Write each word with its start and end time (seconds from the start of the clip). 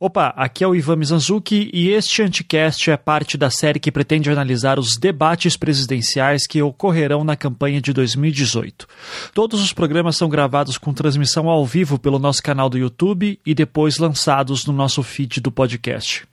Opa, 0.00 0.34
aqui 0.36 0.64
é 0.64 0.66
o 0.66 0.74
Ivan 0.74 0.96
Mizanzuki 0.96 1.70
e 1.72 1.90
este 1.90 2.20
Anticast 2.20 2.90
é 2.90 2.96
parte 2.96 3.38
da 3.38 3.48
série 3.48 3.78
que 3.78 3.92
pretende 3.92 4.28
analisar 4.28 4.76
os 4.76 4.96
debates 4.96 5.56
presidenciais 5.56 6.48
que 6.48 6.60
ocorrerão 6.60 7.22
na 7.22 7.36
campanha 7.36 7.80
de 7.80 7.92
2018. 7.92 8.88
Todos 9.32 9.62
os 9.62 9.72
programas 9.72 10.16
são 10.16 10.28
gravados 10.28 10.78
com 10.78 10.92
transmissão 10.92 11.48
ao 11.48 11.64
vivo 11.64 11.96
pelo 11.96 12.18
nosso 12.18 12.42
canal 12.42 12.68
do 12.68 12.76
YouTube 12.76 13.38
e 13.46 13.54
depois 13.54 13.98
lançados 13.98 14.66
no 14.66 14.72
nosso 14.72 15.00
feed 15.00 15.40
do 15.40 15.52
podcast. 15.52 16.26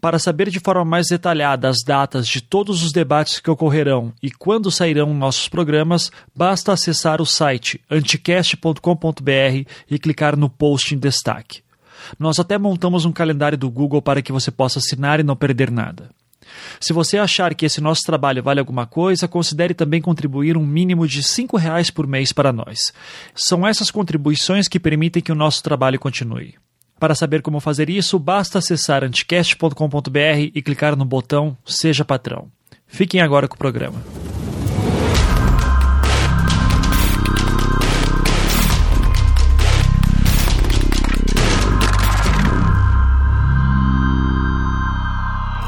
Para 0.00 0.18
saber 0.18 0.48
de 0.48 0.58
forma 0.58 0.84
mais 0.84 1.08
detalhada 1.08 1.68
as 1.68 1.82
datas 1.84 2.26
de 2.26 2.40
todos 2.40 2.82
os 2.82 2.90
debates 2.90 3.38
que 3.38 3.50
ocorrerão 3.50 4.14
e 4.22 4.30
quando 4.30 4.70
sairão 4.70 5.12
nossos 5.12 5.46
programas, 5.46 6.10
basta 6.34 6.72
acessar 6.72 7.20
o 7.20 7.26
site 7.26 7.78
anticast.com.br 7.90 9.70
e 9.90 9.98
clicar 9.98 10.38
no 10.38 10.48
post 10.48 10.94
em 10.94 10.98
destaque. 10.98 11.63
Nós 12.18 12.38
até 12.38 12.58
montamos 12.58 13.04
um 13.04 13.12
calendário 13.12 13.58
do 13.58 13.70
Google 13.70 14.02
para 14.02 14.22
que 14.22 14.32
você 14.32 14.50
possa 14.50 14.78
assinar 14.78 15.20
e 15.20 15.22
não 15.22 15.36
perder 15.36 15.70
nada. 15.70 16.10
Se 16.80 16.92
você 16.92 17.18
achar 17.18 17.54
que 17.54 17.66
esse 17.66 17.80
nosso 17.80 18.02
trabalho 18.02 18.42
vale 18.42 18.60
alguma 18.60 18.86
coisa, 18.86 19.28
considere 19.28 19.74
também 19.74 20.00
contribuir 20.00 20.56
um 20.56 20.64
mínimo 20.64 21.06
de 21.06 21.20
R$ 21.20 21.46
reais 21.58 21.90
por 21.90 22.06
mês 22.06 22.32
para 22.32 22.52
nós. 22.52 22.92
São 23.34 23.66
essas 23.66 23.90
contribuições 23.90 24.68
que 24.68 24.80
permitem 24.80 25.22
que 25.22 25.32
o 25.32 25.36
nosso 25.36 25.62
trabalho 25.62 25.98
continue. 25.98 26.54
Para 26.98 27.14
saber 27.14 27.42
como 27.42 27.60
fazer 27.60 27.90
isso, 27.90 28.18
basta 28.18 28.58
acessar 28.58 29.02
anticast.com.br 29.04 30.50
e 30.54 30.62
clicar 30.62 30.96
no 30.96 31.04
botão 31.04 31.56
Seja 31.64 32.04
Patrão. 32.04 32.48
Fiquem 32.86 33.20
agora 33.20 33.48
com 33.48 33.56
o 33.56 33.58
programa. 33.58 34.02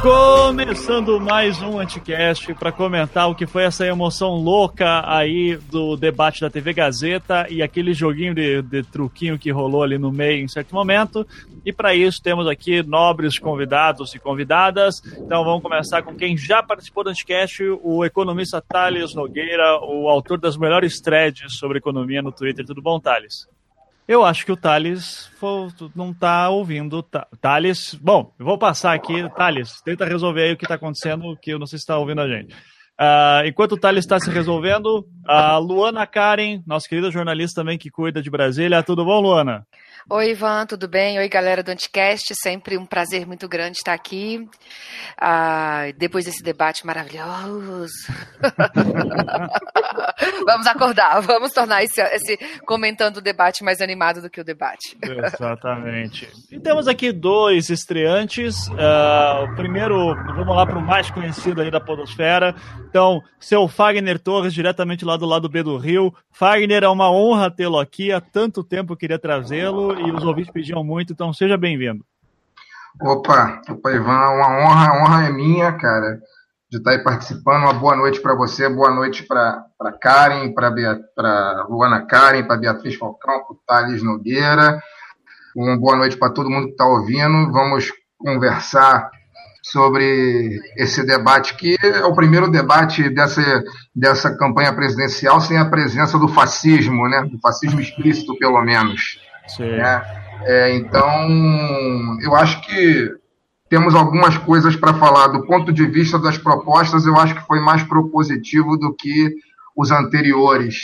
Começando 0.07 1.21
mais 1.21 1.61
um 1.61 1.81
Anticast 1.81 2.55
para 2.55 2.71
comentar 2.71 3.29
o 3.29 3.35
que 3.35 3.45
foi 3.45 3.65
essa 3.65 3.85
emoção 3.85 4.37
louca 4.37 5.03
aí 5.05 5.57
do 5.57 5.97
debate 5.97 6.41
da 6.41 6.49
TV 6.49 6.73
Gazeta 6.73 7.49
e 7.51 7.61
aquele 7.61 7.93
joguinho 7.93 8.33
de, 8.33 8.63
de 8.63 8.85
truquinho 8.85 9.37
que 9.37 9.51
rolou 9.51 9.83
ali 9.83 9.99
no 9.99 10.13
meio 10.13 10.45
em 10.45 10.47
certo 10.47 10.73
momento. 10.73 11.27
E 11.65 11.73
para 11.73 11.93
isso 11.93 12.23
temos 12.23 12.47
aqui 12.47 12.85
nobres 12.85 13.37
convidados 13.37 14.15
e 14.15 14.21
convidadas. 14.21 15.03
Então 15.19 15.43
vamos 15.43 15.61
começar 15.61 16.05
com 16.05 16.15
quem 16.15 16.37
já 16.37 16.63
participou 16.63 17.03
do 17.03 17.11
Anticast, 17.11 17.65
o 17.83 18.05
economista 18.05 18.63
Thales 18.63 19.13
Nogueira, 19.13 19.81
o 19.83 20.09
autor 20.09 20.39
das 20.39 20.57
melhores 20.57 21.01
threads 21.01 21.59
sobre 21.59 21.79
economia 21.79 22.23
no 22.23 22.31
Twitter. 22.31 22.65
Tudo 22.65 22.81
bom, 22.81 23.01
Thales? 23.01 23.49
Eu 24.09 24.25
acho 24.25 24.47
que 24.47 24.53
o 24.53 24.57
Thales 24.57 25.29
não 25.95 26.13
está 26.13 26.49
ouvindo. 26.49 27.05
Thales, 27.41 27.95
bom, 27.95 28.33
eu 28.39 28.47
vou 28.47 28.57
passar 28.57 28.95
aqui. 28.95 29.29
Thales, 29.37 29.81
tenta 29.83 30.05
resolver 30.05 30.43
aí 30.43 30.53
o 30.53 30.57
que 30.57 30.65
está 30.65 30.77
acontecendo, 30.77 31.37
que 31.43 31.53
eu 31.53 31.59
não 31.59 31.67
sei 31.67 31.79
se 31.79 31.83
está 31.83 31.99
ouvindo 31.99 32.21
a 32.21 32.29
gente. 32.29 32.55
Uh, 32.55 33.45
enquanto 33.47 33.73
o 33.73 33.77
Thales 33.77 34.05
está 34.05 34.19
se 34.21 34.31
resolvendo, 34.31 35.05
a 35.27 35.59
Luana 35.59 36.07
Karen, 36.07 36.63
nossa 36.67 36.89
querida 36.89 37.11
jornalista 37.11 37.61
também 37.61 37.77
que 37.77 37.91
cuida 37.91 38.23
de 38.23 38.31
Brasília. 38.31 38.83
Tudo 38.83 39.05
bom, 39.05 39.21
Luana? 39.21 39.67
Oi, 40.09 40.31
Ivan, 40.31 40.67
tudo 40.67 40.87
bem? 40.87 41.19
Oi, 41.19 41.29
galera 41.29 41.65
do 41.65 41.71
Anticast. 41.71 42.33
Sempre 42.41 42.79
um 42.79 42.87
prazer 42.87 43.27
muito 43.27 43.49
grande 43.49 43.79
estar 43.79 43.93
aqui. 43.93 44.49
Ah, 45.21 45.87
depois 45.99 46.25
desse 46.25 46.45
debate 46.45 46.87
maravilhoso. 46.87 47.93
vamos 50.47 50.67
acordar, 50.69 51.21
vamos 51.23 51.53
tornar 51.53 51.83
esse, 51.83 52.01
esse, 52.01 52.39
comentando 52.65 53.17
o 53.17 53.21
debate 53.21 53.65
mais 53.65 53.81
animado 53.81 54.23
do 54.23 54.31
que 54.31 54.41
o 54.41 54.45
debate. 54.45 54.97
Exatamente. 55.03 56.29
E 56.53 56.61
temos 56.61 56.87
aqui 56.87 57.11
dois 57.11 57.69
estreantes. 57.69 58.69
Uh, 58.69 59.51
o 59.51 59.57
primeiro, 59.57 60.15
vamos 60.37 60.55
lá 60.55 60.65
para 60.65 60.79
o 60.79 60.87
mais 60.87 61.11
conhecido 61.11 61.63
aí 61.63 61.71
da 61.71 61.81
Podosfera. 61.81 62.55
Então, 62.89 63.21
seu 63.41 63.67
Fagner 63.67 64.21
Torres, 64.21 64.55
diretamente 64.55 65.05
lá 65.05 65.17
do 65.17 65.27
lado 65.27 65.49
B 65.49 65.65
do 65.65 65.77
Rio. 65.77 66.15
Fagner, 66.31 66.85
é 66.85 66.89
uma 66.89 67.11
honra 67.11 67.51
tê-lo 67.51 67.81
aqui. 67.81 68.13
Há 68.13 68.21
tanto 68.21 68.63
tempo 68.63 68.93
eu 68.93 68.97
queria 68.97 69.19
trazê-lo 69.19 69.96
e 69.99 70.11
os 70.11 70.25
ouvintes 70.25 70.53
pediam 70.53 70.85
muito, 70.85 71.13
então 71.13 71.33
seja 71.33 71.57
bem-vindo. 71.57 72.05
Opa, 73.01 73.61
opa, 73.69 73.93
Ivan, 73.93 74.31
uma 74.31 74.59
honra, 74.59 74.89
a 74.89 75.03
honra 75.03 75.27
é 75.27 75.31
minha, 75.33 75.73
cara, 75.73 76.19
de 76.71 76.79
estar 76.79 76.93
aí 76.93 76.99
participando. 76.99 77.65
Uma 77.65 77.75
boa 77.75 77.95
noite 77.95 78.21
para 78.21 78.35
você, 78.35 78.69
boa 78.69 78.91
noite 78.91 79.23
para 79.23 79.67
Karen, 80.01 80.53
para 80.53 81.67
Luana 81.69 82.07
Karen, 82.07 82.45
para 82.45 82.57
Beatriz 82.57 82.95
Falcão, 82.97 83.43
para 83.67 83.83
Thales 83.83 84.03
Nogueira. 84.03 84.81
Uma 85.55 85.79
boa 85.79 85.97
noite 85.97 86.17
para 86.17 86.33
todo 86.33 86.51
mundo 86.51 86.67
que 86.67 86.73
está 86.73 86.87
ouvindo. 86.87 87.53
Vamos 87.53 87.93
conversar 88.19 89.11
sobre 89.63 90.61
esse 90.77 91.05
debate, 91.05 91.57
que 91.57 91.77
é 91.83 92.05
o 92.05 92.15
primeiro 92.15 92.51
debate 92.51 93.11
dessa, 93.11 93.43
dessa 93.95 94.37
campanha 94.37 94.73
presidencial 94.73 95.41
sem 95.41 95.59
a 95.59 95.69
presença 95.69 96.19
do 96.19 96.29
fascismo, 96.29 97.09
né? 97.09 97.23
do 97.31 97.39
fascismo 97.41 97.81
explícito, 97.81 98.39
pelo 98.39 98.63
menos. 98.63 99.19
Né? 99.77 100.23
É, 100.43 100.77
então, 100.77 102.19
eu 102.23 102.35
acho 102.37 102.61
que 102.63 103.11
temos 103.69 103.95
algumas 103.95 104.37
coisas 104.39 104.77
para 104.77 104.95
falar. 104.95 105.29
Do 105.29 105.47
ponto 105.47 105.73
de 105.73 105.87
vista 105.87 106.19
das 106.19 106.39
propostas, 106.39 107.07
eu 107.07 107.17
acho 107.17 107.35
que 107.35 107.47
foi 107.47 107.61
mais 107.61 107.83
propositivo 107.83 108.77
do 108.77 108.95
que 108.95 109.35
os 109.77 109.91
anteriores. 109.91 110.77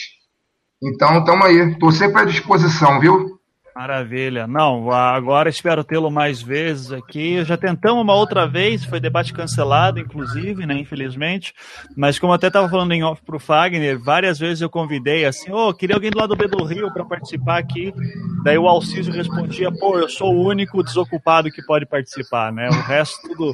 Então, 0.82 1.18
estamos 1.18 1.46
aí. 1.46 1.70
Estou 1.70 1.92
sempre 1.92 2.22
à 2.22 2.24
disposição, 2.24 2.98
viu? 2.98 3.38
Maravilha. 3.74 4.46
Não, 4.46 4.90
agora 4.90 5.48
espero 5.48 5.82
tê-lo 5.82 6.10
mais 6.10 6.42
vezes 6.42 6.92
aqui. 6.92 7.42
Já 7.42 7.56
tentamos 7.56 8.02
uma 8.02 8.14
outra 8.14 8.46
vez, 8.46 8.84
foi 8.84 9.00
debate 9.00 9.32
cancelado, 9.32 9.98
inclusive, 9.98 10.66
né, 10.66 10.74
infelizmente. 10.74 11.54
Mas 11.96 12.18
como 12.18 12.34
até 12.34 12.48
estava 12.48 12.68
falando 12.68 12.92
em 12.92 13.02
off 13.02 13.22
pro 13.24 13.38
Fagner, 13.38 13.98
várias 13.98 14.38
vezes 14.38 14.60
eu 14.60 14.68
convidei 14.68 15.24
assim, 15.24 15.50
ô, 15.50 15.68
oh, 15.68 15.74
queria 15.74 15.96
alguém 15.96 16.10
do 16.10 16.18
lado 16.18 16.36
B 16.36 16.46
do 16.46 16.62
Rio 16.64 16.92
para 16.92 17.04
participar 17.04 17.58
aqui. 17.58 17.94
Daí 18.44 18.58
o 18.58 18.68
Alcísio 18.68 19.12
respondia, 19.12 19.72
pô, 19.72 19.98
eu 19.98 20.08
sou 20.08 20.34
o 20.34 20.46
único 20.46 20.82
desocupado 20.82 21.50
que 21.50 21.62
pode 21.62 21.86
participar, 21.86 22.52
né? 22.52 22.68
O 22.68 22.82
resto 22.82 23.26
tudo 23.26 23.52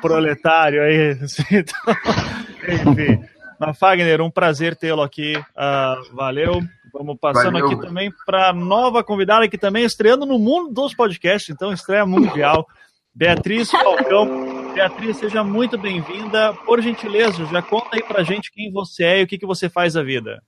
proletário 0.00 0.82
aí. 0.82 1.18
Assim, 1.26 1.42
então, 1.50 2.92
enfim. 2.92 3.24
Mas, 3.58 3.78
Fagner, 3.78 4.20
um 4.20 4.30
prazer 4.30 4.76
tê-lo 4.76 5.02
aqui. 5.02 5.36
Uh, 5.36 6.14
valeu. 6.14 6.62
Vamos 6.98 7.16
passando 7.20 7.52
Valeu. 7.52 7.66
aqui 7.66 7.80
também 7.80 8.10
para 8.24 8.52
nova 8.52 9.04
convidada 9.04 9.48
que 9.48 9.58
também 9.58 9.82
é 9.82 9.86
estreando 9.86 10.24
no 10.24 10.38
mundo 10.38 10.72
dos 10.72 10.94
podcasts, 10.94 11.50
então 11.50 11.72
estreia 11.72 12.06
mundial. 12.06 12.66
Beatriz 13.14 13.70
Falcão. 13.70 14.72
Beatriz, 14.74 15.16
seja 15.16 15.42
muito 15.42 15.78
bem-vinda. 15.78 16.52
Por 16.64 16.82
gentileza, 16.82 17.44
já 17.46 17.62
conta 17.62 17.88
aí 17.92 18.02
pra 18.02 18.22
gente 18.22 18.52
quem 18.52 18.70
você 18.70 19.04
é 19.04 19.20
e 19.20 19.22
o 19.24 19.26
que, 19.26 19.38
que 19.38 19.46
você 19.46 19.68
faz 19.68 19.96
a 19.96 20.02
vida. 20.02 20.42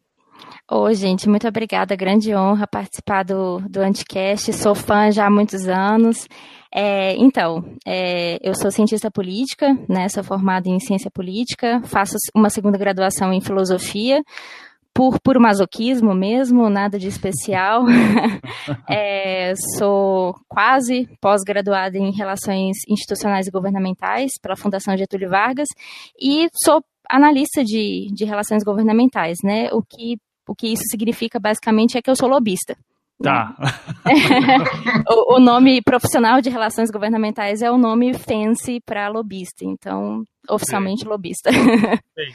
Oi, 0.70 0.94
gente, 0.94 1.28
muito 1.28 1.48
obrigada. 1.48 1.97
Grande 1.97 2.34
honra 2.34 2.66
participar 2.66 3.25
do, 3.25 3.58
do 3.60 3.81
Anticast. 3.81 4.53
Sou 4.53 4.75
fã 4.75 5.10
já 5.10 5.26
há 5.26 5.31
muitos 5.31 5.66
anos. 5.66 6.28
É, 6.70 7.14
então, 7.16 7.64
é, 7.87 8.38
eu 8.47 8.54
sou 8.54 8.70
cientista 8.70 9.10
política, 9.10 9.75
né, 9.88 10.06
sou 10.10 10.22
formada 10.22 10.69
em 10.69 10.78
ciência 10.78 11.10
política, 11.10 11.81
faço 11.84 12.16
uma 12.34 12.50
segunda 12.50 12.76
graduação 12.76 13.32
em 13.32 13.41
filosofia, 13.41 14.22
por, 14.98 15.20
por 15.20 15.38
masoquismo 15.38 16.12
mesmo, 16.12 16.69
nada 16.69 16.98
de 16.98 17.06
especial. 17.06 17.84
é, 18.91 19.54
sou 19.76 20.34
quase 20.48 21.09
pós-graduada 21.20 21.97
em 21.97 22.10
Relações 22.10 22.78
Institucionais 22.88 23.47
e 23.47 23.50
Governamentais 23.53 24.32
pela 24.42 24.56
Fundação 24.56 24.97
Getúlio 24.97 25.31
Vargas 25.31 25.69
e 26.20 26.48
sou 26.64 26.82
analista 27.08 27.62
de, 27.62 28.08
de 28.12 28.25
relações 28.25 28.64
governamentais, 28.64 29.37
né? 29.44 29.69
O 29.70 29.82
que, 29.82 30.19
o 30.48 30.53
que 30.53 30.66
isso 30.66 30.82
significa 30.91 31.38
basicamente 31.38 31.97
é 31.97 32.03
que 32.03 32.10
eu 32.10 32.16
sou 32.16 32.28
lobista. 32.28 32.76
Tá. 33.22 33.54
o, 35.08 35.37
o, 35.37 35.38
nome 35.38 35.81
profissional 35.81 36.41
de 36.41 36.50
relações 36.50 36.91
governamentais 36.91 37.62
é 37.62 37.70
o 37.70 37.78
nome 37.78 38.14
fancy 38.14 38.81
para 38.84 39.08
lobista. 39.08 39.64
Então, 39.64 40.25
oficialmente 40.50 41.02
Sim. 41.04 41.08
lobista. 41.08 41.50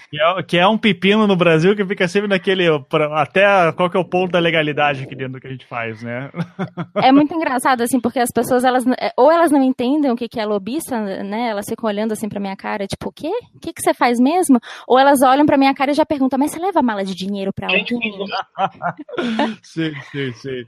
Que 0.10 0.22
é, 0.22 0.44
que 0.44 0.58
é, 0.58 0.68
um 0.68 0.78
pepino 0.78 1.28
no 1.28 1.36
Brasil 1.36 1.76
que 1.76 1.86
fica 1.86 2.08
sempre 2.08 2.30
naquele. 2.30 2.66
Até 3.14 3.72
qual 3.74 3.90
que 3.90 3.98
é 3.98 4.00
o 4.00 4.06
ponto 4.06 4.32
da 4.32 4.40
legalidade 4.40 5.04
aqui 5.04 5.16
dentro 5.16 5.34
do 5.34 5.40
que 5.42 5.48
a 5.48 5.52
gente 5.52 5.66
faz, 5.66 6.02
né? 6.02 6.30
É 7.04 7.12
muito 7.12 7.34
engraçado, 7.34 7.82
assim, 7.82 8.00
porque 8.00 8.20
as 8.20 8.32
pessoas, 8.32 8.64
elas, 8.64 8.86
é, 9.00 9.12
ou 9.18 9.32
elas 9.32 9.52
não 9.52 9.62
entendem 9.62 10.12
o 10.12 10.16
que, 10.16 10.30
que 10.30 10.40
é 10.40 10.46
lobista, 10.46 11.00
né? 11.24 11.50
Elas 11.50 11.66
ficam 11.68 11.90
olhando 11.90 12.14
assim 12.14 12.30
pra 12.30 12.40
minha 12.40 12.56
cara, 12.56 12.88
tipo, 12.88 13.10
o 13.10 13.12
quê? 13.12 13.32
O 13.54 13.60
que, 13.60 13.74
que 13.74 13.82
você 13.82 13.94
faz 13.94 14.20
mesmo? 14.20 14.60
Ou 14.88 14.98
elas 14.98 15.22
olham 15.22 15.46
pra 15.46 15.58
minha 15.58 15.74
cara 15.74 15.92
e 15.92 15.94
já 15.94 16.06
perguntam, 16.06 16.40
mas 16.40 16.52
você 16.52 16.60
leva 16.60 16.82
mala 16.82 17.04
de 17.04 17.14
dinheiro 17.16 17.52
pra 17.54 17.68
alguém? 17.68 17.86
sim, 19.64 19.92
sim, 20.12 20.32
sim. 20.34 20.64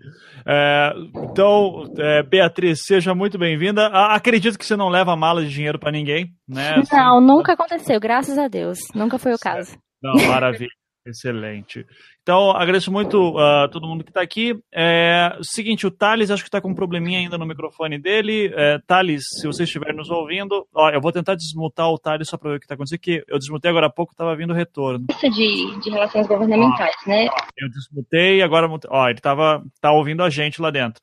É, 0.45 0.93
então, 1.15 1.85
é, 1.97 2.23
Beatriz, 2.23 2.85
seja 2.85 3.15
muito 3.15 3.37
bem-vinda. 3.37 3.87
Acredito 3.87 4.57
que 4.57 4.65
você 4.65 4.75
não 4.75 4.89
leva 4.89 5.15
mala 5.15 5.43
de 5.43 5.49
dinheiro 5.49 5.79
pra 5.79 5.91
ninguém, 5.91 6.33
né? 6.47 6.81
Não, 6.91 7.21
não 7.21 7.34
Nunca 7.37 7.53
aconteceu, 7.53 7.99
graças 7.99 8.37
a 8.37 8.47
Deus. 8.47 8.79
Nunca 8.93 9.17
foi 9.17 9.33
o 9.33 9.39
caso. 9.39 9.77
Não, 10.01 10.13
maravilha. 10.27 10.69
Excelente. 11.07 11.85
Então, 12.23 12.49
agradeço 12.49 12.91
muito 12.91 13.37
a 13.37 13.65
uh, 13.65 13.69
todo 13.69 13.87
mundo 13.87 14.03
que 14.03 14.09
está 14.09 14.21
aqui. 14.21 14.59
É, 14.73 15.37
seguinte, 15.43 15.85
o 15.85 15.91
Thales 15.91 16.31
acho 16.31 16.41
que 16.41 16.47
está 16.47 16.59
com 16.59 16.69
um 16.69 16.73
probleminha 16.73 17.19
ainda 17.19 17.37
no 17.37 17.45
microfone 17.45 17.99
dele. 17.99 18.51
É, 18.55 18.79
Thales, 18.87 19.21
se 19.39 19.45
você 19.45 19.65
estiver 19.65 19.93
nos 19.93 20.09
ouvindo, 20.09 20.65
ó, 20.73 20.89
eu 20.89 20.99
vou 20.99 21.11
tentar 21.11 21.35
desmutar 21.35 21.91
o 21.91 21.99
Thales 21.99 22.27
só 22.27 22.37
para 22.37 22.49
ver 22.49 22.55
o 22.55 22.59
que 22.59 22.65
está 22.65 22.73
acontecendo, 22.73 22.99
que 22.99 23.23
eu 23.27 23.37
desmutei 23.37 23.69
agora 23.69 23.85
há 23.85 23.91
pouco, 23.91 24.13
estava 24.13 24.35
vindo 24.35 24.51
retorno. 24.51 25.05
Isso 25.11 25.29
de, 25.29 25.79
de 25.79 25.91
relações 25.91 26.25
governamentais, 26.25 26.95
ó, 27.05 27.09
né? 27.09 27.27
Eu 27.55 27.69
desmutei, 27.69 28.41
agora 28.41 28.67
ó, 28.89 29.07
ele 29.07 29.19
estava 29.19 29.63
tá 29.79 29.91
ouvindo 29.91 30.23
a 30.23 30.29
gente 30.31 30.59
lá 30.59 30.71
dentro. 30.71 30.99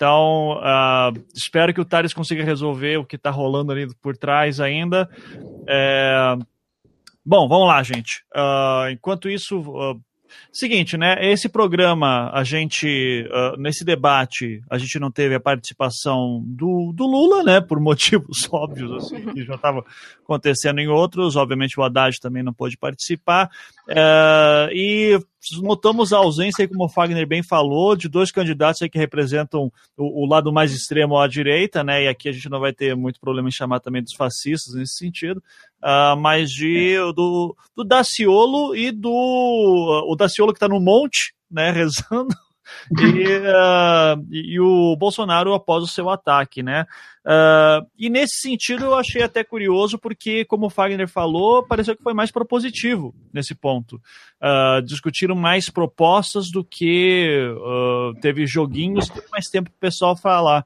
Então, 0.00 0.52
uh, 0.52 1.12
espero 1.34 1.74
que 1.74 1.80
o 1.80 1.84
Thales 1.84 2.14
consiga 2.14 2.42
resolver 2.42 2.96
o 2.96 3.04
que 3.04 3.16
está 3.16 3.28
rolando 3.30 3.70
ali 3.70 3.86
por 4.00 4.16
trás 4.16 4.58
ainda. 4.58 5.06
É, 5.68 6.36
Bom, 7.24 7.46
vamos 7.46 7.68
lá, 7.68 7.82
gente. 7.82 8.24
Uh, 8.34 8.90
enquanto 8.90 9.28
isso, 9.28 9.60
uh, 9.60 10.00
seguinte, 10.50 10.96
né? 10.96 11.16
Esse 11.20 11.50
programa, 11.50 12.30
a 12.32 12.42
gente, 12.42 13.28
uh, 13.28 13.60
nesse 13.60 13.84
debate, 13.84 14.62
a 14.70 14.78
gente 14.78 14.98
não 14.98 15.10
teve 15.10 15.34
a 15.34 15.40
participação 15.40 16.42
do, 16.46 16.92
do 16.94 17.06
Lula, 17.06 17.44
né? 17.44 17.60
Por 17.60 17.78
motivos 17.80 18.48
óbvios, 18.50 18.90
assim, 19.04 19.32
que 19.32 19.44
já 19.44 19.54
estava 19.54 19.84
acontecendo 20.24 20.80
em 20.80 20.88
outros. 20.88 21.36
Obviamente, 21.36 21.78
o 21.78 21.82
Haddad 21.82 22.18
também 22.20 22.42
não 22.42 22.54
pôde 22.54 22.76
participar. 22.78 23.50
Uh, 23.90 24.70
e 24.72 25.18
notamos 25.60 26.12
a 26.12 26.18
ausência, 26.18 26.68
como 26.68 26.84
o 26.84 26.88
Fagner 26.88 27.26
bem 27.26 27.42
falou, 27.42 27.96
de 27.96 28.08
dois 28.08 28.30
candidatos 28.30 28.80
que 28.88 28.98
representam 28.98 29.72
o, 29.96 30.22
o, 30.22 30.26
lado 30.28 30.52
mais 30.52 30.72
extremo 30.72 31.18
à 31.18 31.26
direita, 31.26 31.82
né? 31.82 32.04
E 32.04 32.08
aqui 32.08 32.28
a 32.28 32.32
gente 32.32 32.48
não 32.48 32.60
vai 32.60 32.72
ter 32.72 32.94
muito 32.94 33.18
problema 33.18 33.48
em 33.48 33.52
chamar 33.52 33.80
também 33.80 34.00
dos 34.00 34.14
fascistas 34.14 34.74
nesse 34.74 34.94
sentido, 34.94 35.42
uh, 35.82 36.16
mas 36.16 36.50
de 36.52 36.94
do, 37.16 37.56
do 37.76 37.82
Daciolo 37.82 38.76
e 38.76 38.92
do 38.92 40.04
o 40.06 40.14
Daciolo 40.14 40.52
que 40.52 40.58
está 40.58 40.68
no 40.68 40.80
monte, 40.80 41.34
né? 41.50 41.72
Rezando 41.72 42.32
e, 42.98 43.38
uh, 43.38 44.26
e, 44.30 44.60
o 44.60 44.96
Bolsonaro 44.96 45.54
após 45.54 45.82
o 45.82 45.86
seu 45.86 46.10
ataque, 46.10 46.62
né? 46.62 46.86
Uh, 47.24 47.86
e 47.98 48.08
nesse 48.08 48.40
sentido 48.40 48.86
eu 48.86 48.94
achei 48.94 49.22
até 49.22 49.44
curioso 49.44 49.98
porque, 49.98 50.44
como 50.44 50.66
o 50.66 50.70
Fagner 50.70 51.08
falou, 51.08 51.62
pareceu 51.62 51.96
que 51.96 52.02
foi 52.02 52.14
mais 52.14 52.30
propositivo 52.30 53.14
nesse 53.32 53.54
ponto. 53.54 54.00
Uh, 54.40 54.82
discutiram 54.82 55.34
mais 55.34 55.68
propostas 55.68 56.50
do 56.50 56.64
que 56.64 57.28
teve 58.20 58.46
joguinhos, 58.46 59.08
teve 59.08 59.26
mais 59.30 59.46
tempo 59.46 59.70
para 59.70 59.76
o 59.76 59.80
pessoal 59.80 60.16
falar. 60.16 60.64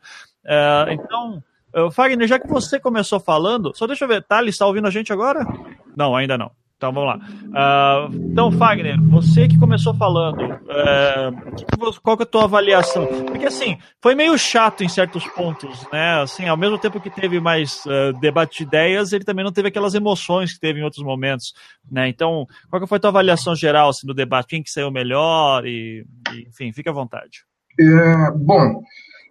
então, 0.90 1.42
Fagner, 1.90 2.28
já 2.28 2.38
que 2.38 2.46
você 2.46 2.78
começou 2.78 3.18
falando, 3.18 3.72
só 3.74 3.86
deixa 3.86 4.04
eu 4.04 4.08
ver, 4.08 4.22
Thales, 4.22 4.54
está 4.54 4.66
ouvindo 4.66 4.86
a 4.86 4.90
gente 4.90 5.12
agora? 5.12 5.44
Não, 5.96 6.14
ainda 6.14 6.38
não. 6.38 6.50
Então 6.76 6.92
vamos 6.92 7.08
lá. 7.08 8.08
Uh, 8.08 8.30
então, 8.30 8.50
Fagner, 8.52 9.00
você 9.00 9.46
que 9.46 9.58
começou 9.58 9.94
falando, 9.94 10.42
uh, 10.44 12.00
qual 12.02 12.16
que 12.16 12.24
é 12.24 12.26
a 12.26 12.28
tua 12.28 12.44
avaliação? 12.44 13.06
Porque 13.26 13.46
assim, 13.46 13.78
foi 14.02 14.14
meio 14.14 14.36
chato 14.36 14.82
em 14.82 14.88
certos 14.88 15.26
pontos, 15.28 15.86
né? 15.92 16.20
Assim, 16.20 16.48
ao 16.48 16.56
mesmo 16.56 16.78
tempo 16.78 17.00
que 17.00 17.08
teve 17.08 17.40
mais 17.40 17.84
uh, 17.86 18.12
debate 18.20 18.58
de 18.58 18.64
ideias, 18.64 19.12
ele 19.12 19.24
também 19.24 19.44
não 19.44 19.52
teve 19.52 19.68
aquelas 19.68 19.94
emoções 19.94 20.52
que 20.52 20.60
teve 20.60 20.80
em 20.80 20.82
outros 20.82 21.04
momentos, 21.04 21.54
né? 21.90 22.08
Então, 22.08 22.44
qual 22.68 22.82
que 22.82 22.88
foi 22.88 22.98
a 22.98 23.00
tua 23.00 23.10
avaliação 23.10 23.54
geral 23.54 23.88
assim, 23.90 24.06
do 24.06 24.14
debate? 24.14 24.48
Quem 24.48 24.62
que 24.62 24.70
saiu 24.70 24.90
melhor? 24.90 25.64
E, 25.64 26.04
e 26.32 26.48
enfim, 26.48 26.72
fica 26.72 26.90
à 26.90 26.94
vontade. 26.94 27.44
É, 27.80 28.30
bom, 28.32 28.82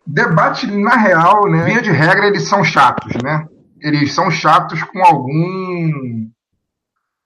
debate 0.08 0.66
na 0.68 0.96
real, 0.96 1.50
né? 1.50 1.66
Via 1.66 1.82
de 1.82 1.92
regra, 1.92 2.28
eles 2.28 2.48
são 2.48 2.64
chatos, 2.64 3.14
né? 3.22 3.46
Eles 3.82 4.14
são 4.14 4.32
chatos 4.32 4.82
com 4.84 5.04
algum 5.04 6.32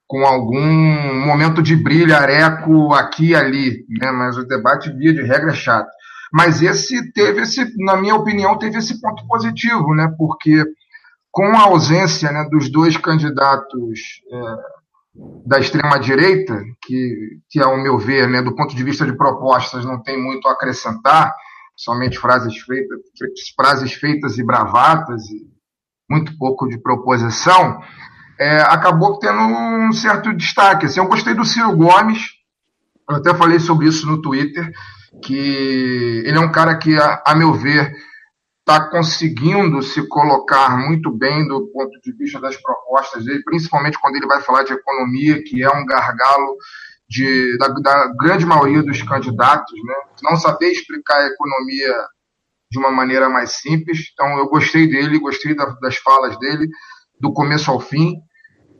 com 0.07 0.25
algum 0.25 1.25
momento 1.25 1.61
de 1.61 1.75
brilhareco 1.75 2.93
aqui 2.93 3.29
e 3.29 3.35
ali, 3.35 3.85
né? 3.99 4.11
mas 4.11 4.37
o 4.37 4.47
debate, 4.47 4.91
via 4.91 5.13
de 5.13 5.21
regra, 5.21 5.51
é 5.51 5.55
chato. 5.55 5.89
Mas 6.31 6.61
esse 6.61 7.11
teve 7.11 7.41
esse, 7.41 7.73
na 7.77 7.97
minha 7.97 8.15
opinião, 8.15 8.57
teve 8.57 8.77
esse 8.77 8.99
ponto 9.01 9.25
positivo, 9.27 9.93
né? 9.93 10.13
porque 10.17 10.63
com 11.31 11.45
a 11.55 11.65
ausência 11.65 12.31
né, 12.31 12.47
dos 12.49 12.69
dois 12.71 12.97
candidatos 12.97 14.21
é, 14.31 14.55
da 15.45 15.59
extrema-direita, 15.59 16.63
que, 16.81 17.39
que, 17.49 17.61
ao 17.61 17.77
meu 17.77 17.97
ver, 17.97 18.29
né, 18.29 18.41
do 18.41 18.55
ponto 18.55 18.75
de 18.75 18.83
vista 18.83 19.05
de 19.05 19.15
propostas, 19.15 19.85
não 19.85 20.01
tem 20.01 20.21
muito 20.21 20.47
a 20.47 20.53
acrescentar, 20.53 21.33
somente 21.75 22.17
frases 22.17 22.57
feitas, 22.57 22.99
frases 23.55 23.93
feitas 23.93 24.37
e 24.37 24.43
bravatas, 24.43 25.25
e 25.29 25.47
muito 26.09 26.35
pouco 26.37 26.67
de 26.67 26.79
proposição, 26.79 27.81
é, 28.39 28.61
acabou 28.61 29.19
tendo 29.19 29.39
um 29.39 29.91
certo 29.91 30.33
destaque. 30.33 30.85
Assim, 30.85 30.99
eu 30.99 31.07
gostei 31.07 31.33
do 31.33 31.45
Ciro 31.45 31.75
Gomes, 31.75 32.31
eu 33.09 33.15
até 33.17 33.33
falei 33.33 33.59
sobre 33.59 33.87
isso 33.87 34.05
no 34.05 34.21
Twitter, 34.21 34.71
que 35.23 36.23
ele 36.25 36.37
é 36.37 36.41
um 36.41 36.51
cara 36.51 36.77
que, 36.77 36.95
a, 36.97 37.23
a 37.25 37.35
meu 37.35 37.53
ver, 37.53 37.95
está 38.59 38.89
conseguindo 38.89 39.81
se 39.81 40.05
colocar 40.07 40.77
muito 40.77 41.09
bem 41.09 41.47
do 41.47 41.67
ponto 41.67 41.99
de 42.01 42.11
vista 42.11 42.39
das 42.39 42.57
propostas 42.57 43.23
dele, 43.23 43.41
principalmente 43.43 43.97
quando 43.97 44.17
ele 44.17 44.27
vai 44.27 44.41
falar 44.41 44.63
de 44.63 44.73
economia, 44.73 45.41
que 45.41 45.63
é 45.63 45.69
um 45.69 45.85
gargalo 45.85 46.57
de, 47.07 47.57
da, 47.57 47.69
da 47.69 48.13
grande 48.19 48.45
maioria 48.45 48.83
dos 48.83 49.01
candidatos, 49.01 49.73
né? 49.85 49.95
não 50.21 50.35
saber 50.35 50.71
explicar 50.71 51.15
a 51.15 51.27
economia 51.27 51.93
de 52.69 52.77
uma 52.77 52.91
maneira 52.91 53.29
mais 53.29 53.51
simples. 53.51 54.11
Então, 54.11 54.37
eu 54.37 54.49
gostei 54.49 54.87
dele, 54.87 55.17
gostei 55.17 55.55
da, 55.55 55.65
das 55.81 55.95
falas 55.97 56.37
dele, 56.37 56.67
do 57.19 57.31
começo 57.31 57.71
ao 57.71 57.79
fim. 57.79 58.15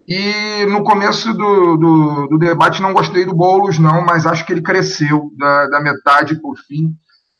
E 0.07 0.65
no 0.67 0.85
começo 0.85 1.33
do, 1.33 1.75
do, 1.75 2.27
do, 2.27 2.37
debate 2.37 2.81
não 2.81 2.93
gostei 2.93 3.25
do 3.25 3.35
Boulos, 3.35 3.77
não, 3.77 4.05
mas 4.05 4.25
acho 4.25 4.45
que 4.45 4.53
ele 4.53 4.61
cresceu 4.61 5.29
da, 5.37 5.67
da 5.67 5.81
metade 5.81 6.39
o 6.41 6.55
fim. 6.55 6.93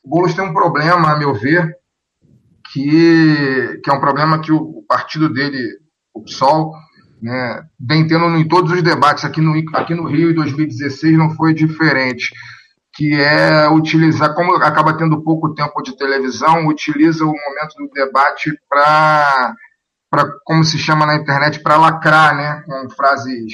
O 0.04 0.10
Boulos 0.10 0.34
tem 0.34 0.44
um 0.44 0.52
problema, 0.52 1.12
a 1.12 1.18
meu 1.18 1.32
ver, 1.32 1.74
que, 2.70 3.80
que 3.82 3.90
é 3.90 3.92
um 3.92 4.00
problema 4.00 4.42
que 4.42 4.52
o, 4.52 4.84
partido 4.86 5.32
dele, 5.32 5.78
o 6.12 6.22
PSOL, 6.22 6.74
né, 7.22 7.62
vem 7.80 8.06
tendo 8.06 8.26
em 8.36 8.46
todos 8.46 8.70
os 8.70 8.82
debates. 8.82 9.24
Aqui 9.24 9.40
no, 9.40 9.54
aqui 9.74 9.94
no 9.94 10.06
Rio, 10.06 10.30
em 10.30 10.34
2016, 10.34 11.16
não 11.16 11.30
foi 11.30 11.54
diferente. 11.54 12.34
Que 12.94 13.14
é 13.14 13.66
utilizar, 13.70 14.34
como 14.34 14.54
acaba 14.56 14.96
tendo 14.96 15.22
pouco 15.22 15.54
tempo 15.54 15.80
de 15.82 15.96
televisão, 15.96 16.66
utiliza 16.66 17.24
o 17.24 17.28
momento 17.28 17.74
do 17.78 17.88
debate 17.94 18.52
para 18.68 19.54
para 20.10 20.28
como 20.44 20.64
se 20.64 20.78
chama 20.78 21.06
na 21.06 21.16
internet, 21.16 21.60
para 21.62 21.76
lacrar, 21.76 22.34
né? 22.34 22.62
Com 22.66 22.90
frases, 22.90 23.52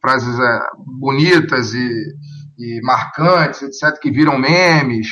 frases 0.00 0.38
é, 0.38 0.60
bonitas 0.98 1.74
e, 1.74 2.04
e 2.58 2.80
marcantes, 2.82 3.62
etc., 3.62 3.98
que 4.00 4.10
viram 4.10 4.38
memes. 4.38 5.08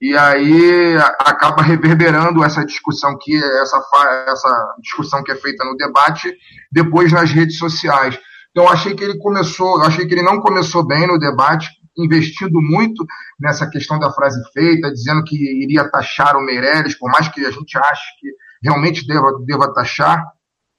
E 0.00 0.16
aí 0.16 0.96
acaba 1.18 1.62
reverberando 1.62 2.42
essa 2.42 2.64
discussão 2.64 3.18
que 3.20 3.36
essa, 3.36 3.82
essa 4.26 4.74
discussão 4.80 5.22
que 5.22 5.30
é 5.30 5.36
feita 5.36 5.62
no 5.64 5.76
debate 5.76 6.34
depois 6.72 7.12
nas 7.12 7.30
redes 7.30 7.58
sociais. 7.58 8.18
Então 8.50 8.68
achei 8.68 8.94
que 8.94 9.04
ele 9.04 9.18
começou, 9.18 9.80
achei 9.82 10.06
que 10.06 10.14
ele 10.14 10.22
não 10.22 10.40
começou 10.40 10.86
bem 10.86 11.06
no 11.06 11.18
debate, 11.18 11.68
investindo 11.98 12.60
muito 12.62 13.04
nessa 13.38 13.68
questão 13.68 13.98
da 13.98 14.10
frase 14.10 14.40
feita, 14.52 14.90
dizendo 14.90 15.22
que 15.22 15.36
iria 15.36 15.88
taxar 15.88 16.34
o 16.36 16.40
Meirelles, 16.40 16.98
por 16.98 17.10
mais 17.10 17.28
que 17.28 17.44
a 17.44 17.50
gente 17.50 17.76
ache 17.76 18.04
que 18.18 18.28
realmente 18.62 19.06
deva, 19.06 19.32
deva 19.44 19.72
taxar, 19.72 20.24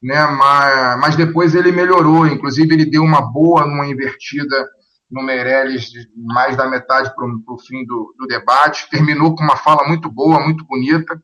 né? 0.01 0.25
mas, 0.27 0.99
mas 0.99 1.15
depois 1.15 1.55
ele 1.55 1.71
melhorou, 1.71 2.27
inclusive 2.27 2.73
ele 2.73 2.89
deu 2.89 3.03
uma 3.03 3.21
boa, 3.21 3.65
uma 3.65 3.87
invertida 3.87 4.67
no 5.09 5.21
Meirelles, 5.23 5.91
mais 6.15 6.55
da 6.55 6.67
metade 6.67 7.13
para 7.13 7.25
o 7.25 7.59
fim 7.59 7.85
do, 7.85 8.15
do 8.17 8.25
debate, 8.27 8.89
terminou 8.89 9.35
com 9.35 9.43
uma 9.43 9.57
fala 9.57 9.85
muito 9.87 10.09
boa, 10.09 10.39
muito 10.39 10.65
bonita. 10.65 11.21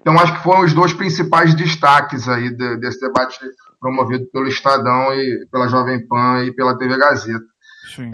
Então 0.00 0.14
acho 0.20 0.36
que 0.36 0.42
foram 0.44 0.60
os 0.60 0.72
dois 0.72 0.92
principais 0.92 1.52
destaques 1.52 2.28
aí 2.28 2.48
de, 2.54 2.76
desse 2.76 3.00
debate 3.00 3.40
promovido 3.80 4.26
pelo 4.32 4.46
Estadão 4.46 5.12
e 5.12 5.46
pela 5.50 5.68
Jovem 5.68 6.06
Pan 6.06 6.44
e 6.44 6.54
pela 6.54 6.78
TV 6.78 6.96
Gazeta. 6.96 7.44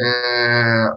É, 0.01 0.91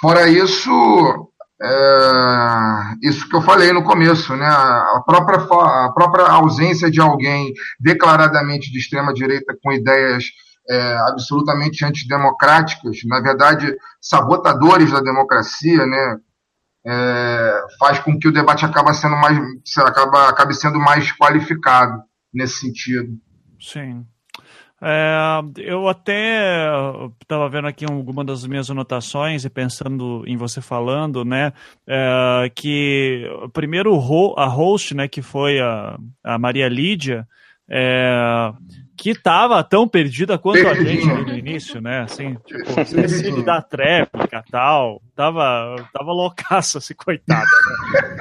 fora 0.00 0.28
isso, 0.28 1.31
é, 1.64 3.08
isso 3.08 3.28
que 3.28 3.36
eu 3.36 3.40
falei 3.40 3.72
no 3.72 3.84
começo, 3.84 4.34
né? 4.34 4.46
A 4.46 5.00
própria, 5.06 5.38
a 5.38 5.92
própria 5.92 6.26
ausência 6.26 6.90
de 6.90 7.00
alguém 7.00 7.52
declaradamente 7.78 8.70
de 8.72 8.78
extrema 8.78 9.14
direita 9.14 9.56
com 9.62 9.72
ideias 9.72 10.24
é, 10.68 10.96
absolutamente 11.08 11.84
antidemocráticas, 11.84 12.98
na 13.04 13.20
verdade 13.20 13.76
sabotadores 14.00 14.90
da 14.90 15.00
democracia, 15.00 15.86
né? 15.86 16.16
É, 16.84 17.64
faz 17.78 18.00
com 18.00 18.18
que 18.18 18.26
o 18.26 18.32
debate 18.32 18.64
acaba 18.64 18.92
sendo 18.92 19.14
mais, 19.16 19.38
acaba, 19.78 20.28
acabe 20.28 20.54
sendo 20.54 20.80
mais 20.80 21.12
qualificado 21.12 22.02
nesse 22.34 22.58
sentido. 22.58 23.16
Sim. 23.60 24.04
É, 24.84 25.40
eu 25.58 25.88
até 25.88 26.66
estava 27.20 27.48
vendo 27.48 27.68
aqui 27.68 27.84
alguma 27.84 28.24
das 28.24 28.44
minhas 28.44 28.68
anotações 28.68 29.44
e 29.44 29.50
pensando 29.50 30.24
em 30.26 30.36
você 30.36 30.60
falando, 30.60 31.24
né, 31.24 31.52
é, 31.86 32.50
que 32.52 33.24
primeiro 33.52 33.94
a 34.36 34.46
host, 34.46 34.92
né, 34.92 35.06
que 35.06 35.22
foi 35.22 35.60
a, 35.60 35.96
a 36.24 36.36
Maria 36.36 36.68
Lídia, 36.68 37.28
é, 37.68 38.52
que 39.02 39.16
tava 39.16 39.64
tão 39.64 39.88
perdida 39.88 40.38
quanto 40.38 40.64
a 40.64 40.74
gente 40.74 41.04
no 41.04 41.36
início, 41.36 41.80
né? 41.80 42.02
Assim, 42.02 42.36
tipo, 42.46 42.80
esqueci 42.80 43.42
da 43.44 43.60
tréplica 43.60 44.44
tal. 44.48 45.02
Tava, 45.12 45.74
tava 45.92 46.12
loucaça, 46.12 46.78
assim, 46.78 46.94
coitada, 46.94 47.44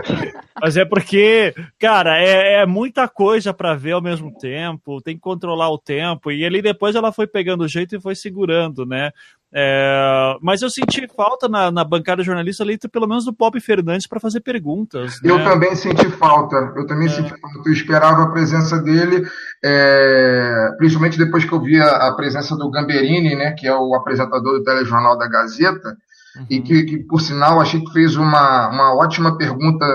né? 0.10 0.32
Mas 0.60 0.78
é 0.78 0.84
porque, 0.84 1.54
cara, 1.78 2.18
é, 2.20 2.64
é 2.64 2.66
muita 2.66 3.08
coisa 3.08 3.54
para 3.54 3.76
ver 3.76 3.92
ao 3.92 4.02
mesmo 4.02 4.36
tempo, 4.36 5.00
tem 5.04 5.14
que 5.14 5.22
controlar 5.22 5.70
o 5.70 5.78
tempo, 5.78 6.32
e 6.32 6.44
ali 6.44 6.64
depois 6.64 6.96
ela 6.96 7.12
foi 7.12 7.28
pegando 7.28 7.64
o 7.64 7.68
jeito 7.68 7.96
e 7.96 8.02
foi 8.02 8.16
segurando, 8.16 8.84
né? 8.84 9.12
É, 9.54 10.38
mas 10.42 10.62
eu 10.62 10.70
senti 10.70 11.06
falta 11.14 11.50
na, 11.50 11.70
na 11.70 11.84
bancada 11.84 12.24
jornalista 12.24 12.64
ali, 12.64 12.78
pelo 12.90 13.08
menos 13.08 13.26
do 13.26 13.34
Pop 13.34 13.60
Fernandes, 13.60 14.08
para 14.08 14.20
fazer 14.20 14.40
perguntas. 14.40 15.22
Né? 15.22 15.30
Eu 15.30 15.44
também 15.44 15.76
senti 15.76 16.10
falta. 16.12 16.56
Eu 16.76 16.88
também 16.88 17.08
é. 17.08 17.10
senti 17.10 17.30
falta. 17.30 17.60
Eu 17.66 17.74
esperava 17.74 18.24
a 18.24 18.32
presença 18.32 18.80
dele, 18.80 19.28
é, 19.64 20.70
principalmente 20.78 21.18
depois 21.18 21.44
que 21.44 21.52
eu 21.52 21.62
vi 21.62 21.82
a, 21.82 22.08
a, 22.08 22.16
presença 22.16 22.56
do 22.56 22.72
Gamberini, 22.72 23.36
né, 23.36 23.52
que 23.52 23.68
é 23.68 23.76
o 23.76 23.94
apresentador 23.94 24.60
do 24.60 24.64
telejornal 24.64 25.18
da 25.18 25.28
Gazeta, 25.28 25.98
uhum. 26.38 26.46
e 26.50 26.62
que, 26.62 26.84
que, 26.84 26.98
por 27.00 27.20
sinal, 27.20 27.60
achei 27.60 27.82
que 27.82 27.92
fez 27.92 28.16
uma, 28.16 28.70
uma 28.70 28.96
ótima 28.96 29.38
pergunta 29.38 29.86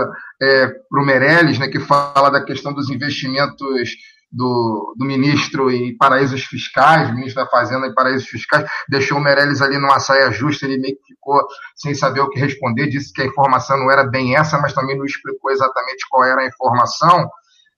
é, 0.42 0.66
para 0.66 1.02
o 1.02 1.06
Meirelles, 1.06 1.58
né, 1.58 1.68
que 1.68 1.80
fala 1.80 2.28
da 2.28 2.44
questão 2.44 2.75
dos 2.75 2.90
investimentos 2.90 3.96
do, 4.30 4.95
do 4.97 5.04
ministro 5.04 5.71
em 5.71 5.97
paraísos 5.97 6.45
fiscais, 6.45 7.14
ministro 7.14 7.42
da 7.42 7.50
Fazenda 7.50 7.87
em 7.87 7.95
paraísos 7.95 8.28
fiscais, 8.28 8.68
deixou 8.88 9.18
o 9.18 9.21
Meirelles 9.21 9.62
ali 9.62 9.78
numa 9.78 9.99
saia 9.99 10.30
justa, 10.30 10.66
ele 10.66 10.78
meio 10.78 10.97
que 10.97 11.14
ficou 11.14 11.40
sem 11.75 11.95
saber 11.95 12.21
o 12.21 12.28
que 12.28 12.38
responder, 12.38 12.88
disse 12.88 13.12
que 13.12 13.23
a 13.23 13.26
informação 13.26 13.78
não 13.78 13.90
era 13.90 14.04
bem 14.04 14.37
essa, 14.37 14.59
mas 14.59 14.73
também 14.73 14.97
não 14.97 15.04
explicou 15.04 15.50
exatamente 15.50 16.06
qual 16.11 16.25
era 16.25 16.42
a 16.42 16.47
informação. 16.47 17.28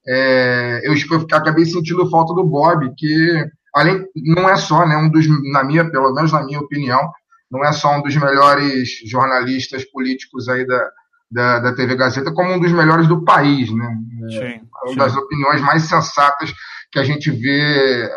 É, 0.07 0.81
eu, 0.85 0.95
acabei 1.33 1.67
sentindo 1.67 2.09
falta 2.11 2.35
do 2.35 2.45
Bob, 2.45 2.93
que 2.97 3.45
além 3.75 4.05
não 4.17 4.49
é 4.49 4.57
só, 4.57 4.87
né, 4.87 4.97
um 4.97 5.11
dos, 5.11 5.27
na 5.53 5.63
minha, 5.63 5.89
pelo 5.91 6.13
menos 6.15 6.33
na 6.33 6.43
minha 6.43 6.61
opinião, 6.61 7.13
não 7.51 7.65
é 7.65 7.73
só 7.73 7.97
um 7.97 8.03
dos 8.03 8.15
melhores 8.17 8.89
jornalistas 9.07 9.85
políticos 9.85 10.49
aí 10.49 10.67
da, 10.67 10.91
da, 11.31 11.61
da 11.61 11.75
TV 11.75 11.95
Gazeta 11.97 12.33
como 12.33 12.53
um 12.53 12.61
dos 12.61 12.73
melhores 12.73 13.07
do 13.07 13.25
país, 13.25 13.71
né? 13.73 13.99
Sim, 14.31 14.37
é 14.39 14.61
uma 14.85 14.93
sim. 14.93 14.97
das 14.97 15.17
opiniões 15.17 15.61
mais 15.61 15.83
sensatas 15.83 16.53
que 16.91 16.99
a 16.99 17.05
gente 17.05 17.31
vê 17.31 18.11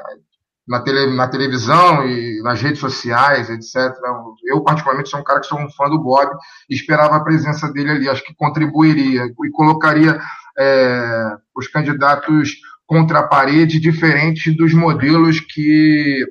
na, 0.68 0.80
tele, 0.80 1.16
na 1.16 1.28
televisão 1.28 2.08
e 2.08 2.42
nas 2.44 2.62
redes 2.62 2.80
sociais, 2.80 3.50
etc. 3.50 3.94
Eu, 4.46 4.62
particularmente, 4.62 5.10
sou 5.10 5.20
um 5.20 5.24
cara 5.24 5.42
que 5.42 5.48
sou 5.48 5.60
um 5.60 5.70
fã 5.72 5.90
do 5.90 6.00
Bob 6.00 6.30
e 6.70 6.76
esperava 6.76 7.16
a 7.16 7.24
presença 7.24 7.72
dele 7.72 7.92
ali. 7.92 8.10
Acho 8.10 8.24
que 8.24 8.36
contribuiria 8.36 9.26
e 9.26 9.52
colocaria 9.52 10.20
é, 10.58 11.36
os 11.56 11.68
candidatos 11.68 12.56
contra 12.86 13.20
a 13.20 13.28
parede, 13.28 13.80
diferente 13.80 14.52
dos 14.52 14.74
modelos 14.74 15.40
que 15.40 16.26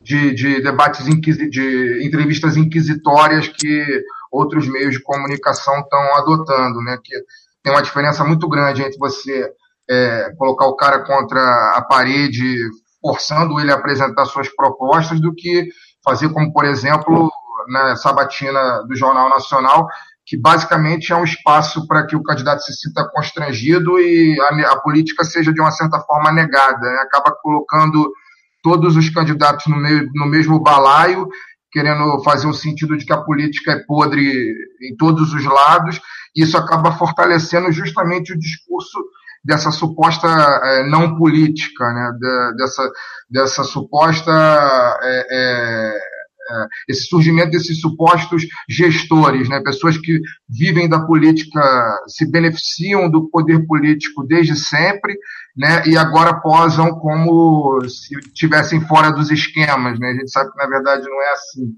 de, 0.00 0.32
de 0.32 0.60
debates, 0.62 1.04
de 1.04 2.00
entrevistas 2.02 2.56
inquisitórias 2.56 3.48
que 3.48 4.04
outros 4.30 4.68
meios 4.68 4.94
de 4.94 5.02
comunicação 5.02 5.78
estão 5.80 6.16
adotando, 6.16 6.80
né? 6.82 6.98
Que 7.02 7.14
tem 7.62 7.72
uma 7.72 7.82
diferença 7.82 8.24
muito 8.24 8.48
grande 8.48 8.82
entre 8.82 8.98
você 8.98 9.50
é, 9.88 10.32
colocar 10.36 10.66
o 10.66 10.76
cara 10.76 11.00
contra 11.00 11.40
a 11.74 11.82
parede, 11.82 12.58
forçando 13.00 13.58
ele 13.60 13.72
a 13.72 13.74
apresentar 13.74 14.26
suas 14.26 14.48
propostas, 14.54 15.20
do 15.20 15.34
que 15.34 15.68
fazer 16.04 16.28
como, 16.30 16.52
por 16.52 16.64
exemplo, 16.64 17.30
na 17.68 17.96
sabatina 17.96 18.82
do 18.84 18.94
Jornal 18.94 19.28
Nacional, 19.28 19.88
que 20.26 20.36
basicamente 20.36 21.12
é 21.12 21.16
um 21.16 21.24
espaço 21.24 21.86
para 21.86 22.06
que 22.06 22.14
o 22.14 22.22
candidato 22.22 22.62
se 22.62 22.72
sinta 22.74 23.08
constrangido 23.08 23.98
e 23.98 24.38
a, 24.40 24.72
a 24.72 24.80
política 24.80 25.24
seja 25.24 25.52
de 25.52 25.60
uma 25.60 25.70
certa 25.70 26.00
forma 26.00 26.30
negada. 26.30 26.78
Né? 26.80 26.98
Acaba 27.00 27.34
colocando 27.42 28.12
todos 28.62 28.96
os 28.96 29.08
candidatos 29.08 29.66
no, 29.66 29.76
meio, 29.76 30.08
no 30.14 30.26
mesmo 30.26 30.60
balaio 30.60 31.26
querendo 31.78 32.20
fazer 32.24 32.48
um 32.48 32.52
sentido 32.52 32.96
de 32.96 33.04
que 33.04 33.12
a 33.12 33.22
política 33.22 33.70
é 33.70 33.84
podre 33.84 34.52
em 34.82 34.96
todos 34.96 35.32
os 35.32 35.44
lados, 35.44 36.00
e 36.34 36.42
isso 36.42 36.56
acaba 36.56 36.90
fortalecendo 36.90 37.70
justamente 37.70 38.32
o 38.32 38.38
discurso 38.38 38.98
dessa 39.44 39.70
suposta 39.70 40.26
é, 40.26 40.88
não 40.88 41.16
política, 41.16 41.84
né? 41.92 42.10
dessa, 42.56 42.92
dessa 43.30 43.62
suposta 43.62 44.32
é, 45.04 45.98
esse 46.88 47.06
surgimento 47.06 47.50
desses 47.50 47.80
supostos 47.80 48.46
gestores, 48.68 49.48
né, 49.48 49.60
pessoas 49.60 49.98
que 49.98 50.20
vivem 50.48 50.88
da 50.88 51.00
política, 51.00 51.60
se 52.06 52.30
beneficiam 52.30 53.10
do 53.10 53.28
poder 53.28 53.66
político 53.66 54.24
desde 54.24 54.56
sempre, 54.56 55.16
né, 55.56 55.82
e 55.86 55.96
agora 55.96 56.40
posam 56.40 56.90
como 56.98 57.80
se 57.88 58.16
estivessem 58.18 58.80
fora 58.86 59.10
dos 59.10 59.30
esquemas. 59.30 59.98
Né? 59.98 60.10
A 60.10 60.14
gente 60.14 60.30
sabe 60.30 60.50
que, 60.50 60.58
na 60.58 60.66
verdade, 60.66 61.08
não 61.08 61.22
é 61.22 61.32
assim. 61.32 61.74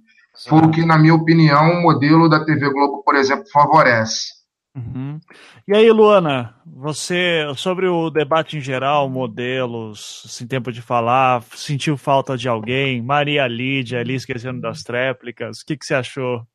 Foi 0.49 0.61
o 0.61 0.71
que, 0.71 0.85
na 0.87 0.99
minha 0.99 1.15
opinião, 1.15 1.71
o 1.71 1.83
modelo 1.83 2.29
da 2.29 2.45
TV 2.45 2.71
Globo, 2.71 3.03
por 3.05 3.15
exemplo, 3.15 3.45
favorece. 3.53 4.40
Uhum. 4.75 5.19
E 5.67 5.75
aí, 5.75 5.91
Luana, 5.91 6.55
você, 6.65 7.45
sobre 7.57 7.89
o 7.89 8.09
debate 8.09 8.57
em 8.57 8.61
geral, 8.61 9.11
modelos, 9.11 10.23
sem 10.29 10.47
tempo 10.47 10.71
de 10.71 10.81
falar, 10.81 11.43
sentiu 11.55 11.97
falta 11.97 12.37
de 12.37 12.49
alguém? 12.49 13.03
Maria 13.03 13.47
Lídia 13.49 13.99
ali 13.99 14.15
esquecendo 14.15 14.61
das 14.61 14.83
tréplicas, 14.83 15.61
o 15.61 15.67
que, 15.67 15.77
que 15.77 15.85
você 15.85 15.95
achou? 15.95 16.47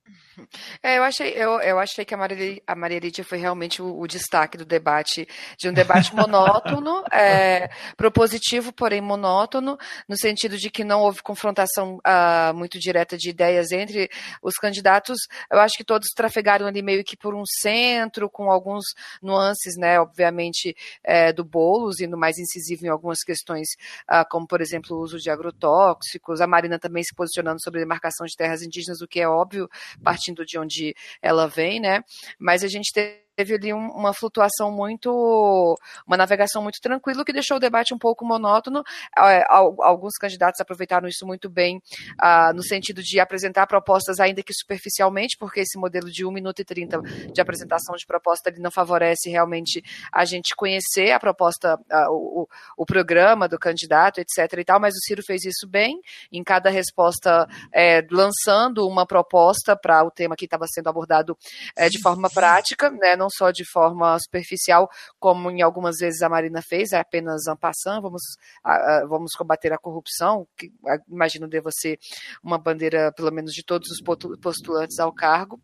É, 0.81 0.97
eu 0.97 1.03
achei, 1.03 1.31
eu, 1.31 1.59
eu 1.61 1.79
achei 1.79 2.05
que 2.05 2.13
a 2.13 2.17
Maria, 2.17 2.61
a 2.67 2.75
Maria 2.75 2.99
Lídia 2.99 3.23
foi 3.23 3.37
realmente 3.37 3.81
o, 3.81 3.99
o 3.99 4.07
destaque 4.07 4.57
do 4.57 4.65
debate, 4.65 5.27
de 5.57 5.69
um 5.69 5.73
debate 5.73 6.13
monótono, 6.15 7.03
é, 7.11 7.69
propositivo, 7.95 8.71
porém 8.73 9.01
monótono, 9.01 9.77
no 10.07 10.17
sentido 10.17 10.57
de 10.57 10.69
que 10.69 10.83
não 10.83 11.01
houve 11.01 11.21
confrontação 11.21 11.97
uh, 11.97 12.53
muito 12.53 12.79
direta 12.79 13.17
de 13.17 13.29
ideias 13.29 13.71
entre 13.71 14.09
os 14.41 14.55
candidatos. 14.55 15.17
Eu 15.51 15.59
acho 15.59 15.75
que 15.75 15.83
todos 15.83 16.09
trafegaram 16.15 16.67
ali 16.67 16.81
meio 16.81 17.03
que 17.03 17.17
por 17.17 17.33
um 17.33 17.43
centro, 17.61 18.29
com 18.29 18.51
alguns 18.51 18.83
nuances, 19.21 19.75
né, 19.77 19.99
obviamente, 19.99 20.75
é, 21.03 21.31
do 21.31 21.43
Boulos, 21.43 21.99
indo 21.99 22.17
mais 22.17 22.37
incisivo 22.37 22.85
em 22.85 22.89
algumas 22.89 23.19
questões, 23.23 23.67
uh, 24.09 24.25
como, 24.29 24.47
por 24.47 24.61
exemplo, 24.61 24.97
o 24.97 25.01
uso 25.01 25.17
de 25.17 25.29
agrotóxicos, 25.29 26.41
a 26.41 26.47
Marina 26.47 26.77
também 26.77 27.03
se 27.03 27.13
posicionando 27.15 27.61
sobre 27.61 27.79
a 27.79 27.83
demarcação 27.83 28.25
de 28.25 28.35
terras 28.35 28.61
indígenas, 28.61 29.01
o 29.01 29.07
que 29.07 29.19
é 29.19 29.27
óbvio, 29.27 29.69
partindo 30.25 30.45
de 30.45 30.57
onde 30.57 30.95
ela 31.21 31.47
vem, 31.47 31.79
né? 31.79 32.03
Mas 32.39 32.63
a 32.63 32.67
gente 32.67 32.91
teve 32.91 33.24
teve 33.35 33.55
ali 33.55 33.73
uma 33.73 34.13
flutuação 34.13 34.71
muito, 34.71 35.77
uma 36.07 36.17
navegação 36.17 36.61
muito 36.61 36.79
tranquila, 36.81 37.25
que 37.25 37.33
deixou 37.33 37.57
o 37.57 37.59
debate 37.59 37.93
um 37.93 37.97
pouco 37.97 38.25
monótono. 38.25 38.83
É, 39.17 39.43
alguns 39.49 40.13
candidatos 40.19 40.61
aproveitaram 40.61 41.07
isso 41.07 41.25
muito 41.25 41.49
bem, 41.49 41.81
ah, 42.19 42.53
no 42.53 42.63
sentido 42.63 43.01
de 43.01 43.19
apresentar 43.19 43.67
propostas, 43.67 44.19
ainda 44.19 44.41
que 44.41 44.53
superficialmente, 44.53 45.37
porque 45.37 45.61
esse 45.61 45.77
modelo 45.77 46.09
de 46.09 46.25
1 46.25 46.31
minuto 46.31 46.61
e 46.61 46.65
30 46.65 47.01
de 47.33 47.41
apresentação 47.41 47.95
de 47.95 48.05
proposta 48.05 48.49
ele 48.49 48.59
não 48.59 48.71
favorece 48.71 49.29
realmente 49.29 49.83
a 50.11 50.23
gente 50.23 50.55
conhecer 50.55 51.11
a 51.11 51.19
proposta, 51.19 51.77
ah, 51.91 52.07
o, 52.09 52.47
programa 52.85 53.49
do 53.49 53.57
candidato, 53.57 54.19
etc. 54.19 54.59
e 54.59 54.63
tal, 54.63 54.79
mas 54.79 54.93
o 54.93 54.99
Ciro 54.99 55.21
fez 55.25 55.43
isso 55.43 55.67
bem, 55.67 55.99
em 56.31 56.43
cada 56.43 56.69
resposta 56.69 57.47
é, 57.73 58.05
lançando 58.09 58.87
uma 58.87 59.05
proposta 59.05 59.75
para 59.75 60.03
o 60.05 60.11
tema 60.11 60.35
que 60.35 60.45
estava 60.45 60.65
sendo 60.67 60.87
abordado 60.87 61.37
é, 61.75 61.89
de 61.89 61.99
forma 61.99 62.29
prática, 62.29 62.89
né? 62.91 63.15
não 63.24 63.24
só 63.29 63.51
de 63.51 63.63
forma 63.65 64.17
superficial, 64.19 64.89
como 65.19 65.49
em 65.51 65.61
algumas 65.61 65.97
vezes 65.97 66.21
a 66.21 66.29
Marina 66.29 66.61
fez, 66.61 66.91
é 66.91 66.99
apenas 66.99 67.47
en 67.47 67.55
passant, 67.55 68.01
vamos, 68.01 68.21
vamos 69.07 69.33
combater 69.33 69.73
a 69.73 69.77
corrupção, 69.77 70.47
que 70.57 70.71
imagino 71.07 71.47
deva 71.47 71.69
ser 71.71 71.97
uma 72.43 72.57
bandeira, 72.57 73.11
pelo 73.15 73.31
menos, 73.31 73.51
de 73.53 73.63
todos 73.63 73.89
os 73.89 74.01
postulantes 74.41 74.99
ao 74.99 75.13
cargo. 75.13 75.59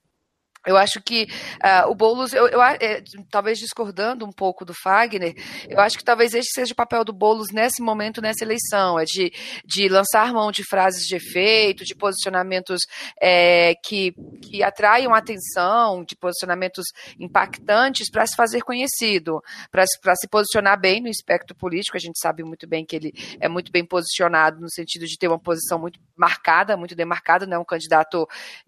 Eu 0.66 0.78
acho 0.78 1.02
que 1.02 1.24
uh, 1.24 1.90
o 1.90 1.96
Boulos, 1.96 2.34
eu, 2.34 2.48
eu 2.48 2.62
é, 2.62 3.04
talvez 3.32 3.58
discordando 3.58 4.26
um 4.26 4.32
pouco 4.32 4.64
do 4.64 4.74
Fagner, 4.74 5.34
eu 5.68 5.80
acho 5.80 5.98
que 5.98 6.04
talvez 6.04 6.36
esse 6.36 6.52
seja 6.54 6.74
o 6.74 6.76
papel 6.76 7.04
do 7.04 7.12
Boulos 7.12 7.52
nesse 7.52 7.82
momento, 7.82 8.22
nessa 8.22 8.44
eleição, 8.44 9.00
é 9.00 9.04
de, 9.04 9.34
de 9.66 9.90
lançar 9.90 10.32
mão 10.32 10.52
de 10.52 10.64
frases 10.64 11.08
de 11.08 11.16
efeito, 11.16 11.84
de 11.84 11.96
posicionamentos 11.96 12.82
é, 13.20 13.74
que, 13.84 14.14
que 14.44 14.62
atraiam 14.62 15.16
atenção, 15.16 16.04
de 16.04 16.16
posicionamentos 16.16 16.86
impactantes 17.20 18.12
para 18.12 18.26
se 18.28 18.36
fazer 18.36 18.62
conhecido, 18.62 19.42
para 19.72 19.86
se 20.16 20.28
posicionar 20.30 20.80
bem 20.80 21.02
no 21.02 21.10
espectro 21.10 21.56
político. 21.56 21.98
A 21.98 22.00
gente 22.00 22.20
sabe 22.20 22.44
muito 22.44 22.68
bem 22.68 22.86
que 22.86 22.96
ele 22.96 23.14
é 23.40 23.50
muito 23.50 23.72
bem 23.72 23.84
posicionado 23.84 24.62
no 24.62 24.70
sentido 24.70 25.08
de 25.08 25.18
ter 25.18 25.28
uma 25.28 25.40
posição 25.40 25.80
muito 25.80 26.00
marcada, 26.16 26.78
muito 26.78 26.96
demarcada, 26.96 27.48
não 27.48 27.58
é 27.58 27.60
um 27.60 27.66
candidato 27.66 28.28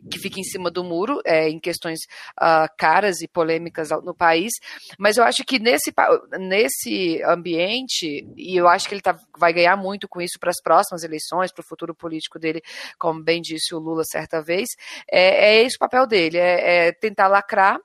que 0.10 0.18
fica 0.18 0.40
em 0.40 0.44
cima 0.44 0.72
do 0.72 0.84
muro, 0.84 1.22
é, 1.24 1.48
em 1.48 1.60
questões 1.60 1.83
questões 1.84 2.00
uh, 2.42 2.68
caras 2.78 3.22
e 3.22 3.28
polêmicas 3.28 3.90
no 4.04 4.16
país, 4.16 4.52
mas 4.98 5.18
eu 5.18 5.24
acho 5.24 5.44
que 5.44 5.60
nesse, 5.60 5.94
nesse 6.40 7.22
ambiente, 7.24 8.26
e 8.38 8.56
eu 8.56 8.68
acho 8.68 8.88
que 8.88 8.96
ele 8.96 9.02
tá, 9.02 9.18
vai 9.38 9.54
ganhar 9.54 9.76
muito 9.76 10.08
com 10.08 10.22
isso 10.22 10.40
para 10.40 10.50
as 10.50 10.62
próximas 10.62 11.04
eleições, 11.04 11.52
para 11.52 11.62
o 11.62 11.68
futuro 11.68 11.94
político 11.94 12.40
dele, 12.40 12.62
como 12.98 13.22
bem 13.22 13.42
disse 13.42 13.76
o 13.76 13.80
Lula 13.80 14.04
certa 14.06 14.42
vez, 14.42 14.70
é, 15.12 15.56
é 15.58 15.64
esse 15.64 15.76
o 15.76 15.80
papel 15.80 16.08
dele, 16.08 16.38
é, 16.38 16.88
é 16.88 16.92
tentar 16.92 17.28
lacrar 17.28 17.78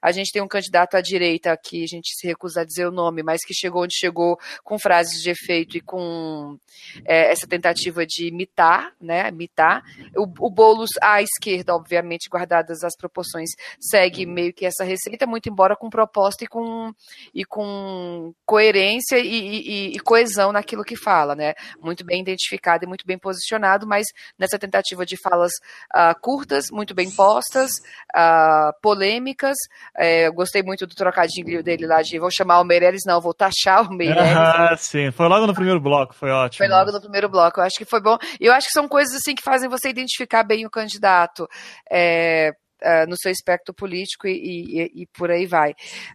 A 0.00 0.12
gente 0.12 0.32
tem 0.32 0.42
um 0.42 0.48
candidato 0.48 0.96
à 0.96 1.00
direita 1.00 1.56
que 1.56 1.84
a 1.84 1.86
gente 1.86 2.14
se 2.14 2.26
recusa 2.26 2.62
a 2.62 2.64
dizer 2.64 2.86
o 2.86 2.92
nome, 2.92 3.22
mas 3.22 3.44
que 3.44 3.54
chegou 3.54 3.82
onde 3.82 3.94
chegou 3.96 4.38
com 4.62 4.78
frases 4.78 5.22
de 5.22 5.30
efeito 5.30 5.76
e 5.76 5.80
com 5.80 6.58
é, 7.04 7.30
essa 7.30 7.46
tentativa 7.46 8.06
de 8.06 8.28
imitar, 8.28 8.92
né? 9.00 9.28
Imitar. 9.28 9.82
O, 10.16 10.22
o 10.46 10.50
Boulos 10.50 10.90
à 11.02 11.22
esquerda, 11.22 11.74
obviamente, 11.74 12.28
guardadas 12.28 12.82
as 12.84 12.96
proporções, 12.96 13.50
segue 13.78 14.26
meio 14.26 14.52
que 14.52 14.66
essa 14.66 14.84
receita, 14.84 15.26
muito 15.26 15.48
embora 15.48 15.76
com 15.76 15.90
proposta 15.90 16.44
e 16.44 16.46
com, 16.46 16.92
e 17.34 17.44
com 17.44 18.34
coerência 18.44 19.18
e, 19.18 19.28
e, 19.28 19.96
e 19.96 20.00
coesão 20.00 20.52
naquilo 20.52 20.84
que 20.84 20.96
fala, 20.96 21.34
né? 21.34 21.54
Muito 21.80 22.04
bem 22.04 22.20
identificado 22.20 22.84
e 22.84 22.88
muito 22.88 23.06
bem 23.06 23.18
posicionado, 23.18 23.86
mas 23.86 24.06
nessa 24.38 24.58
tentativa 24.58 25.04
de 25.04 25.16
falas 25.16 25.52
uh, 25.94 26.18
curtas, 26.20 26.70
muito 26.70 26.94
bem 26.94 27.10
postas, 27.10 27.70
uh, 28.14 28.72
polêmicas. 28.80 29.56
É, 29.96 30.30
gostei 30.30 30.62
muito 30.62 30.86
do 30.86 30.94
trocadilho 30.94 31.62
dele 31.62 31.86
lá 31.86 32.02
de 32.02 32.18
vou 32.18 32.30
chamar 32.30 32.60
o 32.60 32.64
Meirelles, 32.64 33.02
não, 33.06 33.20
vou 33.20 33.34
taxar 33.34 33.88
o 33.88 33.92
Meirelles. 33.92 34.20
Ah, 34.60 34.76
sim, 34.76 35.10
foi 35.10 35.28
logo 35.28 35.46
no 35.46 35.54
primeiro 35.54 35.80
bloco, 35.80 36.14
foi 36.14 36.30
ótimo. 36.30 36.58
Foi 36.58 36.68
logo 36.68 36.90
no 36.92 37.00
primeiro 37.00 37.28
bloco, 37.28 37.60
eu 37.60 37.64
acho 37.64 37.76
que 37.76 37.84
foi 37.84 38.00
bom. 38.00 38.16
E 38.40 38.46
eu 38.46 38.52
acho 38.52 38.66
que 38.66 38.72
são 38.72 38.88
coisas 38.88 39.14
assim 39.14 39.34
que 39.34 39.42
fazem 39.42 39.68
você 39.68 39.88
identificar 39.88 40.42
bem 40.42 40.66
o 40.66 40.70
candidato. 40.70 41.48
É, 41.90 42.52
uh, 42.82 43.08
no 43.08 43.16
seu 43.16 43.30
espectro 43.30 43.74
político 43.74 44.26
e, 44.26 44.32
e, 44.32 45.02
e 45.02 45.06
por 45.06 45.30
aí 45.30 45.46
vai. 45.46 45.70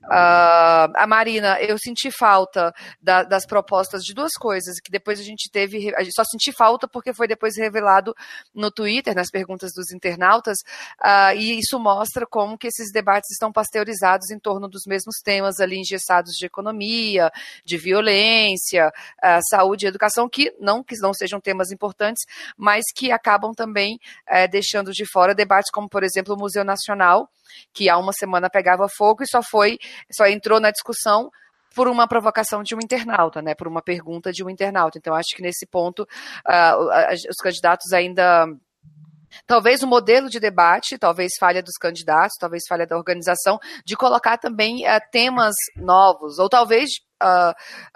Uh, 0.06 0.92
a 0.96 1.06
Marina, 1.08 1.60
eu 1.62 1.78
senti 1.78 2.10
falta 2.12 2.74
da, 3.02 3.24
das 3.24 3.46
propostas 3.46 4.04
de 4.04 4.14
duas 4.14 4.34
coisas, 4.34 4.80
que 4.80 4.92
depois 4.92 5.20
a 5.20 5.24
gente 5.24 5.50
teve, 5.52 5.94
a 5.96 6.04
gente 6.04 6.16
só 6.16 6.24
senti 6.24 6.52
falta 6.52 6.88
porque 6.88 7.14
foi 7.14 7.28
depois 7.28 7.58
revelado 7.58 8.14
no 8.54 8.72
Twitter, 8.72 9.16
nas 9.16 9.30
perguntas 9.30 9.72
dos 9.74 9.92
internautas, 9.92 10.58
uh, 11.02 11.36
e 11.36 11.60
isso 11.60 11.80
mostra 11.80 12.26
como 12.26 12.58
que 12.58 12.68
esses 12.68 12.92
debates 12.92 13.32
estão 13.32 13.52
pasteurizados 13.52 14.30
em 14.32 14.40
torno 14.40 14.68
dos 14.68 14.84
mesmos 14.88 15.16
temas 15.24 15.60
ali 15.60 15.78
engessados 15.78 16.34
de 16.34 16.46
economia, 16.46 17.32
de 17.64 17.78
violência, 17.78 18.92
saúde 19.50 19.86
e 19.86 19.90
educação, 19.90 20.30
que 20.30 20.54
não 20.60 20.84
que 20.84 20.96
não 21.00 21.14
sejam 21.14 21.40
temas 21.40 21.72
importantes, 21.72 22.24
mas 22.58 22.84
que 22.96 23.12
acabam 23.12 23.54
também 23.54 24.00
uh, 24.30 24.50
deixando 24.50 24.92
de 24.92 25.06
fora 25.06 25.36
debates 25.36 25.72
como, 25.72 25.90
por 25.90 26.04
exemplo, 26.04 26.34
o 26.34 26.38
Museu 26.56 26.64
Nacional, 26.64 27.30
que 27.74 27.90
há 27.90 27.98
uma 27.98 28.14
semana 28.14 28.50
pegava 28.50 28.88
fogo 28.88 29.24
e 29.24 29.28
só 29.28 29.42
foi, 29.44 29.78
só 30.12 30.26
entrou 30.26 30.60
na 30.60 30.72
discussão 30.72 31.30
por 31.76 31.90
uma 31.90 32.08
provocação 32.08 32.64
de 32.64 32.74
um 32.74 32.80
internauta, 32.82 33.42
né, 33.42 33.54
por 33.54 33.68
uma 33.68 33.82
pergunta 33.82 34.32
de 34.32 34.44
um 34.44 34.50
internauta. 34.50 34.98
Então, 34.98 35.14
acho 35.14 35.36
que 35.36 35.42
nesse 35.42 35.66
ponto 35.66 36.04
uh, 36.04 37.14
os 37.30 37.38
candidatos 37.42 37.92
ainda 37.92 38.48
Talvez 39.46 39.84
o 39.84 39.88
modelo 39.88 40.30
de 40.30 40.40
debate, 40.40 40.98
talvez 40.98 41.34
falha 41.38 41.62
dos 41.62 41.76
candidatos, 41.78 42.38
talvez 42.40 42.64
falha 42.70 42.88
da 42.88 42.96
organização, 42.96 43.60
de 43.86 43.94
colocar 43.98 44.38
também 44.38 44.88
uh, 44.88 45.02
temas 45.12 45.54
novos, 45.76 46.40
ou 46.40 46.48
talvez 46.48 46.90
uh, 47.22 47.52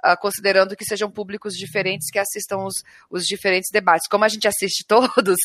uh, 0.05 0.17
considerando 0.19 0.75
que 0.75 0.85
sejam 0.85 1.09
públicos 1.09 1.53
diferentes 1.53 2.09
que 2.11 2.19
assistam 2.19 2.65
os, 2.65 2.83
os 3.09 3.23
diferentes 3.23 3.69
debates. 3.71 4.07
Como 4.07 4.25
a 4.25 4.29
gente 4.29 4.47
assiste 4.47 4.85
todos, 4.87 5.37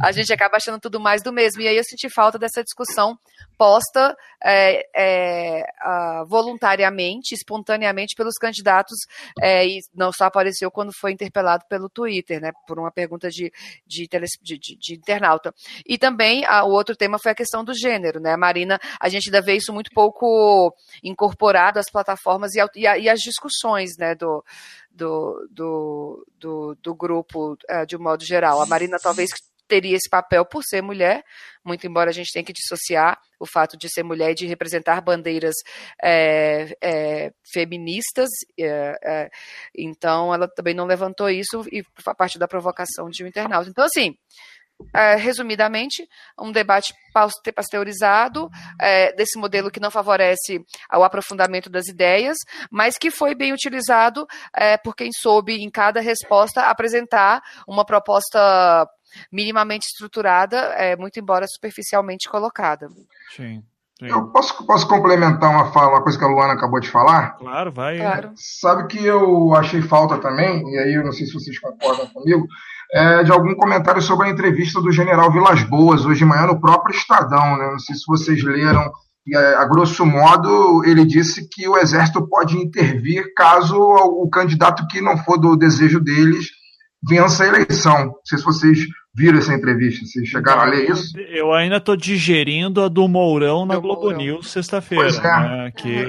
a 0.00 0.12
gente 0.12 0.32
acaba 0.32 0.56
achando 0.56 0.80
tudo 0.80 1.00
mais 1.00 1.22
do 1.22 1.32
mesmo. 1.32 1.60
E 1.60 1.68
aí 1.68 1.76
eu 1.76 1.84
senti 1.84 2.08
falta 2.08 2.38
dessa 2.38 2.62
discussão 2.62 3.18
posta 3.56 4.16
é, 4.42 4.86
é, 4.94 5.64
uh, 5.84 6.26
voluntariamente, 6.26 7.34
espontaneamente 7.34 8.14
pelos 8.16 8.34
candidatos, 8.34 8.98
é, 9.40 9.66
e 9.66 9.80
não 9.94 10.12
só 10.12 10.24
apareceu 10.24 10.70
quando 10.70 10.92
foi 10.98 11.12
interpelado 11.12 11.64
pelo 11.68 11.88
Twitter, 11.88 12.40
né, 12.40 12.52
por 12.66 12.78
uma 12.78 12.90
pergunta 12.90 13.28
de, 13.30 13.52
de, 13.86 14.08
de, 14.42 14.58
de, 14.58 14.76
de 14.76 14.94
internauta. 14.94 15.54
E 15.86 15.98
também 15.98 16.44
o 16.64 16.70
outro 16.70 16.96
tema 16.96 17.18
foi 17.18 17.32
a 17.32 17.34
questão 17.34 17.64
do 17.64 17.74
gênero, 17.74 18.20
né, 18.20 18.36
Marina, 18.36 18.78
a 19.00 19.08
gente 19.08 19.28
ainda 19.28 19.40
vê 19.40 19.56
isso 19.56 19.72
muito 19.72 19.90
pouco 19.94 20.74
incorporado 21.02 21.78
às 21.78 21.90
plataformas 21.90 22.54
e, 22.54 22.60
e, 22.76 22.82
e 22.82 23.08
as 23.08 23.20
discussões 23.20 23.96
né, 23.98 24.14
do, 24.14 24.44
do, 24.90 25.48
do, 25.50 26.26
do, 26.38 26.78
do 26.82 26.94
grupo 26.94 27.52
uh, 27.52 27.86
de 27.86 27.96
um 27.96 28.02
modo 28.02 28.24
geral. 28.24 28.60
A 28.60 28.66
Marina 28.66 28.96
talvez 29.02 29.30
teria 29.66 29.96
esse 29.96 30.08
papel 30.08 30.44
por 30.44 30.62
ser 30.62 30.82
mulher, 30.82 31.24
muito 31.64 31.86
embora 31.86 32.10
a 32.10 32.12
gente 32.12 32.32
tenha 32.32 32.44
que 32.44 32.52
dissociar 32.52 33.18
o 33.38 33.46
fato 33.46 33.76
de 33.76 33.88
ser 33.88 34.02
mulher 34.02 34.30
e 34.32 34.34
de 34.34 34.46
representar 34.46 35.00
bandeiras 35.00 35.54
é, 36.02 36.76
é, 36.80 37.32
feministas. 37.52 38.28
É, 38.58 38.94
é 39.02 39.30
então, 39.76 40.32
ela 40.32 40.48
também 40.48 40.74
não 40.74 40.86
levantou 40.86 41.28
isso 41.28 41.64
e 41.72 41.82
a 42.06 42.14
partir 42.14 42.38
da 42.38 42.48
provocação 42.48 43.08
de 43.08 43.24
um 43.24 43.26
internauta. 43.26 43.70
Então, 43.70 43.84
assim, 43.84 44.16
é, 44.92 45.14
resumidamente, 45.14 46.06
um 46.38 46.50
debate 46.50 46.92
pasteurizado 47.54 48.48
é, 48.80 49.12
desse 49.14 49.38
modelo 49.38 49.70
que 49.70 49.80
não 49.80 49.90
favorece 49.90 50.64
o 50.92 51.02
aprofundamento 51.02 51.70
das 51.70 51.86
ideias, 51.86 52.36
mas 52.70 52.98
que 52.98 53.10
foi 53.10 53.34
bem 53.34 53.52
utilizado 53.52 54.26
é, 54.54 54.76
por 54.76 54.94
quem 54.94 55.10
soube, 55.12 55.54
em 55.56 55.70
cada 55.70 56.00
resposta, 56.00 56.62
apresentar 56.62 57.40
uma 57.68 57.84
proposta 57.84 58.86
minimamente 59.30 59.86
estruturada, 59.86 60.56
é, 60.76 60.96
muito 60.96 61.18
embora 61.18 61.46
superficialmente 61.46 62.28
colocada. 62.28 62.88
Sim. 63.36 63.62
Sim. 63.98 64.08
Eu 64.08 64.26
posso, 64.26 64.66
posso 64.66 64.88
complementar 64.88 65.50
uma, 65.50 65.72
fala, 65.72 65.90
uma 65.90 66.02
coisa 66.02 66.18
que 66.18 66.24
a 66.24 66.28
Luana 66.28 66.54
acabou 66.54 66.80
de 66.80 66.90
falar? 66.90 67.36
Claro, 67.36 67.70
vai. 67.70 67.96
Claro. 67.96 68.32
Sabe 68.34 68.88
que 68.88 69.04
eu 69.04 69.54
achei 69.54 69.80
falta 69.82 70.18
também, 70.18 70.68
e 70.68 70.78
aí 70.78 70.94
eu 70.94 71.04
não 71.04 71.12
sei 71.12 71.26
se 71.26 71.32
vocês 71.32 71.58
concordam 71.60 72.08
comigo, 72.08 72.44
é, 72.92 73.22
de 73.22 73.30
algum 73.30 73.54
comentário 73.54 74.02
sobre 74.02 74.26
a 74.26 74.30
entrevista 74.30 74.80
do 74.80 74.90
general 74.90 75.30
Vilas 75.32 75.62
Boas 75.62 76.04
hoje 76.04 76.18
de 76.18 76.24
manhã 76.24 76.46
no 76.46 76.60
próprio 76.60 76.94
Estadão. 76.94 77.56
Né? 77.56 77.70
Não 77.70 77.78
sei 77.78 77.94
se 77.94 78.02
vocês 78.06 78.42
leram. 78.42 78.90
E, 79.26 79.34
a 79.36 79.64
grosso 79.64 80.04
modo, 80.04 80.84
ele 80.84 81.04
disse 81.06 81.48
que 81.48 81.66
o 81.66 81.78
Exército 81.78 82.28
pode 82.28 82.58
intervir 82.58 83.32
caso 83.34 83.76
o 83.76 84.28
candidato 84.28 84.86
que 84.86 85.00
não 85.00 85.16
for 85.18 85.38
do 85.38 85.56
desejo 85.56 85.98
deles 85.98 86.48
vença 87.02 87.44
a 87.44 87.46
eleição. 87.46 88.06
Não 88.06 88.14
sei 88.24 88.38
se 88.38 88.44
vocês 88.44 88.78
viram 89.14 89.38
essa 89.38 89.54
entrevista? 89.54 90.04
Vocês 90.04 90.28
chegaram 90.28 90.62
a 90.62 90.64
ler 90.64 90.90
isso? 90.90 91.16
Eu 91.16 91.52
ainda 91.52 91.76
estou 91.76 91.96
digerindo 91.96 92.82
a 92.82 92.88
do 92.88 93.06
Mourão 93.06 93.64
na 93.64 93.74
do 93.74 93.80
Globo 93.80 94.02
Mourão. 94.02 94.18
News 94.18 94.50
sexta-feira. 94.50 95.08
É. 95.08 95.20
Né, 95.20 95.72
que 95.76 95.94
é. 95.94 96.06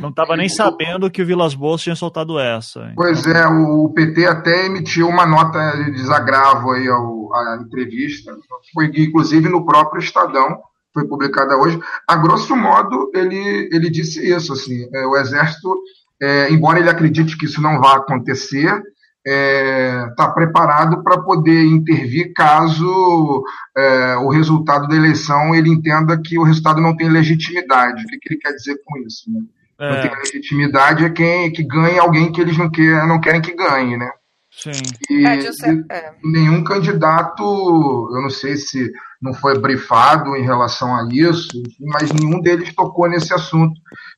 não 0.00 0.10
estava 0.10 0.36
nem 0.36 0.48
sabendo 0.48 1.10
que 1.10 1.22
o 1.22 1.26
Vilas 1.26 1.54
Boas 1.54 1.82
tinha 1.82 1.96
soltado 1.96 2.38
essa. 2.38 2.92
Pois 2.94 3.26
é, 3.26 3.46
o 3.46 3.88
PT 3.94 4.26
até 4.26 4.66
emitiu 4.66 5.08
uma 5.08 5.24
nota 5.24 5.72
de 5.84 5.92
desagravo 5.92 6.72
aí 6.72 6.86
ao, 6.88 7.34
à 7.34 7.58
entrevista. 7.60 8.36
Foi 8.74 8.90
inclusive 8.94 9.48
no 9.48 9.64
próprio 9.64 10.00
Estadão, 10.00 10.58
foi 10.92 11.06
publicada 11.06 11.56
hoje. 11.56 11.78
A 12.06 12.16
grosso 12.16 12.54
modo, 12.54 13.10
ele, 13.14 13.68
ele 13.72 13.90
disse 13.90 14.26
isso, 14.28 14.52
assim, 14.52 14.88
é, 14.94 15.06
o 15.06 15.16
Exército, 15.16 15.74
é, 16.20 16.50
embora 16.50 16.78
ele 16.78 16.90
acredite 16.90 17.36
que 17.36 17.44
isso 17.44 17.60
não 17.60 17.78
vá 17.78 17.96
acontecer, 17.96 18.82
está 19.26 20.24
é, 20.24 20.34
preparado 20.34 21.02
para 21.02 21.20
poder 21.20 21.64
intervir 21.64 22.32
caso 22.32 23.42
é, 23.76 24.16
o 24.18 24.28
resultado 24.28 24.86
da 24.86 24.94
eleição 24.94 25.52
ele 25.52 25.68
entenda 25.68 26.20
que 26.22 26.38
o 26.38 26.44
resultado 26.44 26.80
não 26.80 26.96
tem 26.96 27.08
legitimidade. 27.08 28.04
O 28.04 28.06
que, 28.06 28.18
que 28.18 28.34
ele 28.34 28.40
quer 28.40 28.52
dizer 28.52 28.76
com 28.84 28.98
isso? 28.98 29.28
Né? 29.28 29.40
É. 29.78 29.90
Não 29.90 30.00
tem 30.00 30.18
legitimidade 30.18 31.04
é 31.04 31.10
quem 31.10 31.52
que 31.52 31.64
ganha 31.64 32.00
alguém 32.00 32.30
que 32.30 32.40
eles 32.40 32.56
não, 32.56 32.70
quer, 32.70 33.06
não 33.06 33.20
querem 33.20 33.42
que 33.42 33.54
ganhe, 33.54 33.96
né? 33.96 34.10
Sim. 34.56 34.70
E, 35.10 35.26
é, 35.26 36.14
nenhum 36.24 36.64
candidato, 36.64 37.42
eu 37.42 38.22
não 38.22 38.30
sei 38.30 38.56
se 38.56 38.90
não 39.20 39.34
foi 39.34 39.58
brifado 39.58 40.34
em 40.34 40.42
relação 40.42 40.96
a 40.96 41.06
isso, 41.12 41.62
mas 41.80 42.10
nenhum 42.10 42.40
deles 42.40 42.74
tocou 42.74 43.08
nesse 43.08 43.34
assunto 43.34 43.74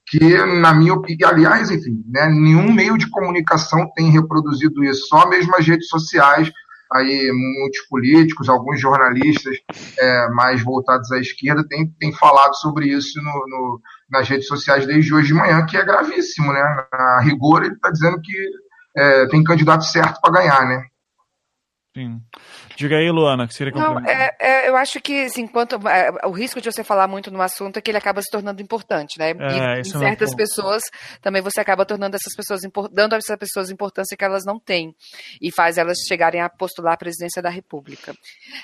que, 0.06 0.36
na 0.60 0.72
minha 0.72 0.94
opinião, 0.94 1.28
aliás, 1.28 1.70
enfim, 1.70 2.02
né, 2.06 2.28
nenhum 2.28 2.72
meio 2.72 2.96
de 2.96 3.10
comunicação 3.10 3.90
tem 3.96 4.10
reproduzido 4.10 4.84
isso, 4.84 5.06
só 5.08 5.28
mesmo 5.28 5.54
as 5.56 5.66
redes 5.66 5.88
sociais, 5.88 6.50
aí 6.92 7.30
muitos 7.32 7.80
políticos, 7.88 8.48
alguns 8.48 8.80
jornalistas 8.80 9.58
é, 9.98 10.28
mais 10.30 10.62
voltados 10.62 11.10
à 11.10 11.18
esquerda 11.18 11.66
têm, 11.66 11.92
têm 11.98 12.12
falado 12.12 12.54
sobre 12.54 12.86
isso 12.86 13.20
no, 13.20 13.32
no, 13.48 13.80
nas 14.10 14.28
redes 14.28 14.46
sociais 14.46 14.86
desde 14.86 15.12
hoje 15.12 15.28
de 15.28 15.34
manhã, 15.34 15.66
que 15.66 15.76
é 15.76 15.84
gravíssimo, 15.84 16.52
né? 16.52 16.60
A 16.92 17.20
rigor, 17.20 17.64
ele 17.64 17.74
está 17.74 17.90
dizendo 17.90 18.20
que 18.22 18.32
é, 18.98 19.26
tem 19.28 19.44
candidato 19.44 19.84
certo 19.84 20.20
para 20.20 20.32
ganhar, 20.32 20.66
né? 20.66 20.86
Sim. 21.96 22.20
Diga 22.78 22.96
aí, 22.96 23.10
Luana, 23.10 23.48
que 23.48 23.54
seria 23.54 23.72
Não, 23.72 23.98
é, 24.06 24.36
é, 24.38 24.68
eu 24.68 24.76
acho 24.76 25.00
que, 25.00 25.24
assim, 25.24 25.48
quanto, 25.48 25.76
é, 25.88 26.10
o 26.24 26.30
risco 26.30 26.60
de 26.60 26.70
você 26.70 26.84
falar 26.84 27.08
muito 27.08 27.28
num 27.28 27.42
assunto 27.42 27.76
é 27.76 27.80
que 27.80 27.90
ele 27.90 27.98
acaba 27.98 28.22
se 28.22 28.30
tornando 28.30 28.62
importante, 28.62 29.18
né? 29.18 29.30
É, 29.30 29.78
e, 29.78 29.80
e 29.80 29.84
certas 29.84 30.32
pessoas, 30.32 30.84
também 31.20 31.42
você 31.42 31.60
acaba 31.60 31.84
tornando 31.84 32.14
essas 32.14 32.32
pessoas, 32.36 32.60
dando 32.92 33.14
a 33.14 33.16
essas 33.16 33.36
pessoas 33.36 33.68
importância 33.68 34.16
que 34.16 34.24
elas 34.24 34.44
não 34.46 34.60
têm. 34.60 34.94
E 35.42 35.50
faz 35.50 35.76
elas 35.76 35.98
chegarem 36.06 36.40
a 36.40 36.48
postular 36.48 36.94
a 36.94 36.96
presidência 36.96 37.42
da 37.42 37.50
República. 37.50 38.14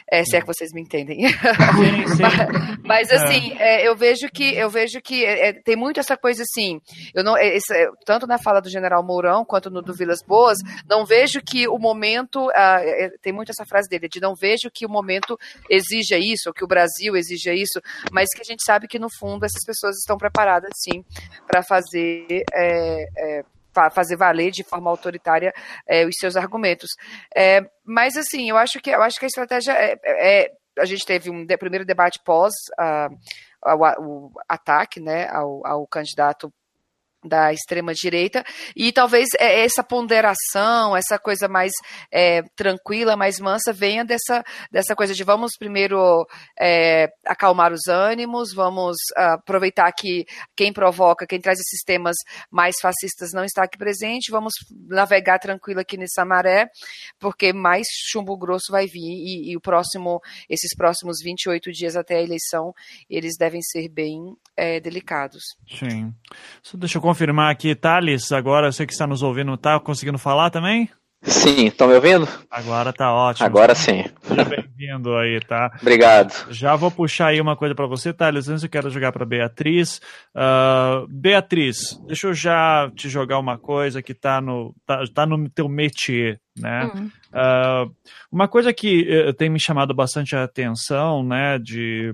É, 0.09 0.25
se 0.25 0.37
é 0.37 0.41
que 0.41 0.47
vocês 0.47 0.71
me 0.73 0.81
entendem. 0.81 1.29
Sim, 1.29 2.07
sim. 2.15 2.23
mas, 2.87 3.09
mas, 3.09 3.11
assim, 3.11 3.57
é, 3.59 3.85
eu 3.85 3.97
vejo 3.97 4.29
que, 4.33 4.55
eu 4.55 4.71
vejo 4.71 5.01
que 5.01 5.25
é, 5.25 5.55
tem 5.55 5.75
muito 5.75 5.99
essa 5.99 6.17
coisa, 6.17 6.45
assim, 6.45 6.81
eu 7.13 7.25
não, 7.25 7.37
esse, 7.37 7.75
tanto 8.07 8.29
na 8.29 8.39
fala 8.39 8.61
do 8.61 8.71
general 8.71 9.03
Mourão, 9.05 9.45
quanto 9.45 9.71
no 9.71 9.83
do 9.83 9.93
Vilas 9.93 10.23
Boas, 10.25 10.59
não 10.89 11.05
vejo 11.05 11.41
que 11.41 11.67
o 11.67 11.79
momento, 11.79 12.47
uh, 12.47 13.19
tem 13.21 13.33
muito 13.33 13.51
essa 13.51 13.65
frase 13.65 13.89
dele, 13.89 14.04
de 14.09 14.21
não 14.21 14.35
vejo 14.35 14.71
que 14.73 14.87
o 14.87 14.89
momento 14.89 15.39
exija 15.69 16.19
isso, 16.19 16.49
ou 16.49 16.55
que 16.55 16.65
o 16.65 16.69
Brasil 16.69 17.17
exija 17.17 17.53
isso, 17.53 17.81
mas 18.13 18.29
que 18.35 18.41
a 18.41 18.45
gente 18.45 18.63
sabe 18.65 18.89
que, 18.89 18.99
no 18.99 19.09
fundo, 19.19 19.45
essas 19.45 19.65
pessoas 19.65 19.97
estão 19.97 20.17
preparadas, 20.17 20.71
sim, 20.77 21.05
para 21.47 21.63
fazer. 21.63 22.45
É, 22.53 23.09
é, 23.17 23.45
fazer 23.93 24.15
valer 24.15 24.53
de 24.53 24.63
forma 24.63 24.89
autoritária 24.89 25.53
é, 25.85 26.07
os 26.07 26.15
seus 26.21 26.37
argumentos. 26.37 26.91
É, 27.37 27.61
mas 27.85 28.17
assim, 28.17 28.49
eu 28.49 28.57
acho 28.57 28.81
que 28.81 28.89
eu 28.91 29.03
acho 29.03 29.19
que 29.19 29.25
a 29.25 29.27
estratégia 29.27 29.73
é, 29.73 29.99
é 30.05 30.51
a 30.79 30.85
gente 30.85 31.05
teve 31.05 31.31
um 31.31 31.45
de, 31.45 31.57
primeiro 31.57 31.85
debate 31.85 32.21
pós 32.25 32.53
uh, 32.79 33.13
o, 33.65 34.27
o, 34.27 34.33
ataque 34.49 35.01
né, 35.01 35.29
ao, 35.29 35.67
ao 35.67 35.87
candidato 35.87 36.53
da 37.25 37.53
extrema 37.53 37.93
direita 37.95 38.45
e 38.77 38.93
talvez 38.93 39.29
é, 39.39 39.65
essa 39.65 39.83
ponderação, 39.83 40.97
essa 40.97 41.19
coisa 41.19 41.49
mais 41.49 41.73
é, 42.13 42.43
tranquila, 42.55 43.17
mais 43.17 43.41
mansa, 43.41 43.73
venha 43.73 44.05
dessa, 44.05 44.45
dessa 44.71 44.95
coisa 44.95 45.15
de 45.15 45.25
vamos 45.25 45.53
primeiro 45.59 46.27
é, 46.59 47.09
acalmar 47.27 47.73
os 47.73 47.87
ânimos, 47.89 48.53
vamos 48.55 48.97
uh, 49.17 49.35
aproveitar 49.35 49.91
que 49.93 50.27
quem 50.57 50.73
provoca, 50.73 51.27
quem 51.27 51.41
traz 51.41 51.59
esses 51.59 51.83
temas 51.85 52.17
mais 52.51 52.77
fascistas 52.81 53.33
não 53.33 53.45
está 53.45 53.65
aqui 53.65 53.79
presente, 53.79 54.31
vamos 54.31 54.53
navegar 54.89 55.39
tranquilo 55.39 55.81
aqui 55.81 55.97
nessa 55.97 56.25
maré, 56.25 56.69
porque 57.19 57.53
mais 57.53 57.87
chumbo 58.11 58.37
grosso 58.37 58.71
vai 58.71 58.87
vir 58.87 59.01
e, 59.01 59.53
e 59.53 59.57
o 59.57 59.61
próximo, 59.61 60.21
esses 60.49 60.75
próximos 60.77 61.17
28 61.23 61.73
dias 61.73 61.97
até 61.97 62.17
a 62.17 62.23
eleição, 62.23 62.75
eles 63.09 63.35
devem 63.39 63.61
ser 63.63 63.89
bem 63.89 64.37
é, 64.57 64.81
delicados. 64.81 65.43
Sim. 65.69 66.15
Só 66.63 66.77
deixa 66.77 66.99
eu 66.99 67.03
confirmar 67.15 67.53
aqui, 67.53 67.77
Thales, 67.77 68.33
agora 68.33 68.73
você 68.73 68.85
que 68.85 68.93
está 68.93 69.07
nos 69.07 69.23
ouvindo, 69.23 69.55
está 69.55 69.79
conseguindo 69.79 70.19
falar 70.19 70.51
também? 70.51 70.91
Sim, 71.23 71.67
estão 71.69 71.87
me 71.87 71.95
ouvindo? 71.95 72.29
Agora 72.51 72.93
tá 72.93 73.15
ótimo. 73.15 73.47
Agora 73.47 73.73
sim. 73.73 74.05
Seja 74.21 74.45
bem-vindo 74.45 75.17
aí, 75.17 75.41
tá? 75.41 75.71
Obrigado. 75.81 76.35
Já 76.51 76.75
vou 76.75 76.91
puxar 76.91 77.29
aí 77.29 77.41
uma 77.41 77.57
coisa 77.57 77.73
para 77.73 77.87
você, 77.87 78.13
Thales. 78.13 78.49
Antes 78.49 78.65
eu 78.65 78.69
quero 78.69 78.91
jogar 78.91 79.13
para 79.13 79.25
Beatriz. 79.25 80.03
Uh, 80.35 81.07
Beatriz, 81.09 81.99
deixa 82.05 82.27
eu 82.27 82.35
já 82.35 82.91
te 82.97 83.09
jogar 83.09 83.39
uma 83.39 83.57
coisa 83.57 84.03
que 84.03 84.13
tá 84.13 84.41
no, 84.41 84.75
tá, 84.85 85.05
tá 85.15 85.25
no 85.25 85.49
teu 85.49 85.69
métier, 85.69 86.41
né? 86.59 86.91
Uhum. 86.93 87.07
Uh, 87.07 87.95
uma 88.31 88.49
coisa 88.49 88.75
que 88.75 89.09
uh, 89.09 89.33
tem 89.33 89.49
me 89.49 89.61
chamado 89.61 89.95
bastante 89.95 90.35
a 90.35 90.43
atenção, 90.43 91.23
né, 91.23 91.59
de 91.59 92.13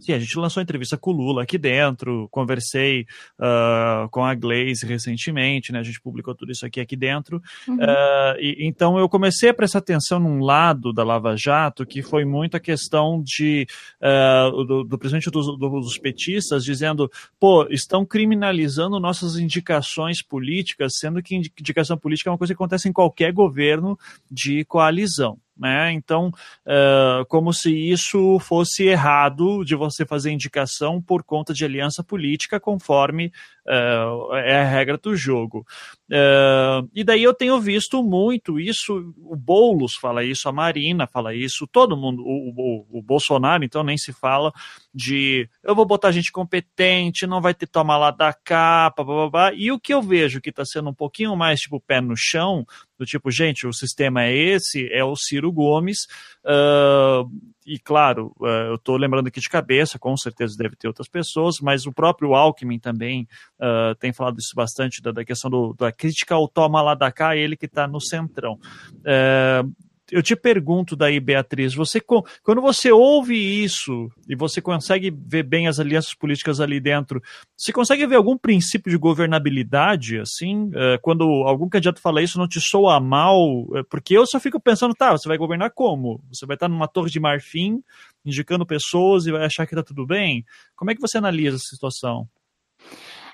Sim, 0.00 0.14
a 0.14 0.18
gente 0.18 0.38
lançou 0.38 0.62
entrevista 0.62 0.96
com 0.96 1.10
o 1.10 1.14
Lula 1.14 1.42
aqui 1.42 1.58
dentro, 1.58 2.26
conversei 2.30 3.06
uh, 3.38 4.08
com 4.10 4.24
a 4.24 4.34
Glaze 4.34 4.86
recentemente, 4.86 5.72
né? 5.72 5.78
A 5.78 5.82
gente 5.82 6.00
publicou 6.00 6.34
tudo 6.34 6.50
isso 6.50 6.64
aqui 6.64 6.80
aqui 6.80 6.96
dentro. 6.96 7.40
Uhum. 7.68 7.76
Uh, 7.76 8.40
e, 8.40 8.56
então 8.66 8.98
eu 8.98 9.08
comecei 9.08 9.50
a 9.50 9.54
prestar 9.54 9.80
atenção 9.80 10.18
num 10.18 10.40
lado 10.40 10.92
da 10.92 11.04
Lava 11.04 11.36
Jato 11.36 11.84
que 11.84 12.02
foi 12.02 12.24
muito 12.24 12.56
a 12.56 12.60
questão 12.60 13.22
de 13.22 13.66
uh, 14.00 14.64
do, 14.64 14.84
do, 14.84 14.98
presidente 14.98 15.30
dos, 15.30 15.46
dos 15.58 15.98
petistas 15.98 16.64
dizendo, 16.64 17.10
pô, 17.38 17.66
estão 17.70 18.06
criminalizando 18.06 18.98
nossas 18.98 19.36
indicações 19.36 20.22
políticas, 20.22 20.94
sendo 20.96 21.22
que 21.22 21.36
indicação 21.36 21.98
política 21.98 22.30
é 22.30 22.32
uma 22.32 22.38
coisa 22.38 22.54
que 22.54 22.56
acontece 22.56 22.88
em 22.88 22.92
qualquer 22.92 23.32
governo 23.32 23.98
de 24.30 24.64
coalizão. 24.64 25.38
Né? 25.60 25.92
Então, 25.92 26.28
uh, 26.66 27.24
como 27.28 27.52
se 27.52 27.70
isso 27.70 28.38
fosse 28.40 28.84
errado 28.84 29.62
de 29.62 29.76
você 29.76 30.06
fazer 30.06 30.30
indicação 30.30 31.02
por 31.02 31.22
conta 31.22 31.52
de 31.52 31.66
aliança 31.66 32.02
política, 32.02 32.58
conforme 32.58 33.30
uh, 33.66 34.34
é 34.36 34.62
a 34.62 34.64
regra 34.64 34.96
do 34.96 35.14
jogo. 35.14 35.66
Uh, 36.10 36.88
e 36.94 37.04
daí 37.04 37.22
eu 37.22 37.34
tenho 37.34 37.60
visto 37.60 38.02
muito 38.02 38.58
isso, 38.58 39.14
o 39.18 39.36
Boulos 39.36 39.96
fala 40.00 40.24
isso, 40.24 40.48
a 40.48 40.52
Marina 40.52 41.06
fala 41.06 41.34
isso, 41.34 41.68
todo 41.70 41.94
mundo, 41.94 42.22
o, 42.22 42.54
o, 42.56 42.98
o 42.98 43.02
Bolsonaro, 43.02 43.62
então 43.62 43.84
nem 43.84 43.98
se 43.98 44.14
fala 44.14 44.50
de 44.92 45.48
eu 45.62 45.74
vou 45.74 45.86
botar 45.86 46.10
gente 46.10 46.32
competente, 46.32 47.26
não 47.26 47.40
vai 47.40 47.54
ter 47.54 47.66
tomar 47.66 47.96
lá 47.96 48.10
da 48.10 48.32
capa, 48.32 49.04
blá, 49.04 49.14
blá, 49.14 49.30
blá. 49.30 49.52
e 49.54 49.70
o 49.70 49.78
que 49.78 49.94
eu 49.94 50.02
vejo 50.02 50.40
que 50.40 50.50
está 50.50 50.64
sendo 50.64 50.90
um 50.90 50.94
pouquinho 50.94 51.36
mais 51.36 51.60
tipo 51.60 51.80
pé 51.80 52.00
no 52.00 52.14
chão, 52.16 52.64
do 52.98 53.06
tipo, 53.06 53.30
gente, 53.30 53.66
o 53.66 53.72
sistema 53.72 54.24
é 54.24 54.36
esse, 54.36 54.88
é 54.92 55.02
o 55.02 55.16
Ciro 55.16 55.50
Gomes, 55.52 56.00
uh, 56.44 57.30
e 57.64 57.78
claro, 57.78 58.34
uh, 58.40 58.46
eu 58.46 58.74
estou 58.74 58.96
lembrando 58.96 59.28
aqui 59.28 59.40
de 59.40 59.48
cabeça, 59.48 59.98
com 59.98 60.16
certeza 60.16 60.56
deve 60.58 60.76
ter 60.76 60.88
outras 60.88 61.08
pessoas, 61.08 61.60
mas 61.60 61.86
o 61.86 61.92
próprio 61.92 62.34
Alckmin 62.34 62.78
também 62.78 63.28
uh, 63.58 63.94
tem 63.98 64.12
falado 64.12 64.38
isso 64.38 64.54
bastante 64.54 65.00
da, 65.00 65.12
da 65.12 65.24
questão 65.24 65.50
do, 65.50 65.74
da 65.74 65.92
crítica 65.92 66.34
ao 66.34 66.48
toma 66.48 66.82
lá 66.82 66.94
da 66.94 67.12
cá, 67.12 67.36
ele 67.36 67.56
que 67.56 67.66
está 67.66 67.86
no 67.86 68.00
centrão. 68.00 68.58
Uh, 68.96 69.89
eu 70.10 70.22
te 70.22 70.34
pergunto 70.34 70.96
daí, 70.96 71.20
Beatriz, 71.20 71.74
você 71.74 72.00
quando 72.00 72.60
você 72.60 72.90
ouve 72.90 73.34
isso 73.34 74.10
e 74.28 74.34
você 74.34 74.60
consegue 74.60 75.10
ver 75.10 75.42
bem 75.42 75.68
as 75.68 75.78
alianças 75.78 76.14
políticas 76.14 76.60
ali 76.60 76.80
dentro, 76.80 77.22
você 77.56 77.72
consegue 77.72 78.06
ver 78.06 78.16
algum 78.16 78.36
princípio 78.36 78.90
de 78.90 78.98
governabilidade, 78.98 80.18
assim? 80.18 80.70
É, 80.74 80.98
quando 80.98 81.24
algum 81.24 81.68
candidato 81.68 82.00
fala 82.00 82.22
isso, 82.22 82.38
não 82.38 82.48
te 82.48 82.60
soa 82.60 82.98
mal? 83.00 83.66
É, 83.74 83.82
porque 83.88 84.16
eu 84.16 84.26
só 84.26 84.40
fico 84.40 84.60
pensando, 84.60 84.94
tá, 84.94 85.12
você 85.12 85.28
vai 85.28 85.38
governar 85.38 85.70
como? 85.70 86.22
Você 86.32 86.46
vai 86.46 86.56
estar 86.56 86.68
numa 86.68 86.88
torre 86.88 87.10
de 87.10 87.20
marfim, 87.20 87.82
indicando 88.24 88.66
pessoas 88.66 89.26
e 89.26 89.32
vai 89.32 89.44
achar 89.44 89.66
que 89.66 89.74
tá 89.74 89.82
tudo 89.82 90.06
bem? 90.06 90.44
Como 90.76 90.90
é 90.90 90.94
que 90.94 91.00
você 91.00 91.18
analisa 91.18 91.56
essa 91.56 91.66
situação? 91.66 92.28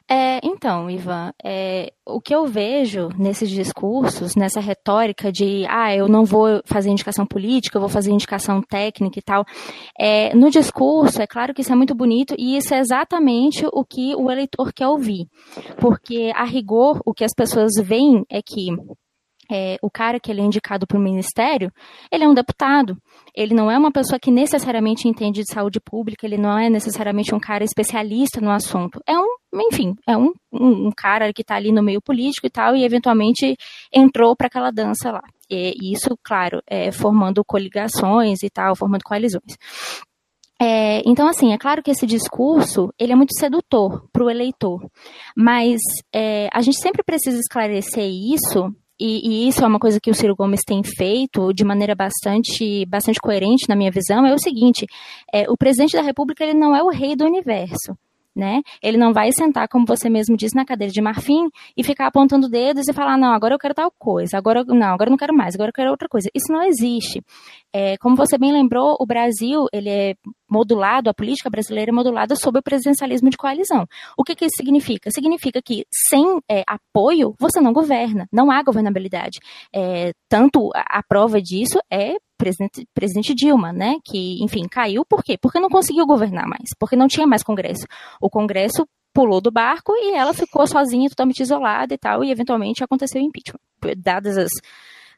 É, 0.09 0.39
então, 0.45 0.89
Ivan, 0.89 1.33
é, 1.43 1.93
o 2.07 2.21
que 2.21 2.33
eu 2.33 2.47
vejo 2.47 3.09
nesses 3.19 3.51
discursos, 3.51 4.37
nessa 4.37 4.61
retórica 4.61 5.33
de, 5.33 5.67
ah, 5.69 5.93
eu 5.93 6.07
não 6.07 6.25
vou 6.25 6.63
fazer 6.65 6.91
indicação 6.91 7.27
política, 7.27 7.77
eu 7.77 7.81
vou 7.81 7.89
fazer 7.89 8.13
indicação 8.13 8.63
técnica 8.63 9.19
e 9.19 9.23
tal, 9.23 9.45
é, 9.99 10.33
no 10.33 10.49
discurso, 10.49 11.21
é 11.21 11.27
claro 11.27 11.53
que 11.53 11.61
isso 11.61 11.73
é 11.73 11.77
muito 11.77 11.93
bonito 11.93 12.37
e 12.39 12.57
isso 12.57 12.73
é 12.73 12.79
exatamente 12.79 13.67
o 13.73 13.85
que 13.85 14.15
o 14.15 14.31
eleitor 14.31 14.73
quer 14.73 14.87
ouvir. 14.87 15.27
Porque, 15.81 16.31
a 16.37 16.45
rigor, 16.45 17.01
o 17.05 17.13
que 17.13 17.25
as 17.25 17.35
pessoas 17.35 17.73
veem 17.83 18.25
é 18.31 18.41
que 18.41 18.69
é, 19.51 19.77
o 19.83 19.91
cara 19.91 20.19
que 20.19 20.31
ele 20.31 20.41
é 20.41 20.45
indicado 20.45 20.87
para 20.87 20.99
o 20.99 21.01
ministério, 21.01 21.73
ele 22.11 22.25
é 22.25 22.29
um 22.29 22.35
deputado. 22.35 22.97
Ele 23.35 23.55
não 23.55 23.71
é 23.71 23.79
uma 23.79 23.93
pessoa 23.93 24.19
que 24.19 24.31
necessariamente 24.31 25.09
entende 25.09 25.43
de 25.43 25.53
saúde 25.53 25.81
pública, 25.81 26.27
ele 26.27 26.39
não 26.39 26.59
é 26.59 26.71
necessariamente 26.71 27.35
um 27.35 27.41
cara 27.41 27.65
especialista 27.65 28.41
no 28.41 28.51
assunto. 28.51 29.01
É 29.07 29.19
um, 29.19 29.37
enfim, 29.69 29.95
é 30.07 30.17
um, 30.17 30.33
um, 30.53 30.89
um 30.89 30.91
cara 30.97 31.33
que 31.33 31.43
está 31.43 31.57
ali 31.57 31.73
no 31.73 31.83
meio 31.83 32.01
político 32.01 32.47
e 32.47 32.51
tal, 32.51 32.75
e 32.75 32.85
eventualmente 32.85 33.57
entrou 33.93 34.35
para 34.35 34.47
aquela 34.47 34.71
dança 34.71 35.11
lá. 35.11 35.23
E 35.49 35.93
isso, 35.93 36.19
claro, 36.25 36.61
é, 36.67 36.91
formando 36.91 37.45
coligações 37.45 38.43
e 38.43 38.51
tal, 38.51 38.75
formando 38.75 39.03
coalizões. 39.05 39.57
É, 40.61 41.03
então, 41.05 41.29
assim, 41.29 41.53
é 41.53 41.59
claro 41.59 41.83
que 41.83 41.91
esse 41.91 42.07
discurso 42.07 42.91
ele 42.99 43.13
é 43.13 43.17
muito 43.17 43.39
sedutor 43.39 44.09
para 44.11 44.25
o 44.25 44.31
eleitor, 44.31 44.81
mas 45.37 45.79
é, 46.15 46.49
a 46.51 46.63
gente 46.63 46.81
sempre 46.81 47.03
precisa 47.05 47.39
esclarecer 47.39 48.09
isso 48.09 48.75
e, 48.99 49.45
e, 49.45 49.49
isso 49.49 49.63
é 49.63 49.67
uma 49.67 49.79
coisa 49.79 50.01
que 50.01 50.11
o 50.11 50.15
Ciro 50.15 50.35
Gomes 50.35 50.61
tem 50.67 50.83
feito 50.83 51.53
de 51.53 51.65
maneira 51.65 51.95
bastante, 51.95 52.87
bastante 52.87 53.21
coerente, 53.21 53.69
na 53.69 53.77
minha 53.77 53.91
visão, 53.91 54.27
é 54.27 54.35
o 54.35 54.39
seguinte, 54.39 54.87
é, 55.33 55.51
o 55.51 55.57
presidente 55.57 55.97
da 55.97 56.03
República 56.03 56.45
ele 56.45 56.59
não 56.59 56.75
é 56.75 56.83
o 56.83 56.89
rei 56.89 57.15
do 57.15 57.25
universo. 57.25 57.97
Né? 58.37 58.61
Ele 58.83 58.99
não 58.99 59.15
vai 59.15 59.33
sentar, 59.33 59.67
como 59.67 59.87
você 59.87 60.11
mesmo 60.11 60.37
disse, 60.37 60.55
na 60.55 60.67
cadeira 60.67 60.93
de 60.93 61.01
marfim 61.01 61.49
e 61.75 61.83
ficar 61.83 62.07
apontando 62.07 62.51
dedos 62.51 62.87
e 62.87 62.93
falar, 62.93 63.17
não, 63.17 63.33
agora 63.33 63.55
eu 63.55 63.59
quero 63.59 63.73
tal 63.73 63.91
coisa, 63.99 64.37
agora 64.37 64.63
não, 64.63 64.89
agora 64.89 65.09
eu 65.09 65.13
não 65.13 65.17
quero 65.17 65.35
mais, 65.35 65.55
agora 65.55 65.71
eu 65.71 65.73
quero 65.73 65.91
outra 65.91 66.07
coisa. 66.07 66.29
Isso 66.35 66.53
não 66.53 66.63
existe. 66.63 67.23
É, 67.73 67.97
como 67.97 68.15
você 68.15 68.37
bem 68.37 68.53
lembrou, 68.53 68.95
o 69.01 69.07
Brasil 69.07 69.67
ele 69.73 69.89
é 69.89 70.15
modulado, 70.49 71.11
a 71.11 71.15
política 71.15 71.51
brasileira 71.51 71.91
é 71.91 71.95
modulada 71.95 72.37
sob 72.37 72.59
o 72.59 72.63
presidencialismo 72.63 73.31
de 73.31 73.37
coalizão. 73.37 73.87
O 74.17 74.23
que, 74.23 74.35
que 74.35 74.45
isso 74.45 74.57
significa? 74.57 75.11
Significa 75.11 75.61
que 75.63 75.85
sem 76.09 76.39
é, 76.51 76.63
apoio 76.67 77.35
você 77.39 77.61
não 77.61 77.73
governa, 77.73 78.27
não 78.33 78.51
há 78.51 78.63
governabilidade. 78.63 79.39
É, 79.75 80.13
tanto 80.29 80.71
a, 80.75 80.99
a, 80.99 81.03
prova 81.03 81.41
disso 81.41 81.79
é 81.91 82.17
presidente, 82.37 82.87
presidente 82.95 83.35
Dilma, 83.35 83.73
né? 83.73 83.97
Que, 84.05 84.43
enfim, 84.43 84.67
caiu 84.69 85.05
por 85.05 85.23
quê? 85.23 85.37
Porque 85.41 85.61
não 85.61 85.69
conseguiu 85.69 86.07
governar 86.07 86.47
mais, 86.47 86.71
porque 86.79 86.97
não 86.97 87.09
tinha 87.09 87.27
mais 87.27 87.43
Congresso. 87.43 87.87
O 88.21 88.31
Congresso 88.31 88.87
pulou 89.13 89.41
do 89.41 89.51
barco 89.51 89.93
e 89.97 90.15
ela 90.15 90.35
ficou 90.35 90.67
sozinha, 90.67 91.09
totalmente 91.09 91.41
isolada 91.41 91.95
e 91.95 91.99
tal, 91.99 92.23
e 92.23 92.31
eventualmente 92.31 92.85
aconteceu 92.85 93.21
o 93.21 93.25
impeachment. 93.25 93.61
Dadas 93.97 94.37
as 94.37 94.51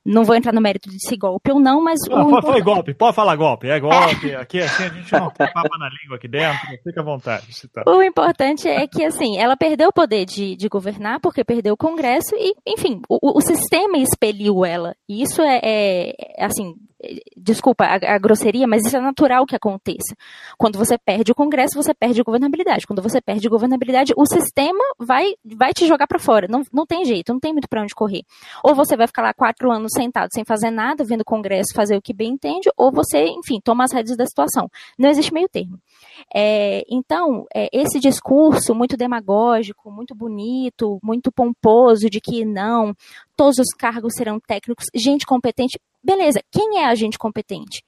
não 0.08 0.24
vou 0.24 0.34
entrar 0.34 0.54
no 0.54 0.60
mérito 0.60 0.88
de 0.88 0.98
se 1.06 1.16
golpe 1.16 1.52
ou 1.52 1.60
não, 1.60 1.82
mas. 1.82 1.98
Não, 2.08 2.30
foi, 2.30 2.40
foi, 2.40 2.62
golpe, 2.62 2.94
pode 2.94 3.14
falar 3.14 3.36
golpe, 3.36 3.68
é 3.68 3.78
golpe. 3.78 4.34
Aqui 4.36 4.60
assim, 4.60 4.84
a 4.84 4.88
gente 4.88 5.12
não 5.12 5.30
tem 5.30 5.52
papa 5.52 5.76
na 5.78 5.90
língua 6.02 6.16
aqui 6.16 6.26
dentro, 6.26 6.58
fica 6.82 7.00
à 7.00 7.04
vontade. 7.04 7.46
Tá. 7.72 7.82
O 7.86 8.02
importante 8.02 8.68
é 8.68 8.86
que, 8.86 9.04
assim, 9.04 9.38
ela 9.38 9.56
perdeu 9.56 9.88
o 9.88 9.92
poder 9.92 10.24
de, 10.24 10.56
de 10.56 10.68
governar 10.68 11.20
porque 11.20 11.44
perdeu 11.44 11.74
o 11.74 11.76
Congresso 11.76 12.34
e, 12.36 12.54
enfim, 12.66 13.02
o, 13.08 13.38
o 13.38 13.40
sistema 13.42 13.98
expeliu 13.98 14.64
ela. 14.64 14.94
E 15.06 15.22
isso 15.22 15.42
é, 15.42 15.60
é, 15.62 16.44
assim, 16.44 16.74
desculpa 17.36 17.84
a, 17.84 18.14
a, 18.14 18.18
grosseria, 18.18 18.66
mas 18.66 18.84
isso 18.84 18.96
é 18.96 19.00
natural 19.00 19.46
que 19.46 19.54
aconteça. 19.54 20.16
Quando 20.56 20.78
você 20.78 20.98
perde 20.98 21.30
o 21.30 21.34
Congresso, 21.34 21.74
você 21.76 21.94
perde 21.94 22.22
governabilidade. 22.22 22.86
Quando 22.86 23.00
você 23.02 23.20
perde 23.20 23.48
governabilidade, 23.48 24.12
o 24.16 24.26
sistema 24.26 24.82
vai, 24.98 25.34
vai 25.44 25.72
te 25.72 25.86
jogar 25.86 26.06
para 26.06 26.18
fora. 26.18 26.46
Não, 26.48 26.62
não 26.72 26.84
tem 26.84 27.04
jeito, 27.04 27.32
não 27.32 27.40
tem 27.40 27.52
muito 27.52 27.68
para 27.68 27.82
onde 27.82 27.94
correr. 27.94 28.22
Ou 28.64 28.74
você 28.74 28.96
vai 28.96 29.06
ficar 29.06 29.22
lá 29.22 29.32
quatro 29.32 29.70
anos 29.70 29.92
sentado 29.94 30.30
sem 30.32 30.44
fazer 30.44 30.70
nada, 30.70 31.04
vendo 31.04 31.20
o 31.20 31.24
Congresso 31.24 31.74
fazer 31.74 31.96
o 31.96 32.02
que 32.02 32.12
bem 32.12 32.32
entende, 32.32 32.70
ou 32.76 32.90
você, 32.90 33.26
enfim, 33.26 33.60
toma 33.62 33.84
as 33.84 33.92
rédeas 33.92 34.16
da 34.16 34.26
situação. 34.26 34.68
Não 34.98 35.08
existe 35.08 35.32
meio 35.32 35.48
termo. 35.48 35.78
É, 36.34 36.84
então, 36.90 37.46
é, 37.54 37.68
esse 37.72 38.00
discurso 38.00 38.74
muito 38.74 38.96
demagógico, 38.96 39.90
muito 39.90 40.14
bonito, 40.14 40.98
muito 41.02 41.30
pomposo 41.30 42.10
de 42.10 42.20
que 42.20 42.44
não, 42.44 42.94
todos 43.36 43.58
os 43.58 43.68
cargos 43.76 44.14
serão 44.14 44.40
técnicos, 44.40 44.86
gente 44.94 45.24
competente, 45.24 45.78
beleza, 46.02 46.40
quem 46.50 46.80
é 46.80 46.86
a 46.86 46.94
gente 46.94 47.18
competente? 47.18 47.82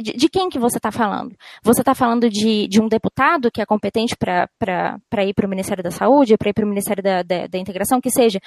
De, 0.00 0.12
de, 0.12 0.28
quem 0.28 0.48
que 0.48 0.60
você 0.60 0.76
está 0.76 0.92
falando? 0.92 1.34
Você 1.60 1.80
está 1.80 1.92
falando 1.92 2.30
de, 2.30 2.68
de, 2.68 2.80
um 2.80 2.86
deputado 2.86 3.50
que 3.50 3.60
é 3.60 3.66
competente 3.66 4.16
para 4.16 5.24
ir 5.24 5.34
para 5.34 5.44
o 5.44 5.50
Ministério 5.50 5.82
da 5.82 5.90
Saúde, 5.90 6.36
para 6.38 6.50
ir 6.50 6.52
para 6.52 6.64
o 6.64 6.68
Ministério 6.68 7.02
da, 7.02 7.22
da, 7.22 7.48
da, 7.48 7.58
Integração, 7.58 8.00
que 8.00 8.08
seja. 8.08 8.38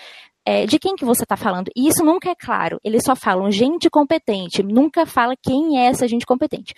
É, 0.46 0.66
de 0.66 0.80
quem 0.80 0.96
que 0.96 1.04
você 1.04 1.24
está 1.24 1.36
falando? 1.36 1.70
E 1.76 1.90
isso 1.90 2.06
nunca 2.06 2.30
é 2.30 2.36
claro. 2.36 2.80
Eles 2.82 3.04
só 3.04 3.18
falam 3.18 3.52
gente 3.52 3.90
competente, 3.90 4.64
nunca 4.64 5.06
fala 5.06 5.36
quem 5.44 5.78
é 5.78 5.88
essa 5.88 6.08
gente 6.08 6.26
competente. 6.26 6.74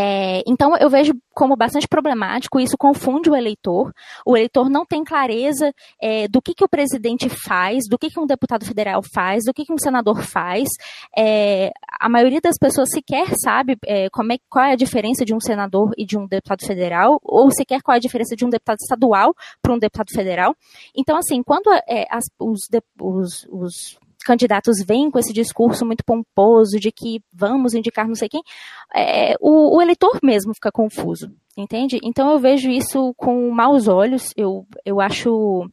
É, 0.00 0.44
então, 0.46 0.76
eu 0.76 0.88
vejo 0.88 1.12
como 1.34 1.56
bastante 1.56 1.88
problemático, 1.88 2.60
isso 2.60 2.78
confunde 2.78 3.28
o 3.28 3.34
eleitor. 3.34 3.92
O 4.24 4.36
eleitor 4.36 4.70
não 4.70 4.86
tem 4.86 5.02
clareza 5.02 5.74
é, 6.00 6.28
do 6.28 6.40
que, 6.40 6.54
que 6.54 6.62
o 6.62 6.68
presidente 6.68 7.28
faz, 7.28 7.88
do 7.88 7.98
que, 7.98 8.08
que 8.08 8.20
um 8.20 8.26
deputado 8.26 8.64
federal 8.64 9.02
faz, 9.02 9.44
do 9.44 9.52
que, 9.52 9.64
que 9.64 9.72
um 9.72 9.78
senador 9.78 10.22
faz. 10.22 10.68
É, 11.16 11.72
a 11.98 12.08
maioria 12.08 12.40
das 12.40 12.56
pessoas 12.56 12.90
sequer 12.90 13.26
sabe 13.42 13.76
é, 13.84 14.08
como 14.10 14.32
é, 14.32 14.36
qual 14.48 14.66
é 14.66 14.72
a 14.72 14.76
diferença 14.76 15.24
de 15.24 15.34
um 15.34 15.40
senador 15.40 15.90
e 15.98 16.06
de 16.06 16.16
um 16.16 16.28
deputado 16.28 16.64
federal, 16.64 17.18
ou 17.20 17.50
sequer 17.50 17.82
qual 17.82 17.94
é 17.94 17.98
a 17.98 18.00
diferença 18.00 18.36
de 18.36 18.44
um 18.44 18.50
deputado 18.50 18.78
estadual 18.80 19.34
para 19.60 19.72
um 19.72 19.80
deputado 19.80 20.12
federal. 20.12 20.54
Então, 20.96 21.16
assim, 21.16 21.42
quando 21.42 21.72
é, 21.88 22.06
as, 22.08 22.24
os, 22.38 22.68
os, 23.00 23.48
os 23.50 23.98
candidatos 24.28 24.84
vêm 24.86 25.10
com 25.10 25.18
esse 25.18 25.32
discurso 25.32 25.86
muito 25.86 26.04
pomposo 26.04 26.78
de 26.78 26.92
que 26.92 27.22
vamos 27.32 27.72
indicar 27.72 28.06
não 28.06 28.14
sei 28.14 28.28
quem, 28.28 28.42
é, 28.94 29.34
o, 29.40 29.74
o, 29.74 29.80
eleitor 29.80 30.18
mesmo 30.22 30.52
fica 30.52 30.70
confuso, 30.70 31.32
entende? 31.56 31.98
Então 32.02 32.30
eu 32.30 32.38
vejo 32.38 32.68
isso 32.68 33.14
com 33.16 33.50
maus 33.50 33.88
olhos, 33.88 34.34
eu, 34.36 34.66
eu 34.84 35.00
acho 35.00 35.66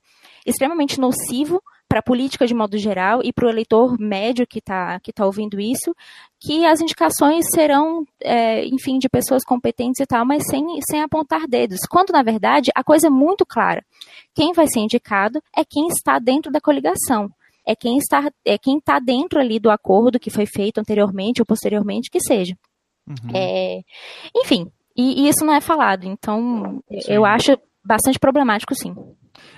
extremamente 0.46 1.02
nocivo 1.02 1.62
para 1.86 2.00
a 2.00 2.04
política 2.04 2.48
de 2.48 2.54
modo 2.54 2.78
geral 2.78 3.20
e 3.26 3.34
para 3.34 3.46
o 3.46 3.50
eleitor 3.50 4.00
médio 4.00 4.48
que 4.48 4.60
está 4.60 5.02
que 5.02 5.12
tá 5.12 5.26
ouvindo 5.26 5.60
isso, 5.60 5.94
que 6.40 6.66
as 6.66 6.80
indicações 6.80 7.46
serão, 7.54 8.06
é, 8.24 8.66
enfim, 8.68 8.98
de 8.98 9.10
pessoas 9.10 9.44
competentes 9.44 10.00
e 10.00 10.06
tal, 10.06 10.26
mas 10.26 10.44
sem, 10.50 10.66
sem 10.90 11.02
apontar 11.02 11.46
dedos. 11.46 11.80
Quando, 11.90 12.12
na 12.12 12.24
verdade, 12.24 12.72
a 12.74 12.84
coisa 12.86 13.08
é 13.08 13.10
muito 13.10 13.46
clara. 13.46 13.84
Quem 14.34 14.54
vai 14.54 14.66
ser 14.68 14.80
indicado 14.80 15.42
é 15.56 15.64
quem 15.66 15.88
está 15.88 16.20
dentro 16.20 16.50
da 16.50 16.62
coligação 16.62 17.30
é 17.66 17.76
quem 17.76 17.98
está 17.98 18.30
é 18.46 18.58
quem 18.58 18.78
está 18.78 19.00
dentro 19.00 19.40
ali 19.40 19.60
do 19.60 19.70
acordo 19.70 20.20
que 20.20 20.30
foi 20.30 20.46
feito 20.46 20.80
anteriormente 20.80 21.42
ou 21.42 21.46
posteriormente 21.46 22.10
que 22.10 22.20
seja. 22.20 22.56
Uhum. 23.08 23.36
É, 23.36 23.82
enfim, 24.36 24.68
e, 24.96 25.26
e, 25.26 25.30
isso 25.30 25.46
não 25.46 25.54
é 25.54 25.62
falado. 25.62 26.06
Então, 26.06 26.82
sim. 26.90 27.12
eu 27.12 27.26
acho 27.26 27.58
bastante 27.84 28.18
problemático, 28.18 28.74
sim. 28.74 28.96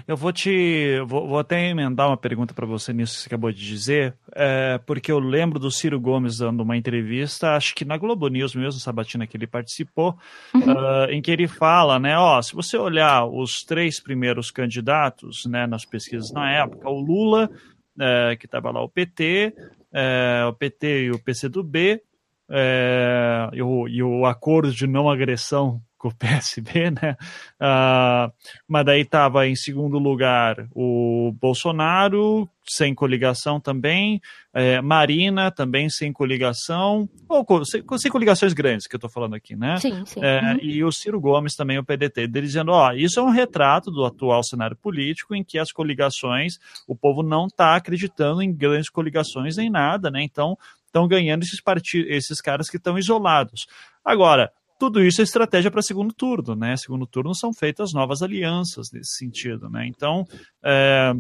Eu 0.08 0.18
vou 0.18 0.34
te. 0.34 1.00
Vou, 1.06 1.28
vou 1.28 1.40
até 1.40 1.70
emendar 1.70 2.08
uma 2.08 2.18
pergunta 2.18 2.54
para 2.54 2.66
você 2.66 2.92
nisso 2.92 3.16
que 3.16 3.22
você 3.22 3.28
acabou 3.28 3.52
de 3.52 3.64
dizer, 3.64 4.16
é, 4.34 4.80
porque 4.86 5.12
eu 5.12 5.20
lembro 5.20 5.60
do 5.60 5.70
Ciro 5.70 6.00
Gomes 6.00 6.40
dando 6.40 6.62
uma 6.62 6.76
entrevista, 6.76 7.56
acho 7.56 7.76
que 7.76 7.86
na 7.86 7.98
Globo 7.98 8.28
News 8.28 8.56
mesmo, 8.56 8.80
Sabatina, 8.80 9.28
que 9.28 9.38
ele 9.38 9.48
participou, 9.48 10.18
uhum. 10.54 10.62
uh, 10.62 11.12
em 11.12 11.22
que 11.22 11.30
ele 11.30 11.48
fala, 11.48 12.00
né? 12.00 12.18
Ó, 12.18 12.42
se 12.42 12.56
você 12.56 12.78
olhar 12.78 13.26
os 13.26 13.64
três 13.64 14.02
primeiros 14.02 14.50
candidatos 14.50 15.46
né, 15.46 15.68
nas 15.68 15.86
pesquisas 15.86 16.32
na 16.32 16.52
época, 16.52 16.90
o 16.90 17.00
Lula 17.00 17.50
é, 18.00 18.36
que 18.36 18.46
estava 18.46 18.72
lá 18.72 18.82
o 18.82 18.90
PT, 18.90 19.54
é, 19.94 20.46
o 20.48 20.54
PT 20.54 21.06
e 21.06 21.12
o 21.12 21.20
PCdoB, 21.20 22.02
é, 22.50 23.50
e, 23.54 23.62
o, 23.62 23.88
e 23.88 24.02
o 24.04 24.26
acordo 24.26 24.72
de 24.72 24.88
não 24.88 25.10
agressão 25.10 25.82
com 26.08 26.10
o 26.10 26.16
PSB, 26.16 26.92
né? 26.92 27.18
Uh, 27.60 28.32
mas 28.68 28.86
daí 28.86 29.02
estava 29.02 29.48
em 29.48 29.56
segundo 29.56 30.00
lugar 30.00 30.68
o 30.74 31.34
Bolsonaro, 31.40 32.50
sem 32.70 32.94
coligação 32.94 33.60
também, 33.60 34.22
é, 34.54 34.82
Marina 34.82 35.50
também 35.50 35.90
sem 35.90 36.12
coligação, 36.12 37.10
ou 37.30 37.66
sem, 37.66 37.84
sem 37.98 38.12
coligações 38.12 38.54
grandes 38.54 38.88
que 38.88 38.96
eu 38.96 38.98
estou 38.98 39.10
falando 39.10 39.36
aqui, 39.36 39.56
né? 39.56 39.78
Sim, 39.78 40.06
sim. 40.06 40.20
É, 40.22 40.42
uhum. 40.42 40.60
E 40.62 40.84
o 40.84 40.92
Ciro 40.92 41.20
Gomes 41.20 41.56
também, 41.56 41.78
o 41.78 41.84
PDT, 41.84 42.28
dizendo, 42.28 42.72
ó, 42.72 42.92
isso 42.92 43.20
é 43.20 43.24
um 43.24 43.30
retrato 43.30 43.90
do 43.90 44.06
atual 44.06 44.44
cenário 44.44 44.76
político 44.76 45.34
em 45.34 45.44
que 45.44 45.58
as 45.58 45.72
coligações, 45.72 46.60
o 46.88 46.96
povo 46.96 47.24
não 47.24 47.48
está 47.48 47.76
acreditando 47.76 48.42
em 48.42 48.54
grandes 48.54 48.90
coligações 48.90 49.56
nem 49.58 49.70
nada, 49.70 50.12
né? 50.12 50.22
Então 50.24 50.58
estão 50.86 51.08
ganhando 51.08 51.44
esses 51.44 51.62
partidos, 51.62 52.10
esses 52.10 52.42
caras 52.42 52.70
que 52.70 52.78
estão 52.78 52.98
isolados. 52.98 53.68
Agora, 54.04 54.52
tudo 54.80 55.04
isso 55.04 55.22
é 55.22 55.24
estratégia 55.24 55.72
para 55.72 55.82
segundo 55.82 56.14
turno, 56.14 56.56
né? 56.56 56.76
Segundo 56.78 57.06
turno 57.06 57.34
são 57.36 57.54
feitas 57.54 57.94
novas 57.94 58.22
alianças 58.22 58.88
nesse 58.92 59.18
sentido, 59.18 59.70
né? 59.70 59.86
Então, 59.88 60.26
é, 60.64 61.14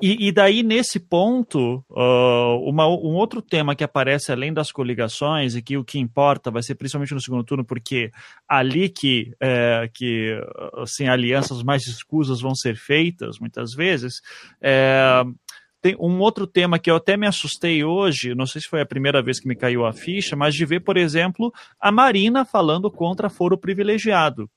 e, 0.00 0.28
e, 0.28 0.32
daí, 0.32 0.62
nesse 0.62 0.98
ponto, 0.98 1.84
uh, 1.90 2.68
uma, 2.68 2.86
um 2.88 3.14
outro 3.14 3.40
tema 3.40 3.74
que 3.74 3.84
aparece 3.84 4.32
além 4.32 4.52
das 4.52 4.72
coligações 4.72 5.54
e 5.54 5.62
que 5.62 5.76
o 5.76 5.84
que 5.84 5.98
importa 5.98 6.50
vai 6.50 6.62
ser 6.62 6.74
principalmente 6.74 7.14
no 7.14 7.20
segundo 7.20 7.44
turno, 7.44 7.64
porque 7.64 8.10
ali 8.48 8.88
que, 8.88 9.32
é, 9.40 9.88
que 9.92 10.38
assim, 10.78 11.08
alianças 11.08 11.62
mais 11.62 11.86
escusas 11.86 12.40
vão 12.40 12.54
ser 12.54 12.76
feitas, 12.76 13.38
muitas 13.38 13.74
vezes, 13.74 14.20
é, 14.60 15.22
tem 15.86 15.96
um 16.00 16.18
outro 16.18 16.48
tema 16.48 16.80
que 16.80 16.90
eu 16.90 16.96
até 16.96 17.16
me 17.16 17.28
assustei 17.28 17.84
hoje, 17.84 18.34
não 18.34 18.44
sei 18.44 18.60
se 18.60 18.66
foi 18.66 18.80
a 18.80 18.86
primeira 18.86 19.22
vez 19.22 19.38
que 19.38 19.46
me 19.46 19.54
caiu 19.54 19.86
a 19.86 19.92
ficha, 19.92 20.34
mas 20.34 20.52
de 20.52 20.64
ver, 20.64 20.80
por 20.80 20.96
exemplo, 20.96 21.52
a 21.80 21.92
Marina 21.92 22.44
falando 22.44 22.90
contra 22.90 23.30
foro 23.30 23.56
privilegiado. 23.56 24.50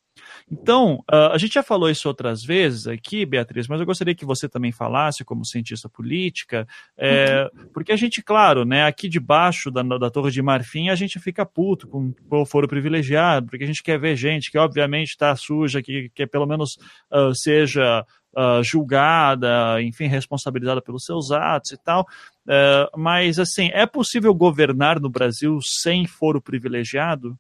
Então, 0.52 0.96
uh, 1.12 1.32
a 1.32 1.38
gente 1.38 1.54
já 1.54 1.62
falou 1.62 1.88
isso 1.88 2.08
outras 2.08 2.44
vezes 2.44 2.88
aqui, 2.88 3.28
Beatriz, 3.28 3.68
mas 3.68 3.80
eu 3.80 3.86
gostaria 3.86 4.16
que 4.16 4.26
você 4.26 4.50
também 4.50 4.72
falasse, 4.72 5.24
como 5.24 5.46
cientista 5.46 5.88
política, 5.88 6.68
é, 6.98 7.48
porque 7.72 7.92
a 7.92 7.96
gente, 7.96 8.24
claro, 8.24 8.66
né, 8.66 8.86
aqui 8.86 9.08
debaixo 9.08 9.70
da, 9.70 9.84
da 9.84 10.10
Torre 10.10 10.32
de 10.32 10.42
Marfim, 10.42 10.90
a 10.90 10.96
gente 10.96 11.20
fica 11.20 11.46
puto 11.46 11.88
com, 11.88 12.12
com 12.28 12.42
o 12.42 12.46
foro 12.46 12.68
privilegiado, 12.68 13.48
porque 13.48 13.64
a 13.64 13.68
gente 13.68 13.84
quer 13.84 14.00
ver 14.00 14.16
gente 14.16 14.52
que, 14.52 14.58
obviamente, 14.58 15.10
está 15.10 15.36
suja, 15.36 15.82
que, 15.82 16.10
que 16.14 16.26
pelo 16.26 16.48
menos 16.48 16.78
uh, 17.12 17.34
seja 17.36 18.04
uh, 18.36 18.64
julgada, 18.64 19.82
enfim, 19.82 20.08
responsabilizada 20.08 20.82
pelos 20.82 21.04
seus 21.06 21.32
atos 21.32 21.72
e 21.72 21.78
tal. 21.78 22.02
Uh, 22.46 22.98
mas, 22.98 23.40
assim, 23.40 23.70
é 23.74 23.86
possível 23.86 24.34
governar 24.34 25.00
no 25.00 25.10
Brasil 25.10 25.60
sem 25.82 26.06
foro 26.06 26.42
privilegiado? 26.42 27.38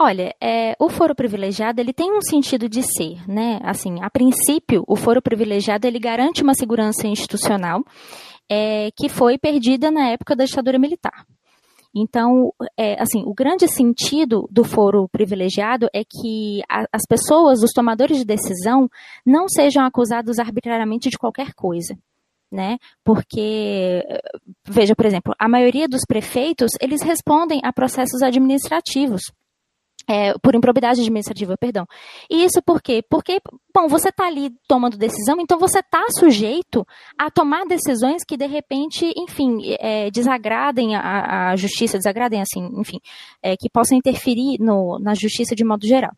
Olha, 0.00 0.32
é, 0.40 0.76
o 0.78 0.88
foro 0.88 1.12
privilegiado 1.12 1.80
ele 1.80 1.92
tem 1.92 2.16
um 2.16 2.22
sentido 2.22 2.68
de 2.68 2.84
ser, 2.84 3.28
né? 3.28 3.58
Assim, 3.64 3.96
a 4.00 4.08
princípio, 4.08 4.84
o 4.86 4.94
foro 4.94 5.20
privilegiado 5.20 5.88
ele 5.88 5.98
garante 5.98 6.40
uma 6.40 6.54
segurança 6.54 7.08
institucional 7.08 7.82
é, 8.48 8.90
que 8.96 9.08
foi 9.08 9.36
perdida 9.36 9.90
na 9.90 10.08
época 10.10 10.36
da 10.36 10.44
ditadura 10.44 10.78
militar. 10.78 11.26
Então, 12.00 12.52
é, 12.76 13.00
assim, 13.00 13.22
o 13.26 13.34
grande 13.34 13.66
sentido 13.66 14.48
do 14.50 14.62
foro 14.62 15.08
privilegiado 15.08 15.88
é 15.92 16.02
que 16.04 16.62
a, 16.68 16.84
as 16.92 17.02
pessoas, 17.08 17.62
os 17.62 17.72
tomadores 17.72 18.18
de 18.18 18.24
decisão, 18.24 18.88
não 19.26 19.48
sejam 19.48 19.84
acusados 19.84 20.38
arbitrariamente 20.38 21.10
de 21.10 21.18
qualquer 21.18 21.52
coisa. 21.54 21.96
Né? 22.50 22.78
Porque, 23.04 24.02
veja, 24.66 24.94
por 24.94 25.04
exemplo, 25.04 25.34
a 25.38 25.48
maioria 25.48 25.86
dos 25.86 26.02
prefeitos, 26.06 26.70
eles 26.80 27.02
respondem 27.02 27.60
a 27.62 27.72
processos 27.72 28.22
administrativos. 28.22 29.22
É, 30.10 30.32
por 30.42 30.54
improbidade 30.54 31.00
administrativa, 31.00 31.54
perdão. 31.58 31.86
E 32.30 32.42
isso 32.42 32.62
por 32.62 32.80
quê? 32.80 33.04
Porque, 33.10 33.42
bom, 33.74 33.88
você 33.88 34.08
está 34.08 34.26
ali 34.26 34.50
tomando 34.66 34.96
decisão, 34.96 35.36
então 35.38 35.58
você 35.58 35.80
está 35.80 36.02
sujeito 36.18 36.86
a 37.18 37.30
tomar 37.30 37.66
decisões 37.66 38.24
que, 38.26 38.34
de 38.34 38.46
repente, 38.46 39.12
enfim, 39.18 39.58
é, 39.78 40.10
desagradem 40.10 40.96
a, 40.96 41.50
a, 41.50 41.56
justiça, 41.56 41.98
desagradem, 41.98 42.40
assim, 42.40 42.70
enfim, 42.80 42.98
é, 43.42 43.54
que 43.54 43.68
possam 43.68 43.98
interferir 43.98 44.58
no, 44.58 44.98
na 44.98 45.12
justiça 45.12 45.54
de 45.54 45.62
modo 45.62 45.86
geral. 45.86 46.12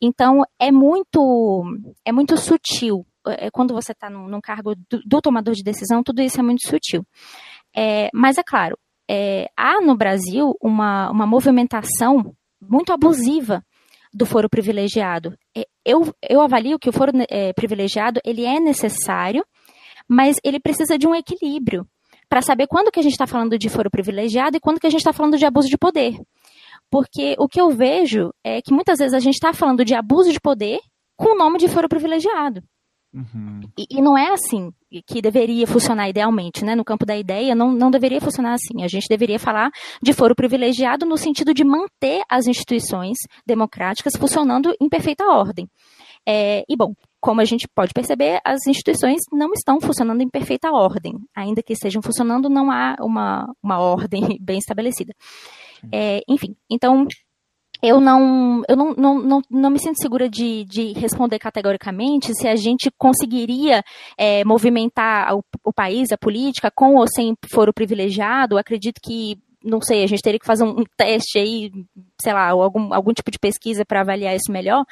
Então, 0.00 0.42
é 0.58 0.72
muito, 0.72 1.64
é 2.04 2.12
muito 2.12 2.38
sutil. 2.38 3.06
É, 3.26 3.50
quando 3.50 3.74
você 3.74 3.92
está 3.92 4.08
num, 4.08 4.26
num, 4.26 4.40
cargo 4.40 4.74
do, 4.88 5.00
do, 5.04 5.20
tomador 5.20 5.54
de 5.54 5.62
decisão, 5.62 6.02
tudo 6.02 6.22
isso 6.22 6.40
é 6.40 6.42
muito 6.42 6.66
sutil. 6.66 7.06
É, 7.76 8.08
mas, 8.14 8.38
é 8.38 8.42
claro, 8.42 8.78
é, 9.08 9.48
há 9.56 9.80
no 9.80 9.96
Brasil 9.96 10.56
uma, 10.62 11.10
uma 11.10 11.26
movimentação 11.26 12.34
muito 12.68 12.92
abusiva 12.92 13.64
do 14.12 14.24
foro 14.24 14.48
privilegiado. 14.48 15.36
Eu, 15.84 16.14
eu 16.28 16.40
avalio 16.40 16.78
que 16.78 16.88
o 16.88 16.92
foro 16.92 17.12
é, 17.28 17.52
privilegiado 17.52 18.20
ele 18.24 18.44
é 18.44 18.60
necessário, 18.60 19.44
mas 20.08 20.36
ele 20.44 20.60
precisa 20.60 20.96
de 20.96 21.06
um 21.06 21.14
equilíbrio. 21.14 21.86
para 22.28 22.40
saber 22.42 22.66
quando 22.66 22.90
que 22.90 22.98
a 22.98 23.02
gente 23.02 23.12
está 23.12 23.26
falando 23.26 23.58
de 23.58 23.68
foro 23.68 23.90
privilegiado 23.90 24.56
e 24.56 24.60
quando 24.60 24.80
que 24.80 24.86
a 24.86 24.90
gente 24.90 25.00
está 25.00 25.12
falando 25.12 25.36
de 25.36 25.44
abuso 25.44 25.68
de 25.68 25.76
poder. 25.76 26.16
Porque 26.90 27.34
o 27.38 27.48
que 27.48 27.60
eu 27.60 27.70
vejo 27.70 28.32
é 28.42 28.62
que 28.62 28.72
muitas 28.72 28.98
vezes 28.98 29.14
a 29.14 29.20
gente 29.20 29.34
está 29.34 29.52
falando 29.52 29.84
de 29.84 29.94
abuso 29.94 30.32
de 30.32 30.40
poder 30.40 30.78
com 31.16 31.34
o 31.34 31.38
nome 31.38 31.58
de 31.58 31.68
foro 31.68 31.88
privilegiado. 31.88 32.62
Uhum. 33.14 33.60
E, 33.78 33.86
e, 33.88 34.02
não 34.02 34.18
é 34.18 34.32
assim 34.32 34.72
que 35.06 35.22
deveria 35.22 35.68
funcionar 35.68 36.08
idealmente, 36.08 36.64
né? 36.64 36.74
No 36.74 36.84
campo 36.84 37.06
da 37.06 37.16
ideia, 37.16 37.54
não, 37.54 37.70
não 37.70 37.88
deveria 37.88 38.20
funcionar 38.20 38.54
assim. 38.54 38.82
A 38.82 38.88
gente 38.88 39.06
deveria 39.08 39.38
falar 39.38 39.70
de 40.02 40.12
foro 40.12 40.34
privilegiado 40.34 41.06
no 41.06 41.16
sentido 41.16 41.54
de 41.54 41.62
manter 41.62 42.22
as 42.28 42.48
instituições 42.48 43.16
democráticas 43.46 44.14
funcionando 44.16 44.74
em 44.80 44.88
perfeita 44.88 45.24
ordem. 45.24 45.68
É, 46.26 46.64
e, 46.68 46.76
bom, 46.76 46.92
como 47.20 47.40
a 47.40 47.44
gente 47.44 47.68
pode 47.68 47.92
perceber, 47.92 48.40
as 48.44 48.66
instituições 48.66 49.20
não 49.32 49.52
estão 49.52 49.80
funcionando 49.80 50.20
em 50.20 50.28
perfeita 50.28 50.72
ordem. 50.72 51.14
Ainda 51.36 51.62
que 51.62 51.72
estejam 51.72 52.02
funcionando, 52.02 52.48
não 52.48 52.70
há 52.70 52.96
uma, 53.00 53.46
uma 53.62 53.78
ordem 53.80 54.36
bem 54.40 54.58
estabelecida. 54.58 55.14
É, 55.92 56.20
enfim, 56.28 56.56
então 56.68 57.06
eu 57.84 58.00
não, 58.00 58.62
eu 58.66 58.76
não, 58.76 58.94
não, 58.94 59.18
não, 59.22 59.42
não 59.50 59.70
me 59.70 59.78
sinto 59.78 60.00
segura 60.00 60.28
de, 60.28 60.64
de 60.64 60.92
responder 60.94 61.38
categoricamente 61.38 62.32
se 62.34 62.48
a 62.48 62.56
gente 62.56 62.90
conseguiria 62.96 63.84
é, 64.16 64.42
movimentar 64.44 65.36
o, 65.36 65.44
o, 65.62 65.72
país, 65.72 66.10
a 66.10 66.16
política, 66.16 66.70
com 66.70 66.94
ou 66.94 67.06
sem 67.06 67.36
foro 67.46 67.74
privilegiado. 67.74 68.56
Acredito 68.56 69.00
que, 69.02 69.38
não 69.62 69.82
sei, 69.82 70.02
a 70.02 70.06
gente 70.06 70.22
teria 70.22 70.40
que 70.40 70.46
fazer 70.46 70.64
um, 70.64 70.80
um 70.80 70.84
teste 70.96 71.38
aí, 71.38 71.70
sei 72.20 72.32
lá, 72.32 72.48
algum, 72.48 72.94
algum 72.94 73.12
tipo 73.12 73.30
de 73.30 73.38
pesquisa 73.38 73.84
para 73.84 74.00
avaliar 74.00 74.34
isso 74.34 74.50
melhor. 74.50 74.84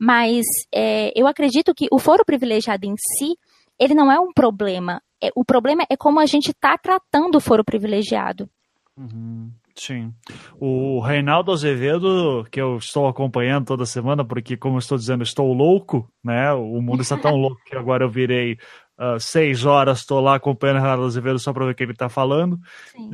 Mas 0.00 0.46
é, 0.74 1.12
eu 1.14 1.26
acredito 1.26 1.74
que 1.74 1.86
o 1.92 1.98
foro 1.98 2.24
privilegiado 2.24 2.86
em 2.86 2.94
si, 2.96 3.36
ele 3.78 3.94
não 3.94 4.10
é 4.10 4.18
um 4.18 4.32
problema. 4.32 5.02
É, 5.22 5.30
o 5.34 5.44
problema 5.44 5.84
é 5.90 5.96
como 5.96 6.18
a 6.18 6.26
gente 6.26 6.50
está 6.50 6.78
tratando 6.78 7.36
o 7.36 7.40
foro 7.40 7.62
privilegiado. 7.62 8.48
Uhum. 8.96 9.50
Sim. 9.78 10.12
O 10.58 11.00
Reinaldo 11.00 11.52
Azevedo, 11.52 12.44
que 12.50 12.60
eu 12.60 12.78
estou 12.78 13.06
acompanhando 13.06 13.66
toda 13.66 13.86
semana, 13.86 14.24
porque, 14.24 14.56
como 14.56 14.74
eu 14.74 14.80
estou 14.80 14.98
dizendo, 14.98 15.22
estou 15.22 15.52
louco, 15.52 16.10
né? 16.22 16.52
O 16.52 16.82
mundo 16.82 17.02
está 17.02 17.16
tão 17.16 17.36
louco 17.36 17.62
que 17.64 17.76
agora 17.76 18.04
eu 18.04 18.10
virei 18.10 18.54
uh, 18.98 19.20
seis 19.20 19.64
horas, 19.64 20.00
estou 20.00 20.20
lá 20.20 20.34
acompanhando 20.34 20.78
o 20.78 20.80
Reinaldo 20.80 21.04
Azevedo 21.04 21.38
só 21.38 21.52
para 21.52 21.64
ver 21.66 21.72
o 21.72 21.74
que 21.74 21.82
ele 21.84 21.92
está 21.92 22.08
falando. 22.08 22.58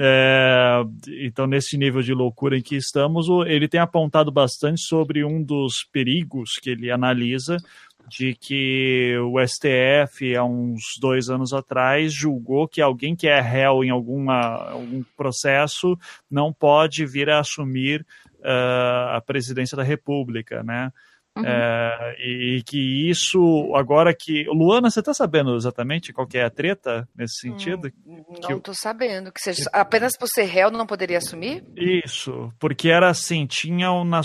É, 0.00 0.82
então, 1.26 1.46
nesse 1.46 1.76
nível 1.76 2.00
de 2.00 2.14
loucura 2.14 2.56
em 2.56 2.62
que 2.62 2.76
estamos, 2.76 3.28
ele 3.46 3.68
tem 3.68 3.80
apontado 3.80 4.32
bastante 4.32 4.80
sobre 4.80 5.22
um 5.22 5.42
dos 5.42 5.84
perigos 5.92 6.54
que 6.60 6.70
ele 6.70 6.90
analisa 6.90 7.58
de 8.08 8.34
que 8.34 9.16
o 9.18 9.38
STF, 9.44 10.36
há 10.36 10.44
uns 10.44 10.82
dois 11.00 11.28
anos 11.28 11.52
atrás, 11.52 12.12
julgou 12.12 12.68
que 12.68 12.80
alguém 12.80 13.16
que 13.16 13.26
é 13.26 13.40
réu 13.40 13.82
em 13.84 13.90
alguma, 13.90 14.70
algum 14.70 15.02
processo 15.16 15.98
não 16.30 16.52
pode 16.52 17.06
vir 17.06 17.30
a 17.30 17.40
assumir 17.40 18.06
uh, 18.40 19.16
a 19.16 19.22
presidência 19.24 19.76
da 19.76 19.82
República, 19.82 20.62
né? 20.62 20.92
Uhum. 21.36 21.44
É, 21.44 22.14
e 22.18 22.62
que 22.64 23.10
isso, 23.10 23.74
agora 23.74 24.14
que. 24.14 24.44
Luana, 24.44 24.88
você 24.88 25.00
está 25.00 25.12
sabendo 25.12 25.56
exatamente 25.56 26.12
qual 26.12 26.28
é 26.32 26.44
a 26.44 26.50
treta 26.50 27.08
nesse 27.16 27.40
sentido? 27.40 27.90
Hum, 28.06 28.22
não 28.40 28.58
estou 28.58 28.74
sabendo. 28.74 29.32
Que 29.32 29.40
seja, 29.40 29.68
apenas 29.72 30.16
por 30.16 30.28
ser 30.28 30.44
réu 30.44 30.70
não 30.70 30.86
poderia 30.86 31.18
assumir? 31.18 31.64
Isso, 31.76 32.52
porque 32.60 32.88
era 32.88 33.08
assim: 33.08 33.46
tinha 33.46 33.88
na, 34.04 34.20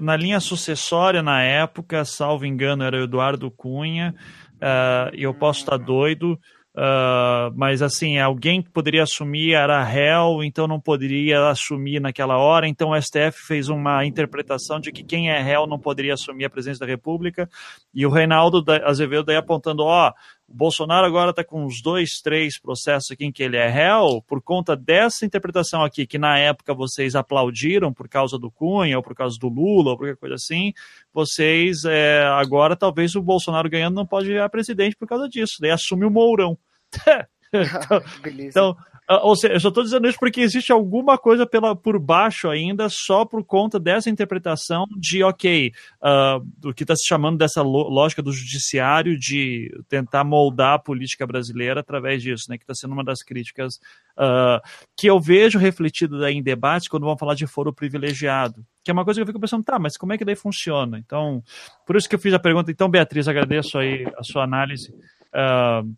na 0.00 0.16
linha 0.16 0.38
sucessória 0.38 1.20
na 1.20 1.42
época, 1.42 2.04
salvo 2.04 2.46
engano, 2.46 2.84
era 2.84 3.00
o 3.00 3.04
Eduardo 3.04 3.50
Cunha, 3.50 4.14
uh, 4.54 5.14
e 5.14 5.24
eu 5.24 5.34
posso 5.34 5.60
estar 5.60 5.76
doido. 5.76 6.38
Uh, 6.74 7.52
mas 7.54 7.82
assim, 7.82 8.18
alguém 8.18 8.62
que 8.62 8.70
poderia 8.70 9.02
assumir 9.02 9.52
era 9.52 9.84
réu, 9.84 10.42
então 10.42 10.66
não 10.66 10.80
poderia 10.80 11.48
assumir 11.48 12.00
naquela 12.00 12.38
hora. 12.38 12.66
Então 12.66 12.90
o 12.90 13.00
STF 13.00 13.46
fez 13.46 13.68
uma 13.68 14.06
interpretação 14.06 14.80
de 14.80 14.90
que 14.90 15.04
quem 15.04 15.30
é 15.30 15.40
réu 15.40 15.66
não 15.66 15.78
poderia 15.78 16.14
assumir 16.14 16.46
a 16.46 16.50
presidência 16.50 16.86
da 16.86 16.90
República. 16.90 17.48
E 17.92 18.06
o 18.06 18.10
Reinaldo 18.10 18.64
Azevedo 18.84 19.24
daí 19.24 19.36
apontando: 19.36 19.82
ó, 19.82 20.12
o 20.52 20.54
Bolsonaro 20.54 21.06
agora 21.06 21.30
está 21.30 21.42
com 21.42 21.64
uns 21.64 21.80
dois, 21.80 22.20
três 22.22 22.60
processos 22.60 23.10
aqui 23.10 23.24
em 23.24 23.32
que 23.32 23.42
ele 23.42 23.56
é 23.56 23.68
réu, 23.68 24.22
por 24.28 24.42
conta 24.42 24.76
dessa 24.76 25.24
interpretação 25.24 25.82
aqui, 25.82 26.06
que 26.06 26.18
na 26.18 26.38
época 26.38 26.74
vocês 26.74 27.14
aplaudiram 27.14 27.90
por 27.90 28.06
causa 28.06 28.38
do 28.38 28.50
Cunha, 28.50 28.98
ou 28.98 29.02
por 29.02 29.14
causa 29.14 29.38
do 29.38 29.48
Lula, 29.48 29.92
ou 29.92 29.96
qualquer 29.96 30.16
coisa 30.16 30.34
assim, 30.34 30.74
vocês 31.12 31.86
é, 31.86 32.24
agora 32.26 32.76
talvez 32.76 33.16
o 33.16 33.22
Bolsonaro 33.22 33.70
ganhando 33.70 33.94
não 33.94 34.06
pode 34.06 34.26
virar 34.26 34.50
presidente 34.50 34.94
por 34.94 35.08
causa 35.08 35.26
disso. 35.26 35.56
Daí 35.58 35.70
assume 35.70 36.04
o 36.04 36.10
Mourão. 36.10 36.58
então, 37.50 38.02
então, 38.38 38.76
ou 39.08 39.34
seja, 39.34 39.54
eu 39.54 39.60
só 39.60 39.68
estou 39.68 39.82
dizendo 39.82 40.08
isso 40.08 40.18
porque 40.18 40.40
existe 40.40 40.70
alguma 40.70 41.18
coisa 41.18 41.46
pela, 41.46 41.74
por 41.74 41.98
baixo 41.98 42.48
ainda, 42.48 42.88
só 42.88 43.24
por 43.24 43.44
conta 43.44 43.78
dessa 43.78 44.08
interpretação 44.08 44.86
de, 44.96 45.22
ok, 45.22 45.72
uh, 46.00 46.44
do 46.58 46.72
que 46.72 46.84
está 46.84 46.94
se 46.94 47.06
chamando 47.06 47.36
dessa 47.36 47.62
lógica 47.62 48.22
do 48.22 48.32
judiciário 48.32 49.18
de 49.18 49.70
tentar 49.88 50.24
moldar 50.24 50.74
a 50.74 50.78
política 50.78 51.26
brasileira 51.26 51.80
através 51.80 52.22
disso, 52.22 52.46
né, 52.48 52.56
que 52.56 52.64
está 52.64 52.74
sendo 52.74 52.92
uma 52.92 53.04
das 53.04 53.22
críticas 53.22 53.76
uh, 54.16 54.60
que 54.96 55.08
eu 55.08 55.18
vejo 55.20 55.58
refletido 55.58 56.24
em 56.26 56.42
debates 56.42 56.88
quando 56.88 57.04
vão 57.04 57.18
falar 57.18 57.34
de 57.34 57.46
foro 57.46 57.72
privilegiado, 57.72 58.64
que 58.84 58.90
é 58.90 58.94
uma 58.94 59.04
coisa 59.04 59.18
que 59.18 59.22
eu 59.22 59.26
fico 59.26 59.40
pensando, 59.40 59.64
tá, 59.64 59.78
mas 59.78 59.96
como 59.96 60.12
é 60.12 60.18
que 60.18 60.24
daí 60.24 60.36
funciona? 60.36 60.98
Então, 60.98 61.42
por 61.86 61.96
isso 61.96 62.08
que 62.08 62.14
eu 62.14 62.20
fiz 62.20 62.32
a 62.32 62.38
pergunta. 62.38 62.70
Então, 62.70 62.88
Beatriz, 62.88 63.28
agradeço 63.28 63.78
aí 63.78 64.06
a 64.16 64.22
sua 64.22 64.44
análise. 64.44 64.92
Uh, 65.34 65.92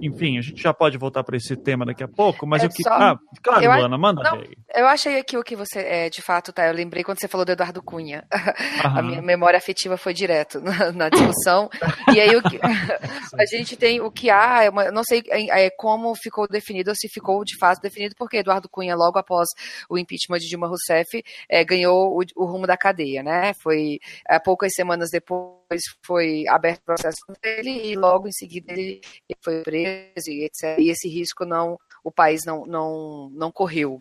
enfim, 0.00 0.38
a 0.38 0.42
gente 0.42 0.60
já 0.60 0.74
pode 0.74 0.98
voltar 0.98 1.22
para 1.22 1.36
esse 1.36 1.56
tema 1.56 1.86
daqui 1.86 2.02
a 2.02 2.08
pouco, 2.08 2.46
mas 2.46 2.62
é 2.62 2.66
eu 2.66 2.70
que. 2.70 2.82
Só... 2.82 2.90
Ah, 2.92 3.18
claro, 3.42 3.64
eu 3.64 3.72
Luana, 3.72 3.96
manda 3.96 4.22
não, 4.22 4.40
aí. 4.40 4.50
Eu 4.74 4.86
achei 4.86 5.18
aqui 5.18 5.38
o 5.38 5.42
que 5.42 5.56
você, 5.56 5.80
é, 5.80 6.10
de 6.10 6.20
fato, 6.20 6.52
tá. 6.52 6.66
Eu 6.66 6.74
lembrei 6.74 7.02
quando 7.02 7.20
você 7.20 7.28
falou 7.28 7.44
do 7.44 7.52
Eduardo 7.52 7.82
Cunha. 7.82 8.26
Aham. 8.84 8.98
A 8.98 9.02
minha 9.02 9.22
memória 9.22 9.56
afetiva 9.56 9.96
foi 9.96 10.12
direto 10.12 10.60
na, 10.60 10.92
na 10.92 11.08
discussão. 11.08 11.70
e 12.12 12.20
aí 12.20 12.36
o 12.36 12.42
que, 12.42 12.58
a 13.38 13.46
gente 13.46 13.76
tem 13.76 14.00
o 14.00 14.10
que 14.10 14.28
há, 14.28 14.64
é 14.64 14.70
uma, 14.70 14.90
não 14.90 15.04
sei 15.04 15.22
é, 15.30 15.70
como 15.70 16.14
ficou 16.14 16.46
definido, 16.48 16.90
ou 16.90 16.96
se 16.96 17.08
ficou 17.08 17.42
de 17.44 17.56
fato 17.56 17.80
definido, 17.80 18.14
porque 18.18 18.38
Eduardo 18.38 18.68
Cunha, 18.68 18.96
logo 18.96 19.18
após 19.18 19.48
o 19.88 19.96
impeachment 19.96 20.38
de 20.38 20.48
Dilma 20.48 20.66
Rousseff, 20.66 21.22
é, 21.48 21.64
ganhou 21.64 22.18
o, 22.18 22.22
o, 22.34 22.44
rumo 22.44 22.66
da 22.66 22.76
cadeia, 22.76 23.22
né? 23.22 23.54
Foi 23.62 23.98
é, 24.28 24.38
poucas 24.38 24.72
semanas 24.74 25.08
depois 25.10 25.56
foi 26.04 26.46
aberto 26.48 26.80
o 26.80 26.84
processo 26.84 27.18
contra 27.26 27.50
ele 27.50 27.70
e 27.70 27.96
logo 27.96 28.28
em 28.28 28.32
seguida 28.32 28.72
ele 28.72 29.00
foi 29.42 29.62
preso 29.62 30.30
e 30.30 30.44
etc. 30.44 30.78
E 30.78 30.90
esse 30.90 31.08
risco 31.08 31.44
não 31.44 31.78
o 32.06 32.12
país 32.12 32.42
não, 32.46 32.64
não, 32.64 33.28
não 33.34 33.50
correu 33.50 34.00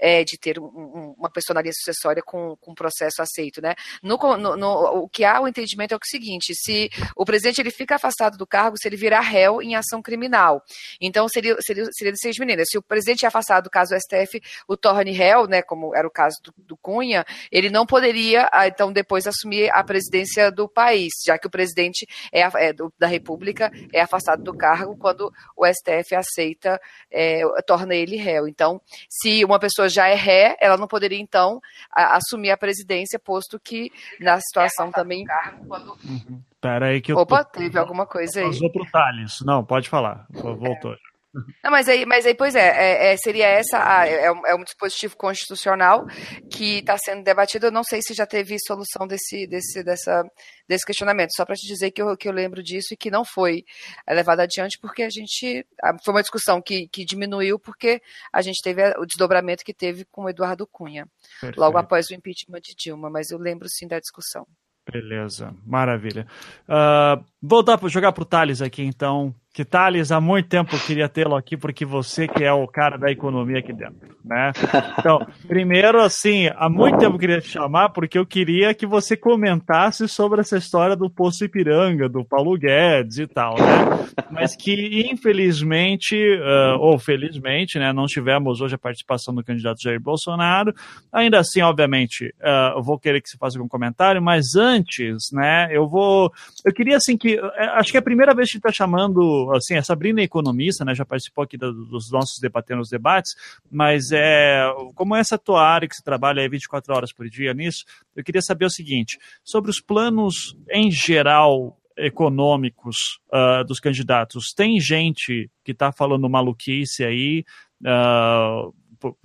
é, 0.00 0.24
de 0.24 0.36
ter 0.36 0.58
um, 0.58 1.14
uma 1.16 1.30
personaria 1.30 1.70
sucessória 1.72 2.20
com, 2.20 2.56
com 2.60 2.74
processo 2.74 3.22
aceito. 3.22 3.62
Né? 3.62 3.76
No, 4.02 4.18
no, 4.36 4.56
no, 4.56 5.04
o 5.04 5.08
que 5.08 5.24
há 5.24 5.40
o 5.40 5.46
entendimento 5.46 5.94
é 5.94 5.96
o 5.96 6.00
seguinte: 6.02 6.52
se 6.52 6.90
o 7.14 7.24
presidente 7.24 7.60
ele 7.60 7.70
fica 7.70 7.94
afastado 7.94 8.36
do 8.36 8.44
cargo, 8.44 8.76
se 8.76 8.88
ele 8.88 8.96
virar 8.96 9.20
réu 9.20 9.62
em 9.62 9.76
ação 9.76 10.02
criminal. 10.02 10.64
Então 11.00 11.28
seria, 11.28 11.56
seria, 11.60 11.86
seria 11.92 12.12
de 12.12 12.18
seis 12.18 12.36
meninas. 12.38 12.66
Se 12.68 12.76
o 12.76 12.82
presidente 12.82 13.24
é 13.24 13.28
afastado, 13.28 13.70
caso 13.70 13.94
o 13.94 14.00
STF 14.00 14.42
o 14.66 14.76
torne 14.76 15.12
réu, 15.12 15.46
né, 15.46 15.62
como 15.62 15.94
era 15.94 16.08
o 16.08 16.10
caso 16.10 16.42
do, 16.42 16.52
do 16.58 16.76
Cunha, 16.76 17.24
ele 17.52 17.70
não 17.70 17.86
poderia, 17.86 18.48
ah, 18.52 18.66
então, 18.66 18.92
depois 18.92 19.28
assumir 19.28 19.70
a 19.70 19.84
presidência 19.84 20.50
do 20.50 20.68
país, 20.68 21.12
já 21.24 21.38
que 21.38 21.46
o 21.46 21.50
presidente 21.50 22.04
é, 22.32 22.40
é 22.40 22.72
do, 22.72 22.92
da 22.98 23.06
República 23.06 23.70
é 23.92 24.00
afastado 24.00 24.42
do 24.42 24.56
cargo 24.56 24.96
quando 24.96 25.32
o 25.56 25.64
STF 25.64 26.16
aceita 26.16 26.80
é, 27.12 27.43
torna 27.66 27.94
ele 27.94 28.16
réu. 28.16 28.48
Então, 28.48 28.80
se 29.08 29.44
uma 29.44 29.58
pessoa 29.58 29.88
já 29.88 30.08
é 30.08 30.14
ré, 30.14 30.56
ela 30.60 30.76
não 30.76 30.86
poderia, 30.86 31.18
então, 31.18 31.60
a, 31.90 32.16
assumir 32.16 32.50
a 32.50 32.56
presidência, 32.56 33.18
posto 33.18 33.58
que 33.58 33.90
na 34.20 34.38
situação 34.40 34.88
é 34.88 34.92
também. 34.92 35.24
Quando... 35.66 35.96
Uhum. 36.04 36.42
Pera 36.60 36.86
aí 36.86 37.00
que 37.02 37.12
eu. 37.12 37.16
Opa, 37.18 37.44
tô... 37.44 37.58
teve 37.58 37.78
alguma 37.78 38.06
coisa 38.06 38.40
aí. 38.40 38.46
Vazou 38.46 38.72
pro 38.72 38.90
Thales. 38.90 39.40
Não, 39.44 39.62
pode 39.62 39.88
falar. 39.88 40.26
Voltou. 40.30 40.94
É. 40.94 41.13
Não, 41.62 41.70
mas 41.70 41.88
aí, 41.88 42.06
mas 42.06 42.24
aí, 42.24 42.34
pois 42.34 42.54
é, 42.54 42.68
é, 42.68 43.12
é 43.12 43.16
seria 43.16 43.46
essa, 43.46 43.78
a, 43.78 44.06
é, 44.06 44.30
um, 44.30 44.46
é, 44.46 44.54
um, 44.54 44.62
dispositivo 44.62 45.16
constitucional 45.16 46.06
que 46.50 46.78
está 46.78 46.96
sendo 46.96 47.24
debatido. 47.24 47.66
Eu 47.66 47.72
não 47.72 47.82
sei 47.82 48.00
se 48.02 48.14
já 48.14 48.26
teve 48.26 48.56
solução 48.64 49.06
desse, 49.06 49.46
desse, 49.46 49.82
dessa, 49.82 50.22
desse 50.68 50.86
questionamento. 50.86 51.30
Só 51.34 51.44
para 51.44 51.56
te 51.56 51.66
dizer 51.66 51.90
que 51.90 52.00
eu, 52.00 52.16
que 52.16 52.28
eu 52.28 52.32
lembro 52.32 52.62
disso 52.62 52.94
e 52.94 52.96
que 52.96 53.10
não 53.10 53.24
foi 53.24 53.64
levado 54.08 54.40
adiante 54.40 54.78
porque 54.80 55.02
a 55.02 55.10
gente 55.10 55.66
foi 56.04 56.14
uma 56.14 56.22
discussão 56.22 56.62
que, 56.62 56.88
que 56.88 57.04
diminuiu 57.04 57.58
porque 57.58 58.00
a 58.32 58.40
gente 58.40 58.60
teve 58.62 58.82
o 58.98 59.04
desdobramento 59.04 59.64
que 59.64 59.74
teve 59.74 60.04
com 60.04 60.24
o 60.24 60.28
Eduardo 60.28 60.66
Cunha 60.66 61.06
Perfeito. 61.40 61.60
logo 61.60 61.78
após 61.78 62.08
o 62.10 62.14
impeachment 62.14 62.60
de 62.60 62.74
Dilma. 62.76 63.10
Mas 63.10 63.30
eu 63.30 63.38
lembro 63.38 63.68
sim 63.68 63.88
da 63.88 63.98
discussão. 63.98 64.46
Beleza, 64.90 65.54
maravilha. 65.64 66.26
Uh, 66.68 67.24
voltar 67.40 67.78
para 67.78 67.88
jogar 67.88 68.12
para 68.12 68.22
o 68.22 68.26
Thales 68.26 68.60
aqui, 68.60 68.82
então. 68.82 69.34
Que 69.54 69.64
Thales, 69.64 70.10
há 70.10 70.20
muito 70.20 70.48
tempo 70.48 70.74
eu 70.74 70.80
queria 70.80 71.08
tê-lo 71.08 71.36
aqui, 71.36 71.56
porque 71.56 71.84
você 71.84 72.26
que 72.26 72.42
é 72.42 72.52
o 72.52 72.66
cara 72.66 72.98
da 72.98 73.08
economia 73.08 73.60
aqui 73.60 73.72
dentro, 73.72 74.16
né? 74.24 74.50
Então, 74.98 75.24
primeiro, 75.46 76.00
assim, 76.00 76.48
há 76.56 76.68
muito 76.68 76.98
tempo 76.98 77.14
eu 77.14 77.18
queria 77.18 77.40
te 77.40 77.48
chamar, 77.48 77.90
porque 77.90 78.18
eu 78.18 78.26
queria 78.26 78.74
que 78.74 78.86
você 78.86 79.16
comentasse 79.16 80.08
sobre 80.08 80.40
essa 80.40 80.56
história 80.56 80.96
do 80.96 81.08
Poço 81.08 81.44
Ipiranga, 81.44 82.08
do 82.08 82.24
Paulo 82.24 82.58
Guedes 82.58 83.18
e 83.18 83.26
tal, 83.26 83.54
né? 83.54 84.08
Mas 84.30 84.56
que, 84.56 85.08
infelizmente, 85.12 86.16
uh, 86.16 86.78
ou 86.80 86.98
felizmente, 86.98 87.78
né, 87.78 87.92
não 87.92 88.06
tivemos 88.06 88.60
hoje 88.60 88.74
a 88.74 88.78
participação 88.78 89.34
do 89.34 89.44
candidato 89.44 89.82
Jair 89.82 90.00
Bolsonaro. 90.00 90.74
Ainda 91.12 91.38
assim, 91.38 91.60
obviamente, 91.60 92.34
uh, 92.40 92.78
eu 92.78 92.82
vou 92.82 92.98
querer 92.98 93.20
que 93.20 93.28
você 93.28 93.36
faça 93.36 93.56
algum 93.58 93.68
comentário, 93.68 94.20
mas 94.20 94.56
antes, 94.56 95.30
né, 95.32 95.68
eu 95.70 95.86
vou... 95.86 96.32
Eu 96.64 96.72
queria, 96.72 96.96
assim, 96.96 97.16
que... 97.16 97.38
Acho 97.74 97.92
que 97.92 97.96
é 97.96 98.00
a 98.00 98.04
primeira 98.04 98.34
vez 98.34 98.50
que 98.50 98.56
a 98.56 98.58
gente 98.58 98.66
está 98.66 98.72
chamando 98.72 99.43
assim, 99.52 99.76
a 99.76 99.82
Sabrina 99.82 100.20
é 100.20 100.24
economista, 100.24 100.84
né, 100.84 100.94
já 100.94 101.04
participou 101.04 101.44
aqui 101.44 101.56
dos 101.56 102.10
nossos 102.10 102.38
debatendo 102.40 102.80
os 102.80 102.88
debates, 102.88 103.34
mas 103.70 104.10
é, 104.12 104.64
como 104.94 105.14
é 105.14 105.20
essa 105.20 105.38
tua 105.38 105.62
área 105.62 105.88
que 105.88 105.94
você 105.94 106.02
trabalha 106.02 106.42
aí 106.42 106.48
24 106.48 106.94
horas 106.94 107.12
por 107.12 107.28
dia 107.28 107.52
nisso, 107.54 107.84
eu 108.14 108.24
queria 108.24 108.42
saber 108.42 108.64
o 108.64 108.70
seguinte, 108.70 109.18
sobre 109.42 109.70
os 109.70 109.80
planos 109.80 110.56
em 110.70 110.90
geral 110.90 111.78
econômicos 111.96 113.20
uh, 113.32 113.64
dos 113.64 113.78
candidatos, 113.78 114.52
tem 114.52 114.80
gente 114.80 115.48
que 115.64 115.72
está 115.72 115.92
falando 115.92 116.28
maluquice 116.28 117.04
aí, 117.04 117.44
uh, 117.82 118.74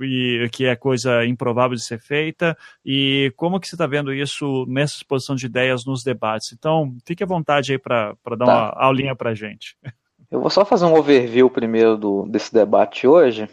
e 0.02 0.50
que 0.52 0.66
é 0.66 0.76
coisa 0.76 1.26
improvável 1.26 1.76
de 1.76 1.84
ser 1.84 2.00
feita 2.00 2.58
e 2.86 3.32
como 3.38 3.60
que 3.60 3.68
você 3.68 3.76
está 3.76 3.88
vendo 3.88 4.14
isso 4.14 4.66
nessa 4.68 4.96
exposição 4.96 5.36
de 5.36 5.46
ideias 5.46 5.86
nos 5.86 6.04
debates. 6.04 6.52
Então, 6.52 6.96
fique 7.06 7.24
à 7.24 7.28
vontade 7.28 7.72
aí 7.72 7.78
para 7.78 8.16
dar 8.38 8.46
tá. 8.46 8.46
uma 8.46 8.70
aulinha 8.76 9.16
para 9.16 9.34
gente. 9.34 9.78
Eu 10.32 10.42
vou 10.42 10.50
só 10.50 10.64
fazer 10.64 10.86
um 10.86 10.96
overview 10.96 11.50
primeiro 11.50 11.98
do, 11.98 12.26
desse 12.28 12.54
debate 12.54 13.08
hoje. 13.08 13.50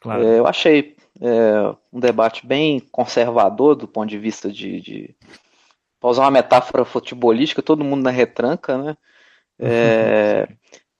Claro. 0.00 0.24
É, 0.24 0.38
eu 0.38 0.46
achei 0.46 0.96
é, 1.20 1.74
um 1.92 2.00
debate 2.00 2.46
bem 2.46 2.80
conservador 2.90 3.74
do 3.74 3.88
ponto 3.88 4.08
de 4.08 4.18
vista 4.18 4.50
de, 4.50 4.80
de 4.80 5.16
para 6.00 6.10
usar 6.10 6.22
uma 6.22 6.30
metáfora 6.30 6.84
futebolística, 6.84 7.62
todo 7.62 7.84
mundo 7.84 8.02
na 8.02 8.10
retranca, 8.10 8.78
né? 8.78 8.96
É, 9.64 10.48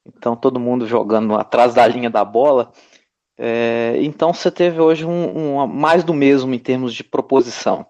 então 0.06 0.36
todo 0.36 0.60
mundo 0.60 0.86
jogando 0.86 1.34
atrás 1.34 1.74
da 1.74 1.84
linha 1.84 2.08
da 2.08 2.24
bola. 2.24 2.70
É, 3.36 3.96
então 3.98 4.32
você 4.32 4.52
teve 4.52 4.80
hoje 4.80 5.04
um, 5.04 5.58
um, 5.58 5.66
mais 5.66 6.04
do 6.04 6.14
mesmo 6.14 6.54
em 6.54 6.60
termos 6.60 6.94
de 6.94 7.02
proposição. 7.02 7.84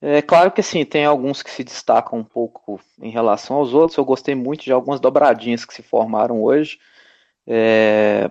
É 0.00 0.20
claro 0.20 0.50
que 0.52 0.60
assim, 0.60 0.84
tem 0.84 1.04
alguns 1.04 1.42
que 1.42 1.50
se 1.50 1.64
destacam 1.64 2.18
um 2.18 2.24
pouco 2.24 2.80
em 3.00 3.10
relação 3.10 3.56
aos 3.56 3.72
outros. 3.72 3.96
Eu 3.96 4.04
gostei 4.04 4.34
muito 4.34 4.64
de 4.64 4.72
algumas 4.72 5.00
dobradinhas 5.00 5.64
que 5.64 5.74
se 5.74 5.82
formaram 5.82 6.42
hoje. 6.42 6.78
É, 7.46 8.30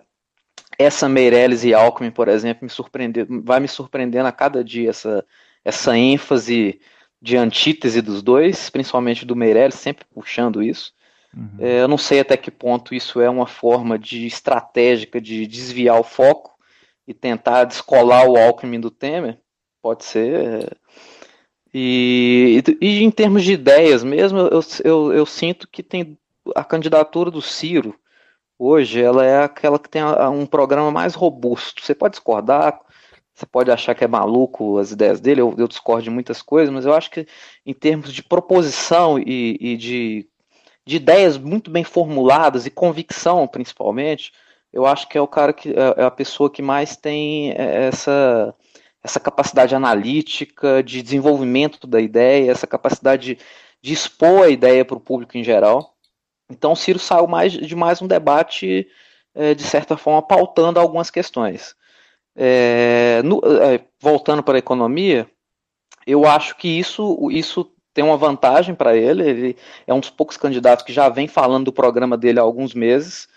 essa 0.77 1.09
Meirelles 1.09 1.63
e 1.63 1.73
Alckmin, 1.73 2.11
por 2.11 2.27
exemplo, 2.27 2.65
me 2.65 2.69
surpreendeu, 2.69 3.25
vai 3.43 3.59
me 3.59 3.67
surpreendendo 3.67 4.27
a 4.27 4.31
cada 4.31 4.63
dia 4.63 4.89
essa, 4.89 5.25
essa 5.63 5.97
ênfase 5.97 6.79
de 7.21 7.37
antítese 7.37 8.01
dos 8.01 8.21
dois, 8.21 8.69
principalmente 8.69 9.25
do 9.25 9.35
Meirelles, 9.35 9.75
sempre 9.75 10.05
puxando 10.13 10.61
isso. 10.61 10.93
Uhum. 11.35 11.57
É, 11.59 11.81
eu 11.81 11.87
não 11.87 11.97
sei 11.97 12.19
até 12.19 12.37
que 12.37 12.51
ponto 12.51 12.93
isso 12.93 13.19
é 13.19 13.29
uma 13.29 13.47
forma 13.47 13.97
de 13.97 14.25
estratégica 14.25 15.19
de 15.19 15.47
desviar 15.47 15.99
o 15.99 16.03
foco 16.03 16.55
e 17.07 17.13
tentar 17.13 17.65
descolar 17.65 18.27
o 18.27 18.37
Alckmin 18.37 18.79
do 18.79 18.91
Temer. 18.91 19.39
Pode 19.81 20.05
ser. 20.05 20.35
É, 20.35 20.69
e, 21.77 22.63
e, 22.79 23.03
em 23.03 23.11
termos 23.11 23.43
de 23.43 23.51
ideias 23.51 24.01
mesmo, 24.01 24.39
eu, 24.39 24.61
eu, 24.85 25.13
eu, 25.13 25.25
sinto 25.25 25.67
que 25.67 25.83
tem 25.83 26.17
a 26.55 26.63
candidatura 26.63 27.29
do 27.29 27.41
Ciro 27.41 27.93
hoje, 28.57 29.01
ela 29.01 29.25
é 29.25 29.43
aquela 29.43 29.77
que 29.77 29.89
tem 29.89 30.01
um 30.31 30.45
programa 30.45 30.89
mais 30.89 31.15
robusto. 31.15 31.83
Você 31.83 31.93
pode 31.93 32.13
discordar, 32.13 32.79
você 33.33 33.45
pode 33.45 33.71
achar 33.71 33.93
que 33.93 34.05
é 34.05 34.07
maluco 34.07 34.77
as 34.77 34.91
ideias 34.91 35.19
dele, 35.19 35.41
eu, 35.41 35.53
eu 35.57 35.67
discordo 35.67 36.03
de 36.03 36.09
muitas 36.09 36.41
coisas, 36.41 36.73
mas 36.73 36.85
eu 36.85 36.93
acho 36.93 37.11
que 37.11 37.27
em 37.65 37.73
termos 37.73 38.13
de 38.13 38.23
proposição 38.23 39.19
e, 39.19 39.57
e 39.59 39.75
de, 39.75 40.29
de 40.85 40.95
ideias 40.95 41.37
muito 41.37 41.69
bem 41.69 41.83
formuladas 41.83 42.65
e 42.65 42.71
convicção, 42.71 43.45
principalmente, 43.49 44.31
eu 44.71 44.85
acho 44.85 45.09
que 45.09 45.17
é 45.17 45.21
o 45.21 45.27
cara 45.27 45.51
que 45.51 45.71
é, 45.71 46.03
é 46.03 46.05
a 46.05 46.11
pessoa 46.11 46.49
que 46.49 46.61
mais 46.61 46.95
tem 46.95 47.51
é, 47.51 47.87
essa 47.87 48.55
essa 49.05 49.19
capacidade 49.19 49.75
analítica, 49.75 50.81
de 50.81 51.01
desenvolvimento 51.03 51.85
da 51.85 52.01
ideia, 52.01 52.51
essa 52.51 52.65
capacidade 52.65 53.37
de, 53.79 53.93
expor 53.93 54.45
a 54.45 54.49
ideia 54.49 54.83
para 54.83 54.97
o 54.97 54.99
público 54.99 55.37
em 55.37 55.43
geral. 55.43 55.95
Então, 56.49 56.71
o 56.71 56.75
Ciro 56.75 56.97
saiu 56.97 57.27
mais, 57.27 57.53
de 57.53 57.75
mais 57.75 58.01
um 58.01 58.07
debate, 58.07 58.87
é, 59.35 59.53
de 59.53 59.61
certa 59.61 59.95
forma, 59.95 60.23
pautando 60.23 60.79
algumas 60.79 61.11
questões. 61.11 61.75
É, 62.35 63.21
no, 63.23 63.41
é, 63.61 63.79
voltando 64.01 64.41
para 64.41 64.55
a 64.55 64.59
economia, 64.59 65.29
eu 66.07 66.25
acho 66.25 66.57
que 66.57 66.67
isso, 66.67 67.29
isso 67.29 67.71
tem 67.93 68.03
uma 68.03 68.17
vantagem 68.17 68.73
para 68.73 68.97
ele. 68.97 69.29
Ele 69.29 69.57
é 69.85 69.93
um 69.93 69.99
dos 69.99 70.09
poucos 70.09 70.35
candidatos 70.35 70.83
que 70.83 70.91
já 70.91 71.09
vem 71.09 71.27
falando 71.27 71.65
do 71.65 71.73
programa 71.73 72.17
dele 72.17 72.39
há 72.39 72.43
alguns 72.43 72.73
meses. 72.73 73.27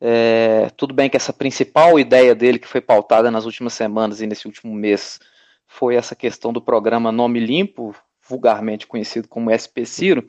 É, 0.00 0.70
tudo 0.76 0.94
bem 0.94 1.10
que 1.10 1.16
essa 1.16 1.32
principal 1.32 1.98
ideia 1.98 2.34
dele, 2.34 2.58
que 2.58 2.68
foi 2.68 2.80
pautada 2.80 3.30
nas 3.30 3.44
últimas 3.44 3.72
semanas 3.72 4.20
e 4.20 4.26
nesse 4.26 4.46
último 4.46 4.74
mês, 4.74 5.18
foi 5.66 5.96
essa 5.96 6.14
questão 6.14 6.52
do 6.52 6.60
programa 6.60 7.10
Nome 7.10 7.40
Limpo, 7.40 7.94
vulgarmente 8.28 8.86
conhecido 8.86 9.26
como 9.28 9.50
SP 9.50 9.84
Ciro. 9.84 10.24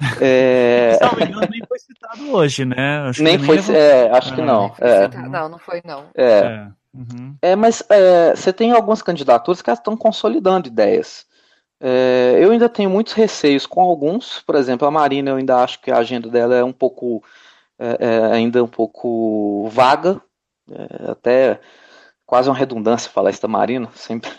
É... 0.20 0.96
Não, 1.00 1.40
nem 1.50 1.60
foi 1.66 1.78
citado 1.80 2.30
hoje, 2.30 2.64
né? 2.64 3.00
Acho 3.08 3.20
nem 3.20 3.36
foi, 3.36 3.60
nem 3.60 3.76
é, 3.76 4.08
acho 4.12 4.32
que 4.32 4.40
não. 4.40 4.72
É. 4.78 5.08
Não, 5.08 5.48
não 5.48 5.58
foi 5.58 5.82
não. 5.84 6.04
É, 6.14 6.24
é, 6.24 6.68
uhum. 6.94 7.34
é 7.42 7.56
mas 7.56 7.82
é, 7.90 8.32
você 8.32 8.52
tem 8.52 8.70
algumas 8.70 9.02
candidaturas 9.02 9.60
que 9.60 9.68
estão 9.68 9.96
consolidando 9.96 10.68
ideias. 10.68 11.26
É, 11.80 12.36
eu 12.38 12.52
ainda 12.52 12.68
tenho 12.68 12.88
muitos 12.88 13.12
receios 13.12 13.66
com 13.66 13.80
alguns, 13.80 14.40
por 14.46 14.54
exemplo, 14.54 14.86
a 14.86 14.90
Marina, 14.90 15.30
eu 15.30 15.36
ainda 15.36 15.56
acho 15.56 15.80
que 15.80 15.90
a 15.90 15.98
agenda 15.98 16.28
dela 16.28 16.54
é 16.54 16.62
um 16.62 16.72
pouco 16.72 17.20
é, 17.78 17.96
é, 18.00 18.32
ainda 18.32 18.62
um 18.62 18.68
pouco 18.68 19.68
vaga, 19.68 20.20
é, 20.70 21.10
até 21.10 21.60
quase 22.26 22.50
uma 22.50 22.56
redundância 22.56 23.10
falar 23.10 23.32
Marina, 23.48 23.88
sempre. 23.94 24.30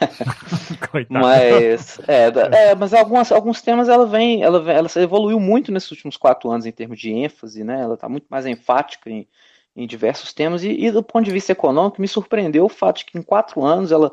mas 1.09 1.99
é, 2.07 2.25
é, 2.69 2.75
mas 2.75 2.93
algumas, 2.93 3.31
alguns 3.31 3.61
temas 3.61 3.89
ela 3.89 4.05
vem, 4.05 4.43
ela 4.43 4.61
vem, 4.61 4.75
ela 4.75 4.87
evoluiu 4.97 5.39
muito 5.39 5.71
nesses 5.71 5.89
últimos 5.89 6.15
quatro 6.15 6.51
anos 6.51 6.67
em 6.67 6.71
termos 6.71 6.99
de 6.99 7.11
ênfase, 7.11 7.63
né? 7.63 7.81
Ela 7.81 7.95
está 7.95 8.07
muito 8.07 8.27
mais 8.29 8.45
enfática 8.45 9.09
em, 9.09 9.27
em 9.75 9.87
diversos 9.87 10.33
temas 10.33 10.63
e, 10.63 10.69
e, 10.69 10.91
do 10.91 11.01
ponto 11.01 11.25
de 11.25 11.31
vista 11.31 11.51
econômico 11.51 11.99
me 11.99 12.07
surpreendeu 12.07 12.65
o 12.65 12.69
fato 12.69 12.97
de 12.97 13.05
que 13.05 13.17
em 13.17 13.23
quatro 13.23 13.65
anos 13.65 13.91
ela 13.91 14.11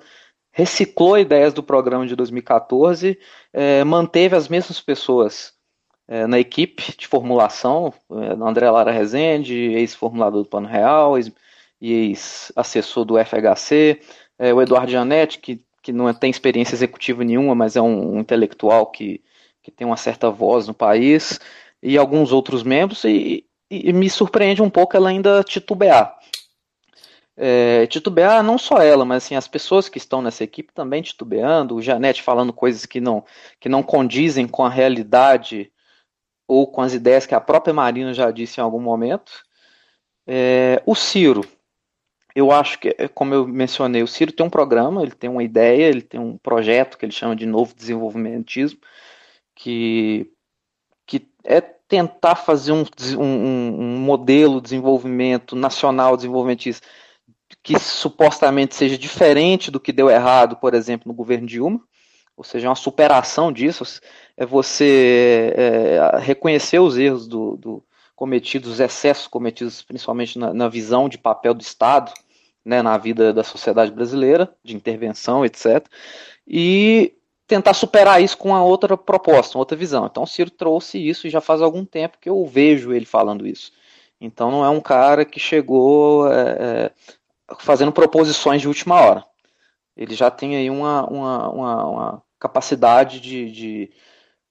reciclou 0.51 1.19
ideias 1.19 1.53
do 1.53 1.63
programa 1.63 2.07
de 2.07 2.17
2014, 2.17 3.19
é, 3.53 3.85
manteve 3.85 4.35
as 4.35 4.49
mesmas 4.49 4.81
pessoas 4.81 5.53
é, 6.09 6.27
na 6.27 6.39
equipe 6.39 6.95
de 6.97 7.07
formulação, 7.07 7.93
é, 8.11 8.33
André 8.41 8.71
Lara 8.71 8.93
Rezende, 8.93 9.55
ex-formulador 9.55 10.43
do 10.43 10.49
Plano 10.49 10.69
Real, 10.69 11.17
ex, 11.17 11.33
e 11.81 11.93
ex-assessor 11.93 13.05
do 13.05 13.17
FHC, 13.19 14.01
é, 14.39 14.53
o 14.55 14.63
Eduardo 14.63 14.91
Janetti, 14.91 15.39
que, 15.39 15.63
que 15.83 15.93
não 15.93 16.13
tem 16.15 16.31
experiência 16.31 16.75
executiva 16.75 17.25
nenhuma, 17.25 17.55
mas 17.55 17.77
é 17.77 17.83
um, 17.83 18.17
um, 18.17 18.21
intelectual 18.21 18.87
que, 18.87 19.23
que 19.63 19.71
tem 19.71 19.87
uma 19.87 19.97
certa 19.97 20.31
voz 20.31 20.67
no 20.67 20.75
país, 20.75 21.39
e 21.83 21.99
alguns 21.99 22.33
outros 22.33 22.63
membros, 22.63 23.05
e, 23.05 23.45
e 23.71 23.93
me 23.93 24.09
surpreende 24.09 24.63
um 24.63 24.71
pouco 24.71 24.97
ela 24.97 25.11
ainda 25.11 25.43
titubear. 25.43 26.17
É, 27.39 27.87
titubear 27.89 28.43
não 28.43 28.57
só 28.57 28.79
ela, 28.81 29.05
mas 29.05 29.25
assim, 29.25 29.35
as 29.35 29.47
pessoas 29.47 29.91
que 29.91 29.99
estão 29.99 30.23
nessa 30.23 30.43
equipe 30.43 30.73
também 30.73 31.03
titubeando, 31.03 31.75
o 31.75 31.83
Janete 31.83 32.23
falando 32.23 32.53
coisas 32.53 32.87
que 32.87 32.99
não, 32.99 33.23
que 33.61 33.69
não 33.69 33.83
condizem 33.83 34.49
com 34.49 34.65
a 34.65 34.71
realidade 34.71 35.71
ou 36.49 36.67
com 36.67 36.81
as 36.81 36.95
ideias 36.95 37.27
que 37.27 37.35
a 37.35 37.41
própria 37.41 37.75
Marina 37.75 38.15
já 38.15 38.31
disse 38.31 38.61
em 38.61 38.63
algum 38.63 38.81
momento. 38.81 39.45
É, 40.27 40.83
o 40.87 40.95
Ciro, 40.95 41.45
eu 42.35 42.51
acho 42.53 42.79
que, 42.79 42.93
como 43.15 43.35
eu 43.35 43.47
mencionei, 43.47 44.03
o 44.03 44.07
Ciro 44.07 44.33
tem 44.33 44.47
um 44.47 44.51
programa, 44.51 45.03
ele 45.03 45.13
tem 45.13 45.31
uma 45.31 45.43
ideia, 45.43 45.87
ele 45.87 46.03
tem 46.03 46.21
um 46.21 46.37
projeto 46.39 46.99
que 46.99 47.05
ele 47.05 47.13
chama 47.13 47.35
de 47.35 47.47
novo 47.47 47.75
desenvolvimentismo, 47.75 48.79
que, 49.55 50.31
que 51.07 51.27
é 51.45 51.61
tentar 51.61 52.37
fazer 52.37 52.73
um, 52.73 52.85
um, 53.19 53.81
um 53.81 53.99
modelo 53.99 54.57
de 54.57 54.65
desenvolvimento 54.65 55.57
nacional 55.57 56.17
desenvolvimentista 56.17 56.87
que 57.63 57.79
supostamente 57.79 58.75
seja 58.75 58.99
diferente 58.99 59.71
do 59.71 59.81
que 59.81 59.93
deu 59.93 60.11
errado, 60.11 60.57
por 60.57 60.75
exemplo, 60.75 61.09
no 61.09 61.15
governo 61.15 61.47
Dilma 61.47 61.81
ou 62.37 62.45
seja, 62.45 62.67
é 62.67 62.71
uma 62.71 62.77
superação 62.77 63.51
disso, 63.51 64.01
é 64.37 64.45
você 64.45 65.55
é, 65.57 66.19
reconhecer 66.19 66.79
os 66.79 66.99
erros 66.99 67.27
do, 67.27 67.57
do, 67.57 67.85
cometidos, 68.15 68.73
os 68.73 68.81
excessos 68.81 69.27
cometidos 69.27 69.83
principalmente 69.83 70.39
na, 70.39 70.53
na, 70.53 70.69
visão 70.69 71.09
de 71.09 71.17
papel 71.17 71.55
do 71.55 71.63
Estado, 71.63 72.13
né, 72.65 72.83
na 72.83 72.99
vida 72.99 73.33
da 73.33 73.43
sociedade 73.43 73.91
brasileira, 73.91 74.53
de 74.63 74.77
intervenção, 74.77 75.45
etc., 75.45 75.87
e 76.47 77.15
tentar 77.47 77.75
superar 77.75 78.23
isso 78.23 78.37
com 78.37 78.51
uma 78.51 78.63
outra 78.63 78.97
proposta, 78.97 79.57
uma 79.57 79.63
outra 79.63 79.77
visão. 79.77 80.07
Então 80.07 80.25
o 80.25 80.27
Ciro 80.27 80.51
trouxe 80.51 80.99
isso 80.99 81.27
e 81.27 81.31
já 81.31 81.41
faz 81.41 81.63
algum 81.63 81.85
tempo 81.85 82.19
que 82.21 82.29
eu 82.29 82.45
vejo 82.45 82.93
ele 82.93 83.07
falando 83.07 83.47
isso. 83.47 83.73
Então 84.21 84.51
não 84.51 84.65
é 84.65 84.69
um 84.69 84.81
cara 84.81 85.25
que 85.25 85.39
chegou 85.39 86.31
é, 86.31 86.51
é, 86.51 86.91
fazendo 87.59 87.93
proposições 87.93 88.61
de 88.61 88.69
última 88.69 89.01
hora. 89.01 89.25
Ele 89.97 90.15
já 90.15 90.31
tem 90.31 90.57
aí 90.57 90.69
uma, 90.69 91.07
uma, 91.07 91.49
uma, 91.49 91.85
uma 91.87 92.23
capacidade 92.39 93.21
de, 93.21 93.51
de, 93.51 93.91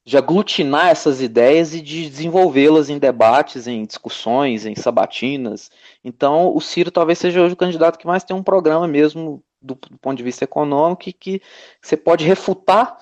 de 0.06 0.18
aglutinar 0.18 0.88
essas 0.88 1.22
ideias 1.22 1.74
e 1.74 1.82
de 1.82 2.10
desenvolvê-las 2.10 2.90
em 2.90 2.98
debates, 2.98 3.68
em 3.68 3.86
discussões, 3.86 4.66
em 4.66 4.76
sabatinas. 4.76 5.70
Então, 6.04 6.56
o 6.56 6.62
Ciro 6.62 6.92
talvez 6.92 7.20
seja 7.20 7.42
hoje 7.42 7.54
o 7.54 7.58
candidato 7.58 7.98
que 7.98 8.08
mais 8.08 8.24
tem 8.24 8.36
um 8.36 8.44
programa 8.44 8.88
mesmo 8.88 9.44
do, 9.62 9.76
do 9.76 9.98
ponto 9.98 10.18
de 10.18 10.24
vista 10.24 10.44
econômico 10.44 11.10
e 11.10 11.14
que 11.14 11.42
você 11.82 11.98
pode 11.98 12.26
refutar 12.26 12.98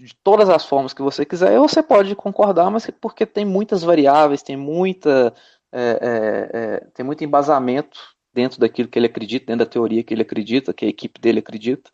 de 0.00 0.14
todas 0.16 0.48
as 0.48 0.64
formas 0.64 0.92
que 0.92 1.02
você 1.02 1.24
quiser, 1.24 1.60
ou 1.60 1.68
você 1.68 1.82
pode 1.82 2.14
concordar, 2.16 2.70
mas 2.70 2.88
porque 3.00 3.24
tem 3.24 3.44
muitas 3.44 3.82
variáveis, 3.82 4.42
tem 4.42 4.56
muita 4.56 5.32
é, 5.70 5.80
é, 5.80 6.58
é, 6.58 6.80
tem 6.92 7.04
muito 7.04 7.24
embasamento 7.24 7.98
dentro 8.32 8.60
daquilo 8.60 8.88
que 8.88 8.98
ele 8.98 9.06
acredita, 9.06 9.46
dentro 9.46 9.64
da 9.64 9.70
teoria 9.70 10.02
que 10.02 10.12
ele 10.12 10.22
acredita, 10.22 10.72
que 10.72 10.84
a 10.84 10.88
equipe 10.88 11.20
dele 11.20 11.38
acredita. 11.38 11.90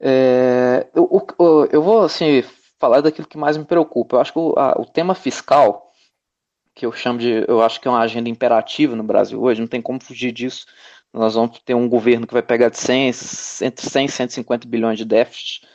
É, 0.00 0.86
eu, 0.94 1.26
eu, 1.72 1.82
vou 1.82 2.02
assim 2.02 2.42
falar 2.78 3.00
daquilo 3.00 3.26
que 3.26 3.38
mais 3.38 3.56
me 3.56 3.64
preocupa. 3.64 4.16
Eu 4.16 4.20
acho 4.20 4.32
que 4.32 4.38
o, 4.38 4.54
a, 4.56 4.80
o 4.80 4.84
tema 4.84 5.14
fiscal, 5.14 5.92
que 6.74 6.86
eu 6.86 6.92
chamo 6.92 7.18
de, 7.18 7.44
eu 7.48 7.62
acho 7.62 7.80
que 7.80 7.88
é 7.88 7.90
uma 7.90 8.00
agenda 8.00 8.28
imperativa 8.28 8.94
no 8.94 9.02
Brasil 9.02 9.42
hoje, 9.42 9.60
não 9.60 9.68
tem 9.68 9.82
como 9.82 10.02
fugir 10.02 10.32
disso. 10.32 10.66
Nós 11.12 11.34
vamos 11.34 11.58
ter 11.60 11.74
um 11.74 11.88
governo 11.88 12.26
que 12.26 12.34
vai 12.34 12.42
pegar 12.42 12.68
de 12.68 12.78
100, 12.78 13.08
entre 13.62 13.88
100 13.88 14.06
e 14.06 14.08
150 14.08 14.68
bilhões 14.68 14.98
de 14.98 15.04
déficit, 15.04 15.66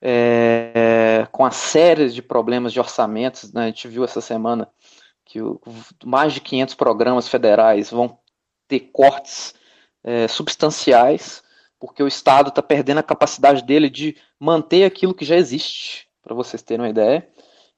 é, 0.00 1.26
com 1.30 1.44
a 1.44 1.50
série 1.50 2.08
de 2.08 2.22
problemas 2.22 2.72
de 2.72 2.80
orçamentos. 2.80 3.52
Né? 3.52 3.64
A 3.64 3.66
gente 3.66 3.86
viu 3.86 4.02
essa 4.02 4.20
semana 4.20 4.68
que 5.24 5.40
o, 5.40 5.60
mais 6.04 6.32
de 6.32 6.40
500 6.40 6.74
programas 6.74 7.28
federais 7.28 7.90
vão 7.90 8.18
ter 8.66 8.80
cortes 8.92 9.54
é, 10.02 10.26
substanciais, 10.26 11.42
porque 11.82 12.00
o 12.00 12.06
Estado 12.06 12.50
está 12.50 12.62
perdendo 12.62 12.98
a 12.98 13.02
capacidade 13.02 13.64
dele 13.64 13.90
de 13.90 14.16
manter 14.38 14.84
aquilo 14.84 15.12
que 15.12 15.24
já 15.24 15.34
existe 15.34 16.06
para 16.22 16.32
vocês 16.32 16.62
terem 16.62 16.84
uma 16.84 16.88
ideia. 16.88 17.28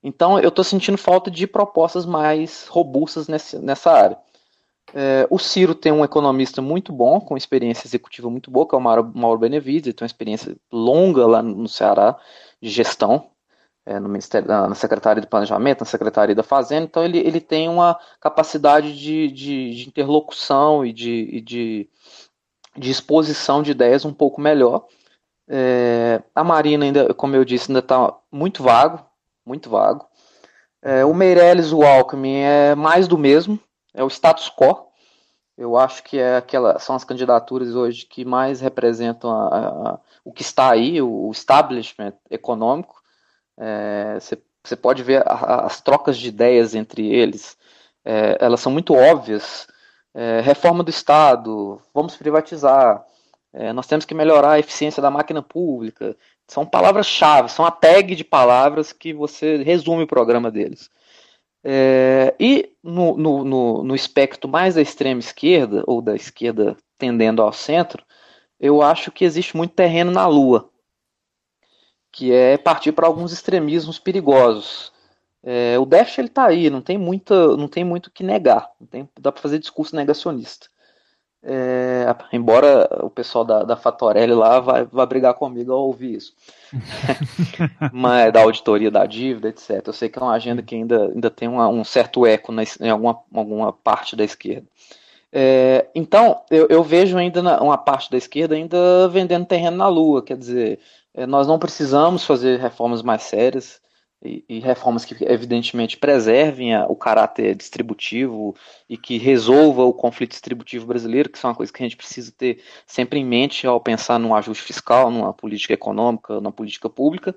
Então, 0.03 0.39
eu 0.39 0.51
estou 0.51 0.63
sentindo 0.63 0.99
falta 0.99 1.31
de 1.31 1.47
propostas 1.47 2.05
mais 2.05 2.67
robustas 2.69 3.29
nesse, 3.29 3.59
nessa 3.59 3.91
área. 3.91 4.19
É, 4.93 5.27
o 5.31 5.39
Ciro 5.39 5.75
tem 5.75 5.91
um 5.91 6.05
economista 6.05 6.61
muito 6.61 6.93
bom, 6.93 7.19
com 7.19 7.35
experiência 7.35 7.87
executiva 7.87 8.29
muito 8.29 8.51
boa, 8.51 8.69
que 8.69 8.75
é 8.75 8.79
o 8.79 8.81
Mauro, 8.81 9.11
Mauro 9.15 9.39
Benevides, 9.39 9.87
ele 9.87 9.95
tem 9.95 10.05
uma 10.05 10.11
experiência 10.11 10.55
longa 10.71 11.27
lá 11.27 11.43
no 11.43 11.67
Ceará 11.67 12.15
de 12.61 12.69
gestão, 12.69 13.31
é, 13.87 13.99
no 13.99 14.11
Ministério, 14.11 14.47
na 14.47 14.75
Secretaria 14.75 15.23
do 15.23 15.29
Planejamento, 15.29 15.81
na 15.81 15.87
Secretaria 15.87 16.35
da 16.35 16.43
Fazenda, 16.43 16.85
então 16.85 17.03
ele, 17.03 17.21
ele 17.21 17.41
tem 17.41 17.71
uma 17.71 17.99
capacidade 18.21 18.95
de, 18.99 19.29
de, 19.29 19.75
de 19.75 19.89
interlocução 19.89 20.85
e 20.85 20.93
de, 20.93 21.41
de, 21.41 21.91
de 22.77 22.91
exposição 22.91 23.63
de 23.63 23.71
ideias 23.71 24.05
um 24.05 24.13
pouco 24.13 24.41
melhor. 24.41 24.87
É, 25.49 26.23
a 26.35 26.43
Marina 26.43 26.85
ainda, 26.85 27.13
como 27.15 27.37
eu 27.37 27.45
disse, 27.45 27.71
ainda 27.71 27.81
está 27.81 28.15
muito 28.31 28.63
vago, 28.63 29.05
muito 29.45 29.69
vago. 29.69 30.07
É, 30.83 31.05
o 31.05 31.15
Meirelles, 31.15 31.73
o 31.73 31.83
Alckmin 31.83 32.41
é 32.41 32.75
mais 32.75 33.09
do 33.09 33.17
mesmo, 33.17 33.59
é 33.95 34.03
o 34.03 34.09
status 34.09 34.51
quo. 34.51 34.89
Eu 35.57 35.77
acho 35.77 36.03
que 36.03 36.19
é 36.19 36.37
aquela, 36.37 36.79
são 36.81 36.97
as 36.97 37.05
candidaturas 37.05 37.75
hoje 37.77 38.07
que 38.07 38.25
mais 38.25 38.61
representam 38.61 39.31
a, 39.31 39.59
a, 39.93 39.99
o 40.25 40.33
que 40.33 40.43
está 40.43 40.71
aí, 40.71 41.01
o, 41.01 41.31
establishment 41.31 42.15
econômico. 42.29 43.01
Você 44.19 44.75
é, 44.75 44.77
pode 44.77 45.03
ver 45.03 45.23
a, 45.27 45.67
as 45.67 45.81
trocas 45.81 46.19
de 46.19 46.29
ideias 46.29 46.75
entre 46.75 47.07
eles, 47.07 47.57
é, 48.05 48.37
elas 48.41 48.61
são 48.61 48.73
muito 48.73 48.95
óbvias. 48.95 49.67
É, 50.15 50.41
reforma 50.41 50.85
do 50.85 50.91
Estado, 50.91 51.81
vamos 51.93 52.17
privatizar, 52.17 53.05
é, 53.53 53.73
nós 53.73 53.87
temos 53.87 54.05
que 54.05 54.15
melhorar 54.15 54.53
a 54.53 54.59
eficiência 54.59 55.01
da 55.01 55.11
máquina 55.11 55.43
pública. 55.43 56.17
São 56.49 56.67
palavras-chave, 56.67 57.49
são 57.49 57.65
a 57.65 57.71
tag 57.71 58.15
de 58.15 58.25
palavras 58.25 58.93
que 58.93 59.13
você 59.13 59.63
resume 59.63 60.03
o 60.05 60.09
programa 60.09 60.51
deles. 60.51 60.91
É, 61.63 62.35
e 62.39 62.77
no, 62.83 63.17
no, 63.17 63.45
no, 63.45 63.85
no, 63.85 63.95
espectro 63.95 64.51
mais 64.51 64.75
da 64.75 64.83
extrema 64.83 65.21
esquerda, 65.21 65.83
ou 65.87 66.03
da 66.03 66.15
esquerda 66.15 66.77
tendendo 66.99 67.41
ao 67.41 67.53
centro, 67.53 68.05
eu 68.61 68.83
acho 68.83 69.11
que 69.11 69.25
existe 69.25 69.57
muito 69.57 69.75
terreno 69.75 70.11
na 70.11 70.27
Lua, 70.27 70.69
que 72.13 72.33
é 72.33 72.59
partir 72.59 72.93
para 72.93 73.07
alguns 73.07 73.33
extremismos 73.33 73.99
perigosos. 73.99 74.93
É, 75.47 75.79
o 75.79 75.85
déficit 75.85 76.29
está 76.29 76.47
aí, 76.47 76.71
não 76.71 76.81
tem, 76.81 76.97
muita, 76.97 77.55
não 77.55 77.69
tem 77.69 77.85
muito 77.85 78.07
o 78.07 78.11
que 78.11 78.25
negar, 78.25 78.71
não 78.81 78.87
tem, 78.87 79.07
dá 79.21 79.31
para 79.31 79.43
fazer 79.43 79.59
discurso 79.59 79.95
negacionista. 79.95 80.69
É, 81.47 82.07
embora 82.33 82.89
o 83.03 83.11
pessoal 83.11 83.45
da, 83.45 83.63
da 83.63 83.77
Fatorelli 83.77 84.33
lá 84.33 84.61
vai, 84.61 84.87
vai 84.87 85.05
brigar 85.07 85.35
comigo 85.35 85.71
ao 85.71 85.87
ouvir 85.87 86.15
isso. 86.15 86.35
Mas 87.93 88.33
da 88.33 88.41
auditoria 88.41 88.91
da 88.91 89.05
dívida, 89.05 89.51
etc. 89.51 89.87
Eu 89.87 89.93
sei 89.93 90.09
que 90.09 90.19
é 90.19 90.23
uma 90.23 90.33
agenda 90.33 90.63
que 90.63 90.75
ainda, 90.75 91.09
ainda 91.09 91.29
tem 91.29 91.47
uma, 91.47 91.69
um 91.69 91.85
certo 91.85 92.25
eco 92.25 92.51
na, 92.51 92.63
em 92.81 92.89
alguma, 92.89 93.21
alguma 93.35 93.71
parte 93.75 94.17
da 94.17 94.25
esquerda. 94.25 94.67
É, 95.31 95.89
então, 95.95 96.41
eu, 96.51 96.69
eu, 96.71 96.83
vejo 96.83 97.19
ainda 97.19 97.43
na, 97.43 97.61
uma 97.61 97.77
parte 97.77 98.11
da 98.11 98.17
esquerda 98.17 98.55
ainda 98.55 99.09
vendendo 99.09 99.45
terreno 99.45 99.77
na 99.77 99.89
lua, 99.89 100.23
quer 100.23 100.39
dizer, 100.39 100.79
é, 101.13 101.27
nós 101.27 101.47
não 101.47 101.59
precisamos 101.59 102.25
fazer 102.25 102.59
reformas 102.59 103.03
mais 103.03 103.25
sérias 103.25 103.84
e, 104.25 104.45
e 104.49 104.59
reformas 104.59 105.05
que 105.05 105.17
evidentemente 105.25 105.97
preservem 105.97 106.75
a, 106.75 106.87
o 106.87 106.97
caráter 106.97 107.55
distributivo 107.55 108.57
e 108.89 108.97
que 108.97 109.19
resolva 109.19 109.85
o 109.85 109.93
conflito 109.93 110.31
distributivo 110.31 110.87
brasileiro, 110.87 111.29
que 111.29 111.39
são 111.39 111.51
uma 111.51 111.57
coisa 111.57 111.73
que 111.73 111.83
a 111.83 111.87
gente 111.87 111.97
precisa 111.97 112.33
ter 112.33 112.63
sempre 112.87 113.19
em 113.21 113.25
mente 113.25 113.67
ao 113.67 113.81
pensar 113.81 114.19
num 114.19 114.35
ajuste 114.35 114.65
fiscal, 114.65 115.11
numa 115.11 115.33
política 115.33 115.75
econômica, 115.75 116.35
numa 116.41 116.53
política 116.53 116.89
pública. 116.89 117.35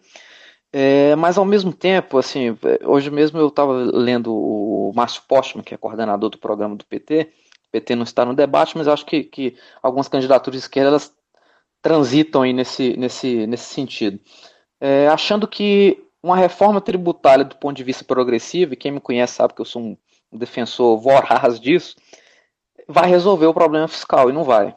É, 0.71 1.15
mas 1.15 1.37
ao 1.37 1.45
mesmo 1.45 1.73
tempo, 1.73 2.17
assim, 2.17 2.57
hoje 2.83 3.09
mesmo 3.09 3.39
eu 3.39 3.47
estava 3.47 3.73
lendo 3.73 4.33
o 4.33 4.91
Márcio 4.95 5.23
Postman, 5.27 5.63
que 5.63 5.73
é 5.73 5.77
coordenador 5.77 6.29
do 6.29 6.37
programa 6.37 6.75
do 6.75 6.85
PT. 6.85 7.31
O 7.67 7.71
PT 7.71 7.95
não 7.95 8.03
está 8.03 8.25
no 8.25 8.33
debate, 8.33 8.77
mas 8.77 8.87
acho 8.87 9.05
que, 9.05 9.23
que 9.23 9.57
algumas 9.81 10.07
candidaturas 10.07 10.59
de 10.59 10.65
esquerda 10.65 10.89
elas 10.89 11.13
transitam 11.81 12.41
aí 12.41 12.53
nesse, 12.53 12.97
nesse, 12.97 13.47
nesse 13.47 13.73
sentido. 13.73 14.19
É, 14.79 15.07
achando 15.07 15.47
que 15.47 16.06
uma 16.21 16.35
reforma 16.35 16.81
tributária 16.81 17.45
do 17.45 17.55
ponto 17.55 17.77
de 17.77 17.83
vista 17.83 18.03
progressivo, 18.03 18.73
e 18.73 18.77
quem 18.77 18.91
me 18.91 18.99
conhece 18.99 19.35
sabe 19.35 19.53
que 19.53 19.61
eu 19.61 19.65
sou 19.65 19.81
um, 19.81 19.97
defensor 20.31 20.97
voraz 20.99 21.59
disso, 21.59 21.95
vai 22.87 23.09
resolver 23.09 23.45
o 23.45 23.53
problema 23.53 23.87
fiscal, 23.87 24.29
e 24.29 24.33
não 24.33 24.43
vai. 24.43 24.75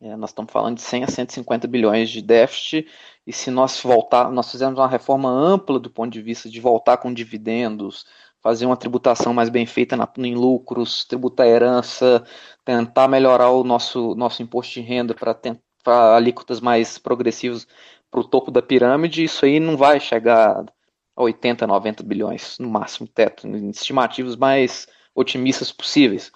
É, 0.00 0.16
nós 0.16 0.30
estamos 0.30 0.52
falando 0.52 0.76
de 0.76 0.82
100 0.82 1.04
a 1.04 1.08
150 1.08 1.68
bilhões 1.68 2.10
de 2.10 2.20
déficit, 2.20 2.88
e 3.26 3.32
se 3.32 3.50
nós 3.50 3.80
voltar, 3.80 4.30
nós 4.30 4.50
fizermos 4.50 4.78
uma 4.78 4.88
reforma 4.88 5.30
ampla 5.30 5.78
do 5.78 5.88
ponto 5.90 6.12
de 6.12 6.20
vista 6.20 6.50
de 6.50 6.60
voltar 6.60 6.96
com 6.96 7.12
dividendos, 7.12 8.04
fazer 8.42 8.66
uma 8.66 8.76
tributação 8.76 9.32
mais 9.32 9.48
bem 9.48 9.64
feita 9.64 9.96
na, 9.96 10.08
em 10.18 10.34
lucros, 10.34 11.04
tributar 11.04 11.46
a 11.46 11.48
herança, 11.48 12.24
tentar 12.64 13.06
melhorar 13.06 13.50
o 13.50 13.62
nosso, 13.62 14.16
nosso 14.16 14.42
imposto 14.42 14.74
de 14.74 14.80
renda 14.80 15.14
para 15.14 16.16
alíquotas 16.16 16.60
mais 16.60 16.98
progressivas 16.98 17.66
para 18.12 18.20
o 18.20 18.24
topo 18.24 18.50
da 18.50 18.60
pirâmide, 18.60 19.24
isso 19.24 19.46
aí 19.46 19.58
não 19.58 19.74
vai 19.74 19.98
chegar 19.98 20.66
a 21.16 21.22
80, 21.22 21.66
90 21.66 22.02
bilhões 22.02 22.58
no 22.58 22.68
máximo 22.68 23.08
teto, 23.08 23.48
em 23.48 23.70
estimativas 23.70 24.36
mais 24.36 24.86
otimistas 25.14 25.72
possíveis. 25.72 26.30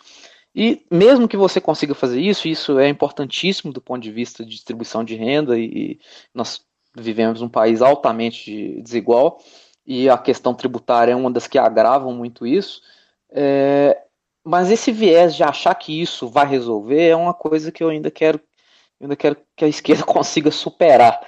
E 0.55 0.87
mesmo 0.91 1.29
que 1.29 1.37
você 1.37 1.61
consiga 1.61 1.95
fazer 1.95 2.19
isso, 2.19 2.49
isso 2.49 2.79
é 2.79 2.89
importantíssimo 2.89 3.75
do 3.75 3.81
ponto 3.81 4.03
de 4.03 4.11
vista 4.11 4.43
de 4.43 4.53
distribuição 4.53 5.05
de 5.05 5.15
renda, 5.15 5.59
e 5.59 6.01
nós 6.35 6.63
vivemos 6.97 7.43
um 7.43 7.49
país 7.49 7.83
altamente 7.83 8.81
desigual, 8.81 9.39
e 9.87 10.09
a 10.09 10.17
questão 10.17 10.55
tributária 10.55 11.13
é 11.13 11.17
uma 11.17 11.31
das 11.31 11.47
que 11.47 11.59
agravam 11.59 12.11
muito 12.15 12.47
isso. 12.47 12.81
É, 13.31 14.01
mas 14.43 14.71
esse 14.71 14.91
viés 14.91 15.37
de 15.37 15.45
achar 15.45 15.75
que 15.75 16.01
isso 16.01 16.27
vai 16.27 16.47
resolver 16.47 17.07
é 17.09 17.15
uma 17.15 17.35
coisa 17.35 17.71
que 17.71 17.85
eu 17.85 17.91
ainda 17.91 18.11
quero 18.11 18.41
ainda 18.99 19.15
quero 19.15 19.37
que 19.55 19.65
a 19.65 19.69
esquerda 19.69 20.05
consiga 20.09 20.51
superar, 20.51 21.21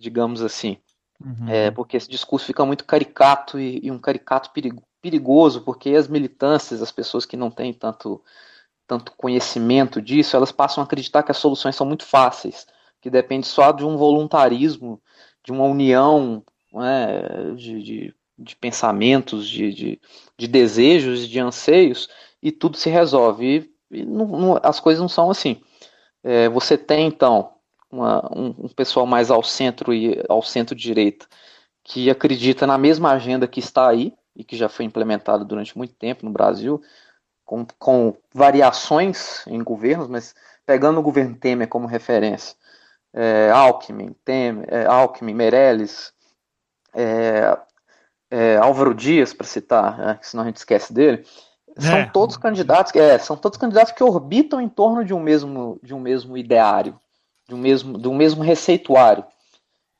digamos 0.00 0.42
assim. 0.42 0.78
Uhum. 1.22 1.48
É, 1.48 1.70
porque 1.70 1.96
esse 1.96 2.08
discurso 2.08 2.46
fica 2.46 2.64
muito 2.64 2.84
caricato 2.84 3.60
e, 3.60 3.78
e, 3.82 3.90
um 3.90 3.98
caricato 3.98 4.50
perigoso, 5.02 5.60
porque 5.60 5.90
as 5.90 6.08
militâncias, 6.08 6.80
as 6.80 6.90
pessoas 6.90 7.26
que 7.26 7.36
não 7.36 7.50
têm 7.50 7.74
tanto, 7.74 8.24
tanto 8.86 9.12
conhecimento 9.12 10.00
disso, 10.00 10.34
elas 10.34 10.50
passam 10.50 10.82
a 10.82 10.84
acreditar 10.86 11.22
que 11.22 11.30
as 11.30 11.36
soluções 11.36 11.76
são 11.76 11.86
muito 11.86 12.06
fáceis, 12.06 12.66
que 13.02 13.10
depende 13.10 13.46
só 13.46 13.70
de 13.70 13.84
um 13.84 13.98
voluntarismo, 13.98 15.00
de 15.44 15.52
uma 15.52 15.64
união 15.64 16.42
né, 16.72 17.52
de, 17.54 17.82
de, 17.82 18.14
de, 18.38 18.56
pensamentos, 18.56 19.46
de, 19.46 19.74
de, 19.74 20.00
de 20.38 20.48
desejos, 20.48 21.28
de 21.28 21.38
anseios, 21.38 22.08
e 22.42 22.50
tudo 22.50 22.78
se 22.78 22.88
resolve. 22.88 23.70
E, 23.90 23.98
e 23.98 24.04
não, 24.06 24.26
não, 24.26 24.60
as 24.62 24.80
coisas 24.80 25.00
não 25.00 25.08
são 25.08 25.30
assim. 25.30 25.60
É, 26.22 26.48
você 26.48 26.78
tem, 26.78 27.06
então, 27.06 27.52
uma, 27.90 28.26
um, 28.34 28.54
um, 28.58 28.68
pessoal 28.68 29.06
mais 29.06 29.30
ao 29.30 29.42
centro 29.42 29.92
e 29.92 30.22
ao 30.28 30.42
centro-direita 30.42 31.26
que 31.82 32.10
acredita 32.10 32.66
na 32.66 32.78
mesma 32.78 33.12
agenda 33.12 33.48
que 33.48 33.60
está 33.60 33.88
aí 33.88 34.14
e 34.36 34.44
que 34.44 34.56
já 34.56 34.68
foi 34.68 34.84
implementada 34.84 35.44
durante 35.44 35.76
muito 35.76 35.94
tempo 35.94 36.24
no 36.24 36.30
Brasil, 36.30 36.80
com, 37.44 37.66
com 37.78 38.16
variações 38.32 39.44
em 39.46 39.62
governos, 39.62 40.06
mas 40.06 40.34
pegando 40.64 41.00
o 41.00 41.02
governo 41.02 41.34
Temer 41.34 41.68
como 41.68 41.86
referência, 41.86 42.54
é, 43.12 43.50
Alckmin, 43.50 44.14
Temer, 44.24 44.66
é, 44.68 44.86
Alckmin, 44.86 45.34
Meirelles, 45.34 46.12
é, 46.94 47.58
é, 48.30 48.56
Álvaro 48.58 48.94
Dias, 48.94 49.34
para 49.34 49.46
citar, 49.46 49.98
né, 49.98 50.18
senão 50.22 50.44
a 50.44 50.46
gente 50.46 50.58
esquece 50.58 50.92
dele, 50.92 51.26
são 51.76 51.96
é. 51.96 52.06
todos 52.06 52.36
candidatos, 52.36 52.94
é, 52.94 53.18
são 53.18 53.36
todos 53.36 53.58
candidatos 53.58 53.92
que 53.92 54.04
orbitam 54.04 54.60
em 54.60 54.68
torno 54.68 55.04
de 55.04 55.12
um 55.12 55.20
mesmo, 55.20 55.78
de 55.82 55.92
um 55.92 56.00
mesmo 56.00 56.36
ideário, 56.36 56.98
um 57.54 57.58
mesmo, 57.58 57.98
um 58.08 58.14
mesmo 58.14 58.42
receituário. 58.42 59.24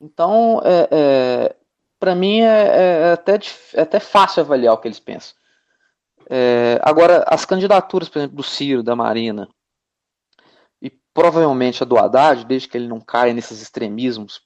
Então, 0.00 0.60
é, 0.64 0.88
é 0.90 1.56
para 1.98 2.14
mim 2.14 2.40
é, 2.40 2.46
é, 2.46 3.12
até, 3.12 3.38
é 3.74 3.82
até 3.82 4.00
fácil 4.00 4.40
avaliar 4.40 4.72
o 4.72 4.78
que 4.78 4.88
eles 4.88 4.98
pensam. 4.98 5.34
É, 6.30 6.80
agora, 6.82 7.24
as 7.28 7.44
candidaturas, 7.44 8.08
por 8.08 8.18
exemplo, 8.18 8.36
do 8.36 8.42
Ciro, 8.42 8.82
da 8.82 8.96
Marina, 8.96 9.48
e 10.80 10.88
provavelmente 11.12 11.82
a 11.82 11.86
do 11.86 11.98
Haddad, 11.98 12.46
desde 12.46 12.68
que 12.68 12.78
ele 12.78 12.88
não 12.88 13.00
caia 13.00 13.34
nesses 13.34 13.60
extremismos 13.60 14.40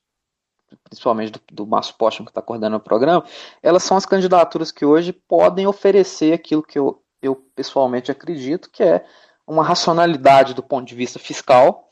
principalmente 0.82 1.32
do, 1.32 1.40
do 1.52 1.66
Márcio 1.66 1.94
Postman, 1.96 2.24
que 2.24 2.30
está 2.30 2.42
coordenando 2.42 2.76
o 2.76 2.80
programa, 2.80 3.24
elas 3.62 3.82
são 3.82 3.96
as 3.96 4.06
candidaturas 4.06 4.72
que 4.72 4.84
hoje 4.84 5.12
podem 5.12 5.66
oferecer 5.66 6.32
aquilo 6.32 6.62
que 6.62 6.78
eu, 6.78 7.02
eu 7.22 7.36
pessoalmente 7.54 8.10
acredito, 8.10 8.70
que 8.70 8.82
é 8.82 9.04
uma 9.46 9.62
racionalidade 9.62 10.54
do 10.54 10.62
ponto 10.62 10.86
de 10.86 10.94
vista 10.94 11.18
fiscal, 11.18 11.83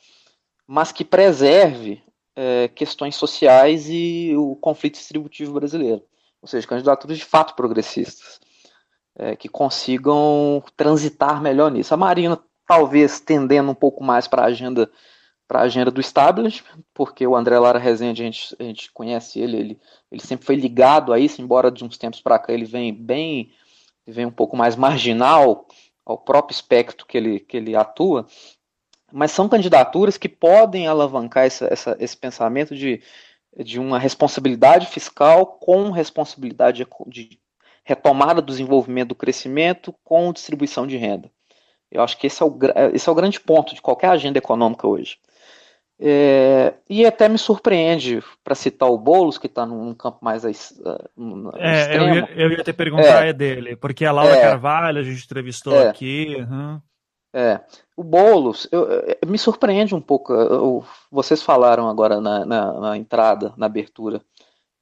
mas 0.72 0.90
que 0.90 1.04
preserve 1.04 2.02
é, 2.34 2.66
questões 2.68 3.14
sociais 3.14 3.90
e 3.90 4.34
o 4.34 4.56
conflito 4.56 4.94
distributivo 4.94 5.52
brasileiro. 5.52 6.02
Ou 6.40 6.48
seja, 6.48 6.66
candidaturas 6.66 7.18
de 7.18 7.26
fato 7.26 7.54
progressistas, 7.54 8.40
é, 9.14 9.36
que 9.36 9.50
consigam 9.50 10.64
transitar 10.74 11.42
melhor 11.42 11.70
nisso. 11.70 11.92
A 11.92 11.96
Marina, 11.98 12.42
talvez 12.66 13.20
tendendo 13.20 13.70
um 13.70 13.74
pouco 13.74 14.02
mais 14.02 14.26
para 14.26 14.44
a 14.44 14.46
agenda 14.46 14.90
para 15.46 15.60
a 15.60 15.64
agenda 15.64 15.90
do 15.90 16.00
establishment, 16.00 16.82
porque 16.94 17.26
o 17.26 17.36
André 17.36 17.58
Lara 17.58 17.78
Rezende, 17.78 18.22
a 18.22 18.24
gente, 18.24 18.56
a 18.58 18.62
gente 18.62 18.90
conhece 18.92 19.38
ele, 19.38 19.58
ele, 19.58 19.80
ele 20.10 20.22
sempre 20.22 20.46
foi 20.46 20.56
ligado 20.56 21.12
a 21.12 21.18
isso, 21.18 21.42
embora 21.42 21.70
de 21.70 21.84
uns 21.84 21.98
tempos 21.98 22.22
para 22.22 22.38
cá 22.38 22.50
ele 22.50 22.64
vem 22.64 22.94
bem, 22.94 23.52
ele 24.06 24.16
vem 24.16 24.24
um 24.24 24.30
pouco 24.30 24.56
mais 24.56 24.74
marginal 24.74 25.66
ao 26.06 26.16
próprio 26.16 26.54
espectro 26.54 27.06
que 27.06 27.18
ele, 27.18 27.40
que 27.40 27.58
ele 27.58 27.76
atua, 27.76 28.26
mas 29.12 29.30
são 29.30 29.48
candidaturas 29.48 30.16
que 30.16 30.28
podem 30.28 30.86
alavancar 30.86 31.44
essa, 31.44 31.68
essa, 31.70 31.96
esse 32.00 32.16
pensamento 32.16 32.74
de, 32.74 33.02
de 33.56 33.78
uma 33.78 33.98
responsabilidade 33.98 34.86
fiscal 34.86 35.46
com 35.46 35.90
responsabilidade 35.90 36.86
de 37.06 37.38
retomada 37.84 38.40
do 38.40 38.46
desenvolvimento 38.46 39.08
do 39.08 39.14
crescimento 39.14 39.94
com 40.04 40.32
distribuição 40.32 40.86
de 40.86 40.96
renda. 40.96 41.30
Eu 41.90 42.02
acho 42.02 42.16
que 42.16 42.26
esse 42.26 42.42
é 42.42 42.46
o, 42.46 42.58
esse 42.94 43.08
é 43.08 43.12
o 43.12 43.14
grande 43.14 43.38
ponto 43.38 43.74
de 43.74 43.82
qualquer 43.82 44.08
agenda 44.08 44.38
econômica 44.38 44.86
hoje. 44.86 45.18
É, 46.04 46.74
e 46.90 47.06
até 47.06 47.28
me 47.28 47.38
surpreende, 47.38 48.20
para 48.42 48.56
citar 48.56 48.90
o 48.90 48.98
Boulos, 48.98 49.38
que 49.38 49.46
está 49.46 49.64
num 49.64 49.94
campo 49.94 50.18
mais 50.20 50.42
uh, 50.42 50.50
é, 51.58 51.96
eu 51.96 52.14
ia, 52.14 52.28
eu 52.34 52.50
ia 52.50 52.64
te 52.64 52.72
perguntar 52.72 53.24
é, 53.24 53.32
dele, 53.32 53.76
porque 53.76 54.04
a 54.04 54.10
Laura 54.10 54.34
é, 54.34 54.40
Carvalho 54.40 54.98
a 54.98 55.02
gente 55.04 55.24
entrevistou 55.24 55.74
é, 55.74 55.88
aqui. 55.88 56.38
Uhum. 56.40 56.80
É, 57.34 57.60
o 57.96 58.04
Boulos, 58.04 58.68
eu, 58.70 58.90
eu, 58.90 59.16
me 59.26 59.38
surpreende 59.38 59.94
um 59.94 60.00
pouco. 60.00 60.32
Eu, 60.34 60.84
vocês 61.10 61.42
falaram 61.42 61.88
agora 61.88 62.20
na, 62.20 62.44
na, 62.44 62.72
na, 62.80 62.96
entrada, 62.96 63.54
na 63.56 63.66
abertura, 63.66 64.20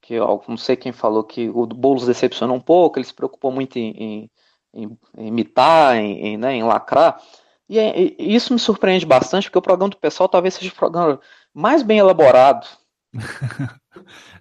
que 0.01 0.15
eu 0.15 0.43
não 0.47 0.57
sei 0.57 0.75
quem 0.75 0.91
falou 0.91 1.23
que 1.23 1.49
o 1.49 1.65
Boulos 1.65 2.05
decepcionou 2.05 2.57
um 2.57 2.61
pouco, 2.61 2.99
ele 2.99 3.05
se 3.05 3.13
preocupou 3.13 3.51
muito 3.51 3.77
em, 3.77 3.91
em, 3.91 4.29
em, 4.73 5.27
imitar, 5.27 5.95
em, 5.95 6.27
em, 6.27 6.37
né, 6.37 6.55
em 6.55 6.63
lacrar. 6.63 7.21
E, 7.69 7.79
é, 7.79 7.97
e, 7.97 8.35
isso 8.35 8.51
me 8.51 8.59
surpreende 8.59 9.05
bastante, 9.05 9.45
porque 9.45 9.59
o 9.59 9.61
programa 9.61 9.91
do 9.91 9.97
pessoal 9.97 10.27
talvez 10.27 10.55
seja 10.55 10.71
o 10.71 10.75
programa 10.75 11.21
mais 11.53 11.83
bem 11.83 11.99
elaborado. 11.99 12.67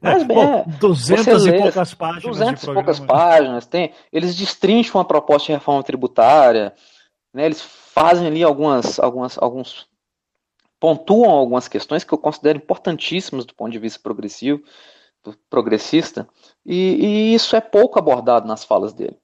mais 0.02 0.24
bem, 0.24 0.36
é, 0.36 0.64
200 0.80 1.46
e 1.46 1.52
poucas 1.52 1.94
páginas. 1.94 2.22
200 2.24 2.62
e 2.62 2.72
poucas 2.72 2.98
páginas. 2.98 3.66
Tem, 3.66 3.92
eles 4.12 4.34
destrincham 4.34 5.00
a 5.00 5.04
proposta 5.04 5.46
de 5.46 5.52
reforma 5.52 5.82
tributária, 5.84 6.74
né, 7.32 7.46
eles 7.46 7.79
fazem 7.92 8.26
ali 8.26 8.42
algumas, 8.42 8.98
algumas, 9.00 9.36
alguns. 9.38 9.88
pontuam 10.78 11.30
algumas 11.30 11.66
questões 11.68 12.04
que 12.04 12.12
eu 12.12 12.18
considero 12.18 12.58
importantíssimas 12.58 13.44
do 13.44 13.54
ponto 13.54 13.72
de 13.72 13.78
vista 13.78 14.00
progressivo, 14.00 14.62
progressista, 15.50 16.28
e, 16.64 16.74
e 16.74 17.34
isso 17.34 17.54
é 17.56 17.60
pouco 17.60 17.98
abordado 17.98 18.46
nas 18.46 18.64
falas 18.64 18.92
dele. 18.92 19.18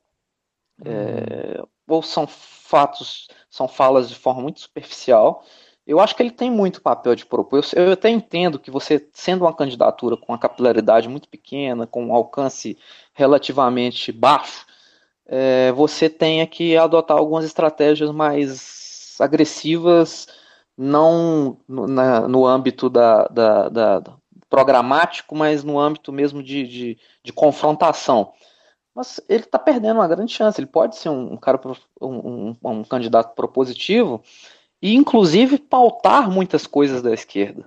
É, 0.85 1.63
ou 1.89 2.03
são 2.03 2.27
fatos, 2.27 3.29
são 3.49 3.67
falas 3.69 4.09
de 4.09 4.15
forma 4.15 4.43
muito 4.43 4.61
superficial. 4.61 5.45
Eu 5.87 6.01
acho 6.01 6.17
que 6.17 6.23
ele 6.23 6.33
tem 6.33 6.51
muito 6.51 6.83
papel 6.83 7.15
de 7.15 7.25
propor. 7.25 7.65
Eu, 7.75 7.85
eu 7.87 7.93
até 7.93 8.11
entendo 8.11 8.59
que 8.59 8.71
você, 8.71 9.09
sendo 9.13 9.45
uma 9.45 9.55
candidatura 9.55 10.17
com 10.17 10.33
uma 10.33 10.39
capilaridade 10.39 11.09
muito 11.09 11.29
pequena, 11.29 11.87
com 11.87 12.07
um 12.07 12.15
alcance 12.15 12.77
relativamente 13.15 14.11
baixo, 14.13 14.67
é, 15.27 15.73
você 15.73 16.09
tenha 16.09 16.47
que 16.47 16.77
adotar 16.77 17.17
algumas 17.17 17.45
estratégias 17.45 18.11
mais 18.11 19.17
agressivas, 19.21 20.27
não 20.77 21.59
no, 21.69 21.87
na, 21.87 22.29
no 22.29 22.47
âmbito 22.47 22.89
da, 22.91 23.25
da, 23.29 23.69
da, 23.69 24.03
programático, 24.49 25.35
mas 25.35 25.65
no 25.65 25.79
âmbito 25.79 26.13
mesmo 26.13 26.43
de, 26.43 26.67
de, 26.67 26.99
de 27.23 27.33
confrontação 27.33 28.33
mas 28.97 29.21
ele 29.29 29.43
está 29.43 29.59
perdendo 29.59 29.99
uma 29.99 30.09
grande 30.09 30.33
chance. 30.33 30.59
Ele 30.59 30.67
pode 30.67 30.97
ser 30.97 31.11
um, 31.11 31.35
um 31.35 31.37
cara, 31.37 31.61
um, 32.01 32.57
um, 32.65 32.83
candidato 32.83 33.35
propositivo 33.35 34.23
e, 34.81 34.95
inclusive, 34.95 35.59
pautar 35.59 36.31
muitas 36.31 36.67
coisas 36.67 37.03
da 37.03 37.13
esquerda, 37.13 37.67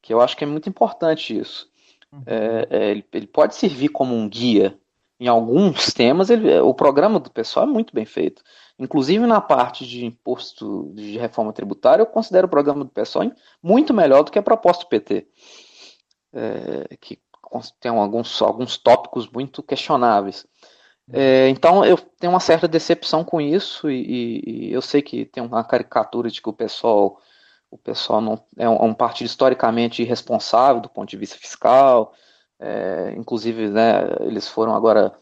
que 0.00 0.14
eu 0.14 0.20
acho 0.20 0.36
que 0.36 0.44
é 0.44 0.46
muito 0.46 0.68
importante 0.68 1.36
isso. 1.36 1.68
Uhum. 2.12 2.22
É, 2.24 2.68
é, 2.70 2.90
ele, 2.92 3.04
ele, 3.12 3.26
pode 3.26 3.56
servir 3.56 3.88
como 3.88 4.14
um 4.14 4.28
guia 4.28 4.78
em 5.24 5.28
alguns 5.28 5.92
temas. 5.92 6.28
Ele, 6.28 6.58
o 6.60 6.74
programa 6.74 7.18
do 7.18 7.30
pessoal 7.30 7.66
é 7.66 7.68
muito 7.68 7.94
bem 7.94 8.04
feito. 8.04 8.42
Inclusive 8.78 9.26
na 9.26 9.40
parte 9.40 9.86
de 9.86 10.04
imposto 10.04 10.92
de 10.94 11.16
reforma 11.16 11.52
tributária, 11.52 12.02
eu 12.02 12.06
considero 12.06 12.46
o 12.46 12.50
programa 12.50 12.84
do 12.84 12.90
pessoal 12.90 13.24
muito 13.62 13.94
melhor 13.94 14.22
do 14.22 14.30
que 14.30 14.38
a 14.38 14.42
proposta 14.42 14.84
do 14.84 14.88
PT. 14.88 15.26
É, 16.32 16.96
que 17.00 17.18
tem 17.80 17.90
alguns, 17.90 18.42
alguns 18.42 18.76
tópicos 18.76 19.28
muito 19.28 19.62
questionáveis. 19.62 20.46
É, 21.12 21.48
então 21.48 21.84
eu 21.84 21.96
tenho 21.96 22.32
uma 22.32 22.40
certa 22.40 22.66
decepção 22.66 23.22
com 23.22 23.40
isso 23.40 23.90
e, 23.90 24.42
e, 24.46 24.72
eu 24.72 24.80
sei 24.80 25.02
que 25.02 25.26
tem 25.26 25.42
uma 25.42 25.62
caricatura 25.62 26.30
de 26.30 26.40
que 26.40 26.48
o 26.48 26.52
pessoal 26.52 27.20
o 27.70 27.76
pessoal 27.76 28.22
não 28.22 28.42
é 28.56 28.68
um, 28.68 28.76
é 28.76 28.82
um 28.82 28.94
partido 28.94 29.26
historicamente 29.26 30.00
irresponsável 30.00 30.80
do 30.80 30.88
ponto 30.88 31.10
de 31.10 31.16
vista 31.16 31.36
fiscal, 31.36 32.14
é, 32.60 33.14
inclusive 33.16 33.68
né, 33.68 34.02
eles 34.20 34.48
foram 34.48 34.74
agora 34.74 35.14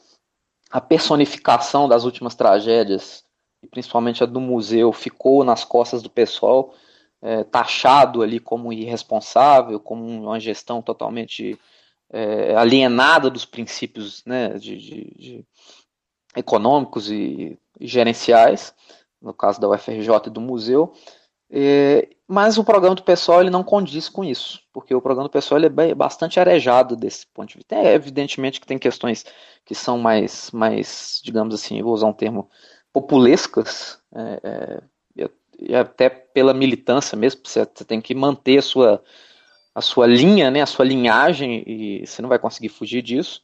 a 0.71 0.81
personificação 0.81 1.89
das 1.89 2.05
últimas 2.05 2.35
tragédias 2.35 3.25
e 3.63 3.67
principalmente 3.67 4.23
a 4.23 4.27
do 4.27 4.41
museu 4.41 4.93
ficou 4.93 5.45
nas 5.45 5.65
costas 5.65 6.03
do 6.03 6.11
pessoal 6.11 6.75
é, 7.21 7.45
taxado 7.45 8.23
ali 8.23 8.41
como 8.41 8.73
irresponsável, 8.73 9.79
como 9.79 10.05
uma 10.05 10.41
gestão 10.41 10.83
totalmente 10.83 11.59
é, 12.13 12.55
alienada 12.57 13.31
dos 13.31 13.45
princípios 13.45 14.23
né, 14.27 14.51
de, 14.59 14.77
de, 14.77 15.15
de 15.17 15.47
econômicos 16.37 17.11
e, 17.11 17.59
e, 17.79 17.87
gerenciais, 17.87 18.75
no 19.21 19.33
caso 19.33 19.61
da 19.61 19.69
UFRJ 19.69 20.27
e 20.27 20.31
do 20.31 20.41
museu, 20.41 20.93
é, 21.53 22.09
mas 22.27 22.57
o 22.57 22.65
programa 22.65 22.95
do 22.95 23.03
pessoal 23.03 23.41
ele 23.41 23.51
não 23.51 23.63
condiz 23.63 24.09
com 24.09 24.25
isso, 24.25 24.61
porque 24.73 24.95
o 24.95 25.03
programa 25.03 25.29
do 25.29 25.33
pessoal 25.33 25.61
ele 25.61 25.73
é 25.91 25.95
bastante 25.95 26.41
arejado 26.41 26.97
desse 26.97 27.27
ponto 27.27 27.51
de 27.51 27.57
vista. 27.57 27.75
É 27.75 27.95
evidentemente 27.95 28.61
que 28.61 28.67
tem 28.67 28.79
questões 28.79 29.25
que 29.65 29.75
são 29.75 29.99
mais, 29.99 30.51
mais 30.51 31.21
digamos 31.23 31.55
assim, 31.55 31.83
vou 31.83 31.93
usar 31.93 32.07
um 32.07 32.13
termo, 32.13 32.49
populescas, 32.93 33.99
é, 34.15 34.41
é, 34.43 34.83
e 35.59 35.75
até 35.75 36.09
pela 36.09 36.53
militância 36.53 37.17
mesmo, 37.17 37.41
você 37.45 37.65
tem 37.67 38.01
que 38.01 38.15
manter 38.15 38.59
a 38.59 38.63
sua, 38.63 39.03
a 39.75 39.81
sua 39.81 40.07
linha, 40.07 40.51
né, 40.51 40.61
a 40.61 40.67
sua 40.67 40.85
linhagem, 40.85 41.63
e 41.67 42.07
você 42.07 42.21
não 42.21 42.29
vai 42.29 42.39
conseguir 42.39 42.69
fugir 42.69 43.01
disso. 43.01 43.43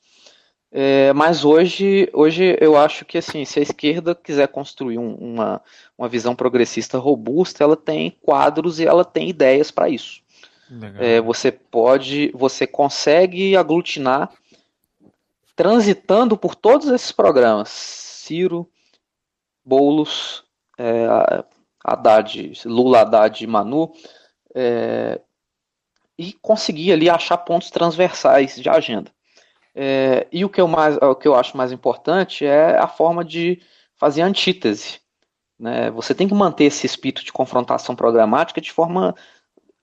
É, 0.70 1.12
mas 1.14 1.44
hoje, 1.44 2.10
hoje 2.12 2.56
eu 2.60 2.76
acho 2.76 3.04
que 3.04 3.16
assim, 3.16 3.44
se 3.44 3.58
a 3.58 3.62
esquerda 3.62 4.14
quiser 4.14 4.48
construir 4.48 4.98
um, 4.98 5.14
uma, 5.14 5.62
uma 5.96 6.08
visão 6.08 6.36
progressista 6.36 6.98
robusta, 6.98 7.64
ela 7.64 7.76
tem 7.76 8.10
quadros 8.22 8.78
e 8.78 8.86
ela 8.86 9.04
tem 9.04 9.28
ideias 9.28 9.70
para 9.70 9.88
isso. 9.88 10.20
É, 10.98 11.20
você 11.20 11.50
pode, 11.50 12.30
você 12.34 12.66
consegue 12.66 13.56
aglutinar 13.56 14.30
transitando 15.56 16.36
por 16.36 16.54
todos 16.54 16.88
esses 16.88 17.10
programas, 17.10 17.68
Ciro, 17.70 18.70
Boulos, 19.64 20.44
é, 20.78 21.06
Haddad, 21.82 22.52
Lula, 22.66 23.00
Haddad 23.00 23.42
e 23.42 23.46
Manu, 23.46 23.92
é, 24.54 25.20
e 26.18 26.32
conseguir 26.34 26.92
ali 26.92 27.08
achar 27.08 27.38
pontos 27.38 27.70
transversais 27.70 28.56
de 28.56 28.68
agenda. 28.68 29.10
É, 29.81 30.26
e 30.33 30.45
o 30.45 30.49
que, 30.49 30.61
eu 30.61 30.66
mais, 30.66 30.97
o 30.97 31.14
que 31.14 31.29
eu 31.29 31.37
acho 31.37 31.57
mais 31.57 31.70
importante 31.70 32.45
é 32.45 32.76
a 32.76 32.89
forma 32.89 33.24
de 33.24 33.62
fazer 33.95 34.22
antítese. 34.22 34.99
Né? 35.57 35.89
Você 35.93 36.12
tem 36.16 36.26
que 36.26 36.35
manter 36.35 36.64
esse 36.64 36.85
espírito 36.85 37.24
de 37.24 37.33
confrontação 37.33 37.95
programática 37.95 38.61
de 38.61 38.72
forma 38.72 39.14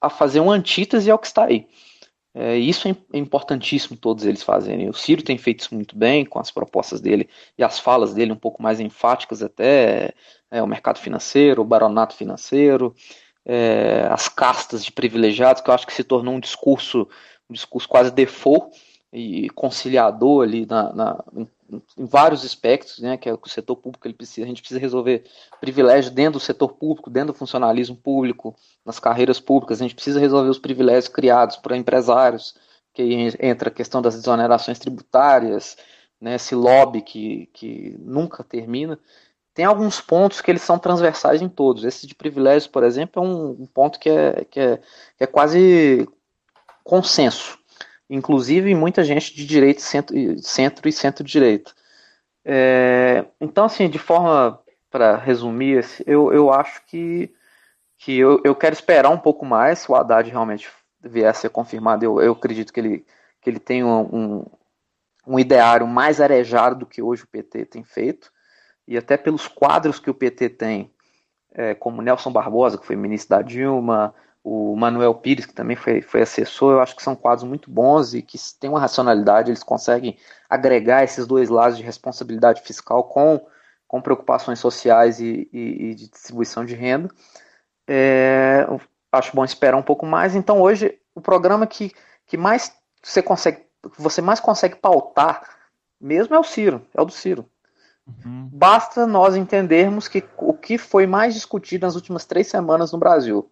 a 0.02 0.10
fazer 0.10 0.42
uma 0.42 0.52
antítese 0.52 1.10
ao 1.10 1.18
que 1.18 1.28
está 1.28 1.46
aí. 1.46 1.66
É, 2.34 2.58
isso 2.58 2.90
é, 2.90 2.92
é 3.14 3.18
importantíssimo 3.18 3.96
todos 3.96 4.26
eles 4.26 4.44
fazerem. 4.44 4.90
O 4.90 4.94
Ciro 4.94 5.24
tem 5.24 5.38
feito 5.38 5.62
isso 5.62 5.74
muito 5.74 5.98
bem 5.98 6.26
com 6.26 6.40
as 6.40 6.52
propostas 6.52 7.00
dele 7.00 7.30
e 7.58 7.64
as 7.64 7.80
falas 7.80 8.14
dele 8.14 8.34
um 8.34 8.38
pouco 8.38 8.62
mais 8.62 8.82
enfáticas 8.82 9.42
até 9.42 10.14
é, 10.52 10.62
o 10.62 10.68
mercado 10.68 11.00
financeiro, 11.00 11.62
o 11.62 11.66
baronato 11.66 12.18
financeiro, 12.18 12.94
é, 13.46 14.10
as 14.12 14.28
castas 14.28 14.84
de 14.84 14.92
privilegiados, 14.92 15.62
que 15.62 15.70
eu 15.70 15.74
acho 15.74 15.88
que 15.88 15.94
se 15.94 16.04
tornou 16.04 16.34
um 16.34 16.40
discurso, 16.42 17.08
um 17.50 17.54
discurso 17.54 17.88
quase 17.88 18.12
default 18.12 18.76
e 19.16 19.50
conciliador 19.52 20.44
ali 20.44 20.66
na, 20.66 20.94
na 20.94 21.24
em, 21.34 21.48
em, 21.98 22.06
vários 22.06 22.44
aspectos, 22.44 23.00
né, 23.00 23.16
que 23.16 23.30
é 23.30 23.34
o 23.34 23.38
que 23.38 23.48
o 23.48 23.52
setor 23.52 23.78
público 23.78 24.06
ele 24.06 24.14
precisa, 24.14 24.46
a 24.46 24.48
gente 24.48 24.62
precisa 24.62 24.80
resolver 24.80 25.24
privilégios 25.62 26.14
dentro 26.14 26.34
do 26.34 26.44
setor 26.44 26.74
público, 26.74 27.10
dentro 27.10 27.32
do 27.32 27.38
funcionalismo 27.38 27.96
público, 27.96 28.56
nas 28.86 29.00
carreiras 29.00 29.40
públicas, 29.40 29.80
a 29.80 29.84
gente 29.84 29.96
precisa 29.96 30.20
resolver 30.20 30.50
os 30.50 30.60
privilégios 30.60 31.08
criados 31.08 31.56
por 31.56 31.72
empresários, 31.72 32.56
que 32.94 33.02
aí 33.02 33.34
entra 33.40 33.70
a 33.70 33.74
questão 33.74 34.02
das 34.02 34.16
exonerações 34.16 34.80
tributárias, 34.80 35.78
né, 36.20 36.36
esse 36.36 36.54
lobby 36.54 37.02
que, 37.02 37.50
que 37.54 37.96
nunca 38.00 38.44
termina. 38.44 39.00
Tem 39.54 39.64
alguns 39.64 40.02
pontos 40.02 40.42
que 40.42 40.52
eles 40.52 40.62
são 40.62 40.78
transversais 40.78 41.42
em 41.42 41.48
todos. 41.48 41.86
Esse 41.86 42.06
de 42.06 42.14
privilégios, 42.14 42.68
por 42.68 42.84
exemplo, 42.84 43.24
é 43.24 43.26
um, 43.26 43.52
um 43.62 43.66
ponto 43.66 43.98
que 43.98 44.10
é, 44.10 44.44
que, 44.44 44.60
é, 44.60 44.78
que 45.18 45.24
é 45.24 45.28
quase 45.28 46.06
consenso 46.84 47.58
inclusive 48.10 48.74
muita 48.76 49.04
gente 49.04 49.36
de 49.36 49.46
direita, 49.46 49.82
centro, 49.82 50.16
centro 50.40 50.88
e 50.88 50.92
centro-direita. 50.92 51.72
É, 52.44 53.26
então, 53.42 53.66
assim, 53.66 53.90
de 53.90 53.98
forma 53.98 54.60
para 54.90 55.18
resumir, 55.18 55.86
eu, 56.06 56.32
eu 56.32 56.54
acho 56.54 56.86
que, 56.86 57.34
que 57.98 58.18
eu, 58.18 58.42
eu 58.46 58.56
quero 58.56 58.74
esperar 58.74 59.10
um 59.10 59.18
pouco 59.18 59.46
mais 59.46 59.80
se 59.80 59.92
o 59.92 59.96
Haddad 59.96 60.30
realmente 60.30 60.70
vier 61.02 61.30
a 61.30 61.34
ser 61.34 61.50
confirmado. 61.50 62.06
Eu, 62.06 62.22
eu 62.22 62.32
acredito 62.34 62.72
que 62.72 62.80
ele, 62.80 63.06
que 63.42 63.50
ele 63.50 63.60
tem 63.60 63.84
um, 63.84 64.46
um 65.28 65.40
ideário 65.40 65.88
mais 65.88 66.22
arejado 66.22 66.80
do 66.80 66.86
que 66.86 67.02
hoje 67.02 67.24
o 67.24 67.28
PT 67.28 67.66
tem 67.66 67.84
feito, 67.84 68.32
e 68.88 68.98
até 68.98 69.18
pelos 69.18 69.48
quadros 69.48 70.00
que 70.00 70.10
o 70.10 70.14
PT 70.14 70.50
tem, 70.50 70.92
é, 71.54 71.74
como 71.74 72.02
Nelson 72.02 72.32
Barbosa, 72.32 72.78
que 72.78 72.86
foi 72.86 72.96
ministro 72.96 73.36
da 73.36 73.42
Dilma, 73.42 74.14
o 74.46 74.76
Manuel 74.76 75.16
Pires, 75.16 75.48
que 75.48 75.54
também 75.56 75.76
foi, 75.76 76.04
foi 76.04 76.22
assessor, 76.22 76.74
eu 76.74 76.80
acho 76.80 76.96
que 76.96 77.02
são 77.02 77.16
quadros 77.16 77.50
muito 77.50 77.72
bons 77.72 78.14
e 78.14 78.22
que 78.22 78.38
têm 78.60 78.70
uma 78.70 78.80
racionalidade, 78.80 79.50
eles 79.50 79.64
conseguem 79.64 80.20
agregar 80.48 81.04
esses 81.04 81.26
dois 81.26 81.50
lados 81.50 81.76
de 81.76 81.84
responsabilidade 81.84 82.62
fiscal 82.62 83.06
com, 83.06 83.44
com 83.88 84.00
preocupações 84.00 84.60
sociais 84.60 85.20
e, 85.20 85.50
e, 85.52 85.90
e 85.90 85.96
de 85.96 86.08
distribuição 86.08 86.64
de 86.64 86.76
renda. 86.76 87.10
É, 87.88 88.68
acho 89.12 89.36
bom 89.36 89.44
esperar 89.44 89.78
um 89.78 89.82
pouco 89.82 90.06
mais. 90.06 90.36
Então 90.36 90.62
hoje 90.62 90.96
o 91.16 91.22
programa 91.22 91.66
que, 91.66 91.92
que 92.28 92.38
mais 92.38 92.72
você 93.02 93.24
consegue, 93.24 93.64
você 93.98 94.22
mais 94.22 94.40
consegue 94.40 94.76
pautar 94.76 95.42
mesmo 96.00 96.36
é 96.36 96.40
o 96.40 96.44
Ciro, 96.44 96.86
é 96.94 97.02
o 97.02 97.06
do 97.06 97.12
Ciro. 97.12 97.50
Uhum. 98.06 98.48
Basta 98.54 99.08
nós 99.08 99.36
entendermos 99.36 100.08
que 100.08 100.24
o 100.38 100.54
que 100.54 100.78
foi 100.78 101.08
mais 101.08 101.34
discutido 101.34 101.88
nas 101.88 101.96
últimas 101.96 102.26
três 102.26 102.46
semanas 102.46 102.92
no 102.92 103.00
Brasil 103.00 103.50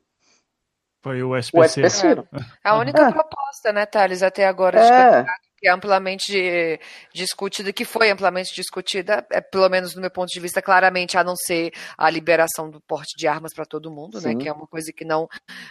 foi 1.04 1.22
o 1.22 1.36
SPC. 1.36 1.82
O 1.82 1.86
SPC. 1.86 2.08
É. 2.08 2.24
A 2.64 2.78
única 2.78 3.02
é. 3.02 3.12
proposta, 3.12 3.74
né, 3.74 3.86
Thales, 3.86 4.24
até 4.24 4.48
agora 4.48 4.80
é. 4.80 5.26
que 5.58 5.68
é 5.68 5.72
amplamente 5.72 6.80
discutida, 7.14 7.74
que 7.74 7.84
foi 7.84 8.10
amplamente 8.10 8.56
discutida, 8.56 9.28
é, 9.30 9.42
pelo 9.42 9.68
menos 9.68 9.96
no 9.96 10.02
meu 10.02 10.10
ponto 10.10 10.30
de 10.30 10.40
vista, 10.40 10.62
claramente, 10.62 11.18
a 11.18 11.24
não 11.24 11.36
ser 11.36 11.74
a 11.98 12.10
liberação 12.10 12.70
do 12.70 12.80
porte 12.80 13.18
de 13.18 13.28
armas 13.28 13.54
para 13.54 13.66
todo 13.66 13.92
mundo, 13.92 14.22
né, 14.22 14.34
que 14.34 14.48
é 14.48 14.54
uma 14.54 14.66
coisa 14.66 14.94
que 14.96 15.04
não, 15.04 15.28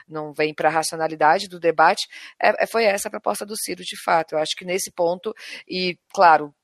não 0.07 0.35
vem 0.35 0.53
para 0.53 0.69
a 0.69 0.73
racionalidade 0.73 1.49
do 1.49 1.59
debate, 1.59 2.07
é, 2.41 2.65
é, 2.65 2.67
foi 2.67 2.85
essa 2.85 3.09
a 3.09 3.11
proposta 3.11 3.47
do 3.47 3.57
Ciro, 3.57 3.83
de 3.83 3.97
fato. 4.05 4.35
Eu 4.35 4.39
acho 4.39 4.55
que 4.55 4.67
nesse 4.67 4.93
ponto, 4.93 5.35
e 5.67 5.97
claro, 6.13 6.55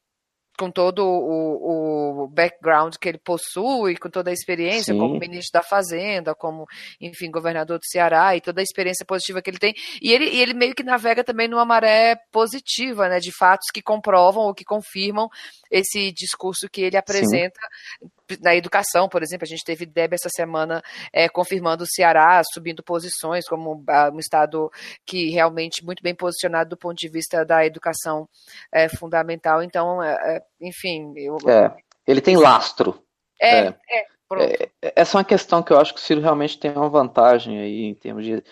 com 0.59 0.71
todo 0.71 1.07
o, 1.07 2.25
o, 2.25 2.29
background 2.29 2.97
que 3.01 3.09
ele 3.09 3.19
possui, 3.19 3.97
com 3.97 4.11
toda 4.11 4.31
a 4.31 4.33
experiência 4.33 4.93
Sim. 4.93 4.99
como 4.99 5.19
ministro 5.19 5.53
da 5.53 5.63
Fazenda, 5.63 6.35
como, 6.35 6.67
enfim, 7.01 7.31
governador 7.31 7.79
do 7.79 7.87
Ceará 7.87 8.35
e 8.37 8.41
toda 8.41 8.61
a 8.61 8.65
experiência 8.65 9.07
positiva 9.07 9.41
que 9.41 9.51
ele 9.51 9.59
tem. 9.59 9.75
E 10.03 10.13
ele, 10.13 10.25
e 10.25 10.43
ele 10.43 10.55
meio 10.55 10.75
que 10.75 10.83
navega 10.83 11.23
também 11.23 11.47
numa 11.47 11.65
maré 11.65 12.17
positiva, 12.33 13.09
né, 13.09 13.21
de 13.21 13.31
fatos 13.31 13.71
que 13.73 13.81
comprovam 13.81 14.43
ou 14.45 14.55
que 14.55 14.65
confirmam 14.65 15.29
esse 15.71 16.11
discurso 16.11 16.69
que 16.69 16.83
ele 16.83 16.97
apresenta 16.97 17.61
Sim 18.03 18.18
na 18.41 18.55
educação, 18.55 19.09
por 19.09 19.23
exemplo, 19.23 19.45
a 19.45 19.49
gente 19.49 19.65
teve 19.65 19.87
Deb 19.87 20.15
essa 20.15 20.29
semana 20.29 20.83
é, 21.13 21.29
confirmando 21.29 21.85
o 21.85 21.87
Ceará 21.87 22.43
subindo 22.53 22.83
posições 22.83 23.47
como 23.47 23.85
um 24.13 24.19
estado 24.19 24.71
que 25.07 25.31
realmente 25.31 25.85
muito 25.85 26.03
bem 26.03 26.15
posicionado 26.15 26.71
do 26.71 26.77
ponto 26.77 26.97
de 26.97 27.09
vista 27.09 27.45
da 27.45 27.65
educação 27.65 28.29
é, 28.73 28.89
fundamental. 28.89 29.63
Então, 29.63 30.03
é, 30.03 30.37
é 30.37 30.43
enfim, 30.61 31.13
eu... 31.17 31.37
É, 31.49 31.75
ele 32.07 32.21
tem 32.21 32.37
lastro. 32.37 33.03
É, 33.41 33.69
é, 33.69 33.75
é 33.91 34.93
essa 34.95 35.17
é 35.17 35.19
uma 35.19 35.25
questão 35.25 35.63
que 35.63 35.73
eu 35.73 35.81
acho 35.81 35.95
que 35.95 36.01
o 36.01 36.03
Ciro 36.03 36.21
realmente 36.21 36.59
tem 36.59 36.71
uma 36.71 36.89
vantagem 36.89 37.59
aí 37.59 37.85
em 37.85 37.95
termos 37.95 38.25
de 38.25 38.43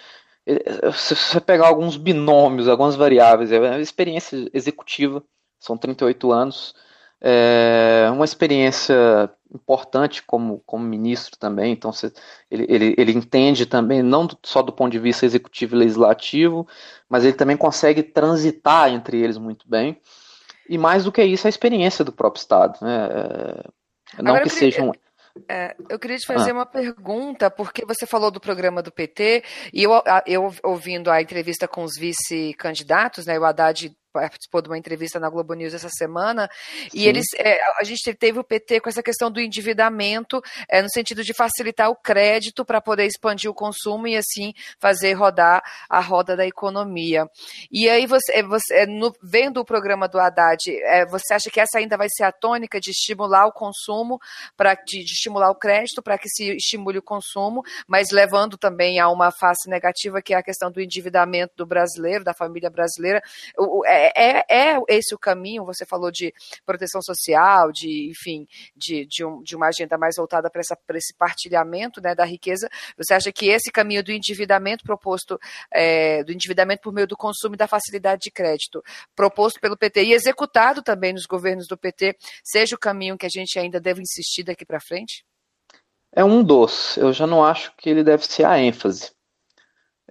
se 0.95 1.15
você 1.17 1.41
pegar 1.41 1.67
alguns 1.67 1.97
binômios, 1.97 2.69
algumas 2.69 2.95
variáveis, 2.95 3.51
uma 3.51 3.81
experiência 3.81 4.49
executiva, 4.55 5.23
são 5.59 5.77
38 5.77 6.31
anos, 6.31 6.75
é 7.29 8.09
uma 8.13 8.25
experiência 8.25 8.95
importante 9.53 10.23
como, 10.23 10.63
como 10.65 10.85
ministro 10.85 11.37
também, 11.37 11.73
então 11.73 11.93
você, 11.93 12.13
ele, 12.49 12.67
ele, 12.69 12.95
ele 12.97 13.13
entende 13.13 13.67
também, 13.67 14.01
não 14.01 14.29
só 14.45 14.63
do 14.63 14.73
ponto 14.73 14.93
de 14.93 14.99
vista 15.01 15.27
executivo 15.27 15.75
e 15.75 15.79
legislativo, 15.79 16.69
mas 17.09 17.25
ele 17.25 17.33
também 17.33 17.57
consegue 17.57 18.03
transitar 18.03 18.91
entre 18.91 19.21
eles 19.21 19.39
muito 19.39 19.69
bem. 19.69 20.01
E 20.69 20.79
mais 20.79 21.05
do 21.05 21.11
que 21.11 21.25
isso, 21.25 21.49
a 21.49 21.51
experiência 21.51 22.05
do 22.05 22.13
próprio 22.13 22.41
Estado. 22.41 22.79
Né? 22.81 23.09
É, 23.11 24.23
não 24.23 24.33
Agora, 24.33 24.45
que 24.45 24.51
sejam. 24.51 24.93
É, 25.49 25.77
eu 25.89 25.99
queria 25.99 26.17
te 26.17 26.27
fazer 26.27 26.51
ah. 26.51 26.55
uma 26.55 26.67
pergunta, 26.67 27.51
porque 27.51 27.85
você 27.85 28.07
falou 28.07 28.31
do 28.31 28.41
programa 28.41 28.83
do 28.83 28.93
PT, 28.93 29.43
e 29.73 29.83
eu, 29.83 29.91
eu 30.27 30.55
ouvindo 30.63 31.11
a 31.11 31.21
entrevista 31.21 31.67
com 31.67 31.83
os 31.83 31.93
vice-candidatos, 31.99 33.27
né, 33.27 33.39
o 33.39 33.45
Haddad 33.45 33.97
participou 34.21 34.63
de 34.63 34.69
uma 34.69 34.79
entrevista 34.79 35.21
na 35.21 35.29
Globo 35.29 35.55
News 35.55 35.75
essa 35.75 35.89
semana, 35.89 36.49
Sim. 36.51 36.89
e 36.95 37.07
eles, 37.07 37.27
é, 37.37 37.59
a 37.79 37.85
gente 37.85 38.15
teve 38.15 38.39
o 38.39 38.45
PT 38.45 38.81
com 38.81 38.89
essa 38.89 39.03
questão 39.03 39.31
do 39.31 39.41
endividamento, 39.41 40.43
é, 40.69 40.83
no 40.83 40.91
sentido 40.91 41.23
de 41.23 41.35
facilitar 41.35 41.91
o 41.91 41.97
crédito 41.97 42.65
para 42.65 42.81
poder 42.81 43.07
expandir 43.07 43.51
o 43.51 43.55
consumo 43.55 44.07
e 44.07 44.17
assim 44.17 44.53
fazer 44.79 45.13
rodar 45.15 45.63
a 45.89 46.01
roda 46.01 46.37
da 46.37 46.47
economia. 46.47 47.29
E 47.71 47.89
aí 47.89 48.07
você, 48.07 48.33
é, 48.33 48.43
você 48.43 48.75
é, 48.75 48.87
no, 48.87 49.13
vendo 49.23 49.61
o 49.61 49.65
programa 49.65 50.09
do 50.09 50.19
Haddad, 50.19 50.59
é, 50.69 51.07
você 51.07 51.35
acha 51.35 51.51
que 51.51 51.61
essa 51.61 51.79
ainda 51.79 51.97
vai 51.97 52.09
ser 52.09 52.25
a 52.25 52.33
tônica 52.33 52.81
de 52.81 52.91
estimular 52.91 53.47
o 53.47 53.53
consumo, 53.53 54.19
para 54.57 54.75
de, 54.75 55.05
de 55.05 55.13
estimular 55.13 55.51
o 55.51 55.55
crédito 55.55 56.03
para 56.03 56.19
que 56.19 56.29
se 56.29 56.57
estimule 56.57 56.99
o 56.99 57.03
consumo, 57.03 57.63
mas 57.87 58.11
levando 58.11 58.57
também 58.57 59.01
a 59.01 59.09
uma 59.09 59.31
face 59.31 59.69
negativa 59.69 60.23
que 60.23 60.35
é 60.35 60.37
a 60.37 60.43
questão 60.43 60.71
do 60.71 60.81
endividamento 60.81 61.55
do 61.57 61.67
brasileiro, 61.67 62.25
da 62.25 62.35
família 62.35 62.71
brasileira. 62.71 63.23
O, 63.59 63.85
é, 63.87 64.06
é, 64.15 64.45
é, 64.49 64.79
esse 64.89 65.15
o 65.15 65.19
caminho? 65.19 65.65
Você 65.65 65.87
falou 65.87 66.11
de 66.11 66.33
proteção 66.65 67.01
social, 67.03 67.73
de, 67.73 68.09
enfim, 68.11 68.47
de, 68.77 69.07
de, 69.07 69.25
um, 69.25 69.43
de 69.43 69.57
uma 69.57 69.69
agenda 69.69 69.97
mais 69.97 70.17
voltada 70.17 70.51
para 70.51 70.61
esse 70.97 71.15
partilhamento 71.15 72.01
né, 72.01 72.15
da 72.15 72.25
riqueza. 72.25 72.69
Você 72.97 73.15
acha 73.15 73.33
que 73.33 73.49
esse 73.49 73.71
caminho 73.71 74.03
do 74.03 74.13
endividamento 74.13 74.85
proposto, 74.85 75.39
é, 75.73 76.23
do 76.25 76.33
endividamento 76.33 76.83
por 76.83 76.93
meio 76.93 77.07
do 77.07 77.17
consumo 77.17 77.55
e 77.55 77.59
da 77.59 77.67
facilidade 77.67 78.23
de 78.23 78.31
crédito, 78.31 78.83
proposto 79.15 79.61
pelo 79.61 79.77
PT 79.77 80.05
e 80.05 80.13
executado 80.13 80.83
também 80.83 81.13
nos 81.13 81.27
governos 81.27 81.67
do 81.67 81.77
PT, 81.77 82.17
seja 82.45 82.77
o 82.77 82.79
caminho 82.79 83.17
que 83.17 83.27
a 83.27 83.31
gente 83.31 83.59
ainda 83.59 83.81
deve 83.81 84.01
insistir 84.03 84.43
daqui 84.43 84.65
para 84.65 84.81
frente? 84.81 85.25
É 86.13 86.25
um 86.25 86.43
dos. 86.43 86.97
Eu 86.97 87.13
já 87.13 87.27
não 87.27 87.45
acho 87.45 87.75
que 87.77 87.91
ele 87.91 88.03
deve 88.03 88.25
ser 88.25 88.45
a 88.45 88.59
ênfase. 88.59 89.16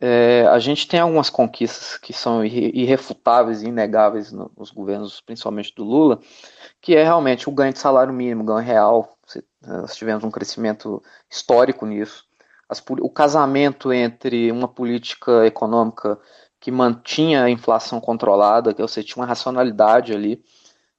É, 0.01 0.45
a 0.47 0.59
gente 0.59 0.87
tem 0.87 0.99
algumas 0.99 1.29
conquistas 1.29 1.97
que 1.97 2.11
são 2.11 2.43
irrefutáveis 2.43 3.61
e 3.61 3.67
inegáveis 3.67 4.31
nos 4.31 4.69
governos, 4.69 5.21
principalmente 5.21 5.73
do 5.73 5.85
Lula, 5.85 6.19
que 6.81 6.95
é 6.95 7.03
realmente 7.03 7.47
o 7.47 7.51
ganho 7.51 7.71
de 7.71 7.79
salário 7.79 8.13
mínimo, 8.13 8.43
ganho 8.43 8.59
real. 8.59 9.17
Nós 9.61 9.95
tivemos 9.95 10.23
um 10.23 10.31
crescimento 10.31 11.01
histórico 11.29 11.85
nisso. 11.85 12.25
As, 12.67 12.83
o 13.01 13.09
casamento 13.09 13.93
entre 13.93 14.51
uma 14.51 14.67
política 14.67 15.45
econômica 15.45 16.19
que 16.59 16.71
mantinha 16.71 17.43
a 17.43 17.49
inflação 17.49 18.01
controlada, 18.01 18.73
que 18.73 18.81
você 18.81 19.03
tinha 19.03 19.21
uma 19.21 19.27
racionalidade 19.27 20.13
ali, 20.13 20.43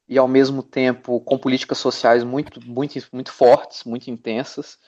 e 0.08 0.16
ao 0.16 0.28
mesmo 0.28 0.62
tempo 0.62 1.20
com 1.20 1.36
políticas 1.36 1.78
sociais 1.78 2.22
muito, 2.22 2.60
muito, 2.64 2.94
muito 3.12 3.32
fortes, 3.32 3.84
muito 3.84 4.08
intensas, 4.08 4.78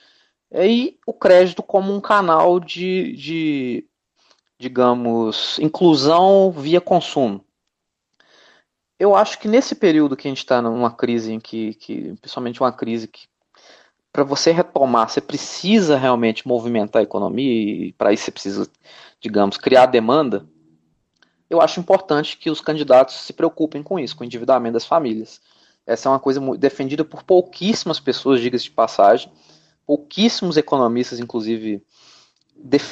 e 0.51 0.97
o 1.05 1.13
crédito 1.13 1.61
como 1.61 1.93
um 1.93 2.01
canal 2.01 2.59
de, 2.59 3.13
de 3.13 3.89
digamos, 4.59 5.57
inclusão 5.59 6.51
via 6.51 6.81
consumo. 6.81 7.43
Eu 8.99 9.15
acho 9.15 9.39
que 9.39 9.47
nesse 9.47 9.73
período 9.73 10.17
que 10.17 10.27
a 10.27 10.31
gente 10.31 10.39
está 10.39 10.61
numa 10.61 10.91
crise 10.91 11.31
em 11.31 11.39
que, 11.39 11.73
que, 11.75 12.13
principalmente 12.19 12.59
uma 12.59 12.71
crise 12.71 13.07
que 13.07 13.27
para 14.11 14.23
você 14.23 14.51
retomar, 14.51 15.07
você 15.07 15.21
precisa 15.21 15.95
realmente 15.95 16.45
movimentar 16.45 16.99
a 16.99 17.03
economia 17.03 17.87
e 17.87 17.93
para 17.93 18.11
isso 18.11 18.25
você 18.25 18.31
precisa, 18.31 18.69
digamos, 19.21 19.55
criar 19.55 19.85
demanda. 19.85 20.45
Eu 21.49 21.61
acho 21.61 21.79
importante 21.79 22.37
que 22.37 22.49
os 22.49 22.59
candidatos 22.59 23.15
se 23.15 23.31
preocupem 23.31 23.81
com 23.81 23.97
isso, 23.97 24.15
com 24.15 24.23
o 24.23 24.25
endividamento 24.25 24.73
das 24.73 24.85
famílias. 24.85 25.39
Essa 25.85 26.09
é 26.09 26.11
uma 26.11 26.19
coisa 26.19 26.41
defendida 26.57 27.05
por 27.05 27.23
pouquíssimas 27.23 27.99
pessoas, 27.99 28.41
diga-se 28.41 28.65
de 28.65 28.71
passagem. 28.71 29.31
Pouquíssimos 29.85 30.57
economistas, 30.57 31.19
inclusive, 31.19 31.81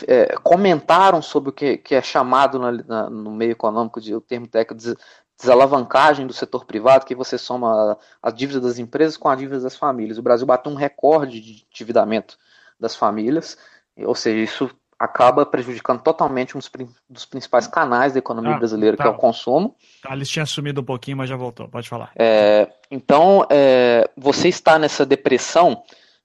é, 0.08 0.36
comentaram 0.44 1.22
sobre 1.22 1.50
o 1.50 1.54
que, 1.54 1.78
que 1.78 1.96
é 1.96 2.02
chamado 2.02 2.60
na, 2.60 2.72
na, 2.72 3.10
no 3.10 3.32
meio 3.32 3.52
econômico 3.52 4.00
de 4.00 4.14
o 4.16 4.22
termo 4.22 4.48
técnico 4.48 4.82
de 4.82 4.96
desalavancagem 5.40 6.26
do 6.26 6.34
setor 6.34 6.66
privado, 6.66 7.06
que 7.06 7.14
você 7.14 7.38
soma 7.38 7.98
a, 8.22 8.30
a 8.30 8.32
dívida 8.32 8.60
das 8.60 8.80
empresas 8.80 9.18
com 9.18 9.30
a 9.30 9.36
dívida 9.36 9.60
das 9.60 9.76
famílias. 9.76 10.18
O 10.18 10.24
Brasil 10.24 10.48
bateu 10.48 10.72
um 10.72 10.76
recorde 10.76 11.40
de 11.40 11.66
endividamento 11.72 12.38
das 12.80 12.96
famílias, 12.96 13.58
ou 13.98 14.16
seja, 14.16 14.40
isso 14.40 14.70
acaba 15.00 15.46
prejudicando 15.46 16.02
totalmente 16.02 16.58
um 16.58 16.60
dos 17.08 17.26
principais 17.26 17.68
canais 17.68 18.14
da 18.14 18.20
economia 18.20 18.56
ah, 18.56 18.58
brasileira, 18.58 18.98
tá. 18.98 19.04
que 19.04 19.10
é 19.10 19.12
o 19.12 19.18
consumo. 19.18 19.76
A 20.04 20.14
Alice 20.14 20.32
tinha 20.32 20.46
sumido 20.46 20.82
um 20.82 20.84
pouquinho, 20.84 21.18
mas 21.18 21.30
já 21.30 21.36
voltou. 21.36 21.68
Pode 21.68 21.88
falar. 21.88 22.12
É, 22.16 22.68
então, 22.90 23.46
é, 23.50 24.10
você 24.18 24.48
está 24.48 24.80
nessa 24.80 25.06
depressão 25.06 25.84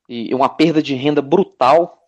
e 0.09 0.35
uma 0.35 0.49
perda 0.49 0.83
de 0.83 0.95
renda 0.95 1.21
brutal. 1.21 2.02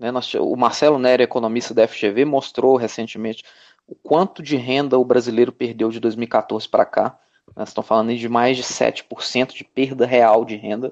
Né, 0.00 0.10
o 0.40 0.56
Marcelo 0.56 0.98
Nery, 0.98 1.22
economista 1.22 1.74
da 1.74 1.86
FGV, 1.86 2.24
mostrou 2.24 2.76
recentemente 2.76 3.44
o 3.86 3.94
quanto 3.94 4.42
de 4.42 4.56
renda 4.56 4.98
o 4.98 5.04
brasileiro 5.04 5.52
perdeu 5.52 5.90
de 5.90 6.00
2014 6.00 6.66
para 6.66 6.86
cá. 6.86 7.18
Nós 7.54 7.68
estamos 7.68 7.86
falando 7.86 8.16
de 8.16 8.28
mais 8.28 8.56
de 8.56 8.62
7% 8.62 9.52
de 9.52 9.62
perda 9.62 10.06
real 10.06 10.44
de 10.46 10.56
renda, 10.56 10.90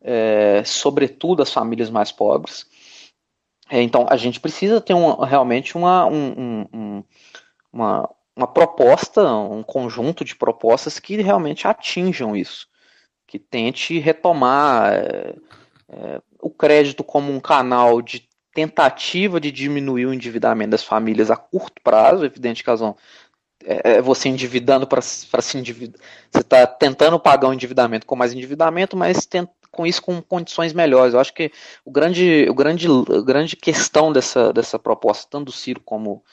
é, 0.00 0.62
sobretudo 0.64 1.42
as 1.42 1.52
famílias 1.52 1.90
mais 1.90 2.10
pobres. 2.10 2.66
É, 3.68 3.82
então, 3.82 4.06
a 4.08 4.16
gente 4.16 4.40
precisa 4.40 4.80
ter 4.80 4.94
um, 4.94 5.12
realmente 5.16 5.76
uma, 5.76 6.06
um, 6.06 6.66
um, 6.72 7.04
uma, 7.70 8.08
uma 8.34 8.46
proposta, 8.46 9.30
um 9.30 9.62
conjunto 9.62 10.24
de 10.24 10.34
propostas 10.34 10.98
que 10.98 11.20
realmente 11.20 11.68
atinjam 11.68 12.34
isso, 12.34 12.66
que 13.26 13.38
tente 13.38 13.98
retomar 13.98 14.94
é, 14.94 15.34
é, 15.90 16.22
o 16.40 16.48
crédito 16.48 17.02
como 17.02 17.30
um 17.30 17.40
canal 17.40 18.00
de 18.00 18.27
tentativa 18.58 19.40
de 19.40 19.52
diminuir 19.52 20.06
o 20.06 20.12
endividamento 20.12 20.70
das 20.70 20.82
famílias 20.82 21.30
a 21.30 21.36
curto 21.36 21.80
prazo, 21.80 22.24
evidente 22.24 22.64
que 22.64 22.68
elas 22.68 22.80
vão 22.80 22.96
é, 23.64 23.98
é 23.98 24.02
você 24.02 24.28
endividando 24.28 24.84
para 24.84 25.00
se 25.00 25.56
endividar. 25.56 26.00
Você 26.28 26.40
está 26.40 26.66
tentando 26.66 27.20
pagar 27.20 27.48
o 27.48 27.54
endividamento 27.54 28.04
com 28.04 28.16
mais 28.16 28.32
endividamento, 28.32 28.96
mas 28.96 29.28
com 29.70 29.86
isso 29.86 30.02
com 30.02 30.20
condições 30.20 30.72
melhores. 30.72 31.14
Eu 31.14 31.20
acho 31.20 31.32
que 31.32 31.52
o 31.84 31.90
grande, 31.92 32.46
o 32.50 32.54
grande, 32.54 32.88
a 32.88 33.22
grande 33.22 33.54
questão 33.54 34.12
dessa, 34.12 34.52
dessa 34.52 34.76
proposta, 34.76 35.28
tanto 35.30 35.46
do 35.46 35.52
Ciro 35.52 35.80
como, 35.84 36.24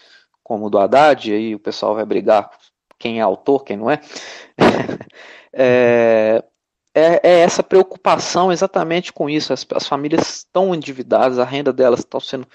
como 0.43 0.67
do 0.67 0.79
Haddad, 0.79 1.29
e 1.29 1.35
aí 1.35 1.55
o 1.55 1.59
pessoal 1.59 1.93
vai 1.93 2.05
brigar 2.05 2.49
quem 2.97 3.19
é 3.19 3.21
autor, 3.21 3.63
quem 3.63 3.77
não 3.77 3.91
é, 3.91 4.01
é, 5.53 6.43
é, 6.95 7.19
é, 7.23 7.39
essa 7.41 7.61
preocupação 7.61 8.51
exatamente 8.51 9.11
com 9.13 9.29
isso. 9.29 9.53
As, 9.53 9.65
as 9.73 9.87
famílias 9.87 10.37
estão 10.37 10.73
endividadas, 10.73 11.37
a 11.37 11.43
renda 11.43 11.73
delas 11.73 11.99
está 11.99 12.19
sendo 12.19 12.47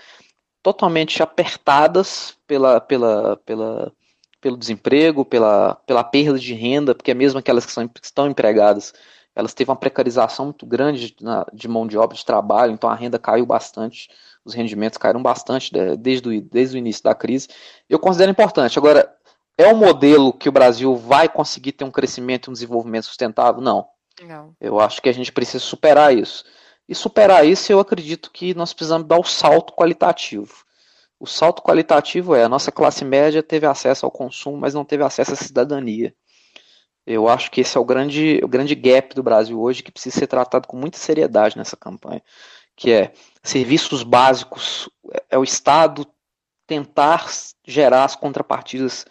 totalmente 0.63 1.23
apertadas 1.23 2.37
pela, 2.47 2.81
pela, 2.81 3.37
pela, 3.39 3.93
pelo 4.41 4.57
desemprego, 4.57 5.25
pela, 5.25 5.77
pela 5.87 6.03
perda 6.03 6.39
de 6.39 6.55
renda, 6.55 6.95
porque 6.95 7.11
é 7.11 7.15
mesmo 7.15 7.39
aquelas 7.39 7.65
que, 7.65 7.73
são, 7.73 7.87
que 7.87 8.01
estão 8.03 8.29
empregadas 8.29 8.93
elas 9.35 9.55
teve 9.55 9.71
uma 9.71 9.77
precarização 9.77 10.47
muito 10.47 10.67
grande 10.67 11.17
de 11.53 11.69
mão 11.69 11.87
de 11.87 11.97
obra, 11.97 12.17
de 12.17 12.25
trabalho, 12.25 12.73
então 12.73 12.91
a 12.91 12.95
renda 12.95 13.19
caiu 13.19 13.47
bastante, 13.47 14.09
os 14.45 14.55
rendimentos 14.55 14.99
caíram 14.99 15.23
bastante 15.23 15.73
desde 15.97 16.29
o, 16.29 16.43
desde 16.43 16.77
o 16.77 16.79
início 16.79 17.03
da 17.03 17.15
crise. 17.15 17.49
Eu 17.89 17.99
considero 17.99 18.31
importante. 18.31 18.79
Agora, 18.79 19.13
é 19.57 19.73
um 19.73 19.77
modelo 19.77 20.33
que 20.33 20.49
o 20.49 20.53
Brasil 20.53 20.97
vai 20.97 21.29
conseguir 21.29 21.73
ter 21.73 21.85
um 21.85 21.91
crescimento 21.91 22.47
e 22.47 22.51
um 22.51 22.53
desenvolvimento 22.53 23.05
sustentável? 23.05 23.61
Não. 23.61 23.87
Eu 24.61 24.79
acho 24.81 25.01
que 25.01 25.09
a 25.09 25.13
gente 25.13 25.33
precisa 25.33 25.59
superar 25.59 26.17
isso. 26.17 26.45
E 26.89 26.95
superar 26.95 27.47
isso, 27.47 27.73
eu 27.73 27.81
acredito 27.81 28.31
que 28.31 28.55
nós 28.55 28.73
precisamos 28.73 29.07
dar 29.07 29.19
o 29.19 29.25
salto 29.25 29.73
qualitativo. 29.75 30.65
O 31.19 31.27
salto 31.27 31.63
qualitativo 31.63 32.35
é 32.35 32.45
a 32.45 32.49
nossa 32.49 32.73
classe 32.73 33.05
média 33.05 33.43
teve 33.43 33.67
acesso 33.67 34.07
ao 34.07 34.11
consumo, 34.11 34.57
mas 34.57 34.75
não 34.75 34.85
teve 34.85 35.05
acesso 35.05 35.33
à 35.33 35.37
cidadania. 35.37 36.15
Eu 37.07 37.29
acho 37.29 37.51
que 37.51 37.61
esse 37.61 37.77
é 37.77 37.81
o 37.81 37.85
grande, 37.85 38.41
o 38.43 38.49
grande 38.49 38.75
gap 38.75 39.15
do 39.15 39.23
Brasil 39.23 39.61
hoje 39.61 39.83
que 39.83 39.93
precisa 39.93 40.19
ser 40.19 40.27
tratado 40.27 40.67
com 40.67 40.77
muita 40.77 40.99
seriedade 40.99 41.57
nessa 41.57 41.77
campanha, 41.77 42.23
que 42.77 42.91
é 42.91 43.13
serviços 43.43 44.03
básicos, 44.03 44.89
é 45.29 45.37
o 45.39 45.45
Estado 45.45 46.07
tentar 46.67 47.27
gerar 47.67 48.05
as 48.05 48.15
contrapartidas 48.15 49.05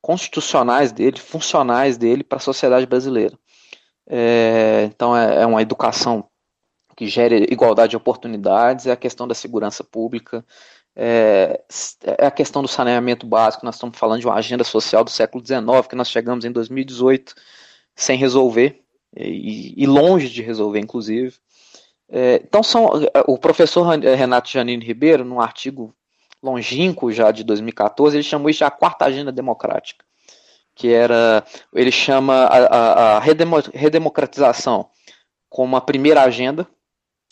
constitucionais 0.00 0.92
dele, 0.92 1.18
funcionais 1.18 1.96
dele 1.96 2.22
para 2.22 2.38
a 2.38 2.40
sociedade 2.40 2.86
brasileira. 2.86 3.38
É, 4.12 4.84
então 4.84 5.16
é, 5.16 5.42
é 5.42 5.46
uma 5.46 5.62
educação 5.62 6.28
que 6.96 7.06
gere 7.06 7.46
igualdade 7.48 7.90
de 7.90 7.96
oportunidades, 7.96 8.86
é 8.86 8.90
a 8.90 8.96
questão 8.96 9.26
da 9.26 9.34
segurança 9.34 9.84
pública, 9.84 10.44
é, 10.96 11.62
é, 12.02 12.26
a 12.26 12.30
questão 12.30 12.60
do 12.60 12.68
saneamento 12.68 13.24
básico. 13.24 13.64
Nós 13.64 13.76
estamos 13.76 13.96
falando 13.96 14.20
de 14.20 14.26
uma 14.26 14.34
agenda 14.34 14.64
social 14.64 15.04
do 15.04 15.10
século 15.10 15.44
XIX, 15.46 15.86
que 15.88 15.94
nós 15.94 16.10
chegamos 16.10 16.44
em 16.44 16.50
2018 16.50 17.34
sem 17.94 18.18
resolver, 18.18 18.82
e, 19.16 19.80
e 19.82 19.86
longe 19.86 20.28
de 20.28 20.42
resolver, 20.42 20.80
inclusive. 20.80 21.36
É, 22.08 22.36
então, 22.44 22.62
são, 22.62 22.90
o 23.26 23.38
professor 23.38 23.82
Renato 23.84 24.50
Janine 24.50 24.84
Ribeiro, 24.84 25.24
num 25.24 25.40
artigo 25.40 25.94
longínquo 26.42 27.12
já 27.12 27.30
de 27.30 27.44
2014, 27.44 28.16
ele 28.16 28.24
chamou 28.24 28.50
isso 28.50 28.58
de 28.58 28.64
a 28.64 28.70
quarta 28.70 29.04
agenda 29.04 29.30
democrática, 29.30 30.04
que 30.74 30.92
era, 30.92 31.44
ele 31.74 31.92
chama 31.92 32.44
a, 32.44 32.58
a, 32.58 33.16
a 33.16 33.20
redemocratização 33.20 34.88
como 35.48 35.76
a 35.76 35.80
primeira 35.80 36.22
agenda, 36.22 36.66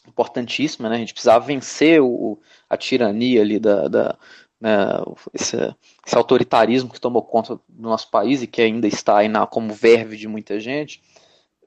importantíssima, 0.06 0.88
né? 0.88 0.96
A 0.96 0.98
gente 0.98 1.12
precisava 1.12 1.44
vencer 1.44 2.02
o, 2.02 2.40
a 2.68 2.76
tirania 2.76 3.42
ali 3.42 3.60
da, 3.60 3.88
da 3.88 4.18
né, 4.60 4.86
esse, 5.32 5.56
esse, 6.04 6.16
autoritarismo 6.16 6.90
que 6.90 7.00
tomou 7.00 7.22
conta 7.22 7.60
do 7.68 7.88
nosso 7.88 8.10
país 8.10 8.42
e 8.42 8.46
que 8.46 8.60
ainda 8.60 8.88
está 8.88 9.18
aí 9.18 9.28
na, 9.28 9.46
como 9.46 9.72
verve 9.72 10.16
de 10.16 10.26
muita 10.26 10.58
gente. 10.58 11.00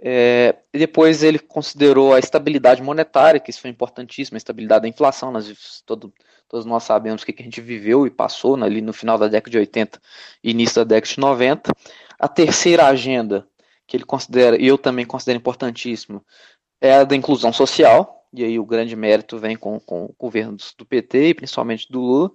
É, 0.04 0.56
depois 0.74 1.22
ele 1.22 1.38
considerou 1.38 2.14
a 2.14 2.20
estabilidade 2.20 2.82
monetária, 2.82 3.40
que 3.40 3.52
isso 3.52 3.62
foi 3.62 3.70
importantíssimo, 3.70 4.36
a 4.36 4.40
estabilidade 4.40 4.82
da 4.82 4.88
inflação. 4.88 5.32
Nós, 5.32 5.84
todo, 5.86 6.12
todos 6.50 6.66
nós 6.66 6.84
sabemos 6.84 7.22
o 7.22 7.26
que, 7.26 7.32
que 7.32 7.44
a 7.44 7.46
gente 7.46 7.62
viveu 7.62 8.08
e 8.08 8.10
passou 8.10 8.58
né, 8.58 8.66
ali 8.66 8.82
no 8.82 8.94
final 8.94 9.18
da 9.20 9.28
década 9.28 9.52
de 9.52 9.60
80 9.60 10.02
e 10.44 10.50
início 10.50 10.78
da 10.78 10.96
década 10.96 11.14
de 11.14 11.20
90. 11.20 11.72
A 12.20 12.28
terceira 12.28 12.88
agenda, 12.88 13.48
que 13.86 13.96
ele 13.96 14.04
considera, 14.04 14.60
e 14.60 14.66
eu 14.66 14.78
também 14.78 15.06
considero 15.06 15.38
importantíssima, 15.38 16.24
é 16.82 16.96
a 16.96 17.04
da 17.04 17.16
inclusão 17.16 17.54
social, 17.54 18.26
e 18.34 18.44
aí 18.44 18.58
o 18.58 18.66
grande 18.66 18.96
mérito 18.96 19.38
vem 19.38 19.56
com, 19.56 19.80
com 19.80 20.12
governos 20.18 20.74
do 20.76 20.86
PT 20.86 21.36
principalmente 21.36 21.88
do 21.92 22.00
Lula. 22.00 22.32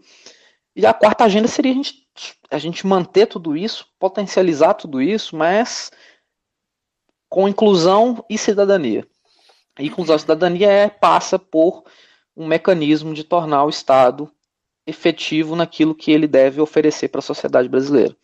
E 0.77 0.87
a 0.87 0.93
quarta 0.93 1.25
agenda 1.25 1.49
seria 1.49 1.73
a 1.73 1.75
gente, 1.75 2.07
a 2.51 2.59
gente 2.59 2.87
manter 2.87 3.27
tudo 3.27 3.57
isso, 3.57 3.89
potencializar 3.99 4.75
tudo 4.75 5.01
isso, 5.01 5.35
mas 5.35 5.91
com 7.29 7.49
inclusão 7.49 8.25
e 8.29 8.39
cidadania. 8.39 9.07
A 9.77 9.83
inclusão 9.83 10.17
e 10.17 10.21
cidadania 10.21 10.71
é, 10.71 10.89
passa 10.89 11.39
por 11.39 11.85
um 12.37 12.47
mecanismo 12.47 13.13
de 13.15 13.25
tornar 13.25 13.65
o 13.65 13.71
Estado 13.71 14.31
efetivo 14.87 15.57
naquilo 15.57 15.95
que 15.95 16.13
ele 16.13 16.27
deve 16.27 16.61
oferecer 16.61 17.09
para 17.09 17.19
a 17.19 17.23
sociedade 17.23 17.69
brasileira. 17.69 18.17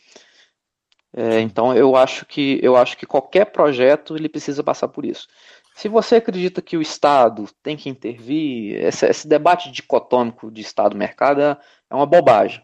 É, 1.14 1.40
então 1.40 1.76
eu 1.76 1.94
acho 1.94 2.24
que 2.24 2.58
eu 2.62 2.74
acho 2.74 2.96
que 2.96 3.04
qualquer 3.04 3.46
projeto 3.46 4.16
ele 4.16 4.28
precisa 4.28 4.62
passar 4.62 4.88
por 4.88 5.04
isso. 5.04 5.26
Se 5.74 5.88
você 5.88 6.16
acredita 6.16 6.62
que 6.62 6.76
o 6.76 6.82
Estado 6.82 7.48
tem 7.62 7.76
que 7.76 7.88
intervir, 7.88 8.76
esse, 8.84 9.06
esse 9.06 9.26
debate 9.26 9.70
dicotômico 9.70 10.50
de 10.50 10.60
Estado-mercado 10.60 11.40
é, 11.40 11.56
é 11.90 11.94
uma 11.94 12.06
bobagem. 12.06 12.62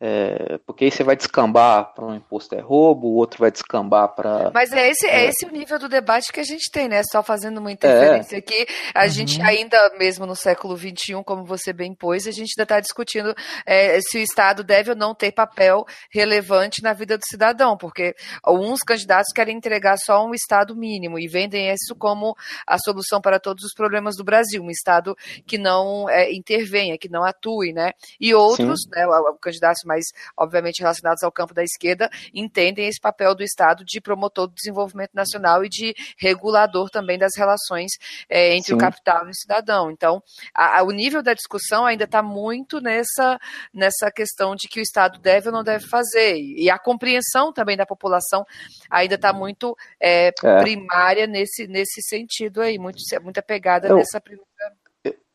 É, 0.00 0.58
porque 0.64 0.84
aí 0.84 0.90
você 0.92 1.02
vai 1.02 1.16
descambar 1.16 1.92
para 1.92 2.06
um 2.06 2.14
imposto 2.14 2.54
é 2.54 2.60
roubo, 2.60 3.08
o 3.08 3.14
outro 3.14 3.40
vai 3.40 3.50
descambar 3.50 4.14
para. 4.14 4.52
Mas 4.54 4.70
é 4.70 4.88
esse, 4.88 5.06
é. 5.06 5.24
é. 5.24 5.28
esse 5.28 5.44
o 5.44 5.50
nível 5.50 5.76
do 5.76 5.88
debate 5.88 6.32
que 6.32 6.38
a 6.38 6.44
gente 6.44 6.70
tem, 6.70 6.88
né? 6.88 7.02
Só 7.10 7.20
fazendo 7.20 7.58
uma 7.58 7.72
interferência 7.72 8.36
é. 8.36 8.38
aqui. 8.38 8.66
A 8.94 9.02
uhum. 9.02 9.08
gente 9.08 9.42
ainda, 9.42 9.76
mesmo 9.98 10.24
no 10.24 10.36
século 10.36 10.76
XXI, 10.76 11.24
como 11.24 11.44
você 11.44 11.72
bem 11.72 11.92
pôs, 11.92 12.28
a 12.28 12.30
gente 12.30 12.52
ainda 12.56 12.62
está 12.62 12.78
discutindo 12.78 13.34
é, 13.66 14.00
se 14.00 14.18
o 14.18 14.22
Estado 14.22 14.62
deve 14.62 14.90
ou 14.90 14.96
não 14.96 15.16
ter 15.16 15.32
papel 15.32 15.84
relevante 16.12 16.80
na 16.80 16.92
vida 16.92 17.18
do 17.18 17.24
cidadão, 17.28 17.76
porque 17.76 18.14
alguns 18.44 18.80
candidatos 18.80 19.32
querem 19.34 19.56
entregar 19.56 19.96
só 19.98 20.24
um 20.24 20.32
Estado 20.32 20.76
mínimo 20.76 21.18
e 21.18 21.26
vendem 21.26 21.72
isso 21.72 21.96
como 21.96 22.36
a 22.64 22.78
solução 22.78 23.20
para 23.20 23.40
todos 23.40 23.64
os 23.64 23.74
problemas 23.74 24.14
do 24.16 24.22
Brasil, 24.22 24.62
um 24.62 24.70
Estado 24.70 25.16
que 25.44 25.58
não 25.58 26.08
é, 26.08 26.32
intervenha, 26.32 26.96
que 26.96 27.08
não 27.08 27.24
atue, 27.24 27.72
né? 27.72 27.90
E 28.20 28.32
outros, 28.32 28.78
né, 28.92 29.04
o, 29.04 29.30
o 29.32 29.38
candidato 29.38 29.87
mais, 29.88 30.04
obviamente, 30.36 30.80
relacionados 30.80 31.22
ao 31.22 31.32
campo 31.32 31.54
da 31.54 31.64
esquerda, 31.64 32.10
entendem 32.34 32.86
esse 32.86 33.00
papel 33.00 33.34
do 33.34 33.42
Estado 33.42 33.84
de 33.84 34.00
promotor 34.00 34.46
do 34.46 34.54
desenvolvimento 34.54 35.12
nacional 35.14 35.64
e 35.64 35.68
de 35.68 35.94
regulador 36.18 36.90
também 36.90 37.18
das 37.18 37.34
relações 37.36 37.92
é, 38.28 38.54
entre 38.54 38.68
Sim. 38.68 38.74
o 38.74 38.78
capital 38.78 39.26
e 39.26 39.30
o 39.30 39.34
cidadão. 39.34 39.90
Então, 39.90 40.22
a, 40.54 40.78
a, 40.78 40.82
o 40.82 40.90
nível 40.90 41.22
da 41.22 41.34
discussão 41.34 41.86
ainda 41.86 42.04
está 42.04 42.22
muito 42.22 42.80
nessa, 42.80 43.38
nessa 43.72 44.10
questão 44.10 44.54
de 44.54 44.68
que 44.68 44.80
o 44.80 44.82
Estado 44.82 45.18
deve 45.18 45.48
ou 45.48 45.52
não 45.52 45.64
deve 45.64 45.86
fazer. 45.88 46.36
E 46.36 46.70
a 46.70 46.78
compreensão 46.78 47.52
também 47.52 47.76
da 47.76 47.86
população 47.86 48.44
ainda 48.90 49.14
está 49.14 49.32
muito 49.32 49.76
é, 50.00 50.28
é. 50.28 50.58
primária 50.60 51.26
nesse, 51.26 51.66
nesse 51.66 52.02
sentido 52.02 52.60
aí, 52.60 52.78
muito, 52.78 52.98
muita 53.22 53.42
pegada 53.42 53.88
eu, 53.88 53.96
nessa 53.96 54.20
primeira. 54.20 54.46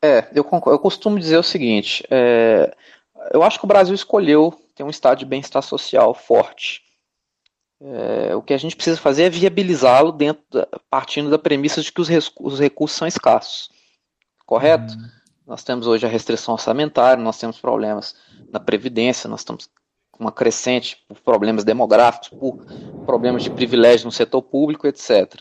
É, 0.02 0.28
eu, 0.34 0.46
eu 0.66 0.78
costumo 0.78 1.18
dizer 1.18 1.38
o 1.38 1.42
seguinte: 1.42 2.04
é, 2.10 2.74
eu 3.32 3.42
acho 3.42 3.58
que 3.58 3.64
o 3.64 3.68
Brasil 3.68 3.94
escolheu 3.94 4.52
ter 4.74 4.82
um 4.82 4.90
estado 4.90 5.18
de 5.18 5.24
bem-estar 5.24 5.62
social 5.62 6.14
forte. 6.14 6.82
É, 7.80 8.34
o 8.34 8.42
que 8.42 8.54
a 8.54 8.58
gente 8.58 8.76
precisa 8.76 8.96
fazer 8.96 9.24
é 9.24 9.30
viabilizá-lo 9.30 10.12
dentro 10.12 10.42
da, 10.50 10.66
partindo 10.88 11.30
da 11.30 11.38
premissa 11.38 11.82
de 11.82 11.92
que 11.92 12.00
os, 12.00 12.08
os 12.40 12.58
recursos 12.58 12.96
são 12.96 13.06
escassos. 13.06 13.68
Correto? 14.46 14.94
Uhum. 14.94 15.08
Nós 15.46 15.62
temos 15.62 15.86
hoje 15.86 16.06
a 16.06 16.08
restrição 16.08 16.54
orçamentária, 16.54 17.22
nós 17.22 17.38
temos 17.38 17.60
problemas 17.60 18.16
na 18.50 18.58
Previdência, 18.58 19.28
nós 19.28 19.40
estamos 19.40 19.68
com 20.10 20.24
uma 20.24 20.32
crescente 20.32 21.04
por 21.08 21.20
problemas 21.20 21.64
demográficos, 21.64 22.28
por 22.28 22.64
problemas 23.04 23.42
de 23.42 23.50
privilégio 23.50 24.06
no 24.06 24.12
setor 24.12 24.42
público, 24.42 24.86
etc. 24.86 25.40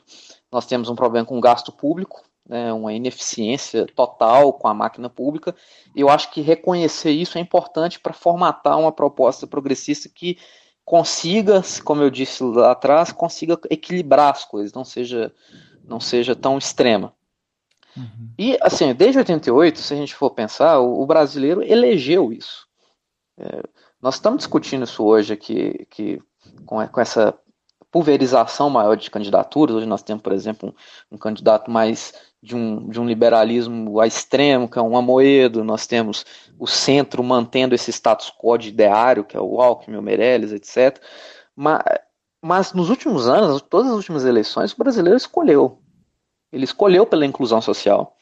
Nós 0.52 0.66
temos 0.66 0.90
um 0.90 0.96
problema 0.96 1.26
com 1.26 1.38
o 1.38 1.42
gasto 1.42 1.72
público, 1.72 2.24
né, 2.48 2.74
uma 2.74 2.94
ineficiência 2.94 3.86
total 3.96 4.54
com 4.54 4.68
a 4.68 4.74
máquina 4.74 5.10
pública, 5.10 5.56
e 5.96 6.02
eu 6.02 6.10
acho 6.10 6.32
que 6.32 6.42
reconhecer 6.42 7.12
isso 7.12 7.38
é 7.38 7.42
importante 7.42 8.00
para 8.00 8.14
formatar 8.14 8.78
uma 8.80 8.92
proposta 8.92 9.48
progressista 9.48 10.10
que 10.10 10.38
consiga, 10.86 11.62
como 11.84 12.02
eu 12.02 12.10
disse 12.10 12.44
lá 12.44 12.72
atrás, 12.72 13.12
consiga 13.12 13.58
equilibrar 13.70 14.32
as 14.32 14.44
coisas, 14.46 14.74
não 14.74 14.84
seja, 14.84 15.34
não 15.84 16.00
seja 16.00 16.36
tão 16.36 16.58
extrema. 16.58 17.14
Uhum. 17.96 18.30
E, 18.38 18.58
assim, 18.62 18.94
desde 18.94 19.20
88, 19.20 19.80
se 19.80 19.94
a 19.94 19.98
gente 19.98 20.16
for 20.16 20.32
pensar, 20.32 20.80
o, 20.80 21.02
o 21.02 21.06
brasileiro 21.06 21.64
elegeu 21.64 22.34
isso. 22.34 22.68
É, 23.38 23.64
nós 24.02 24.16
estamos 24.16 24.40
discutindo 24.40 24.84
isso 24.84 25.04
hoje 25.04 25.34
aqui, 25.34 25.88
que, 25.90 26.22
com, 26.66 26.86
com 26.88 27.00
essa 27.02 27.34
pulverização 27.94 28.72
maior 28.72 28.98
de 28.98 29.12
candidaturas. 29.12 29.76
Hoje 29.76 29.86
nós 29.86 30.02
temos, 30.02 30.24
por 30.24 30.34
exemplo, 30.34 30.70
um, 31.12 31.16
um, 31.16 31.18
candidato 31.18 31.70
mais 31.70 32.12
de 32.42 32.56
um, 32.56 32.90
de 32.90 33.00
um 33.00 33.06
liberalismo 33.06 34.00
a 34.00 34.08
extremo, 34.08 34.68
que 34.68 34.80
é 34.80 34.82
um 34.82 34.98
Amoedo. 34.98 35.64
Nós 35.64 35.86
temos 35.86 36.26
o 36.58 36.66
centro 36.66 37.24
mantendo 37.24 37.76
esse 37.76 37.92
status 37.92 38.34
quo 38.36 38.58
de 38.58 38.70
ideário, 38.70 39.24
que 39.24 39.38
é 39.38 39.40
o 39.40 39.62
Alckmin, 39.62 39.98
o 39.98 40.02
Meirelles, 40.02 40.52
etc. 40.52 41.00
Mas, 41.56 41.84
mas 42.42 42.74
nos 42.74 42.90
últimos 42.90 43.28
anos, 43.28 43.62
todas 43.62 43.92
as 43.92 43.96
últimas 43.96 44.26
eleições, 44.26 44.74
o 44.74 44.78
brasileiro 44.78 45.16
escolheu. 45.16 45.80
Ele 46.52 46.64
escolheu 46.64 47.06
pela 47.06 47.28
inclusão 47.28 47.62
social. 47.62 48.18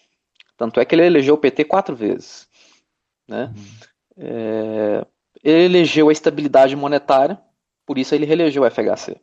Tanto 0.58 0.82
é 0.82 0.86
que 0.86 0.94
ele 0.94 1.06
elegeu 1.06 1.36
o 1.36 1.38
PT 1.38 1.64
quatro 1.64 1.96
vezes. 1.96 2.46
Né? 3.26 3.54
Uhum. 3.56 3.64
É, 4.18 5.06
ele 5.42 5.64
elegeu 5.64 6.10
a 6.10 6.12
estabilidade 6.12 6.76
monetária, 6.76 7.40
por 7.86 7.98
isso 7.98 8.14
ele 8.14 8.26
reelegeu 8.26 8.64
o 8.64 8.70
FHC. 8.70 9.16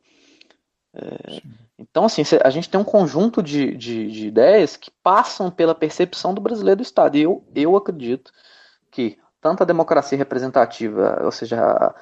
É, 0.99 1.40
então, 1.78 2.05
assim, 2.05 2.22
a 2.42 2.51
gente 2.51 2.68
tem 2.68 2.80
um 2.80 2.84
conjunto 2.84 3.42
de, 3.42 3.74
de, 3.76 4.11
de, 4.11 4.26
ideias 4.26 4.76
que 4.76 4.90
passam 5.03 5.51
pela 5.51 5.74
percepção 5.74 6.34
do 6.34 6.40
brasileiro 6.40 6.78
do 6.78 6.82
Estado. 6.82 7.16
E 7.16 7.22
eu, 7.22 7.44
eu 7.55 7.76
acredito 7.76 8.32
que 8.90 9.18
tanto 9.40 9.62
a 9.62 9.66
democracia 9.66 10.18
representativa, 10.18 11.20
ou 11.24 11.30
seja, 11.30 11.62
a, 11.62 11.94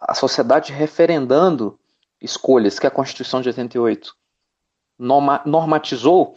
a 0.00 0.14
sociedade 0.14 0.72
referendando 0.72 1.78
escolhas 2.20 2.78
que 2.78 2.86
a 2.86 2.90
Constituição 2.90 3.42
de 3.42 3.48
88 3.50 4.16
norma, 4.98 5.42
normatizou, 5.44 6.34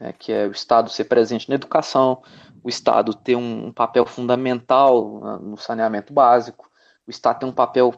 é, 0.00 0.12
que 0.12 0.32
é 0.32 0.46
o 0.46 0.50
Estado 0.50 0.90
ser 0.90 1.04
presente 1.04 1.48
na 1.48 1.54
educação, 1.54 2.20
o 2.62 2.68
Estado 2.68 3.14
ter 3.14 3.36
um, 3.36 3.68
um 3.68 3.72
papel 3.72 4.04
fundamental 4.04 5.38
no 5.40 5.56
saneamento 5.56 6.12
básico, 6.12 6.68
o 7.06 7.10
Estado 7.10 7.38
tem 7.38 7.48
um 7.48 7.52
papel 7.52 7.94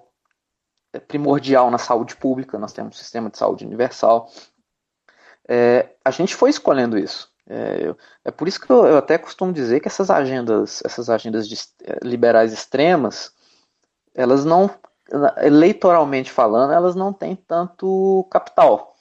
primordial 0.99 1.71
na 1.71 1.79
saúde 1.79 2.17
pública, 2.17 2.59
nós 2.59 2.73
temos 2.73 2.97
um 2.97 2.99
sistema 2.99 3.31
de 3.31 3.39
saúde 3.39 3.65
universal. 3.65 4.31
É, 5.49 5.91
a 6.05 6.11
gente 6.11 6.35
foi 6.35 6.51
escolhendo 6.51 6.99
isso. 6.99 7.33
É, 7.49 7.95
é 8.27 8.31
por 8.31 8.47
isso 8.47 8.61
que 8.61 8.71
eu, 8.71 8.87
eu, 8.87 8.99
até 8.99 9.17
costumo 9.17 9.53
dizer 9.53 9.81
que 9.81 9.89
essas 9.89 10.11
agendas, 10.11 10.83
essas 10.85 11.09
agendas 11.09 11.49
de, 11.49 11.57
é, 11.85 11.99
liberais 12.03 12.53
extremas, 12.53 13.33
elas 14.15 14.45
não, 14.45 14.71
eleitoralmente 15.39 16.31
falando, 16.31 16.73
elas 16.73 16.95
não 16.95 17.13
têm 17.13 17.35
tanto 17.35 18.27
capital 18.31 18.95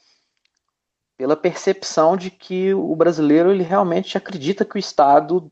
pela 1.17 1.35
percepção 1.35 2.15
de 2.15 2.29
que 2.29 2.73
o 2.73 2.95
brasileiro 2.95 3.51
ele 3.51 3.63
realmente 3.63 4.17
acredita 4.17 4.63
que 4.63 4.75
o 4.75 4.79
Estado 4.79 5.51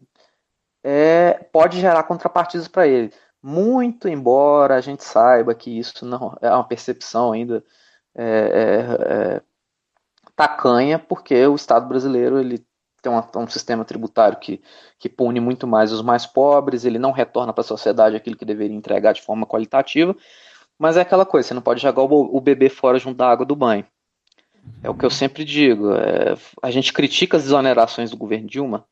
é, 0.84 1.34
pode 1.52 1.82
gerar 1.82 2.04
contrapartidas 2.04 2.68
para 2.68 2.88
ele. 2.88 3.12
Muito 3.48 4.08
embora 4.08 4.74
a 4.76 4.82
gente 4.82 5.04
saiba 5.04 5.54
que 5.54 5.78
isso 5.78 6.04
não 6.04 6.36
é 6.42 6.50
uma 6.50 6.64
percepção 6.64 7.32
ainda 7.32 7.64
é, 8.16 8.26
é, 8.26 9.36
é 9.38 9.42
tacanha, 10.36 10.98
porque 10.98 11.46
o 11.46 11.54
Estado 11.54 11.88
brasileiro 11.88 12.40
ele 12.40 12.66
tem 13.04 13.12
um 13.12 13.48
sistema 13.48 13.86
tributário 13.86 14.40
que, 14.40 14.64
que 14.98 15.08
pune 15.08 15.40
muito 15.40 15.68
mais 15.68 15.92
os 15.92 16.02
mais 16.02 16.26
pobres, 16.26 16.86
ele 16.86 16.98
não 16.98 17.12
retorna 17.12 17.54
para 17.54 17.62
a 17.62 17.68
sociedade 17.68 18.16
aquilo 18.16 18.36
que 18.36 18.46
deveria 18.46 18.76
entregar 18.76 19.14
de 19.14 19.22
forma 19.22 19.46
qualitativa, 19.46 20.16
mas 20.76 20.98
é 20.98 21.02
aquela 21.02 21.24
coisa, 21.24 21.50
você 21.50 21.54
não 21.54 21.62
pode 21.62 21.80
jogar 21.80 22.02
o, 22.02 22.36
o 22.36 22.42
bebê 22.42 22.68
fora 22.68 22.98
junto 22.98 23.18
da 23.18 23.30
água 23.30 23.46
do 23.46 23.56
banho. 23.56 23.86
É 24.82 24.90
o 24.90 24.96
que 24.96 25.06
eu 25.06 25.12
sempre 25.12 25.46
digo. 25.46 25.94
É, 25.94 26.36
a 26.64 26.72
gente 26.72 26.92
critica 26.92 27.38
as 27.38 27.44
exonerações 27.44 28.10
do 28.10 28.18
governo 28.18 28.48
Dilma, 28.48 28.88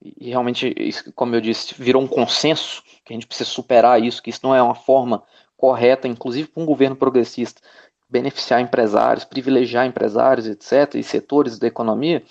e 0.00 0.30
realmente, 0.30 0.74
como 1.14 1.34
eu 1.34 1.40
disse, 1.40 1.74
virou 1.76 2.02
um 2.02 2.06
consenso 2.06 2.82
que 3.04 3.12
a 3.12 3.14
gente 3.14 3.26
precisa 3.26 3.50
superar 3.50 4.02
isso, 4.02 4.22
que 4.22 4.30
isso 4.30 4.40
não 4.42 4.54
é 4.54 4.62
uma 4.62 4.74
forma 4.74 5.22
correta, 5.56 6.06
inclusive 6.06 6.48
para 6.48 6.62
um 6.62 6.66
governo 6.66 6.94
progressista, 6.94 7.60
beneficiar 8.08 8.60
empresários, 8.60 9.24
privilegiar 9.24 9.86
empresários, 9.86 10.46
etc., 10.46 10.94
e 10.94 11.02
setores 11.02 11.58
da 11.58 11.66
economia, 11.66 12.22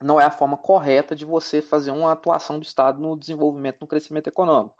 não 0.00 0.20
é 0.20 0.24
a 0.24 0.30
forma 0.30 0.56
correta 0.56 1.14
de 1.16 1.24
você 1.24 1.60
fazer 1.60 1.90
uma 1.90 2.12
atuação 2.12 2.58
do 2.58 2.64
Estado 2.64 3.00
no 3.00 3.16
desenvolvimento, 3.18 3.80
no 3.80 3.86
crescimento 3.86 4.28
econômico. 4.28 4.76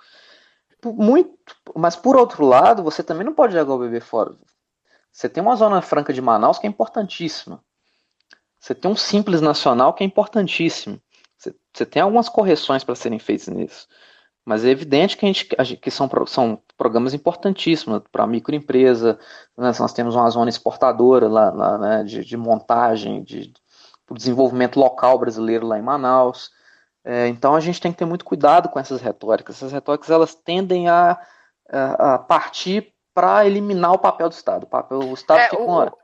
Muito, 0.85 1.35
mas 1.75 1.97
por 1.97 2.17
outro 2.17 2.45
lado, 2.45 2.83
você 2.83 3.03
também 3.03 3.25
não 3.25 3.35
pode 3.35 3.55
jogar 3.55 3.75
o 3.75 3.79
bebê 3.79 4.01
fora. 4.01 4.37
Você 5.11 5.29
tem 5.29 5.43
uma 5.43 5.57
zona 5.57 5.81
franca 5.81 6.13
de 6.13 6.21
Manaus 6.21 6.59
que 6.59 6.67
é 6.67 6.71
importantíssima. 6.71 7.65
Você 8.59 8.75
tem 8.75 8.91
um 8.91 8.97
simples 8.97 9.41
nacional 9.41 9.95
que 9.95 10.03
é 10.03 10.07
importantíssimo. 10.07 11.01
Você, 11.73 11.87
tem 11.87 12.03
algumas 12.03 12.29
correções 12.29 12.85
para 12.85 12.95
serem 12.95 13.19
feitas 13.19 13.49
nisso. 13.49 13.87
Mas 14.45 14.65
é 14.65 14.69
evidente 14.69 15.17
que, 15.17 15.25
a 15.57 15.65
gente, 15.65 15.81
que 15.81 15.91
são, 15.91 16.09
são 16.27 16.63
programas 16.77 17.15
importantíssimos 17.15 18.03
para 18.13 18.25
a 18.25 18.27
microempresa. 18.27 19.19
Né? 19.57 19.73
Nós 19.79 19.93
temos 19.93 20.15
uma 20.15 20.29
zona 20.29 20.51
exportadora 20.51 21.29
lá, 21.29 21.51
lá 21.51 21.79
né? 21.79 22.05
de, 22.05 22.25
de, 22.25 22.37
montagem, 22.37 23.23
de, 23.23 23.47
de 23.49 23.55
desenvolvimento 24.11 24.79
local 24.79 25.19
brasileiro 25.19 25.67
lá 25.67 25.79
em 25.79 25.83
Manaus. 25.83 26.51
É, 27.03 27.27
então 27.29 27.55
a 27.55 27.61
gente 27.61 27.81
tem 27.81 27.93
que 27.93 27.99
ter 27.99 28.05
muito 28.05 28.25
cuidado 28.25 28.69
com 28.69 28.79
essas 28.79 29.01
retóricas. 29.01 29.57
Essas 29.57 29.73
retóricas 29.73 30.11
elas 30.11 30.35
tendem 30.35 30.89
a, 30.89 31.19
a, 31.71 32.15
a 32.15 32.19
partir 32.19 32.93
para 33.15 33.47
eliminar 33.47 33.93
o 33.93 33.99
papel 33.99 34.29
do 34.29 34.33
Estado. 34.33 34.65
O, 34.65 34.69
papel, 34.69 34.99
o 34.99 35.15
Estado 35.15 35.41
é, 35.41 35.49
fica 35.49 35.63
o... 35.63 35.99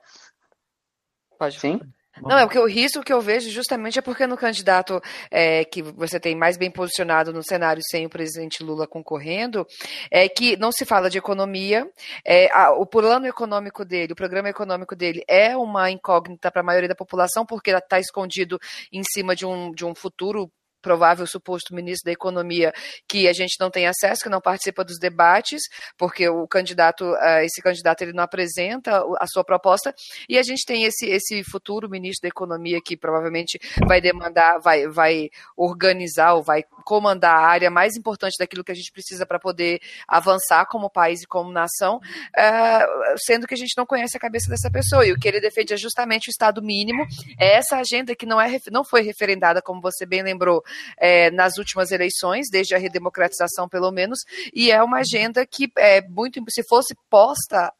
Pode. 1.39 1.59
Sim. 1.59 1.81
Não, 2.23 2.39
é 2.39 2.45
porque 2.45 2.59
o 2.59 2.67
risco 2.67 3.03
que 3.03 3.13
eu 3.13 3.21
vejo 3.21 3.51
justamente 3.51 3.99
é 3.99 4.03
porque 4.03 4.27
no 4.27 4.37
candidato 4.37 5.01
é, 5.31 5.65
que 5.65 5.83
você 5.83 6.19
tem 6.21 6.35
mais 6.35 6.57
bem 6.57 6.71
posicionado 6.71 7.33
no 7.33 7.43
cenário 7.43 7.83
sem 7.89 8.07
o 8.07 8.11
presidente 8.11 8.63
Lula 8.63 8.87
concorrendo, 8.87 9.67
é 10.11 10.29
que 10.29 10.57
não 10.57 10.73
se 10.73 10.85
fala 10.85 11.09
de 11.09 11.19
economia, 11.19 11.89
é, 12.25 12.51
a, 12.53 12.73
o 12.73 12.87
plano 12.87 13.27
econômico 13.27 13.85
dele, 13.85 14.13
o 14.13 14.17
programa 14.17 14.49
econômico 14.49 14.95
dele 14.95 15.23
é 15.29 15.57
uma 15.57 15.91
incógnita 15.91 16.51
para 16.51 16.61
a 16.61 16.65
maioria 16.65 16.89
da 16.89 16.95
população, 16.95 17.45
porque 17.47 17.71
está 17.71 17.99
escondido 17.99 18.59
em 18.93 19.03
cima 19.03 19.35
de 19.35 19.47
um, 19.47 19.73
de 19.73 19.85
um 19.85 19.95
futuro 19.95 20.51
provável 20.81 21.27
suposto 21.27 21.75
ministro 21.75 22.07
da 22.07 22.13
Economia 22.13 22.73
que 23.09 23.29
a 23.29 23.33
gente 23.33 23.57
não 23.61 23.71
tem 23.71 23.87
acesso, 23.87 24.23
que 24.23 24.29
não 24.29 24.41
participa 24.41 24.85
dos 24.85 24.99
debates, 24.99 25.63
porque 25.97 26.29
o 26.29 26.47
candidato, 26.47 27.05
uh, 27.05 27.41
esse 27.43 27.63
candidato 27.63 28.03
ele 28.03 28.13
não 28.13 28.25
apresenta 28.25 29.03
a 29.19 29.27
sua 29.27 29.45
proposta, 29.45 29.95
e 30.29 30.39
a 30.39 30.43
gente 30.43 30.65
tem 30.65 30.85
esse, 30.85 31.07
esse 31.07 31.43
futuro 31.45 31.89
ministro 31.89 32.23
da 32.23 32.29
Economia 32.29 32.81
que 32.85 32.97
provavelmente 32.97 33.59
vai 33.87 34.01
demandar, 34.01 34.59
vai, 34.59 34.87
vai 34.89 35.29
organizar 35.57 36.35
ou 36.35 36.43
vai 36.43 36.65
comandar 36.85 37.37
a 37.37 37.47
área 37.47 37.71
mais 37.71 37.97
importante 37.97 38.37
daquilo 38.39 38.65
que 38.65 38.73
a 38.73 38.75
gente 38.75 38.93
precisa 38.93 39.27
para 39.27 39.39
poder 39.39 39.81
avançar 40.09 40.67
como 40.67 40.91
país 40.91 41.23
e 41.23 41.27
como 41.27 41.53
nação, 41.53 41.97
uh, 41.97 43.19
sendo 43.19 43.47
que 43.47 43.55
a 43.55 43.57
gente 43.57 43.75
não 43.77 43.87
conhece 43.87 44.17
a 44.17 44.21
cabeça 44.21 44.51
dessa 44.51 44.71
pessoa, 44.71 45.07
e 45.07 45.13
o 45.13 45.19
que 45.19 45.29
ele 45.29 45.41
defende 45.41 45.75
é 45.75 45.77
justamente 45.77 46.29
o 46.29 46.31
Estado 46.31 46.63
mínimo, 46.63 47.07
é 47.39 47.55
essa 47.55 47.77
agenda 47.77 48.15
que 48.15 48.27
não, 48.27 48.41
é, 48.41 48.59
não 48.71 48.85
foi 48.85 49.03
referendada, 49.03 49.63
como 49.63 49.81
você 49.81 50.05
bem 50.07 50.23
lembrou, 50.23 50.63
é, 50.97 51.31
nas 51.31 51.57
últimas 51.59 51.91
eleições, 51.91 52.49
desde 52.51 52.75
a 52.75 52.79
redemocratização, 52.79 53.69
pelo 53.69 53.91
menos, 53.91 54.21
e 54.55 54.71
é 54.71 54.83
uma 54.83 54.99
agenda 54.99 55.45
que 55.47 55.71
é 55.77 56.01
muito. 56.01 56.41
Se 56.49 56.63
fosse 56.69 56.95
posta 57.09 57.73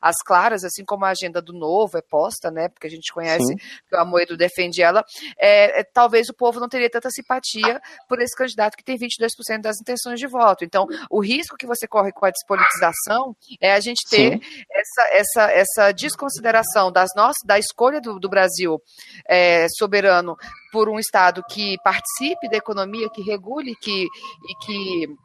às 0.00 0.16
claras, 0.24 0.64
assim 0.64 0.84
como 0.84 1.04
a 1.04 1.10
agenda 1.10 1.40
do 1.40 1.52
novo 1.52 1.98
é 1.98 2.02
posta, 2.02 2.50
né? 2.50 2.68
Porque 2.68 2.86
a 2.86 2.90
gente 2.90 3.12
conhece 3.12 3.44
Sim. 3.44 3.56
que 3.56 3.94
o 3.94 3.98
Amoedo 3.98 4.36
defende 4.36 4.82
ela, 4.82 5.04
é, 5.38 5.80
é, 5.80 5.84
talvez 5.84 6.28
o 6.28 6.34
povo 6.34 6.60
não 6.60 6.68
teria 6.68 6.90
tanta 6.90 7.10
simpatia 7.10 7.80
por 8.08 8.20
esse 8.20 8.36
candidato 8.36 8.76
que 8.76 8.84
tem 8.84 8.98
22% 8.98 9.60
das 9.60 9.80
intenções 9.80 10.18
de 10.18 10.26
voto. 10.26 10.64
Então, 10.64 10.86
o 11.10 11.20
risco 11.20 11.56
que 11.56 11.66
você 11.66 11.86
corre 11.86 12.12
com 12.12 12.26
a 12.26 12.30
despolitização 12.30 13.36
é 13.60 13.72
a 13.72 13.80
gente 13.80 14.08
ter 14.08 14.40
essa, 14.70 15.08
essa, 15.12 15.52
essa 15.52 15.92
desconsideração 15.92 16.90
das 16.92 17.10
nossas, 17.16 17.42
da 17.44 17.58
escolha 17.58 18.00
do, 18.00 18.18
do 18.18 18.28
Brasil 18.28 18.80
é, 19.26 19.66
soberano 19.76 20.36
por 20.70 20.88
um 20.88 20.98
Estado 20.98 21.42
que 21.48 21.76
participe 21.82 22.48
da 22.48 22.56
economia, 22.56 23.10
que 23.10 23.22
regule 23.22 23.74
que, 23.76 24.04
e 24.04 24.54
que 24.64 25.16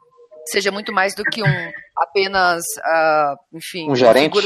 seja 0.46 0.70
muito 0.70 0.92
mais 0.92 1.14
do 1.14 1.24
que 1.24 1.42
um 1.42 1.72
apenas, 1.96 2.62
uh, 2.78 3.56
enfim, 3.56 3.90
um 3.90 3.94
gerente. 3.94 4.36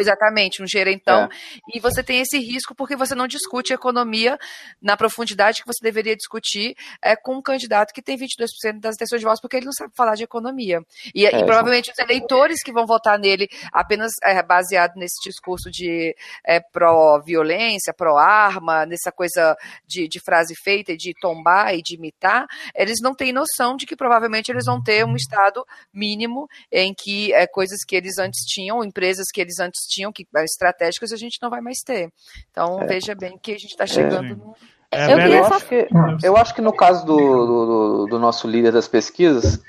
exatamente, 0.00 0.62
um 0.62 0.66
gerentão. 0.66 1.24
É. 1.24 1.28
E 1.74 1.80
você 1.80 2.02
tem 2.02 2.20
esse 2.20 2.38
risco 2.38 2.74
porque 2.74 2.96
você 2.96 3.14
não 3.14 3.28
discute 3.28 3.72
economia 3.72 4.36
na 4.82 4.96
profundidade 4.96 5.62
que 5.62 5.66
você 5.66 5.78
deveria 5.82 6.16
discutir 6.16 6.74
é, 7.00 7.14
com 7.14 7.36
um 7.36 7.42
candidato 7.42 7.92
que 7.92 8.02
tem 8.02 8.16
22% 8.16 8.80
das 8.80 8.96
intenções 8.96 9.20
de 9.20 9.24
votos, 9.24 9.40
porque 9.40 9.56
ele 9.56 9.66
não 9.66 9.72
sabe 9.72 9.92
falar 9.94 10.14
de 10.16 10.24
economia. 10.24 10.80
E, 11.14 11.26
é, 11.26 11.38
e 11.38 11.44
provavelmente 11.44 11.90
os 11.90 11.98
eleitores 11.98 12.62
que 12.62 12.72
vão 12.72 12.86
votar 12.86 13.18
nele 13.18 13.48
apenas 13.72 14.12
é, 14.24 14.42
baseado 14.42 14.96
nesse 14.96 15.22
discurso 15.22 15.70
de 15.70 16.14
é, 16.44 16.60
pró-violência, 16.60 17.94
pró-arma, 17.94 18.84
nessa 18.84 19.12
coisa 19.12 19.56
de, 19.86 20.08
de 20.08 20.20
frase 20.20 20.54
feita, 20.56 20.96
de 20.96 21.12
tombar 21.20 21.74
e 21.74 21.82
de 21.82 21.94
imitar, 21.94 22.46
eles 22.74 22.98
não 23.00 23.14
têm 23.14 23.32
noção 23.32 23.76
de 23.76 23.86
que 23.86 23.94
provavelmente 23.94 24.50
eles 24.50 24.64
vão 24.66 24.82
ter 24.82 25.04
um 25.04 25.14
Estado 25.14 25.45
mínimo 25.92 26.48
em 26.70 26.94
que 26.94 27.32
é, 27.32 27.46
coisas 27.46 27.84
que 27.84 27.96
eles 27.96 28.18
antes 28.18 28.44
tinham, 28.44 28.84
empresas 28.84 29.26
que 29.32 29.40
eles 29.40 29.58
antes 29.58 29.86
tinham, 29.86 30.12
que 30.12 30.26
é, 30.36 30.44
estratégicas, 30.44 31.12
a 31.12 31.16
gente 31.16 31.38
não 31.42 31.50
vai 31.50 31.60
mais 31.60 31.78
ter. 31.80 32.10
Então, 32.50 32.80
é. 32.82 32.86
veja 32.86 33.14
bem 33.14 33.38
que 33.38 33.52
a 33.52 33.58
gente 33.58 33.70
está 33.70 33.84
é. 33.84 33.88
chegando 33.88 34.36
no... 34.36 34.56
É, 34.90 35.12
eu, 35.12 35.18
eu, 35.18 35.44
acho 35.44 35.66
que, 35.66 35.88
eu 36.22 36.36
acho 36.36 36.54
que 36.54 36.60
no 36.60 36.72
caso 36.72 37.04
do, 37.04 37.16
do, 37.16 38.06
do 38.06 38.18
nosso 38.20 38.46
líder 38.46 38.70
das 38.70 38.86
pesquisas, 38.86 39.60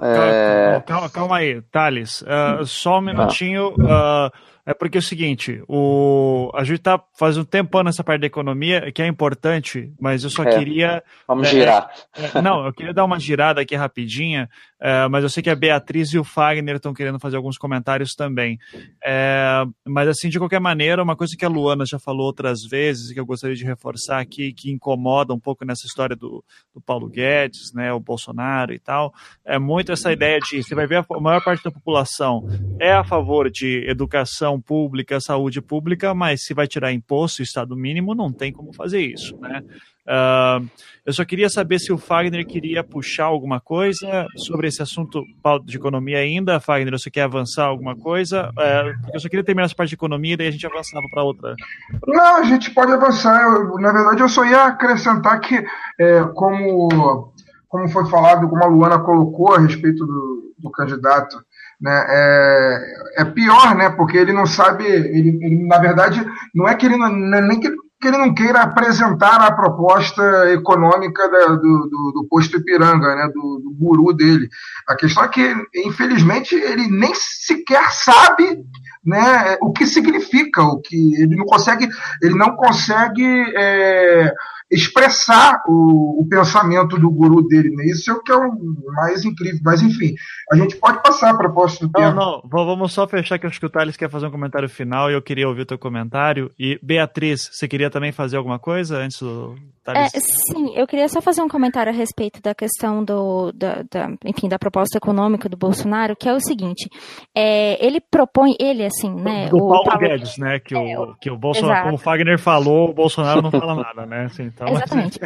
Calma, 0.00 0.80
calma, 0.86 1.10
calma, 1.10 1.36
aí, 1.38 1.60
Thales. 1.72 2.22
Uh, 2.22 2.64
só 2.64 2.98
um 2.98 3.00
minutinho. 3.00 3.74
Uh, 3.74 4.30
é 4.68 4.74
porque 4.74 4.98
é 4.98 5.00
o 5.00 5.02
seguinte, 5.02 5.62
o, 5.66 6.50
a 6.54 6.62
gente 6.62 6.76
está 6.76 7.02
faz 7.18 7.38
um 7.38 7.44
tempo 7.44 7.82
nessa 7.82 8.04
parte 8.04 8.20
da 8.20 8.26
economia, 8.26 8.92
que 8.92 9.00
é 9.00 9.06
importante, 9.06 9.90
mas 9.98 10.24
eu 10.24 10.28
só 10.28 10.42
é, 10.42 10.58
queria. 10.58 11.02
Vamos 11.26 11.48
é, 11.48 11.50
girar. 11.52 11.90
É, 12.12 12.42
não, 12.42 12.66
eu 12.66 12.72
queria 12.74 12.92
dar 12.92 13.06
uma 13.06 13.18
girada 13.18 13.62
aqui 13.62 13.74
rapidinha, 13.74 14.46
é, 14.78 15.08
mas 15.08 15.22
eu 15.22 15.30
sei 15.30 15.42
que 15.42 15.48
a 15.48 15.56
Beatriz 15.56 16.12
e 16.12 16.18
o 16.18 16.22
Fagner 16.22 16.76
estão 16.76 16.92
querendo 16.92 17.18
fazer 17.18 17.38
alguns 17.38 17.56
comentários 17.56 18.14
também. 18.14 18.58
É, 19.02 19.64
mas 19.86 20.06
assim, 20.06 20.28
de 20.28 20.38
qualquer 20.38 20.60
maneira, 20.60 21.02
uma 21.02 21.16
coisa 21.16 21.34
que 21.34 21.46
a 21.46 21.48
Luana 21.48 21.86
já 21.86 21.98
falou 21.98 22.26
outras 22.26 22.62
vezes, 22.62 23.08
e 23.08 23.14
que 23.14 23.20
eu 23.20 23.24
gostaria 23.24 23.56
de 23.56 23.64
reforçar 23.64 24.20
aqui, 24.20 24.52
que 24.52 24.70
incomoda 24.70 25.32
um 25.32 25.40
pouco 25.40 25.64
nessa 25.64 25.86
história 25.86 26.14
do, 26.14 26.44
do 26.74 26.80
Paulo 26.82 27.08
Guedes, 27.08 27.72
né, 27.72 27.90
o 27.90 28.00
Bolsonaro 28.00 28.74
e 28.74 28.78
tal, 28.78 29.14
é 29.46 29.58
muito 29.58 29.92
essa 29.92 30.12
ideia 30.12 30.38
de 30.40 30.62
você 30.62 30.74
vai 30.74 30.86
ver 30.86 31.06
a 31.10 31.20
maior 31.20 31.42
parte 31.42 31.64
da 31.64 31.70
população 31.70 32.46
é 32.78 32.92
a 32.92 33.02
favor 33.02 33.50
de 33.50 33.88
educação 33.88 34.57
pública, 34.60 35.20
saúde 35.20 35.60
pública, 35.60 36.14
mas 36.14 36.44
se 36.44 36.54
vai 36.54 36.66
tirar 36.66 36.92
imposto, 36.92 37.42
Estado 37.42 37.76
mínimo, 37.76 38.14
não 38.14 38.32
tem 38.32 38.52
como 38.52 38.72
fazer 38.72 39.00
isso, 39.00 39.36
né? 39.38 39.62
Uh, 40.08 40.66
eu 41.04 41.12
só 41.12 41.22
queria 41.22 41.50
saber 41.50 41.78
se 41.78 41.92
o 41.92 41.98
Fagner 41.98 42.46
queria 42.46 42.82
puxar 42.82 43.24
alguma 43.24 43.60
coisa 43.60 44.26
sobre 44.36 44.68
esse 44.68 44.80
assunto 44.80 45.22
de 45.66 45.76
economia 45.76 46.18
ainda. 46.18 46.58
Fagner, 46.58 46.98
você 46.98 47.10
quer 47.10 47.22
avançar 47.22 47.66
alguma 47.66 47.94
coisa? 47.94 48.48
Uh, 48.50 49.10
eu 49.12 49.20
só 49.20 49.28
queria 49.28 49.44
terminar 49.44 49.66
essa 49.66 49.74
parte 49.74 49.90
de 49.90 49.96
economia 49.96 50.32
e 50.32 50.36
daí 50.38 50.48
a 50.48 50.50
gente 50.50 50.66
avançava 50.66 51.06
para 51.10 51.22
outra. 51.22 51.54
Não, 52.06 52.36
a 52.36 52.42
gente 52.44 52.70
pode 52.70 52.90
avançar. 52.90 53.38
Eu, 53.42 53.78
na 53.78 53.92
verdade, 53.92 54.22
eu 54.22 54.28
só 54.30 54.46
ia 54.46 54.64
acrescentar 54.64 55.40
que, 55.40 55.62
é, 56.00 56.22
como, 56.34 57.34
como 57.68 57.88
foi 57.88 58.08
falado, 58.08 58.48
como 58.48 58.64
a 58.64 58.68
Luana 58.68 58.98
colocou 59.00 59.54
a 59.54 59.60
respeito 59.60 60.06
do, 60.06 60.54
do 60.58 60.70
candidato 60.70 61.38
né, 61.80 62.06
é, 62.08 63.22
é, 63.22 63.24
pior, 63.24 63.74
né, 63.76 63.90
porque 63.90 64.16
ele 64.16 64.32
não 64.32 64.46
sabe, 64.46 64.84
ele, 64.84 65.38
ele, 65.40 65.66
na 65.66 65.78
verdade, 65.78 66.24
não 66.54 66.68
é 66.68 66.74
que 66.74 66.86
ele 66.86 66.96
não, 66.96 67.06
é 67.34 67.40
nem 67.40 67.60
que, 67.60 67.70
que, 68.00 68.08
ele 68.08 68.18
não 68.18 68.34
queira 68.34 68.62
apresentar 68.62 69.40
a 69.40 69.52
proposta 69.52 70.50
econômica 70.50 71.28
da, 71.30 71.46
do, 71.46 71.88
do, 71.88 72.12
do, 72.14 72.26
posto 72.28 72.56
Ipiranga, 72.56 73.14
né, 73.14 73.30
do, 73.32 73.60
do 73.62 73.70
guru 73.78 74.12
dele. 74.12 74.48
A 74.88 74.96
questão 74.96 75.22
é 75.24 75.28
que, 75.28 75.54
infelizmente, 75.74 76.54
ele 76.54 76.88
nem 76.88 77.12
sequer 77.14 77.92
sabe 77.92 78.64
né, 79.04 79.56
o 79.62 79.72
que 79.72 79.86
significa, 79.86 80.62
o 80.62 80.80
que 80.80 81.14
ele 81.14 81.36
não 81.36 81.46
consegue, 81.46 81.88
ele 82.22 82.34
não 82.34 82.56
consegue 82.56 83.24
é, 83.56 84.32
expressar 84.70 85.62
o, 85.66 86.20
o, 86.20 86.28
pensamento 86.28 86.98
do 86.98 87.10
guru 87.10 87.46
dele. 87.46 87.74
Né? 87.74 87.86
Isso 87.86 88.10
é 88.10 88.14
o 88.14 88.22
que 88.22 88.30
é 88.30 88.36
o 88.36 88.52
mais 88.92 89.24
incrível. 89.24 89.60
Mas, 89.64 89.80
enfim, 89.80 90.14
a 90.52 90.56
gente 90.56 90.76
pode 90.76 91.02
passar 91.02 91.30
a 91.30 91.36
proposta 91.36 91.86
do 91.86 91.92
Não, 91.98 92.14
não, 92.14 92.42
vamos 92.50 92.92
só 92.92 93.06
fechar 93.08 93.38
que 93.38 93.46
acho 93.46 93.58
que 93.58 93.66
o 93.66 93.70
Thales 93.70 93.96
quer 93.96 94.10
fazer 94.10 94.26
um 94.26 94.30
comentário 94.30 94.68
final 94.68 95.10
e 95.10 95.14
eu 95.14 95.22
queria 95.22 95.48
ouvir 95.48 95.62
o 95.62 95.66
teu 95.66 95.78
comentário. 95.78 96.50
E, 96.58 96.78
Beatriz, 96.82 97.48
você 97.50 97.66
queria 97.66 97.90
também 97.90 98.12
fazer 98.12 98.36
alguma 98.36 98.58
coisa 98.58 98.98
antes 98.98 99.20
do 99.20 99.56
Thales? 99.82 100.14
É, 100.14 100.20
sim, 100.20 100.74
eu 100.76 100.86
queria 100.86 101.08
só 101.08 101.22
fazer 101.22 101.40
um 101.40 101.48
comentário 101.48 101.90
a 101.90 101.94
respeito 101.94 102.42
da 102.42 102.54
questão 102.54 103.02
do, 103.02 103.50
da, 103.52 103.82
da 103.90 104.10
enfim, 104.24 104.48
da 104.48 104.58
proposta 104.58 104.98
econômica 104.98 105.48
do 105.48 105.56
Bolsonaro, 105.56 106.14
que 106.14 106.28
é 106.28 106.34
o 106.34 106.40
seguinte, 106.40 106.90
é, 107.34 107.84
ele 107.84 108.00
propõe, 108.00 108.54
ele 108.60 108.84
assim, 108.84 109.14
né... 109.14 109.48
Do, 109.48 109.56
do 109.56 109.64
o 109.64 109.68
Paulo, 109.84 109.98
Guedes, 109.98 110.36
né, 110.36 110.58
que, 110.58 110.74
é, 110.74 110.98
o, 110.98 111.14
que 111.14 111.30
o 111.30 111.38
Bolsonaro, 111.38 111.72
exato. 111.72 111.84
como 111.86 111.96
o 111.96 111.98
Fagner 111.98 112.38
falou, 112.38 112.90
o 112.90 112.94
Bolsonaro 112.94 113.40
não 113.40 113.50
fala 113.50 113.74
nada, 113.74 114.04
né, 114.04 114.26
assim, 114.26 114.50
então, 114.58 114.68
Exatamente. 114.74 115.20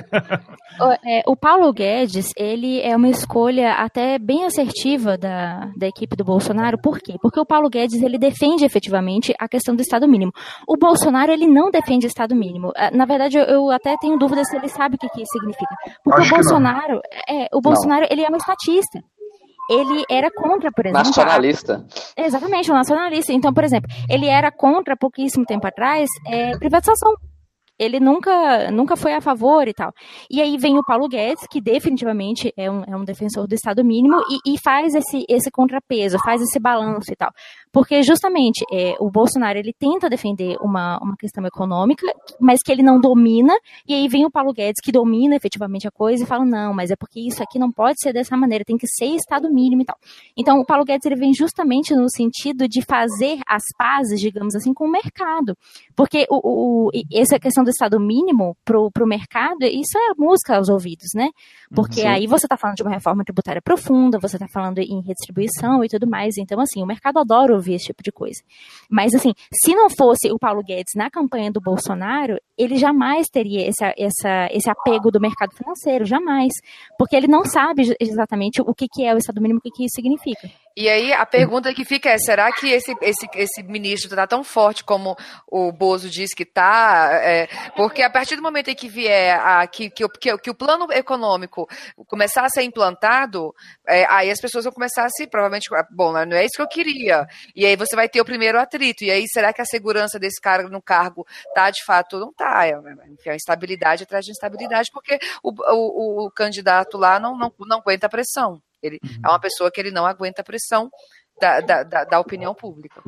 o, 0.78 0.92
é, 1.08 1.22
o, 1.26 1.34
Paulo 1.34 1.72
Guedes, 1.72 2.30
ele 2.36 2.80
é 2.82 2.94
uma 2.94 3.08
escolha 3.08 3.72
até 3.72 4.18
bem 4.18 4.44
assertiva 4.44 5.16
da, 5.16 5.70
da 5.76 5.86
equipe 5.86 6.14
do 6.14 6.24
Bolsonaro. 6.24 6.78
Por 6.80 6.98
quê? 6.98 7.14
Porque 7.20 7.40
o 7.40 7.46
Paulo 7.46 7.70
Guedes, 7.70 8.02
ele 8.02 8.18
defende 8.18 8.64
efetivamente 8.64 9.34
a 9.38 9.48
questão 9.48 9.74
do 9.74 9.80
Estado 9.80 10.06
mínimo. 10.06 10.32
O 10.68 10.76
Bolsonaro, 10.76 11.32
ele 11.32 11.46
não 11.46 11.70
defende 11.70 12.06
Estado 12.06 12.36
mínimo. 12.36 12.72
Ah, 12.76 12.90
na 12.92 13.06
verdade, 13.06 13.38
eu, 13.38 13.44
eu 13.44 13.70
até 13.70 13.96
tenho 13.96 14.18
dúvida 14.18 14.44
se 14.44 14.54
ele 14.54 14.68
sabe 14.68 14.96
o 14.96 14.98
que, 14.98 15.08
que 15.08 15.24
significa. 15.24 15.74
Porque 16.04 16.20
Acho 16.20 16.34
o 16.34 16.36
Bolsonaro, 16.36 17.00
é, 17.28 17.48
o 17.52 17.60
Bolsonaro, 17.60 18.06
ele 18.10 18.22
é 18.22 18.30
um 18.30 18.36
estatista 18.36 19.00
ele 19.70 20.02
era 20.10 20.28
contra, 20.30 20.70
por 20.70 20.84
exemplo. 20.84 21.06
Nacionalista. 21.06 21.86
A... 22.16 22.22
Exatamente, 22.26 22.70
um 22.70 22.74
nacionalista. 22.74 23.32
Então, 23.32 23.54
por 23.54 23.64
exemplo, 23.64 23.88
ele 24.10 24.26
era 24.26 24.50
contra, 24.50 24.96
pouquíssimo 24.96 25.46
tempo 25.46 25.66
atrás, 25.66 26.10
é, 26.26 26.58
privatização 26.58 27.14
ele 27.82 28.00
nunca, 28.00 28.70
nunca 28.70 28.96
foi 28.96 29.14
a 29.14 29.20
favor 29.20 29.66
e 29.66 29.74
tal. 29.74 29.92
E 30.30 30.40
aí 30.40 30.56
vem 30.56 30.78
o 30.78 30.84
Paulo 30.84 31.08
Guedes, 31.08 31.46
que 31.50 31.60
definitivamente 31.60 32.52
é 32.56 32.70
um, 32.70 32.84
é 32.84 32.96
um 32.96 33.04
defensor 33.04 33.46
do 33.46 33.54
Estado 33.54 33.84
mínimo, 33.84 34.16
e, 34.30 34.54
e 34.54 34.58
faz 34.62 34.94
esse, 34.94 35.24
esse 35.28 35.50
contrapeso, 35.50 36.18
faz 36.24 36.40
esse 36.40 36.58
balanço 36.58 37.12
e 37.12 37.16
tal. 37.16 37.30
Porque 37.72 38.02
justamente 38.02 38.64
é, 38.70 38.94
o 39.00 39.10
Bolsonaro 39.10 39.58
ele 39.58 39.72
tenta 39.72 40.10
defender 40.10 40.56
uma, 40.60 40.98
uma 40.98 41.16
questão 41.16 41.44
econômica, 41.46 42.06
mas 42.38 42.60
que 42.62 42.70
ele 42.70 42.82
não 42.82 43.00
domina, 43.00 43.54
e 43.88 43.94
aí 43.94 44.08
vem 44.08 44.26
o 44.26 44.30
Paulo 44.30 44.52
Guedes, 44.52 44.80
que 44.82 44.92
domina 44.92 45.34
efetivamente 45.34 45.88
a 45.88 45.90
coisa, 45.90 46.22
e 46.22 46.26
fala: 46.26 46.44
não, 46.44 46.74
mas 46.74 46.90
é 46.90 46.96
porque 46.96 47.20
isso 47.20 47.42
aqui 47.42 47.58
não 47.58 47.72
pode 47.72 48.00
ser 48.00 48.12
dessa 48.12 48.36
maneira, 48.36 48.64
tem 48.64 48.76
que 48.76 48.86
ser 48.86 49.06
Estado 49.06 49.50
mínimo 49.50 49.82
e 49.82 49.84
tal. 49.86 49.96
Então 50.36 50.60
o 50.60 50.66
Paulo 50.66 50.84
Guedes 50.84 51.06
ele 51.06 51.16
vem 51.16 51.32
justamente 51.32 51.94
no 51.94 52.10
sentido 52.10 52.68
de 52.68 52.82
fazer 52.82 53.38
as 53.48 53.62
pazes, 53.78 54.20
digamos 54.20 54.54
assim, 54.54 54.74
com 54.74 54.84
o 54.84 54.90
mercado. 54.90 55.56
Porque 55.96 56.26
o, 56.28 56.88
o, 56.88 56.90
essa 57.12 57.38
questão 57.38 57.64
do 57.64 57.70
Estado 57.70 57.98
mínimo 57.98 58.54
para 58.64 58.78
o 58.78 59.06
mercado, 59.06 59.64
isso 59.64 59.96
é 59.96 60.14
música 60.18 60.56
aos 60.56 60.68
ouvidos, 60.68 61.08
né? 61.14 61.30
Porque 61.74 62.02
Sim. 62.02 62.06
aí 62.06 62.26
você 62.26 62.44
está 62.44 62.56
falando 62.56 62.76
de 62.76 62.82
uma 62.82 62.92
reforma 62.92 63.24
tributária 63.24 63.62
profunda, 63.62 64.18
você 64.18 64.36
está 64.36 64.46
falando 64.52 64.78
em 64.78 65.00
redistribuição 65.00 65.82
e 65.82 65.88
tudo 65.88 66.06
mais. 66.06 66.36
Então, 66.36 66.60
assim, 66.60 66.82
o 66.82 66.86
mercado 66.86 67.18
adora 67.18 67.61
ouvir 67.62 67.74
esse 67.74 67.86
tipo 67.86 68.02
de 68.02 68.10
coisa. 68.10 68.42
Mas, 68.90 69.14
assim, 69.14 69.32
se 69.52 69.74
não 69.74 69.88
fosse 69.88 70.30
o 70.30 70.38
Paulo 70.38 70.62
Guedes 70.62 70.94
na 70.96 71.10
campanha 71.10 71.50
do 71.50 71.60
Bolsonaro, 71.60 72.38
ele 72.58 72.76
jamais 72.76 73.28
teria 73.28 73.68
essa, 73.68 73.94
essa, 73.96 74.48
esse 74.50 74.68
apego 74.68 75.10
do 75.10 75.20
mercado 75.20 75.54
financeiro, 75.54 76.04
jamais. 76.04 76.52
Porque 76.98 77.16
ele 77.16 77.28
não 77.28 77.44
sabe 77.44 77.94
exatamente 78.00 78.60
o 78.60 78.74
que, 78.74 78.86
que 78.88 79.04
é 79.04 79.14
o 79.14 79.18
Estado 79.18 79.40
mínimo, 79.40 79.58
o 79.58 79.62
que, 79.62 79.70
que 79.70 79.84
isso 79.84 79.94
significa. 79.94 80.50
E 80.76 80.88
aí 80.88 81.12
a 81.12 81.26
pergunta 81.26 81.72
que 81.74 81.84
fica 81.84 82.10
é: 82.10 82.18
será 82.18 82.50
que 82.52 82.68
esse, 82.68 82.94
esse, 83.00 83.28
esse 83.34 83.62
ministro 83.62 84.10
está 84.10 84.26
tão 84.26 84.42
forte 84.42 84.84
como 84.84 85.16
o 85.46 85.70
Bozo 85.72 86.08
diz 86.08 86.34
que 86.34 86.42
está? 86.42 87.10
É, 87.22 87.48
porque 87.76 88.02
a 88.02 88.10
partir 88.10 88.36
do 88.36 88.42
momento 88.42 88.68
em 88.68 88.74
que 88.74 88.88
vier 88.88 89.38
a, 89.38 89.66
que, 89.66 89.90
que, 89.90 90.08
que, 90.08 90.38
que 90.38 90.50
o 90.50 90.54
plano 90.54 90.86
econômico 90.92 91.68
começar 92.06 92.44
a 92.44 92.48
ser 92.48 92.62
implantado, 92.62 93.54
é, 93.86 94.06
aí 94.08 94.30
as 94.30 94.40
pessoas 94.40 94.64
vão 94.64 94.72
começar 94.72 95.04
a 95.04 95.10
se, 95.10 95.26
provavelmente, 95.26 95.68
bom, 95.90 96.12
não 96.12 96.36
é 96.36 96.44
isso 96.44 96.56
que 96.56 96.62
eu 96.62 96.68
queria. 96.68 97.26
E 97.54 97.66
aí 97.66 97.76
você 97.76 97.94
vai 97.94 98.08
ter 98.08 98.20
o 98.20 98.24
primeiro 98.24 98.58
atrito. 98.58 99.04
E 99.04 99.10
aí, 99.10 99.24
será 99.28 99.52
que 99.52 99.60
a 99.60 99.66
segurança 99.66 100.18
desse 100.18 100.40
cara 100.40 100.68
no 100.68 100.82
cargo 100.82 101.26
tá 101.54 101.70
de 101.70 101.84
fato? 101.84 102.18
Não 102.18 102.32
tá. 102.32 102.66
É, 102.66 102.72
é 103.26 103.36
instabilidade 103.36 104.04
atrás 104.04 104.24
de 104.24 104.30
instabilidade, 104.30 104.90
porque 104.92 105.18
o, 105.42 105.50
o, 105.50 106.26
o 106.26 106.30
candidato 106.30 106.96
lá 106.96 107.18
não, 107.18 107.36
não, 107.36 107.52
não 107.60 107.78
aguenta 107.78 108.06
a 108.06 108.10
pressão. 108.10 108.60
Ele 108.82 108.98
uhum. 109.02 109.20
é 109.24 109.28
uma 109.28 109.40
pessoa 109.40 109.70
que 109.70 109.80
ele 109.80 109.90
não 109.90 110.06
aguenta 110.06 110.42
a 110.42 110.44
pressão 110.44 110.90
da, 111.40 111.60
da, 111.60 111.82
da, 111.82 112.04
da 112.04 112.20
opinião 112.20 112.54
pública. 112.54 113.02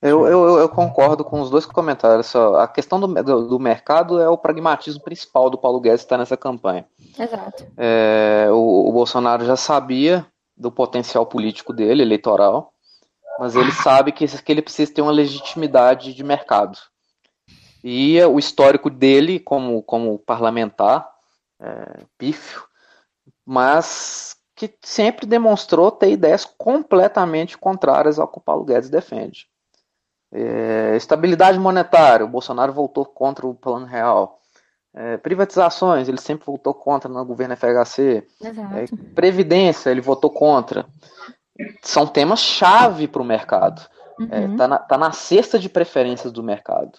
Eu, 0.00 0.26
eu, 0.28 0.58
eu, 0.58 0.68
concordo 0.68 1.24
com 1.24 1.40
os 1.40 1.50
dois 1.50 1.66
comentários. 1.66 2.28
Só. 2.28 2.56
A 2.56 2.68
questão 2.68 3.00
do, 3.00 3.06
do, 3.22 3.48
do, 3.48 3.58
mercado 3.58 4.20
é 4.20 4.28
o 4.28 4.38
pragmatismo 4.38 5.02
principal 5.02 5.50
do 5.50 5.58
Paulo 5.58 5.80
Guedes 5.80 6.02
estar 6.02 6.16
nessa 6.16 6.36
campanha. 6.36 6.86
Exato. 7.18 7.66
É, 7.76 8.46
o, 8.50 8.88
o, 8.88 8.92
Bolsonaro 8.92 9.44
já 9.44 9.56
sabia 9.56 10.24
do 10.56 10.70
potencial 10.70 11.26
político 11.26 11.72
dele, 11.72 12.02
eleitoral, 12.02 12.72
mas 13.40 13.56
ele 13.56 13.72
sabe 13.72 14.12
que, 14.12 14.26
que 14.26 14.52
ele 14.52 14.62
precisa 14.62 14.92
ter 14.92 15.02
uma 15.02 15.12
legitimidade 15.12 16.14
de 16.14 16.22
mercado. 16.22 16.78
E 17.82 18.22
o 18.24 18.38
histórico 18.38 18.90
dele 18.90 19.40
como, 19.40 19.82
como 19.82 20.18
parlamentar, 20.18 21.08
é, 21.60 22.04
pífio, 22.16 22.62
mas 23.44 24.36
que 24.58 24.74
sempre 24.82 25.24
demonstrou 25.24 25.88
ter 25.92 26.10
ideias 26.10 26.44
completamente 26.44 27.56
contrárias 27.56 28.18
ao 28.18 28.26
que 28.26 28.38
o 28.38 28.40
Paulo 28.40 28.64
Guedes 28.64 28.90
defende. 28.90 29.46
É, 30.32 30.96
estabilidade 30.96 31.60
monetária, 31.60 32.26
o 32.26 32.28
Bolsonaro 32.28 32.72
voltou 32.72 33.06
contra 33.06 33.46
o 33.46 33.54
Plano 33.54 33.86
Real. 33.86 34.40
É, 34.92 35.16
privatizações, 35.16 36.08
ele 36.08 36.20
sempre 36.20 36.44
votou 36.44 36.74
contra 36.74 37.08
no 37.08 37.24
governo 37.24 37.56
FHC. 37.56 38.26
É, 38.42 39.12
previdência, 39.14 39.90
ele 39.90 40.00
votou 40.00 40.28
contra. 40.28 40.86
São 41.80 42.04
temas 42.04 42.40
chave 42.40 43.06
para 43.06 43.22
o 43.22 43.24
mercado. 43.24 43.80
Está 44.18 44.36
é, 44.36 44.40
uhum. 44.40 44.56
na, 44.56 44.78
tá 44.80 44.98
na 44.98 45.12
cesta 45.12 45.56
de 45.56 45.68
preferências 45.68 46.32
do 46.32 46.42
mercado. 46.42 46.98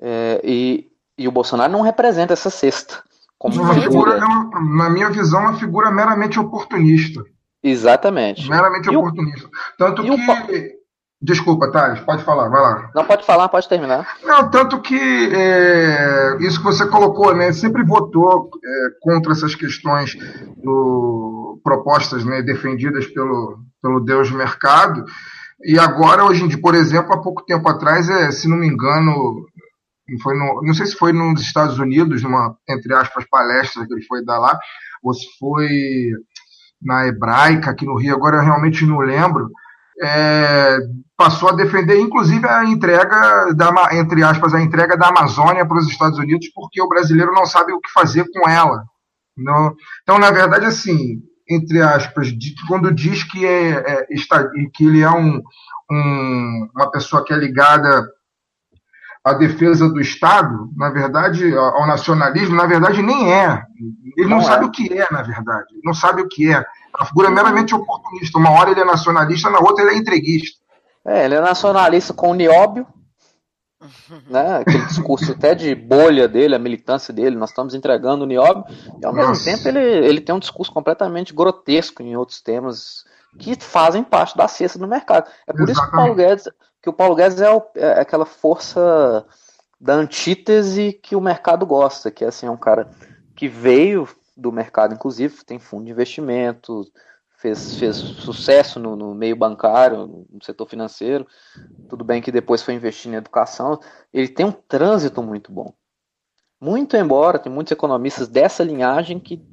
É, 0.00 0.40
e, 0.42 0.90
e 1.18 1.28
o 1.28 1.32
Bolsonaro 1.32 1.70
não 1.70 1.82
representa 1.82 2.32
essa 2.32 2.48
cesta. 2.48 3.02
Como 3.38 3.62
uma 3.62 3.74
figura, 3.74 4.18
é 4.18 4.24
uma, 4.24 4.84
na 4.84 4.90
minha 4.90 5.10
visão, 5.10 5.40
uma 5.40 5.58
figura 5.58 5.90
meramente 5.90 6.40
oportunista. 6.40 7.22
Exatamente. 7.62 8.48
Meramente 8.48 8.90
e 8.90 8.96
oportunista. 8.96 9.46
O... 9.46 9.50
Tanto 9.78 10.04
e 10.04 10.10
que. 10.10 10.74
O... 10.74 10.78
Desculpa, 11.20 11.72
Thales, 11.72 11.98
pode 12.00 12.22
falar, 12.22 12.48
vai 12.48 12.60
lá. 12.60 12.90
Não, 12.94 13.04
pode 13.04 13.26
falar, 13.26 13.48
pode 13.48 13.68
terminar. 13.68 14.06
Não, 14.22 14.48
tanto 14.48 14.80
que 14.80 14.96
é, 15.34 16.36
isso 16.40 16.58
que 16.58 16.64
você 16.64 16.86
colocou, 16.86 17.34
né, 17.34 17.50
sempre 17.50 17.82
votou 17.84 18.48
é, 18.64 18.88
contra 19.00 19.32
essas 19.32 19.56
questões 19.56 20.16
do, 20.62 21.60
propostas 21.64 22.24
né, 22.24 22.40
defendidas 22.42 23.04
pelo, 23.08 23.58
pelo 23.82 23.98
Deus 23.98 24.30
Mercado, 24.30 25.04
e 25.64 25.76
agora, 25.76 26.24
hoje 26.24 26.44
em 26.44 26.48
dia, 26.48 26.60
por 26.60 26.74
exemplo, 26.76 27.12
há 27.12 27.20
pouco 27.20 27.44
tempo 27.44 27.68
atrás, 27.68 28.08
é, 28.08 28.30
se 28.30 28.48
não 28.48 28.56
me 28.56 28.68
engano, 28.68 29.44
foi 30.22 30.36
no, 30.36 30.62
não 30.62 30.72
sei 30.72 30.86
se 30.86 30.96
foi 30.96 31.12
nos 31.12 31.40
Estados 31.40 31.78
Unidos, 31.78 32.22
numa, 32.22 32.56
entre 32.68 32.94
aspas, 32.94 33.26
palestra 33.30 33.86
que 33.86 33.92
ele 33.92 34.04
foi 34.06 34.24
dar 34.24 34.38
lá, 34.38 34.58
ou 35.02 35.12
se 35.12 35.26
foi 35.38 35.68
na 36.80 37.06
Hebraica, 37.06 37.70
aqui 37.70 37.84
no 37.84 37.98
Rio, 37.98 38.14
agora 38.14 38.38
eu 38.38 38.44
realmente 38.44 38.86
não 38.86 38.98
lembro, 38.98 39.50
é, 40.00 40.78
passou 41.16 41.48
a 41.48 41.56
defender, 41.56 41.98
inclusive, 41.98 42.46
a 42.46 42.64
entrega, 42.64 43.52
da, 43.54 43.72
entre 43.92 44.22
aspas, 44.22 44.54
a 44.54 44.62
entrega 44.62 44.96
da 44.96 45.08
Amazônia 45.08 45.66
para 45.66 45.78
os 45.78 45.88
Estados 45.88 46.18
Unidos, 46.18 46.48
porque 46.54 46.80
o 46.80 46.88
brasileiro 46.88 47.32
não 47.32 47.44
sabe 47.44 47.72
o 47.72 47.80
que 47.80 47.90
fazer 47.90 48.24
com 48.32 48.48
ela. 48.48 48.84
Não, 49.36 49.74
então, 50.02 50.18
na 50.18 50.30
verdade, 50.30 50.66
assim, 50.66 51.20
entre 51.48 51.80
aspas, 51.80 52.28
de, 52.28 52.54
quando 52.66 52.94
diz 52.94 53.24
que, 53.24 53.44
é, 53.44 53.70
é, 53.70 54.06
está, 54.10 54.48
que 54.74 54.86
ele 54.86 55.00
é 55.00 55.10
um, 55.10 55.40
um, 55.90 56.68
uma 56.74 56.90
pessoa 56.90 57.24
que 57.24 57.32
é 57.32 57.36
ligada 57.36 58.06
a 59.24 59.32
defesa 59.34 59.88
do 59.88 60.00
Estado, 60.00 60.70
na 60.76 60.90
verdade, 60.90 61.54
ao 61.56 61.86
nacionalismo, 61.86 62.56
na 62.56 62.66
verdade, 62.66 63.02
nem 63.02 63.32
é. 63.32 63.62
Ele 64.16 64.28
não, 64.28 64.38
não 64.38 64.44
sabe 64.44 64.64
é. 64.64 64.66
o 64.68 64.70
que 64.70 64.92
é, 64.92 65.06
na 65.10 65.22
verdade. 65.22 65.66
Não 65.84 65.94
sabe 65.94 66.22
o 66.22 66.28
que 66.28 66.52
é. 66.52 66.64
A 66.94 67.04
figura 67.04 67.28
é 67.28 67.30
meramente 67.30 67.74
oportunista. 67.74 68.38
Uma 68.38 68.50
hora 68.50 68.70
ele 68.70 68.80
é 68.80 68.84
nacionalista, 68.84 69.50
na 69.50 69.58
outra 69.58 69.84
ele 69.84 69.94
é 69.94 69.98
entreguista. 69.98 70.58
É, 71.04 71.24
ele 71.24 71.34
é 71.34 71.40
nacionalista 71.40 72.12
com 72.12 72.30
o 72.30 72.34
nióbio, 72.34 72.86
né? 74.28 74.58
aquele 74.58 74.84
discurso 74.86 75.32
até 75.32 75.54
de 75.54 75.74
bolha 75.74 76.26
dele, 76.28 76.54
a 76.54 76.58
militância 76.58 77.14
dele, 77.14 77.36
nós 77.36 77.50
estamos 77.50 77.74
entregando 77.74 78.24
o 78.24 78.26
nióbio, 78.26 78.64
e 79.00 79.06
ao 79.06 79.14
Nossa. 79.14 79.28
mesmo 79.28 79.44
tempo 79.44 79.68
ele, 79.68 80.06
ele 80.06 80.20
tem 80.20 80.34
um 80.34 80.40
discurso 80.40 80.72
completamente 80.72 81.32
grotesco 81.32 82.02
em 82.02 82.16
outros 82.16 82.40
temas 82.40 83.04
que 83.38 83.54
fazem 83.60 84.02
parte 84.02 84.36
da 84.36 84.48
cesta 84.48 84.78
do 84.78 84.88
mercado. 84.88 85.30
É 85.46 85.52
por 85.52 85.62
Exatamente. 85.62 85.72
isso 85.72 85.82
que 85.82 85.88
o 85.88 85.92
Paulo 85.92 86.14
Guedes 86.14 86.48
que 86.88 86.90
o 86.90 86.92
Paulo 86.92 87.14
Guedes 87.14 87.40
é, 87.40 87.50
o, 87.50 87.62
é, 87.74 88.00
aquela 88.00 88.24
força 88.24 89.26
da 89.78 89.94
antítese 89.94 90.92
que 90.92 91.14
o 91.14 91.20
mercado 91.20 91.66
gosta, 91.66 92.10
que 92.10 92.24
é 92.24 92.28
assim, 92.28 92.46
é 92.46 92.50
um 92.50 92.56
cara 92.56 92.90
que 93.36 93.46
veio 93.46 94.08
do 94.36 94.50
mercado, 94.50 94.94
inclusive, 94.94 95.44
tem 95.44 95.58
fundo 95.58 95.84
de 95.84 95.90
investimento, 95.90 96.90
fez, 97.36 97.76
fez 97.76 97.96
sucesso 97.96 98.80
no, 98.80 98.96
no, 98.96 99.14
meio 99.14 99.36
bancário, 99.36 100.26
no 100.30 100.42
setor 100.42 100.66
financeiro, 100.66 101.26
tudo 101.88 102.04
bem 102.04 102.22
que 102.22 102.32
depois 102.32 102.62
foi 102.62 102.74
investir 102.74 103.12
em 103.12 103.16
educação, 103.16 103.78
ele 104.12 104.28
tem 104.28 104.46
um 104.46 104.52
trânsito 104.52 105.22
muito 105.22 105.52
bom. 105.52 105.72
Muito 106.60 106.96
embora, 106.96 107.38
tem 107.38 107.52
muitos 107.52 107.70
economistas 107.70 108.26
dessa 108.28 108.64
linhagem 108.64 109.20
que, 109.20 109.44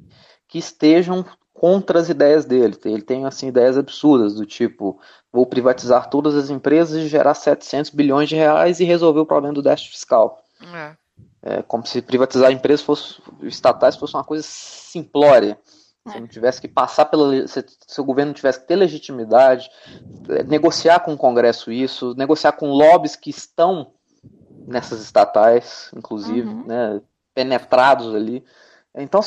que 0.48 0.58
estejam 0.58 1.24
contra 1.58 1.98
as 1.98 2.08
ideias 2.08 2.44
dele. 2.44 2.76
Ele 2.84 3.02
tem 3.02 3.24
assim 3.24 3.48
ideias 3.48 3.78
absurdas 3.78 4.34
do 4.34 4.44
tipo 4.44 5.00
vou 5.32 5.46
privatizar 5.46 6.08
todas 6.08 6.34
as 6.34 6.48
empresas 6.48 6.96
e 6.96 7.08
gerar 7.08 7.34
700 7.34 7.90
bilhões 7.90 8.28
de 8.28 8.36
reais 8.36 8.80
e 8.80 8.84
resolver 8.84 9.20
o 9.20 9.26
problema 9.26 9.54
do 9.54 9.62
déficit 9.62 9.90
fiscal. 9.90 10.42
É. 10.74 10.96
É, 11.42 11.62
como 11.62 11.86
se 11.86 12.00
privatizar 12.00 12.50
empresas 12.50 12.84
fosse, 12.84 13.20
estatais 13.42 13.96
fosse 13.96 14.14
uma 14.14 14.24
coisa 14.24 14.42
simplória. 14.42 15.58
É. 16.06 16.10
Se 16.10 16.20
não 16.20 16.26
tivesse 16.26 16.60
que 16.60 16.68
passar 16.68 17.04
pela. 17.06 17.46
Se, 17.46 17.64
se, 17.86 18.00
o 18.00 18.04
governo 18.04 18.32
tivesse 18.32 18.60
que 18.60 18.66
ter 18.66 18.76
legitimidade, 18.76 19.68
é, 20.30 20.42
negociar 20.42 21.00
com 21.00 21.12
o 21.12 21.18
Congresso 21.18 21.70
isso, 21.70 22.14
negociar 22.16 22.52
com 22.52 22.70
lobbies 22.70 23.14
que 23.14 23.30
estão 23.30 23.92
nessas 24.66 25.02
estatais, 25.02 25.90
inclusive, 25.94 26.48
uhum. 26.48 26.66
né, 26.66 27.00
penetrados 27.34 28.14
ali. 28.14 28.42
Então, 28.98 29.20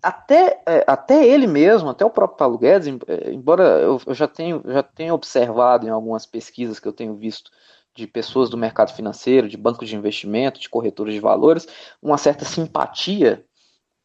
até, 0.00 0.62
é, 0.64 0.84
até 0.86 1.26
ele 1.26 1.48
mesmo, 1.48 1.88
até 1.88 2.04
o 2.04 2.10
próprio 2.10 2.38
Paulo 2.38 2.58
Guedes, 2.58 2.86
é, 3.08 3.32
embora 3.32 3.64
eu, 3.80 4.00
já, 4.14 4.30
já 4.66 4.82
tenha 4.84 5.12
observado 5.12 5.84
em 5.84 5.90
algumas 5.90 6.24
pesquisas 6.24 6.78
que 6.78 6.86
eu 6.86 6.92
tenho 6.92 7.16
visto 7.16 7.50
de 7.92 8.06
pessoas 8.06 8.48
do 8.48 8.56
mercado 8.56 8.94
financeiro, 8.94 9.48
de 9.48 9.56
bancos 9.56 9.88
de 9.88 9.96
investimento, 9.96 10.60
de 10.60 10.68
corretores 10.68 11.12
de 11.12 11.18
valores, 11.18 11.66
uma 12.00 12.16
certa 12.18 12.44
simpatia 12.44 13.44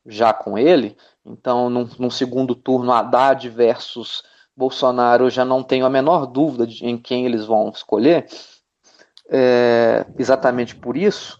já 0.06 0.34
com 0.34 0.58
ele. 0.58 0.98
Então, 1.24 1.70
num, 1.70 1.88
num 2.00 2.10
segundo 2.10 2.56
turno, 2.56 2.92
Haddad 2.92 3.48
versus 3.48 4.24
Bolsonaro, 4.58 5.26
eu 5.26 5.30
já 5.30 5.46
não 5.46 5.62
tenho 5.62 5.86
a 5.86 5.90
menor 5.90 6.26
dúvida 6.26 6.66
de, 6.66 6.84
em 6.84 6.98
quem 6.98 7.28
eles 7.28 7.46
vão 7.46 7.70
escolher. 7.70 8.26
É, 9.30 10.06
exatamente 10.18 10.76
por 10.76 10.98
isso, 10.98 11.40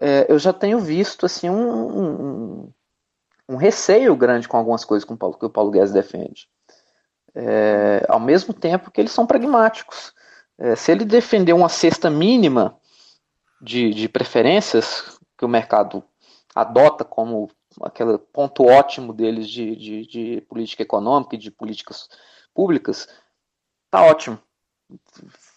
é, 0.00 0.26
eu 0.28 0.38
já 0.38 0.52
tenho 0.52 0.80
visto 0.80 1.26
assim 1.26 1.48
um, 1.48 2.64
um 2.64 2.72
um 3.50 3.56
receio 3.56 4.14
grande 4.14 4.46
com 4.46 4.56
algumas 4.56 4.84
coisas 4.84 5.04
que 5.04 5.12
o 5.12 5.16
Paulo, 5.16 5.36
que 5.36 5.44
o 5.44 5.50
Paulo 5.50 5.72
Guedes 5.72 5.92
defende. 5.92 6.48
É, 7.34 8.06
ao 8.08 8.20
mesmo 8.20 8.54
tempo 8.54 8.92
que 8.92 9.00
eles 9.00 9.10
são 9.10 9.26
pragmáticos. 9.26 10.14
É, 10.56 10.76
se 10.76 10.92
ele 10.92 11.04
defender 11.04 11.52
uma 11.52 11.68
cesta 11.68 12.08
mínima 12.08 12.78
de, 13.60 13.92
de 13.92 14.08
preferências 14.08 15.18
que 15.36 15.44
o 15.44 15.48
mercado 15.48 16.04
adota 16.54 17.04
como 17.04 17.50
aquele 17.82 18.18
ponto 18.18 18.64
ótimo 18.64 19.12
deles 19.12 19.48
de, 19.48 19.74
de, 19.74 20.06
de 20.06 20.40
política 20.42 20.84
econômica 20.84 21.34
e 21.34 21.38
de 21.38 21.50
políticas 21.50 22.08
públicas, 22.54 23.08
tá 23.90 24.04
ótimo. 24.04 24.38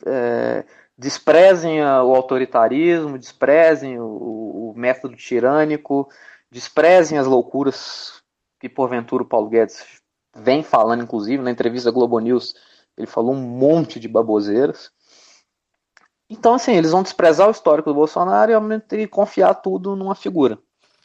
É, 0.06 0.66
desprezem 0.98 1.84
o 1.84 2.16
autoritarismo, 2.16 3.20
desprezem 3.20 4.00
o, 4.00 4.72
o 4.72 4.74
método 4.76 5.16
tirânico, 5.16 6.10
desprezem 6.54 7.18
as 7.18 7.28
loucuras 7.28 8.22
que 8.60 8.70
porventura 8.70 9.24
o 9.24 9.26
Paulo 9.26 9.50
Guedes 9.50 9.84
vem 10.34 10.64
falando, 10.64 11.04
inclusive 11.04 11.44
na 11.44 11.52
entrevista 11.52 11.92
da 11.92 11.94
Globo 11.94 12.20
News, 12.20 12.56
ele 12.98 13.08
falou 13.08 13.34
um 13.34 13.42
monte 13.42 14.00
de 14.00 14.08
baboseiras. 14.08 14.92
Então, 16.30 16.54
assim, 16.54 16.74
eles 16.74 16.92
vão 16.92 17.04
desprezar 17.04 17.48
o 17.48 17.52
histórico 17.52 17.90
do 17.90 17.96
Bolsonaro 17.96 18.52
e 18.92 19.08
confiar 19.08 19.56
tudo 19.56 19.96
numa 19.96 20.16
figura. 20.16 20.58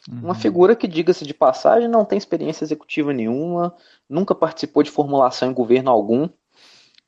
Uhum. 0.09 0.19
Uma 0.25 0.35
figura 0.35 0.75
que, 0.75 0.87
diga-se 0.87 1.25
de 1.25 1.33
passagem, 1.33 1.89
não 1.89 2.05
tem 2.05 2.17
experiência 2.17 2.63
executiva 2.63 3.11
nenhuma, 3.11 3.75
nunca 4.07 4.33
participou 4.33 4.83
de 4.83 4.91
formulação 4.91 5.49
em 5.49 5.53
governo 5.53 5.91
algum, 5.91 6.29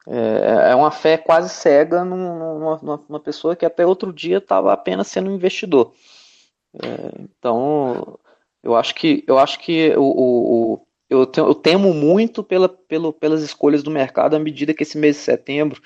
É, 0.08 0.72
é 0.72 0.76
uma 0.76 0.90
fé 0.90 1.16
quase 1.16 1.50
cega 1.50 2.04
numa, 2.04 2.78
numa, 2.80 3.04
numa 3.08 3.20
pessoa 3.20 3.56
que 3.56 3.66
até 3.66 3.86
outro 3.86 4.12
dia 4.12 4.40
estava 4.40 4.74
apenas 4.74 5.08
sendo 5.08 5.30
um 5.30 5.36
investidor. 5.36 5.94
É, 6.74 7.22
então, 7.22 8.18
eu 8.64 8.76
acho 8.76 8.94
que 8.96 9.24
eu 9.28 9.38
acho 9.40 9.60
que 9.60 9.96
o, 9.96 10.02
o, 10.02 10.74
o 10.74 10.88
eu, 11.10 11.30
eu, 11.36 11.54
temo 11.54 11.94
muito 11.94 12.42
pela, 12.42 12.70
pelo, 12.70 13.12
pelas 13.12 13.42
escolhas 13.42 13.84
do 13.84 13.92
mercado 13.92 14.36
à 14.36 14.40
medida 14.40 14.74
que 14.74 14.84
esse 14.84 14.98
mês 14.98 15.18
de 15.18 15.24
setembro 15.24 15.82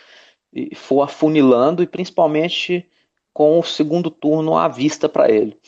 for 0.76 1.02
afunilando 1.02 1.81
e 1.81 1.88
principalmente 1.88 2.88
com 3.34 3.60
o 3.60 3.64
segundo 3.64 4.10
turno 4.10 4.56
à 4.56 4.68
vista 4.68 5.10
para 5.10 5.30
ele. 5.30 5.60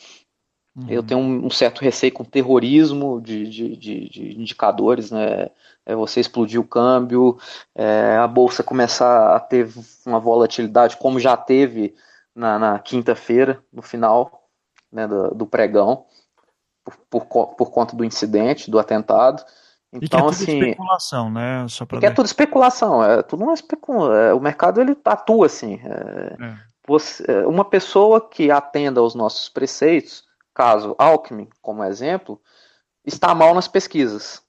Uhum. 0.76 0.86
Eu 0.88 1.02
tenho 1.02 1.20
um, 1.20 1.46
um, 1.46 1.50
certo 1.50 1.80
receio 1.80 2.12
com 2.12 2.24
terrorismo 2.24 3.20
de, 3.20 3.48
de, 3.48 3.76
de, 3.76 4.08
de 4.08 4.40
indicadores, 4.40 5.10
né? 5.10 5.50
É 5.84 5.94
você 5.94 6.20
explodir 6.20 6.60
o 6.60 6.66
câmbio, 6.66 7.36
é, 7.74 8.16
a 8.16 8.26
bolsa 8.26 8.62
começar 8.62 9.34
a 9.34 9.40
ter 9.40 9.68
uma 10.06 10.20
volatilidade 10.20 10.96
como 10.96 11.18
já 11.18 11.36
teve 11.36 11.94
na, 12.34 12.58
na 12.58 12.78
quinta-feira, 12.78 13.62
no 13.72 13.82
final 13.82 14.48
né, 14.92 15.08
do, 15.08 15.34
do 15.34 15.46
pregão 15.46 16.06
por, 17.10 17.26
por, 17.26 17.70
conta 17.70 17.96
do 17.96 18.04
incidente, 18.04 18.70
do 18.70 18.78
atentado. 18.78 19.44
Então, 19.92 20.00
e 20.00 20.04
é 20.04 20.08
tudo 20.08 20.30
assim, 20.30 20.58
especulação, 20.58 21.30
né? 21.30 21.66
Só 21.68 21.86
que 21.86 22.06
é 22.06 22.10
tudo 22.10 22.26
especulação, 22.26 23.02
é 23.04 23.22
tudo 23.22 23.44
uma 23.44 23.54
especulação. 23.54 24.14
É, 24.14 24.34
o 24.34 24.40
mercado 24.40 24.80
ele 24.80 24.96
atua 25.04 25.46
assim. 25.46 25.80
É, 25.82 26.36
é. 26.44 26.56
Você, 26.86 27.24
é, 27.30 27.46
uma 27.46 27.64
pessoa 27.64 28.20
que 28.20 28.50
atenda 28.50 29.00
aos 29.00 29.14
nossos 29.14 29.48
preceitos, 29.48 30.24
caso 30.54 30.94
Alckmin, 30.98 31.48
como 31.62 31.84
exemplo, 31.84 32.40
está 33.04 33.34
mal 33.34 33.54
nas 33.54 33.68
pesquisas. 33.68 34.42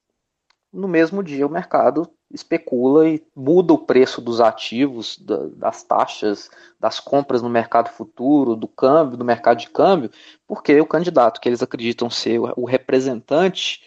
No 0.71 0.87
mesmo 0.87 1.23
dia, 1.23 1.47
o 1.47 1.49
mercado 1.49 2.09
especula 2.31 3.09
e 3.09 3.23
muda 3.35 3.73
o 3.73 3.77
preço 3.77 4.21
dos 4.21 4.39
ativos, 4.39 5.17
da, 5.17 5.47
das 5.47 5.83
taxas, 5.83 6.49
das 6.79 6.99
compras 6.99 7.41
no 7.41 7.49
mercado 7.49 7.89
futuro, 7.89 8.55
do 8.55 8.67
câmbio, 8.67 9.17
do 9.17 9.25
mercado 9.25 9.57
de 9.57 9.69
câmbio, 9.69 10.11
porque 10.47 10.79
o 10.79 10.85
candidato 10.85 11.41
que 11.41 11.49
eles 11.49 11.63
acreditam 11.63 12.09
ser 12.09 12.39
o 12.39 12.65
representante 12.65 13.81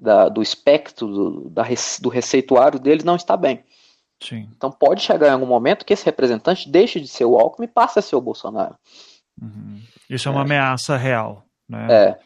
da, 0.00 0.28
do 0.28 0.42
espectro 0.42 1.06
do, 1.06 1.50
da, 1.50 1.64
do 2.00 2.08
receituário 2.08 2.78
deles 2.78 3.04
não 3.04 3.16
está 3.16 3.36
bem. 3.36 3.62
Sim. 4.22 4.48
Então 4.56 4.70
pode 4.70 5.02
chegar 5.02 5.28
em 5.28 5.32
algum 5.32 5.46
momento 5.46 5.84
que 5.84 5.92
esse 5.92 6.04
representante 6.04 6.70
deixe 6.70 7.00
de 7.00 7.08
ser 7.08 7.24
o 7.24 7.38
Alckmin 7.38 7.66
e 7.66 7.70
passe 7.70 7.98
a 7.98 8.02
ser 8.02 8.16
o 8.16 8.20
Bolsonaro. 8.20 8.76
Uhum. 9.40 9.80
Isso 10.08 10.28
é 10.28 10.32
uma 10.32 10.40
é. 10.40 10.44
ameaça 10.44 10.96
real. 10.96 11.44
Né? 11.68 11.86
É. 11.90 12.18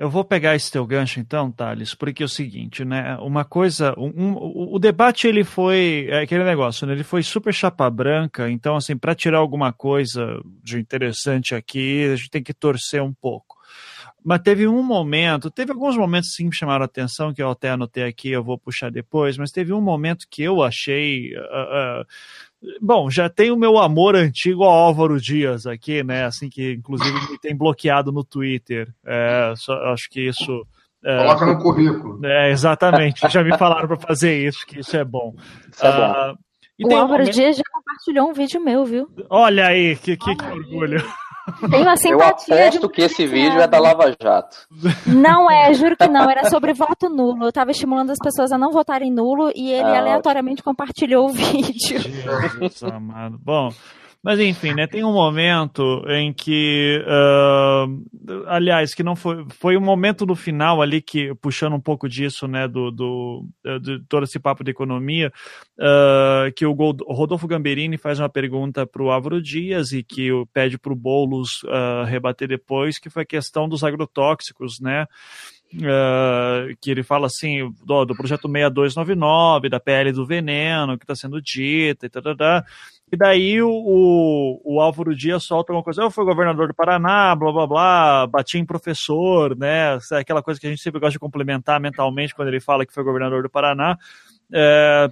Eu 0.00 0.08
vou 0.08 0.24
pegar 0.24 0.56
esse 0.56 0.72
teu 0.72 0.86
gancho 0.86 1.20
então, 1.20 1.52
Thales, 1.52 1.94
porque 1.94 2.22
é 2.22 2.26
o 2.26 2.28
seguinte, 2.28 2.86
né? 2.86 3.18
Uma 3.18 3.44
coisa, 3.44 3.92
um, 3.98 4.06
um, 4.06 4.72
o 4.74 4.78
debate 4.78 5.26
ele 5.26 5.44
foi 5.44 6.06
é 6.08 6.22
aquele 6.22 6.42
negócio, 6.42 6.86
né? 6.86 6.94
Ele 6.94 7.04
foi 7.04 7.22
super 7.22 7.52
chapa 7.52 7.90
branca, 7.90 8.50
então 8.50 8.76
assim, 8.76 8.96
para 8.96 9.14
tirar 9.14 9.36
alguma 9.36 9.74
coisa 9.74 10.40
de 10.62 10.78
interessante 10.78 11.54
aqui, 11.54 12.04
a 12.04 12.16
gente 12.16 12.30
tem 12.30 12.42
que 12.42 12.54
torcer 12.54 13.02
um 13.02 13.12
pouco. 13.12 13.58
Mas 14.24 14.40
teve 14.40 14.66
um 14.66 14.82
momento, 14.82 15.50
teve 15.50 15.70
alguns 15.70 15.98
momentos 15.98 16.34
sim 16.34 16.48
que 16.48 16.56
chamaram 16.56 16.82
a 16.82 16.86
atenção, 16.86 17.34
que 17.34 17.42
eu 17.42 17.50
até 17.50 17.68
anotei 17.68 18.04
aqui, 18.04 18.30
eu 18.30 18.42
vou 18.42 18.56
puxar 18.56 18.90
depois, 18.90 19.36
mas 19.36 19.50
teve 19.50 19.70
um 19.70 19.82
momento 19.82 20.26
que 20.30 20.42
eu 20.42 20.62
achei 20.62 21.34
uh, 21.36 21.40
uh, 21.40 22.06
Bom, 22.80 23.08
já 23.10 23.28
tem 23.28 23.50
o 23.50 23.56
meu 23.56 23.78
amor 23.78 24.14
antigo 24.14 24.64
ao 24.64 24.70
Álvaro 24.70 25.20
Dias 25.20 25.66
aqui, 25.66 26.02
né? 26.04 26.24
Assim 26.24 26.48
que 26.50 26.72
inclusive 26.72 27.30
me 27.30 27.38
tem 27.38 27.56
bloqueado 27.56 28.12
no 28.12 28.22
Twitter. 28.22 28.92
É, 29.04 29.54
só, 29.56 29.72
acho 29.92 30.08
que 30.10 30.28
isso. 30.28 30.66
É, 31.02 31.16
Coloca 31.18 31.46
no 31.46 31.58
currículo. 31.58 32.26
É, 32.26 32.50
exatamente. 32.50 33.26
já 33.30 33.42
me 33.42 33.56
falaram 33.56 33.88
para 33.88 33.98
fazer 33.98 34.46
isso, 34.46 34.66
que 34.66 34.80
isso 34.80 34.94
é 34.96 35.04
bom. 35.04 35.34
Isso 35.72 35.86
é 35.86 35.90
bom. 35.90 36.34
Uh, 36.34 36.38
o 36.86 36.94
Álvaro 36.94 37.22
um 37.22 37.30
Dias 37.30 37.56
já 37.56 37.62
compartilhou 37.72 38.28
um 38.28 38.32
vídeo 38.32 38.60
meu, 38.62 38.84
viu? 38.84 39.08
Olha 39.30 39.66
aí, 39.66 39.96
que, 39.96 40.16
que, 40.16 40.36
que 40.36 40.44
orgulho. 40.44 41.02
Tem 41.70 41.82
uma 41.82 41.96
simpatia. 41.96 42.54
Eu 42.54 42.68
aposto 42.68 42.88
que 42.88 43.02
esse 43.02 43.26
vídeo 43.26 43.60
é 43.60 43.66
da 43.66 43.78
Lava 43.78 44.14
Jato. 44.20 44.56
Não 45.06 45.50
é, 45.50 45.72
juro 45.74 45.96
que 45.96 46.08
não. 46.08 46.28
Era 46.30 46.48
sobre 46.48 46.72
voto 46.72 47.08
nulo. 47.08 47.46
Eu 47.46 47.52
tava 47.52 47.70
estimulando 47.70 48.10
as 48.10 48.18
pessoas 48.18 48.52
a 48.52 48.58
não 48.58 48.70
votarem 48.70 49.10
nulo 49.10 49.50
e 49.54 49.70
ele 49.70 49.82
ah, 49.82 49.98
aleatoriamente 49.98 50.60
ótimo. 50.60 50.74
compartilhou 50.74 51.26
o 51.26 51.32
vídeo. 51.32 52.00
Jesus 52.00 52.82
amado. 52.82 53.38
Bom, 53.42 53.70
mas 54.22 54.38
enfim, 54.38 54.74
né? 54.74 54.86
Tem 54.86 55.02
um 55.02 55.12
momento 55.12 56.04
em 56.08 56.30
que, 56.30 57.02
uh, 57.06 58.44
aliás, 58.48 58.92
que 58.94 59.02
não 59.02 59.16
foi, 59.16 59.46
foi 59.48 59.76
um 59.78 59.80
momento 59.80 60.26
no 60.26 60.36
final 60.36 60.82
ali 60.82 61.00
que 61.00 61.34
puxando 61.36 61.72
um 61.72 61.80
pouco 61.80 62.06
disso, 62.06 62.46
né, 62.46 62.68
do, 62.68 62.90
do 62.90 63.46
de 63.80 63.98
todo 64.08 64.24
esse 64.24 64.38
papo 64.38 64.62
de 64.62 64.72
economia, 64.72 65.32
uh, 65.78 66.52
que 66.54 66.66
o 66.66 66.72
Rodolfo 66.72 67.48
Gamberini 67.48 67.96
faz 67.96 68.20
uma 68.20 68.28
pergunta 68.28 68.86
para 68.86 69.02
o 69.02 69.10
Álvaro 69.10 69.40
Dias 69.40 69.92
e 69.92 70.02
que 70.02 70.28
pede 70.52 70.78
para 70.78 70.92
o 70.92 70.96
Boulos 70.96 71.62
uh, 71.62 72.04
rebater 72.04 72.46
depois, 72.46 72.98
que 72.98 73.08
foi 73.08 73.22
a 73.22 73.26
questão 73.26 73.66
dos 73.66 73.82
agrotóxicos, 73.82 74.80
né? 74.80 75.06
Uh, 75.72 76.76
que 76.80 76.90
ele 76.90 77.04
fala 77.04 77.26
assim 77.26 77.72
do, 77.84 78.04
do, 78.04 78.16
projeto 78.16 78.48
6299, 78.48 79.68
da 79.68 79.78
PL 79.78 80.10
do 80.10 80.26
veneno 80.26 80.98
que 80.98 81.04
está 81.04 81.14
sendo 81.14 81.40
dita 81.40 82.06
e 82.06 82.08
tal, 82.08 82.22
e 83.12 83.16
daí 83.16 83.60
o, 83.60 83.68
o, 83.68 84.60
o, 84.64 84.80
Álvaro 84.80 85.14
Dias 85.16 85.42
solta 85.42 85.72
uma 85.72 85.82
coisa, 85.82 86.02
eu 86.02 86.10
fui 86.10 86.24
governador 86.24 86.68
do 86.68 86.74
Paraná, 86.74 87.34
blá 87.34 87.52
blá 87.52 87.66
blá, 87.66 88.26
bati 88.26 88.58
em 88.58 88.64
professor, 88.64 89.56
né? 89.56 89.98
Aquela 90.12 90.42
coisa 90.42 90.60
que 90.60 90.66
a 90.66 90.70
gente 90.70 90.82
sempre 90.82 91.00
gosta 91.00 91.12
de 91.12 91.18
complementar 91.18 91.80
mentalmente 91.80 92.34
quando 92.34 92.48
ele 92.48 92.60
fala 92.60 92.86
que 92.86 92.92
foi 92.92 93.02
governador 93.02 93.42
do 93.42 93.50
Paraná. 93.50 93.98
É, 94.52 95.08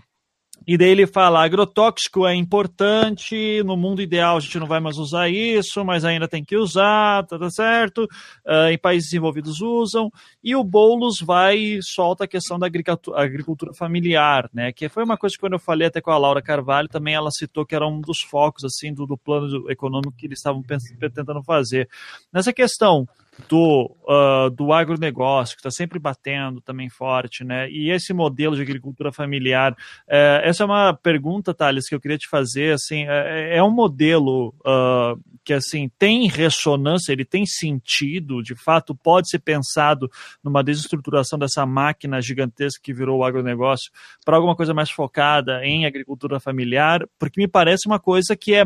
e 0.67 0.77
daí 0.77 0.91
ele 0.91 1.07
fala: 1.07 1.43
agrotóxico 1.43 2.27
é 2.27 2.35
importante, 2.35 3.63
no 3.65 3.77
mundo 3.77 4.03
ideal 4.03 4.37
a 4.37 4.41
gente 4.41 4.59
não 4.59 4.67
vai 4.67 4.81
mais 4.81 4.99
usar 4.99 5.29
isso, 5.29 5.85
mas 5.85 6.05
ainda 6.05 6.29
tem 6.29 6.45
que 6.45 6.57
usar, 6.57 7.25
tá, 7.27 7.39
tá 7.39 7.51
certo? 7.51 8.05
Uh, 8.47 8.69
em 8.71 8.79
países 8.79 9.11
desenvolvidos 9.11 9.61
usam. 9.61 10.11
E 10.43 10.55
o 10.55 10.63
Boulos 10.63 11.21
vai 11.21 11.57
e 11.57 11.83
solta 11.83 12.25
a 12.25 12.29
questão 12.29 12.59
da 12.59 12.67
agricultura, 12.67 13.23
agricultura, 13.23 13.73
familiar, 13.73 14.49
né? 14.53 14.73
Que 14.73 14.89
foi 14.89 15.05
uma 15.05 15.17
coisa 15.17 15.35
que 15.35 15.41
quando 15.41 15.55
eu 15.55 15.59
falei 15.59 15.89
até 15.89 16.01
com 16.01 16.11
a 16.11 16.19
Laura 16.19 16.43
Carvalho, 16.43 16.89
também 16.89 17.15
ela 17.15 17.31
citou 17.31 17.65
que 17.65 17.75
era 17.75 17.87
um 17.87 18.01
dos 18.01 18.21
focos 18.21 18.65
assim 18.65 18.93
do, 18.93 19.07
do 19.07 19.17
plano 19.17 19.71
econômico 19.71 20.17
que 20.17 20.27
eles 20.27 20.39
estavam 20.39 20.63
tentando 20.63 21.43
fazer. 21.43 21.89
Nessa 22.33 22.53
questão 22.53 23.07
do, 23.47 23.95
uh, 24.03 24.51
do 24.51 24.73
agronegócio, 24.73 25.57
que 25.57 25.61
está 25.61 25.71
sempre 25.71 25.99
batendo 25.99 26.61
também 26.61 26.89
forte, 26.89 27.45
né? 27.45 27.71
E 27.71 27.91
esse 27.91 28.13
modelo 28.13 28.57
de 28.57 28.63
agricultura 28.63 29.13
familiar, 29.13 29.73
uh, 29.73 30.43
essa 30.43 30.65
é 30.65 30.67
uma 30.67 30.95
pergunta, 30.95 31.55
Thales, 31.55 31.89
que 31.89 31.95
eu 31.95 32.01
queria 32.01 32.19
te 32.19 32.29
fazer, 32.29 32.75
assim, 32.75 33.05
é, 33.07 33.59
é 33.59 33.63
um 33.63 33.71
modelo 33.71 34.55
uh, 34.61 35.21
que, 35.45 35.53
assim, 35.53 35.91
tem 35.99 36.29
ressonância, 36.29 37.13
ele 37.13 37.25
tem 37.25 37.47
sentido, 37.47 38.43
de 38.43 38.55
fato, 38.55 38.95
pode 38.95 39.31
ser 39.31 39.39
pensado 39.39 40.11
numa 40.43 40.65
desestruturação 40.65 41.39
dessa 41.39 41.65
máquina 41.65 42.21
gigantesca 42.21 42.81
que 42.83 42.93
virou 42.93 43.19
o 43.19 43.25
agronegócio 43.25 43.91
para 44.25 44.37
alguma 44.37 44.57
coisa 44.57 44.75
mais 44.75 44.91
focada 44.91 45.65
em 45.65 45.87
agricultura 45.87 46.41
familiar, 46.41 47.07
porque 47.19 47.41
me 47.41 47.49
parece 47.49 47.87
uma 47.87 47.99
coisa 47.99 48.37
que 48.37 48.55
é 48.55 48.65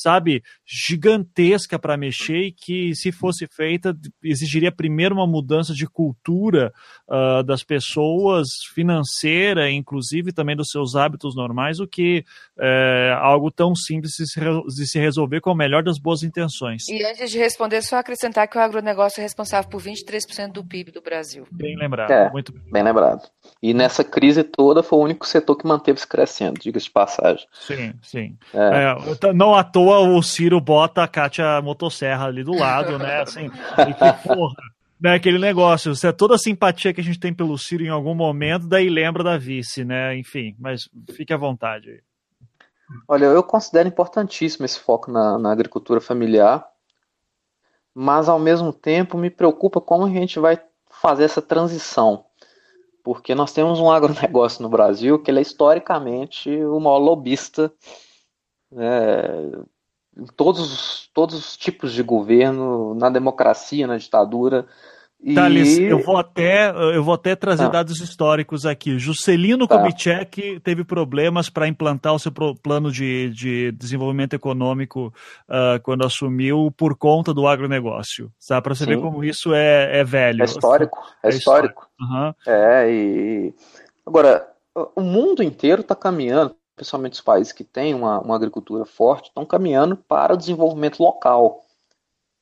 sabe, 0.00 0.42
gigantesca 0.64 1.78
para 1.78 1.96
mexer 1.96 2.46
e 2.46 2.52
que, 2.52 2.94
se 2.94 3.12
fosse 3.12 3.46
feita, 3.46 3.96
exigiria 4.22 4.72
primeiro 4.72 5.14
uma 5.14 5.26
mudança 5.26 5.74
de 5.74 5.86
cultura 5.86 6.72
uh, 7.08 7.42
das 7.42 7.62
pessoas, 7.62 8.48
financeira, 8.74 9.70
inclusive 9.70 10.32
também 10.32 10.56
dos 10.56 10.70
seus 10.70 10.96
hábitos 10.96 11.34
normais, 11.36 11.80
o 11.80 11.86
que 11.86 12.24
é 12.58 13.14
algo 13.18 13.50
tão 13.50 13.74
simples 13.74 14.12
de 14.12 14.26
se, 14.26 14.40
de 14.40 14.86
se 14.86 14.98
resolver 14.98 15.40
com 15.40 15.50
a 15.50 15.54
melhor 15.54 15.82
das 15.82 15.98
boas 15.98 16.22
intenções. 16.22 16.88
E 16.88 17.04
antes 17.04 17.30
de 17.30 17.38
responder, 17.38 17.82
só 17.82 17.96
acrescentar 17.96 18.48
que 18.48 18.56
o 18.56 18.60
agronegócio 18.60 19.20
é 19.20 19.22
responsável 19.22 19.68
por 19.68 19.82
23% 19.82 20.52
do 20.52 20.64
PIB 20.64 20.92
do 20.92 21.02
Brasil. 21.02 21.46
Bem 21.50 21.76
lembrado. 21.76 22.10
É, 22.10 22.30
muito 22.30 22.52
bem. 22.52 22.62
bem 22.72 22.82
lembrado. 22.82 23.28
E 23.62 23.74
nessa 23.74 24.02
crise 24.02 24.42
toda 24.42 24.82
foi 24.82 24.98
o 24.98 25.02
único 25.02 25.26
setor 25.26 25.56
que 25.56 25.66
manteve-se 25.66 26.06
crescendo, 26.06 26.60
diga-se 26.60 26.86
de 26.86 26.92
passagem. 26.92 27.46
Sim, 27.52 27.92
sim. 28.02 28.38
É. 28.54 29.28
É, 29.28 29.32
não 29.32 29.54
à 29.54 29.62
toa 29.64 29.89
o 29.98 30.22
Ciro 30.22 30.60
bota 30.60 31.02
a 31.02 31.08
Kátia 31.08 31.60
Motosserra 31.60 32.26
ali 32.26 32.42
do 32.42 32.54
lado, 32.54 32.98
né? 32.98 33.22
Assim, 33.22 33.46
e 33.46 33.94
que 33.94 34.28
porra. 34.28 34.56
Né, 35.00 35.14
aquele 35.14 35.38
negócio, 35.38 35.92
é 36.04 36.12
toda 36.12 36.34
a 36.34 36.38
simpatia 36.38 36.92
que 36.92 37.00
a 37.00 37.04
gente 37.04 37.18
tem 37.18 37.32
pelo 37.32 37.56
Ciro 37.56 37.82
em 37.82 37.88
algum 37.88 38.14
momento, 38.14 38.66
daí 38.66 38.90
lembra 38.90 39.24
da 39.24 39.38
vice, 39.38 39.82
né? 39.82 40.14
Enfim, 40.18 40.54
mas 40.58 40.90
fique 41.12 41.32
à 41.32 41.38
vontade. 41.38 42.02
Olha, 43.08 43.24
eu 43.24 43.42
considero 43.42 43.88
importantíssimo 43.88 44.66
esse 44.66 44.78
foco 44.78 45.10
na, 45.10 45.38
na 45.38 45.52
agricultura 45.52 46.02
familiar, 46.02 46.66
mas 47.94 48.28
ao 48.28 48.38
mesmo 48.38 48.74
tempo 48.74 49.16
me 49.16 49.30
preocupa 49.30 49.80
como 49.80 50.04
a 50.04 50.10
gente 50.10 50.38
vai 50.38 50.60
fazer 50.90 51.24
essa 51.24 51.40
transição 51.40 52.26
porque 53.02 53.34
nós 53.34 53.52
temos 53.52 53.78
um 53.80 53.90
agronegócio 53.90 54.62
no 54.62 54.68
Brasil 54.68 55.18
que 55.18 55.30
ele 55.30 55.38
é 55.38 55.42
historicamente 55.42 56.50
o 56.50 56.78
maior 56.78 56.98
lobista 56.98 57.72
né, 58.70 59.50
em 60.16 60.26
todos, 60.36 61.08
todos 61.14 61.38
os 61.38 61.56
tipos 61.56 61.92
de 61.92 62.02
governo, 62.02 62.94
na 62.94 63.08
democracia, 63.08 63.86
na 63.86 63.96
ditadura. 63.96 64.66
E... 65.22 65.34
Thales, 65.34 65.78
eu 65.78 65.98
vou 66.02 66.16
até, 66.16 66.70
eu 66.70 67.04
vou 67.04 67.12
até 67.12 67.36
trazer 67.36 67.64
ah. 67.64 67.68
dados 67.68 68.00
históricos 68.00 68.64
aqui. 68.64 68.98
Juscelino 68.98 69.66
tá. 69.66 69.76
Kubitschek 69.76 70.60
teve 70.60 70.82
problemas 70.82 71.50
para 71.50 71.68
implantar 71.68 72.14
o 72.14 72.18
seu 72.18 72.32
plano 72.62 72.90
de, 72.90 73.30
de 73.30 73.70
desenvolvimento 73.72 74.32
econômico 74.32 75.12
uh, 75.46 75.80
quando 75.82 76.06
assumiu 76.06 76.72
por 76.74 76.96
conta 76.96 77.34
do 77.34 77.46
agronegócio. 77.46 78.32
Tá? 78.48 78.62
Para 78.62 78.74
você 78.74 78.84
Sim. 78.84 78.90
ver 78.90 79.00
como 79.00 79.22
isso 79.22 79.52
é, 79.52 80.00
é 80.00 80.04
velho. 80.04 80.40
É 80.42 80.44
histórico. 80.46 80.98
É, 81.22 81.28
é 81.28 81.30
histórico. 81.30 81.86
Uhum. 82.00 82.32
É, 82.46 82.90
e. 82.90 83.54
Agora, 84.06 84.48
o 84.96 85.02
mundo 85.02 85.42
inteiro 85.42 85.82
está 85.82 85.94
caminhando, 85.94 86.56
principalmente 86.80 87.12
os 87.12 87.20
países 87.20 87.52
que 87.52 87.62
têm 87.62 87.94
uma, 87.94 88.20
uma 88.20 88.34
agricultura 88.34 88.86
forte, 88.86 89.28
estão 89.28 89.44
caminhando 89.44 89.98
para 89.98 90.32
o 90.32 90.36
desenvolvimento 90.36 91.02
local. 91.02 91.62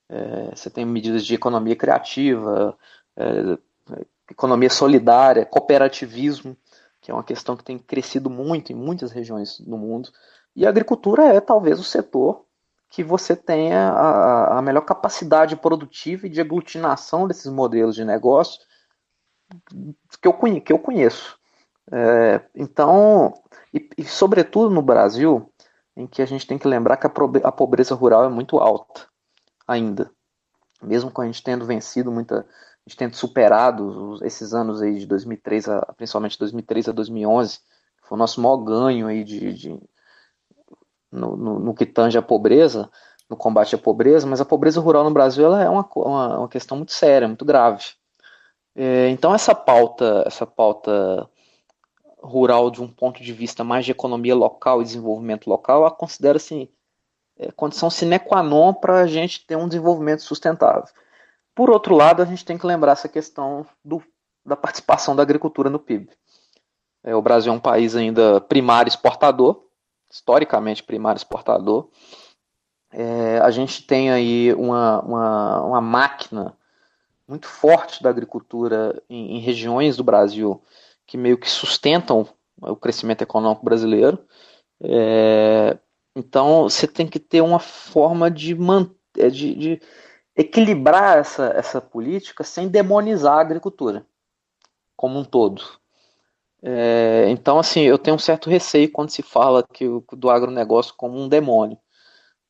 É, 0.09 0.55
você 0.55 0.71
tem 0.71 0.85
medidas 0.85 1.27
de 1.27 1.35
economia 1.35 1.75
criativa, 1.75 2.79
é, 3.17 3.59
economia 4.31 4.71
solidária, 4.71 5.45
cooperativismo, 5.45 6.57
que 7.01 7.11
é 7.11 7.15
uma 7.15 7.25
questão 7.25 7.57
que 7.57 7.65
tem 7.65 7.81
crescido 7.81 8.31
muito 8.31 8.71
em 8.71 8.77
muitas 8.77 9.11
regiões 9.11 9.59
do 9.59 9.77
mundo. 9.77 10.09
E 10.55 10.65
a 10.65 10.69
agricultura 10.69 11.25
é 11.25 11.41
talvez 11.41 11.81
o 11.81 11.85
setor 11.85 12.45
que 12.89 13.03
você 13.03 13.35
tenha 13.35 13.89
a, 13.89 14.59
a 14.59 14.63
melhor 14.63 14.83
capacidade 14.83 15.57
produtiva 15.57 16.29
e 16.29 16.31
de 16.31 16.41
aglutinação 16.41 17.27
desses 17.27 17.51
modelos 17.51 17.97
de 17.97 18.05
negócio 18.05 18.61
que 20.23 20.29
eu, 20.29 20.33
que 20.61 20.73
eu 20.73 20.79
conheço. 20.79 21.37
É, 21.91 22.43
então, 22.55 23.33
e, 23.73 23.89
e, 23.99 24.05
sobretudo 24.05 24.75
no 24.75 24.83
Brasil, 24.83 25.53
em 25.97 26.07
que 26.07 26.23
a 26.23 26.27
gente 26.27 26.47
tem 26.47 26.59
que 26.59 26.69
lembrar 26.69 26.97
que 26.97 27.07
a, 27.07 27.53
pobreza 27.53 27.95
rural 27.95 28.25
é 28.25 28.29
muito 28.29 28.59
alta 28.59 29.07
ainda. 29.67 30.11
Mesmo 30.83 31.11
com 31.11 31.23
a 31.23 31.27
gente 31.27 31.43
tendo 31.43 31.67
vencido 31.67 32.11
muita, 32.11 32.41
a 32.41 32.89
gente 32.89 32.97
tendo 32.97 33.17
superado 33.17 34.19
esses 34.25 34.55
anos 34.55 34.81
aí 34.81 34.99
de 34.99 35.07
2003, 35.07 35.69
a, 35.69 35.81
principalmente 35.97 36.39
2003 36.39 36.89
a 36.89 36.93
2011, 36.93 37.59
foi 38.03 38.17
o 38.17 38.19
nosso 38.19 38.41
maior 38.41 38.59
ganho 38.59 39.07
aí 39.07 39.25
de, 39.25 39.53
de 39.53 39.81
no, 41.11 41.37
no, 41.37 41.59
no, 41.59 41.75
que 41.75 41.85
tange 41.85 42.17
a 42.17 42.23
pobreza, 42.23 42.91
no 43.29 43.37
combate 43.37 43.75
à 43.75 43.79
pobreza, 43.79 44.27
mas 44.27 44.41
a 44.41 44.45
pobreza 44.45 44.81
rural 44.81 45.05
no 45.05 45.11
Brasil 45.11 45.45
ela 45.45 45.63
é 45.63 45.69
uma, 45.69 45.87
uma, 45.97 46.39
uma 46.39 46.49
questão 46.49 46.77
muito 46.77 46.93
séria, 46.93 47.29
muito 47.29 47.45
grave. 47.45 47.85
É, 48.75 49.09
então 49.09 49.35
essa 49.35 49.55
pauta, 49.55 50.23
essa 50.27 50.47
pauta 50.47 51.29
rural 52.21 52.71
de 52.71 52.83
um 52.83 52.89
ponto 52.89 53.23
de 53.23 53.33
vista 53.33 53.63
mais 53.63 53.85
de 53.85 53.93
economia 53.93 54.35
local 54.35 54.81
e 54.81 54.85
desenvolvimento 54.85 55.49
local, 55.49 55.87
a 55.87 55.91
considera 55.91 56.37
assim 56.37 56.69
é, 57.39 57.53
condição 57.53 57.89
sine 57.89 58.19
qua 58.19 58.43
non 58.43 58.75
para 58.75 59.01
a 59.01 59.07
gente 59.07 59.47
ter 59.47 59.57
um 59.57 59.69
desenvolvimento 59.69 60.23
sustentável. 60.23 60.85
Por 61.55 61.71
outro 61.71 61.95
lado, 61.95 62.23
a 62.23 62.25
gente 62.25 62.45
tem 62.45 62.59
que 62.59 62.67
lembrar 62.67 62.93
essa 62.93 63.09
questão 63.09 63.67
do, 63.85 64.03
da 64.45 64.57
participação 64.57 65.15
da 65.15 65.23
agricultura 65.23 65.71
no 65.71 65.79
PIB. 65.79 66.11
É, 67.03 67.15
o 67.15 67.23
Brasil 67.23 67.53
é 67.53 67.57
um 67.57 67.61
país 67.61 67.95
ainda 67.95 68.41
primário 68.41 68.89
exportador, 68.89 69.65
historicamente 70.11 70.83
primário 70.83 71.19
exportador. 71.19 71.89
É, 72.91 73.39
a 73.39 73.51
gente 73.51 73.83
tem 73.87 74.11
aí 74.11 74.53
uma, 74.55 75.01
uma, 75.03 75.63
uma, 75.63 75.81
máquina 75.81 76.57
muito 77.27 77.47
forte 77.47 78.03
da 78.03 78.09
agricultura 78.09 79.01
em, 79.09 79.37
em 79.37 79.41
regiões 79.41 79.97
do 79.97 80.05
Brasil 80.05 80.63
que 81.09 81.17
meio 81.17 81.39
que 81.39 81.51
sustentam 81.51 82.29
o 82.61 82.77
crescimento 82.77 83.23
econômico 83.23 83.65
brasileiro. 83.65 84.25
É, 84.81 85.77
então 86.15 86.65
você 86.65 86.87
tem 86.87 87.09
que 87.09 87.19
ter 87.19 87.41
uma 87.41 87.59
forma 87.59 88.31
de, 88.31 88.55
manter, 88.55 89.31
de, 89.31 89.55
de 89.55 89.83
equilibrar 90.37 91.19
essa, 91.19 91.47
essa 91.57 91.81
política 91.81 92.45
sem 92.45 92.69
demonizar 92.69 93.39
a 93.39 93.41
agricultura 93.41 94.07
como 94.95 95.19
um 95.19 95.25
todo. 95.25 95.63
É, 96.63 97.27
então, 97.31 97.59
assim, 97.59 97.83
eu 97.83 97.99
tenho 97.99 98.17
um 98.17 98.19
certo 98.19 98.51
receio 98.51 98.91
quando 98.93 99.11
se 99.11 99.23
fala 99.23 99.65
que 99.73 99.87
o, 99.89 100.05
do 100.13 100.29
agronegócio 100.29 100.95
como 100.97 101.19
um 101.19 101.29
demônio. 101.29 101.79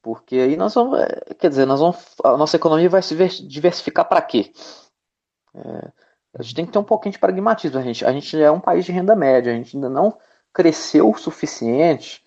Porque 0.02 0.36
aí 0.36 0.56
nós 0.56 0.74
vamos, 0.74 0.98
é, 0.98 1.34
quer 1.38 1.50
dizer, 1.50 1.66
nós 1.66 1.80
vamos, 1.80 1.98
a 2.24 2.36
nossa 2.36 2.56
economia 2.56 2.88
vai 2.88 3.02
se 3.02 3.14
diversificar 3.46 4.08
para 4.08 4.22
quê? 4.22 4.52
É, 5.54 5.92
a 6.38 6.42
gente 6.42 6.54
tem 6.54 6.66
que 6.66 6.72
ter 6.72 6.78
um 6.78 6.84
pouquinho 6.84 7.12
de 7.12 7.18
pragmatismo. 7.18 7.78
A 7.78 7.82
gente, 7.82 8.04
a 8.04 8.12
gente 8.12 8.40
é 8.40 8.50
um 8.50 8.60
país 8.60 8.84
de 8.84 8.92
renda 8.92 9.16
média, 9.16 9.52
a 9.52 9.56
gente 9.56 9.76
ainda 9.76 9.88
não 9.88 10.16
cresceu 10.52 11.10
o 11.10 11.18
suficiente 11.18 12.22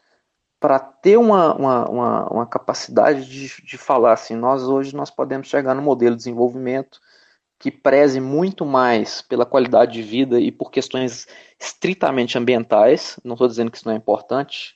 para 0.59 0.79
ter 0.79 1.17
uma, 1.17 1.55
uma, 1.55 1.89
uma, 1.89 2.29
uma, 2.29 2.45
capacidade 2.45 3.25
de, 3.25 3.65
de 3.65 3.77
falar 3.77 4.13
assim, 4.13 4.35
nós 4.35 4.63
hoje 4.63 4.95
nós 4.95 5.09
podemos 5.09 5.47
chegar 5.47 5.73
no 5.73 5.81
modelo 5.81 6.15
de 6.15 6.19
desenvolvimento 6.19 6.99
que 7.57 7.71
preze 7.71 8.19
muito 8.19 8.65
mais 8.65 9.21
pela 9.21 9.45
qualidade 9.45 9.93
de 9.93 10.01
vida 10.01 10.39
e 10.39 10.51
por 10.51 10.71
questões 10.71 11.27
estritamente 11.59 12.38
ambientais. 12.38 13.19
Não 13.23 13.33
estou 13.33 13.47
dizendo 13.47 13.71
que 13.71 13.77
isso 13.77 13.88
não 13.88 13.93
é 13.93 13.97
importante, 13.97 14.75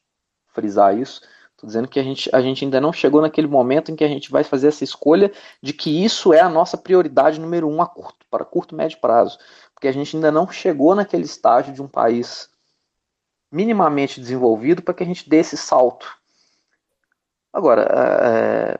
frisar 0.54 0.98
isso. 0.98 1.22
Estou 1.66 1.68
dizendo 1.68 1.88
que 1.88 2.00
a 2.00 2.04
gente, 2.04 2.30
a 2.32 2.42
gente 2.42 2.64
ainda 2.64 2.80
não 2.80 2.94
chegou 2.94 3.22
naquele 3.22 3.48
momento 3.48 3.92
em 3.92 3.96
que 3.96 4.04
a 4.04 4.08
gente 4.08 4.30
vai 4.30 4.44
fazer 4.44 4.68
essa 4.68 4.84
escolha 4.84 5.32
de 5.62 5.74
que 5.74 6.06
isso 6.06 6.32
é 6.32 6.40
a 6.40 6.48
nossa 6.48 6.78
prioridade 6.78 7.40
número 7.40 7.68
um 7.68 7.82
a 7.82 7.88
curto, 7.88 8.24
para 8.30 8.46
curto, 8.46 8.76
médio 8.76 9.00
prazo. 9.00 9.40
Porque 9.74 9.88
a 9.88 9.92
gente 9.92 10.16
ainda 10.16 10.32
não 10.32 10.48
chegou 10.48 10.94
naquele 10.94 11.26
estágio 11.26 11.74
de 11.74 11.82
um 11.82 11.88
país 11.88 12.50
minimamente 13.52 14.22
desenvolvido 14.22 14.84
para 14.84 14.94
que 14.94 15.02
a 15.02 15.06
gente 15.06 15.28
dê 15.28 15.38
esse 15.38 15.58
salto. 15.58 16.08
Agora, 17.52 17.88
é, 17.92 18.80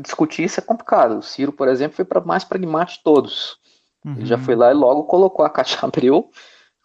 discutir 0.00 0.44
isso 0.44 0.60
é 0.60 0.62
complicado. 0.62 1.18
O 1.18 1.22
Ciro, 1.22 1.52
por 1.52 1.66
exemplo, 1.66 1.96
foi 1.96 2.04
para 2.04 2.20
mais 2.20 2.44
pragmático 2.44 2.98
de 2.98 3.04
todos. 3.04 3.58
Uhum. 4.04 4.12
Ele 4.12 4.26
já 4.26 4.36
uhum. 4.36 4.44
foi 4.44 4.54
lá 4.54 4.70
e 4.70 4.74
logo 4.74 5.04
colocou 5.04 5.44
a 5.44 5.50
Caixa 5.50 5.78
Abreu 5.84 6.30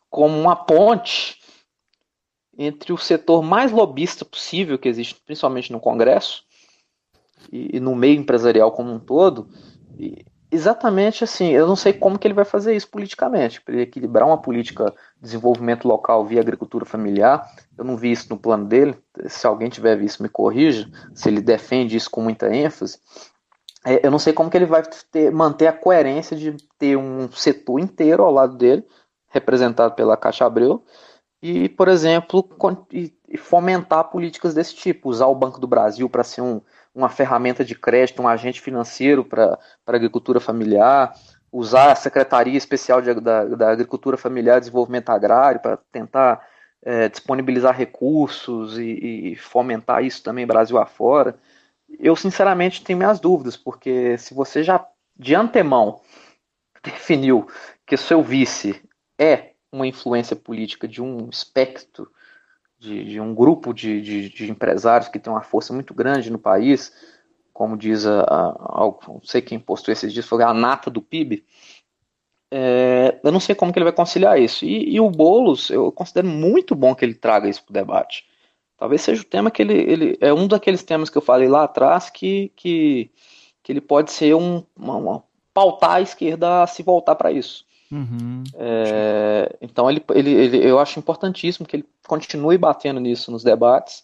como 0.10 0.38
uma 0.38 0.56
ponte 0.56 1.41
entre 2.58 2.94
o 2.94 2.98
setor 2.98 3.42
mais 3.42 3.72
lobista 3.72 4.26
possível 4.26 4.78
que 4.78 4.90
existe, 4.90 5.16
principalmente 5.26 5.72
no 5.72 5.80
Congresso 5.80 6.44
e, 7.52 7.78
e 7.78 7.80
no 7.80 7.96
meio 7.96 8.20
empresarial 8.20 8.72
como 8.72 8.92
um 8.92 9.00
todo, 9.00 9.48
e, 9.98 10.26
Exatamente 10.54 11.24
assim, 11.24 11.48
eu 11.52 11.66
não 11.66 11.78
sei 11.78 11.94
como 11.94 12.20
que 12.20 12.28
ele 12.28 12.34
vai 12.34 12.44
fazer 12.44 12.76
isso 12.76 12.90
politicamente, 12.90 13.62
para 13.62 13.80
equilibrar 13.80 14.28
uma 14.28 14.38
política 14.38 14.94
de 15.16 15.22
desenvolvimento 15.22 15.88
local 15.88 16.26
via 16.26 16.42
agricultura 16.42 16.84
familiar. 16.84 17.50
Eu 17.78 17.86
não 17.86 17.96
vi 17.96 18.12
isso 18.12 18.28
no 18.30 18.38
plano 18.38 18.66
dele. 18.66 18.98
Se 19.28 19.48
alguém 19.48 19.70
tiver 19.70 19.96
visto, 19.96 20.22
me 20.22 20.28
corrija. 20.28 20.92
Se 21.16 21.30
ele 21.30 21.40
defende 21.40 21.96
isso 21.96 22.12
com 22.12 22.22
muita 22.22 22.54
ênfase, 22.54 23.00
é, 23.86 24.06
eu 24.06 24.12
não 24.12 24.20
sei 24.20 24.34
como 24.34 24.50
que 24.50 24.58
ele 24.58 24.66
vai 24.66 24.84
ter, 25.10 25.32
manter 25.32 25.68
a 25.68 25.74
coerência 25.74 26.36
de 26.36 26.58
ter 26.78 26.98
um 26.98 27.32
setor 27.32 27.80
inteiro 27.80 28.22
ao 28.22 28.32
lado 28.32 28.58
dele, 28.58 28.86
representado 29.30 29.96
pela 29.96 30.18
Caixa 30.18 30.46
Abreu, 30.46 30.84
e, 31.42 31.68
por 31.70 31.88
exemplo, 31.88 32.48
fomentar 33.38 34.06
políticas 34.06 34.54
desse 34.54 34.76
tipo, 34.76 35.10
usar 35.10 35.28
o 35.28 35.36
Banco 35.36 35.60
do 35.60 35.68
Brasil 35.68 36.10
para 36.10 36.24
ser 36.24 36.42
um 36.42 36.62
uma 36.94 37.10
ferramenta 37.10 37.64
de 37.64 37.74
crédito, 37.74 38.22
um 38.22 38.28
agente 38.28 38.62
financeiro 38.62 39.24
para 39.24 39.58
a 39.88 39.96
agricultura 39.96 40.40
familiar, 40.40 41.14
usar 41.52 41.92
a 41.92 41.96
Secretaria 41.96 42.58
Especial 42.58 43.02
de, 43.02 43.14
da, 43.16 43.46
da 43.46 43.72
Agricultura 43.72 44.18
Familiar 44.18 44.58
e 44.58 44.62
Desenvolvimento 44.62 45.10
Agrário 45.10 45.62
para 45.62 45.78
tentar 45.92 46.46
é, 46.84 47.10
disponibilizar 47.10 47.76
recursos 47.76 48.78
e, 48.78 49.32
e, 49.32 49.36
fomentar 49.36 50.04
isso 50.04 50.24
também 50.24 50.46
Brasil 50.46 50.78
afora. 50.78 51.36
Eu, 52.00 52.16
sinceramente, 52.16 52.84
tenho 52.84 53.00
minhas 53.00 53.20
dúvidas, 53.20 53.58
porque 53.58 54.18
se 54.18 54.34
você 54.34 54.64
já 54.64 54.86
de 55.18 55.36
antemão 55.36 56.02
definiu 56.84 57.48
que 57.86 57.96
seu 57.98 58.22
vice 58.22 58.82
é 59.20 59.51
uma 59.72 59.88
influência 59.88 60.36
política 60.36 60.88
de 60.88 61.02
um 61.02 61.30
espectro 61.30 62.12
de, 62.78 63.06
de 63.06 63.20
um 63.22 63.34
grupo 63.34 63.74
de, 63.74 64.02
de, 64.02 64.30
de, 64.30 64.52
empresários 64.52 65.08
que 65.08 65.20
tem 65.20 65.32
uma 65.32 65.44
força 65.44 65.72
muito 65.72 65.94
grande 65.94 66.32
no 66.32 66.40
país, 66.40 66.92
como 67.54 67.78
diz 67.78 68.06
a, 68.06 68.22
a, 68.22 68.84
a 68.84 68.94
não 69.08 69.22
sei 69.24 69.42
quem 69.42 69.60
postou 69.60 69.92
esses 69.92 70.12
dias, 70.12 70.26
foi 70.26 70.44
a 70.44 70.54
nata 70.54 70.90
do 70.90 71.02
PIB. 71.02 71.46
É, 72.50 73.20
eu 73.24 73.32
não 73.32 73.40
sei 73.40 73.56
como 73.56 73.72
que 73.72 73.80
ele 73.80 73.86
vai 73.86 73.94
conciliar 73.94 74.40
isso. 74.40 74.66
E, 74.66 74.96
e, 74.96 75.00
o 75.00 75.10
Boulos, 75.10 75.70
eu 75.70 75.92
considero 75.92 76.28
muito 76.28 76.76
bom 76.76 76.94
que 76.94 77.06
ele 77.06 77.14
traga 77.14 77.48
isso 77.48 77.64
para 77.64 77.72
o 77.72 77.74
debate. 77.74 78.26
Talvez 78.78 79.02
seja 79.02 79.22
o 79.22 79.26
tema 79.26 79.52
que 79.52 79.62
ele, 79.62 79.76
ele. 79.76 80.18
É 80.20 80.34
um 80.34 80.48
daqueles 80.48 80.84
temas 80.84 81.10
que 81.10 81.18
eu 81.18 81.22
falei 81.22 81.48
lá 81.48 81.64
atrás 81.64 82.10
que, 82.10 82.52
que, 82.56 83.12
que 83.64 83.72
ele 83.72 83.80
pode 83.80 84.12
ser 84.12 84.36
um. 84.36 84.66
Uma, 84.76 84.96
uma, 84.96 85.24
pautar 85.54 85.96
a 85.96 86.02
esquerda 86.02 86.64
a 86.64 86.68
se 86.68 86.82
voltar 86.82 87.16
para 87.16 87.32
isso. 87.32 87.66
Uhum. 87.92 88.44
É, 88.56 89.56
então 89.62 89.90
ele, 89.90 90.04
ele, 90.14 90.32
ele, 90.32 90.66
eu 90.66 90.80
acho 90.80 90.98
importantíssimo 90.98 91.68
que 91.68 91.76
ele 91.76 91.86
continue 92.08 92.58
batendo 92.58 93.00
nisso 93.00 93.32
nos 93.32 93.44
debates. 93.44 94.04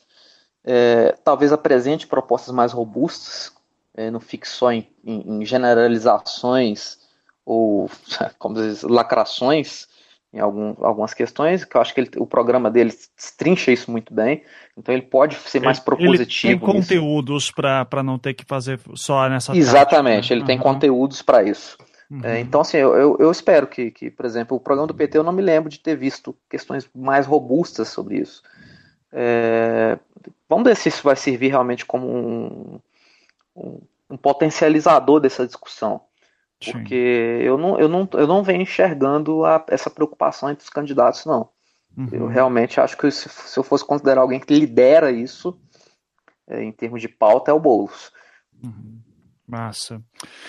É, 0.63 1.15
talvez 1.23 1.53
apresente 1.53 2.07
propostas 2.07 2.53
mais 2.53 2.73
robustas, 2.73 3.53
é, 3.95 4.11
não 4.11 4.19
fique 4.19 4.47
só 4.47 4.71
em, 4.71 4.87
em, 5.03 5.41
em 5.41 5.45
generalizações 5.45 6.97
ou 7.45 7.89
como 8.37 8.55
diz, 8.55 8.83
lacrações 8.83 9.87
em 10.33 10.39
algum, 10.39 10.75
algumas 10.85 11.13
questões, 11.13 11.63
que 11.63 11.77
eu 11.77 11.81
acho 11.81 11.93
que 11.93 12.01
ele, 12.01 12.11
o 12.17 12.27
programa 12.27 12.69
dele 12.69 12.93
trincha 13.37 13.71
isso 13.71 13.89
muito 13.89 14.13
bem, 14.13 14.43
então 14.77 14.93
ele 14.93 15.03
pode 15.03 15.35
ser 15.35 15.61
mais 15.61 15.79
propositivo. 15.79 16.51
Ele 16.51 16.59
tem 16.59 16.59
conteúdos 16.59 17.49
para 17.49 18.03
não 18.03 18.19
ter 18.19 18.33
que 18.33 18.45
fazer 18.45 18.79
só 18.95 19.27
nessa 19.29 19.55
Exatamente, 19.55 20.29
tática, 20.29 20.33
né? 20.33 20.33
ele 20.33 20.41
uhum. 20.41 20.47
tem 20.47 20.59
conteúdos 20.59 21.21
para 21.21 21.43
isso. 21.43 21.77
Uhum. 22.09 22.23
É, 22.23 22.39
então, 22.39 22.61
assim, 22.61 22.77
eu, 22.77 22.95
eu, 22.95 23.17
eu, 23.19 23.31
espero 23.31 23.67
que, 23.67 23.91
que, 23.91 24.09
por 24.09 24.25
exemplo, 24.25 24.55
o 24.55 24.59
programa 24.59 24.87
do 24.87 24.93
PT 24.93 25.17
eu 25.17 25.23
não 25.23 25.33
me 25.33 25.41
lembro 25.41 25.69
de 25.69 25.79
ter 25.79 25.95
visto 25.95 26.35
questões 26.49 26.89
mais 26.95 27.25
robustas 27.25 27.89
sobre 27.89 28.19
isso. 28.19 28.41
É, 29.11 29.99
vamos 30.47 30.65
ver 30.65 30.75
se 30.75 30.89
isso 30.89 31.03
vai 31.03 31.15
servir 31.15 31.49
realmente 31.49 31.85
como 31.85 32.07
um, 32.07 32.79
um, 33.55 33.81
um 34.11 34.17
potencializador 34.17 35.19
dessa 35.19 35.45
discussão. 35.45 36.01
Porque 36.59 37.39
eu 37.43 37.57
não, 37.57 37.79
eu, 37.79 37.87
não, 37.87 38.09
eu 38.13 38.25
não 38.25 38.43
venho 38.43 38.61
enxergando 38.61 39.45
a, 39.45 39.63
essa 39.67 39.89
preocupação 39.89 40.49
entre 40.49 40.63
os 40.63 40.69
candidatos, 40.69 41.23
não. 41.25 41.49
Uhum. 41.95 42.09
Eu 42.11 42.27
realmente 42.27 42.79
acho 42.79 42.97
que 42.97 43.09
se, 43.11 43.29
se, 43.29 43.57
eu 43.57 43.63
fosse 43.63 43.85
considerar 43.85 44.21
alguém 44.21 44.39
que 44.39 44.53
lidera 44.53 45.11
isso, 45.11 45.59
é, 46.47 46.63
em 46.63 46.71
termos 46.71 47.01
de 47.01 47.07
pauta, 47.07 47.51
é 47.51 47.53
o 47.53 47.59
Boulos. 47.59 48.11
Uhum. 48.63 48.99
Massa. 49.47 50.01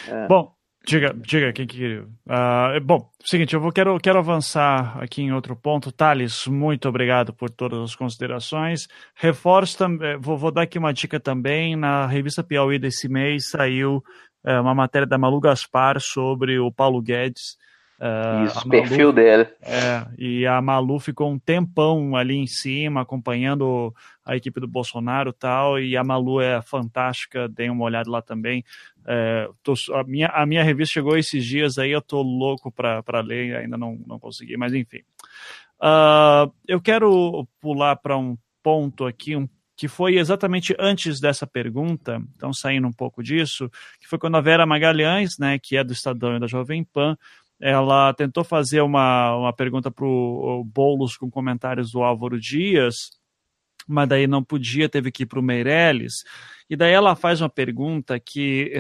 É. 0.08 0.26
Bom, 0.26 0.54
Diga, 0.88 1.12
diga 1.14 1.52
quem 1.52 1.66
que 1.66 1.76
queria. 1.76 2.02
Uh, 2.02 2.80
bom, 2.82 3.10
seguinte, 3.22 3.52
eu 3.52 3.60
vou, 3.60 3.70
quero, 3.70 4.00
quero 4.00 4.18
avançar 4.18 4.96
aqui 4.98 5.20
em 5.20 5.34
outro 5.34 5.54
ponto. 5.54 5.92
Thales, 5.92 6.46
muito 6.46 6.88
obrigado 6.88 7.30
por 7.30 7.50
todas 7.50 7.78
as 7.78 7.94
considerações. 7.94 8.88
Reforço 9.14 9.76
também, 9.76 10.16
vou, 10.18 10.38
vou 10.38 10.50
dar 10.50 10.62
aqui 10.62 10.78
uma 10.78 10.94
dica 10.94 11.20
também. 11.20 11.76
Na 11.76 12.06
revista 12.06 12.42
Piauí 12.42 12.78
desse 12.78 13.06
mês 13.06 13.50
saiu 13.50 14.02
uh, 14.46 14.62
uma 14.62 14.74
matéria 14.74 15.06
da 15.06 15.18
Malu 15.18 15.40
Gaspar 15.40 16.00
sobre 16.00 16.58
o 16.58 16.72
Paulo 16.72 17.02
Guedes. 17.02 17.58
Uh, 18.00 18.44
Isso, 18.44 18.60
o 18.60 18.70
perfil 18.70 19.12
dele. 19.12 19.48
É, 19.60 20.06
e 20.16 20.46
a 20.46 20.62
Malu 20.62 21.00
ficou 21.00 21.30
um 21.30 21.38
tempão 21.38 22.14
ali 22.14 22.36
em 22.36 22.46
cima, 22.46 23.00
acompanhando 23.00 23.92
a 24.24 24.36
equipe 24.36 24.60
do 24.60 24.68
Bolsonaro 24.68 25.30
e 25.30 25.32
tal, 25.32 25.80
e 25.80 25.96
a 25.96 26.04
Malu 26.04 26.40
é 26.40 26.62
fantástica, 26.62 27.48
dei 27.48 27.68
uma 27.68 27.84
olhada 27.84 28.08
lá 28.08 28.22
também. 28.22 28.64
É, 29.04 29.48
tô, 29.64 29.74
a, 29.94 30.04
minha, 30.04 30.28
a 30.28 30.46
minha 30.46 30.62
revista 30.62 30.94
chegou 30.94 31.18
esses 31.18 31.44
dias 31.44 31.76
aí, 31.76 31.90
eu 31.90 32.00
tô 32.00 32.22
louco 32.22 32.70
para 32.70 33.20
ler, 33.20 33.56
ainda 33.56 33.76
não, 33.76 33.98
não 34.06 34.18
consegui, 34.18 34.56
mas 34.56 34.72
enfim. 34.72 35.00
Uh, 35.80 36.52
eu 36.68 36.80
quero 36.80 37.48
pular 37.60 37.96
para 37.96 38.16
um 38.16 38.36
ponto 38.62 39.06
aqui, 39.06 39.34
um 39.34 39.48
que 39.76 39.86
foi 39.86 40.18
exatamente 40.18 40.74
antes 40.76 41.20
dessa 41.20 41.46
pergunta, 41.46 42.20
então 42.34 42.52
saindo 42.52 42.88
um 42.88 42.92
pouco 42.92 43.22
disso, 43.22 43.70
que 44.00 44.08
foi 44.08 44.18
quando 44.18 44.36
a 44.36 44.40
Vera 44.40 44.66
Magalhães, 44.66 45.38
né, 45.38 45.56
que 45.56 45.76
é 45.76 45.84
do 45.84 45.92
Estadão 45.92 46.36
e 46.36 46.40
da 46.40 46.48
Jovem 46.48 46.82
Pan, 46.82 47.16
ela 47.60 48.14
tentou 48.14 48.44
fazer 48.44 48.80
uma, 48.80 49.36
uma 49.36 49.52
pergunta 49.52 49.90
para 49.90 50.04
o 50.04 50.64
Boulos 50.64 51.16
com 51.16 51.30
comentários 51.30 51.90
do 51.92 52.02
Álvaro 52.02 52.38
Dias, 52.38 53.10
mas 53.88 54.08
daí 54.08 54.26
não 54.26 54.44
podia, 54.44 54.88
teve 54.88 55.10
que 55.10 55.22
ir 55.22 55.26
para 55.26 55.40
o 55.40 55.42
Meirelles. 55.42 56.24
E 56.70 56.76
daí 56.76 56.92
ela 56.92 57.16
faz 57.16 57.40
uma 57.40 57.48
pergunta 57.48 58.20
que 58.20 58.74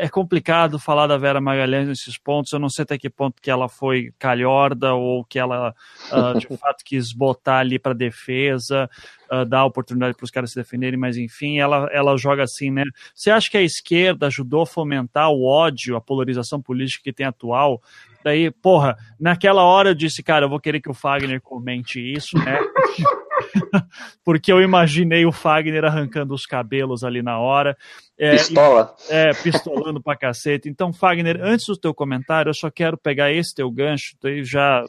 é 0.00 0.08
complicado 0.08 0.76
falar 0.76 1.06
da 1.06 1.16
Vera 1.16 1.40
Magalhães 1.40 1.86
nesses 1.86 2.18
pontos. 2.18 2.52
Eu 2.52 2.58
não 2.58 2.68
sei 2.68 2.82
até 2.82 2.98
que 2.98 3.08
ponto 3.08 3.40
que 3.40 3.48
ela 3.48 3.68
foi 3.68 4.12
calhorda 4.18 4.92
ou 4.92 5.24
que 5.24 5.38
ela 5.38 5.72
uh, 6.10 6.34
de 6.38 6.48
fato 6.56 6.84
quis 6.84 7.12
botar 7.12 7.58
ali 7.58 7.78
para 7.78 7.94
defesa, 7.94 8.90
uh, 9.30 9.44
dar 9.44 9.64
oportunidade 9.64 10.16
para 10.16 10.24
os 10.24 10.32
caras 10.32 10.50
se 10.50 10.56
defenderem, 10.56 10.98
mas 10.98 11.16
enfim, 11.16 11.60
ela, 11.60 11.88
ela 11.92 12.16
joga 12.16 12.42
assim, 12.42 12.72
né? 12.72 12.82
Você 13.14 13.30
acha 13.30 13.48
que 13.48 13.56
a 13.56 13.62
esquerda 13.62 14.26
ajudou 14.26 14.62
a 14.62 14.66
fomentar 14.66 15.30
o 15.30 15.44
ódio, 15.44 15.94
a 15.94 16.00
polarização 16.00 16.60
política 16.60 17.04
que 17.04 17.12
tem 17.12 17.24
atual? 17.26 17.80
Daí, 18.26 18.50
porra, 18.50 18.96
naquela 19.20 19.62
hora 19.62 19.90
eu 19.90 19.94
disse, 19.94 20.20
cara, 20.20 20.46
eu 20.46 20.48
vou 20.48 20.58
querer 20.58 20.80
que 20.80 20.90
o 20.90 20.94
Fagner 20.94 21.40
comente 21.40 22.00
isso, 22.00 22.36
né? 22.36 22.58
porque 24.26 24.50
eu 24.50 24.60
imaginei 24.60 25.24
o 25.24 25.30
Fagner 25.30 25.84
arrancando 25.84 26.34
os 26.34 26.44
cabelos 26.44 27.04
ali 27.04 27.22
na 27.22 27.38
hora. 27.38 27.78
É, 28.18 28.32
Pistola. 28.32 28.96
E, 29.08 29.14
é, 29.14 29.32
pistolando 29.32 30.02
pra 30.02 30.16
cacete. 30.16 30.68
Então, 30.68 30.92
Fagner, 30.92 31.38
antes 31.40 31.66
do 31.66 31.76
teu 31.76 31.94
comentário, 31.94 32.50
eu 32.50 32.54
só 32.54 32.68
quero 32.68 32.98
pegar 32.98 33.30
esse 33.30 33.54
teu 33.54 33.70
gancho, 33.70 34.16
daí 34.20 34.42
já 34.42 34.84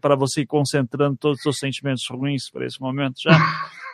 para 0.00 0.16
você 0.16 0.40
ir 0.40 0.46
concentrando 0.46 1.18
todos 1.18 1.40
os 1.40 1.42
seus 1.42 1.58
sentimentos 1.58 2.04
ruins 2.10 2.48
para 2.50 2.64
esse 2.64 2.80
momento 2.80 3.20
já. 3.22 3.32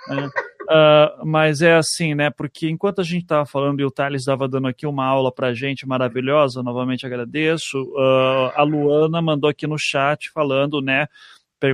Né? 0.07 0.31
Uh, 0.67 1.25
mas 1.25 1.63
é 1.63 1.77
assim, 1.77 2.15
né? 2.15 2.31
Porque 2.31 2.69
enquanto 2.69 3.01
a 3.01 3.05
gente 3.05 3.23
estava 3.23 3.47
falando 3.47 3.81
e 3.81 3.85
o 3.85 3.91
Thales 3.91 4.23
estava 4.23 4.49
dando 4.49 4.67
aqui 4.67 4.87
uma 4.87 5.05
aula 5.05 5.33
para 5.33 5.55
gente 5.55 5.87
maravilhosa, 5.87 6.63
novamente 6.63 7.07
agradeço. 7.07 7.81
Uh, 7.83 8.53
a 8.55 8.63
Luana 8.63 9.23
mandou 9.23 9.49
aqui 9.49 9.67
no 9.67 9.79
chat 9.79 10.31
falando, 10.31 10.81
né? 10.81 11.07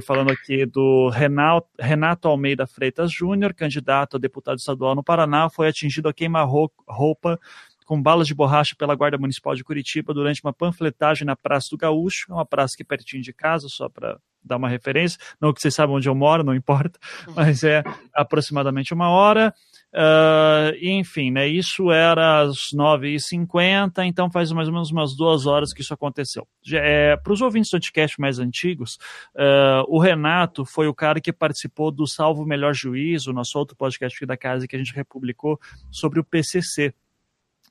falando 0.00 0.30
aqui 0.30 0.64
do 0.64 1.10
Renato, 1.10 2.28
Almeida 2.28 2.66
Freitas 2.66 3.12
Júnior, 3.12 3.52
candidato 3.52 4.16
a 4.16 4.20
deputado 4.20 4.58
estadual 4.58 4.94
no 4.94 5.02
Paraná, 5.02 5.50
foi 5.50 5.68
atingido 5.68 6.08
a 6.08 6.14
queima-roupa 6.14 7.38
com 7.84 8.00
balas 8.00 8.26
de 8.26 8.34
borracha 8.34 8.74
pela 8.74 8.94
Guarda 8.94 9.18
Municipal 9.18 9.54
de 9.54 9.62
Curitiba 9.64 10.14
durante 10.14 10.42
uma 10.42 10.52
panfletagem 10.52 11.26
na 11.26 11.36
Praça 11.36 11.68
do 11.70 11.76
Gaúcho, 11.76 12.32
uma 12.32 12.46
praça 12.46 12.74
aqui 12.74 12.84
pertinho 12.84 13.22
de 13.22 13.34
casa, 13.34 13.68
só 13.68 13.86
para 13.86 14.18
dar 14.44 14.56
uma 14.56 14.68
referência. 14.68 15.18
Não 15.40 15.52
que 15.52 15.60
vocês 15.60 15.74
saibam 15.74 15.96
onde 15.96 16.08
eu 16.08 16.14
moro, 16.14 16.44
não 16.44 16.54
importa, 16.54 16.98
mas 17.34 17.62
é 17.64 17.82
aproximadamente 18.14 18.92
uma 18.92 19.08
hora. 19.08 19.54
Uh, 19.94 20.72
enfim, 20.80 21.30
né, 21.30 21.46
isso 21.46 21.92
era 21.92 22.40
às 22.40 22.70
9h50, 22.74 24.06
então 24.06 24.30
faz 24.30 24.50
mais 24.50 24.66
ou 24.66 24.72
menos 24.72 24.90
umas 24.90 25.14
duas 25.14 25.46
horas 25.46 25.70
que 25.74 25.82
isso 25.82 25.92
aconteceu. 25.92 26.48
É, 26.72 27.14
Para 27.18 27.32
os 27.32 27.42
ouvintes 27.42 27.70
do 27.70 27.74
podcast 27.74 28.18
mais 28.18 28.38
antigos, 28.38 28.94
uh, 29.36 29.84
o 29.88 29.98
Renato 29.98 30.64
foi 30.64 30.88
o 30.88 30.94
cara 30.94 31.20
que 31.20 31.30
participou 31.30 31.90
do 31.90 32.06
Salvo 32.06 32.46
Melhor 32.46 32.72
Juízo, 32.72 33.34
nosso 33.34 33.58
outro 33.58 33.76
podcast 33.76 34.24
da 34.24 34.36
casa 34.36 34.66
que 34.66 34.74
a 34.74 34.78
gente 34.78 34.94
republicou 34.94 35.60
sobre 35.90 36.18
o 36.18 36.24
PCC, 36.24 36.94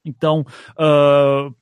então, 0.03 0.45
uh, 0.71 1.55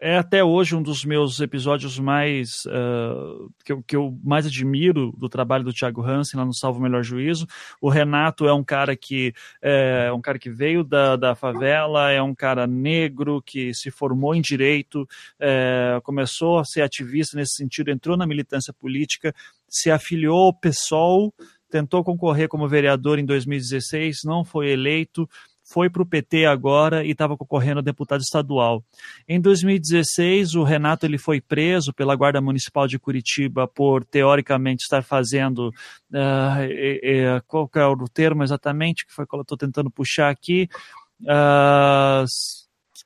é, 0.00 0.16
até 0.16 0.42
hoje 0.42 0.74
um 0.74 0.82
dos 0.82 1.04
meus 1.04 1.40
episódios 1.40 1.98
mais 1.98 2.64
uh, 2.64 3.52
que, 3.64 3.72
eu, 3.72 3.82
que 3.82 3.94
eu 3.94 4.18
mais 4.24 4.46
admiro 4.46 5.12
do 5.18 5.28
trabalho 5.28 5.62
do 5.62 5.74
Thiago 5.74 6.02
Hansen 6.02 6.40
lá 6.40 6.46
no 6.46 6.54
Salvo 6.54 6.80
Melhor 6.80 7.02
Juízo. 7.02 7.46
O 7.82 7.90
Renato 7.90 8.46
é 8.46 8.54
um 8.54 8.64
cara 8.64 8.96
que 8.96 9.34
é 9.60 10.10
um 10.12 10.22
cara 10.22 10.38
que 10.38 10.50
veio 10.50 10.82
da, 10.82 11.16
da 11.16 11.34
favela, 11.34 12.10
é 12.10 12.22
um 12.22 12.34
cara 12.34 12.66
negro 12.66 13.42
que 13.42 13.74
se 13.74 13.90
formou 13.90 14.34
em 14.34 14.40
direito, 14.40 15.06
é, 15.38 16.00
começou 16.02 16.58
a 16.58 16.64
ser 16.64 16.80
ativista 16.80 17.36
nesse 17.36 17.56
sentido, 17.56 17.90
entrou 17.90 18.16
na 18.16 18.26
militância 18.26 18.72
política, 18.72 19.34
se 19.68 19.90
afiliou 19.90 20.46
ao 20.46 20.54
PSOL, 20.54 21.32
tentou 21.70 22.04
concorrer 22.04 22.48
como 22.48 22.68
vereador 22.68 23.18
em 23.18 23.24
2016, 23.24 24.20
não 24.24 24.44
foi 24.44 24.70
eleito 24.70 25.28
foi 25.72 25.88
para 25.88 26.02
o 26.02 26.06
PT 26.06 26.44
agora 26.44 27.02
e 27.02 27.12
estava 27.12 27.36
concorrendo 27.36 27.78
a 27.78 27.82
deputado 27.82 28.20
estadual. 28.20 28.84
Em 29.26 29.40
2016, 29.40 30.54
o 30.54 30.62
Renato 30.62 31.06
ele 31.06 31.16
foi 31.16 31.40
preso 31.40 31.94
pela 31.94 32.14
Guarda 32.14 32.40
Municipal 32.40 32.86
de 32.86 32.98
Curitiba 32.98 33.66
por, 33.66 34.04
teoricamente, 34.04 34.82
estar 34.82 35.02
fazendo. 35.02 35.68
Uh, 36.10 37.42
qual 37.46 37.70
é 37.74 37.86
o 37.86 38.08
termo 38.08 38.42
exatamente 38.42 39.06
que 39.06 39.12
foi 39.14 39.26
que 39.26 39.34
eu 39.34 39.40
estou 39.40 39.56
tentando 39.56 39.90
puxar 39.90 40.28
aqui? 40.28 40.68
Uh, 41.22 42.26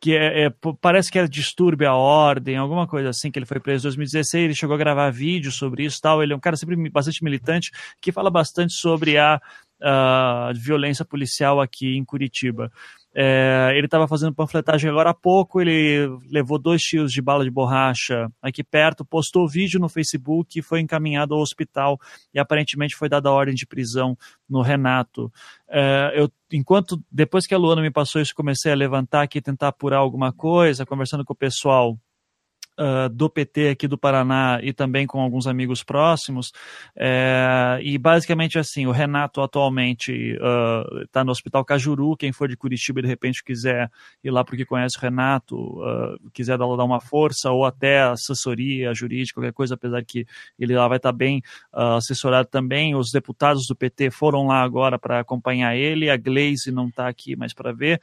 que 0.00 0.14
é, 0.14 0.46
é, 0.46 0.54
parece 0.80 1.10
que 1.10 1.18
era 1.18 1.28
distúrbio 1.28 1.88
à 1.88 1.94
ordem, 1.94 2.56
alguma 2.56 2.86
coisa 2.86 3.10
assim, 3.10 3.30
que 3.30 3.38
ele 3.38 3.46
foi 3.46 3.60
preso 3.60 3.82
em 3.82 3.88
2016, 3.88 4.44
ele 4.44 4.54
chegou 4.54 4.74
a 4.74 4.78
gravar 4.78 5.10
vídeos 5.10 5.56
sobre 5.56 5.84
isso 5.84 5.98
tal, 6.00 6.22
ele 6.22 6.32
é 6.32 6.36
um 6.36 6.40
cara 6.40 6.56
sempre 6.56 6.76
bastante 6.90 7.24
militante, 7.24 7.70
que 8.00 8.12
fala 8.12 8.30
bastante 8.30 8.74
sobre 8.74 9.16
a 9.16 9.40
uh, 9.82 10.54
violência 10.54 11.04
policial 11.04 11.60
aqui 11.60 11.96
em 11.96 12.04
Curitiba. 12.04 12.70
É, 13.18 13.72
ele 13.74 13.86
estava 13.86 14.06
fazendo 14.06 14.34
panfletagem 14.34 14.90
agora 14.90 15.08
há 15.08 15.14
pouco, 15.14 15.58
ele 15.58 16.06
levou 16.30 16.58
dois 16.58 16.82
tiros 16.82 17.10
de 17.10 17.22
bala 17.22 17.44
de 17.44 17.50
borracha 17.50 18.30
aqui 18.42 18.62
perto, 18.62 19.06
postou 19.06 19.48
vídeo 19.48 19.80
no 19.80 19.88
Facebook 19.88 20.58
e 20.58 20.62
foi 20.62 20.80
encaminhado 20.80 21.32
ao 21.32 21.40
hospital 21.40 21.98
e 22.34 22.38
aparentemente 22.38 22.94
foi 22.94 23.08
dada 23.08 23.32
ordem 23.32 23.54
de 23.54 23.66
prisão 23.66 24.18
no 24.46 24.60
Renato. 24.60 25.32
É, 25.66 26.12
eu, 26.14 26.30
enquanto, 26.52 27.02
depois 27.10 27.46
que 27.46 27.54
a 27.54 27.58
Luana 27.58 27.80
me 27.80 27.90
passou 27.90 28.20
isso, 28.20 28.34
comecei 28.34 28.70
a 28.70 28.76
levantar 28.76 29.22
aqui, 29.22 29.40
tentar 29.40 29.68
apurar 29.68 29.96
alguma 29.96 30.30
coisa, 30.30 30.84
conversando 30.84 31.24
com 31.24 31.32
o 31.32 31.36
pessoal 31.36 31.98
uh, 32.78 33.08
do 33.08 33.28
PT 33.28 33.70
aqui 33.70 33.88
do 33.88 33.98
Paraná 33.98 34.60
e 34.62 34.72
também 34.72 35.06
com 35.06 35.20
alguns 35.20 35.46
amigos 35.46 35.82
próximos. 35.82 36.52
É, 36.96 37.78
e 37.82 37.98
basicamente 37.98 38.58
assim, 38.58 38.86
o 38.86 38.90
Renato 38.90 39.40
atualmente 39.40 40.36
está 41.02 41.22
uh, 41.22 41.24
no 41.24 41.32
Hospital 41.32 41.64
Cajuru. 41.64 42.16
Quem 42.16 42.32
for 42.32 42.48
de 42.48 42.56
Curitiba 42.56 43.02
de 43.02 43.08
repente 43.08 43.42
quiser 43.42 43.90
ir 44.22 44.30
lá 44.30 44.44
porque 44.44 44.64
conhece 44.64 44.96
o 44.98 45.00
Renato, 45.00 45.56
uh, 45.56 46.30
quiser 46.32 46.58
dar, 46.58 46.66
dar 46.76 46.84
uma 46.84 47.00
força 47.00 47.50
ou 47.50 47.64
até 47.64 48.02
assessoria 48.02 48.94
jurídica, 48.94 49.40
qualquer 49.40 49.52
coisa, 49.52 49.74
apesar 49.74 50.04
que 50.04 50.26
ele 50.58 50.74
lá 50.74 50.88
vai 50.88 50.98
estar 50.98 51.12
tá 51.12 51.16
bem 51.16 51.42
assessorado 51.72 52.48
também. 52.48 52.94
Os 52.94 53.10
deputados 53.10 53.66
do 53.66 53.74
PT 53.74 54.10
foram 54.10 54.46
lá 54.46 54.62
agora 54.62 54.98
para 54.98 55.20
acompanhar 55.20 55.76
ele. 55.76 56.10
A 56.10 56.16
Glaze 56.16 56.70
não 56.70 56.88
está 56.88 57.08
aqui 57.08 57.36
mais 57.36 57.52
para 57.52 57.72
ver. 57.72 58.00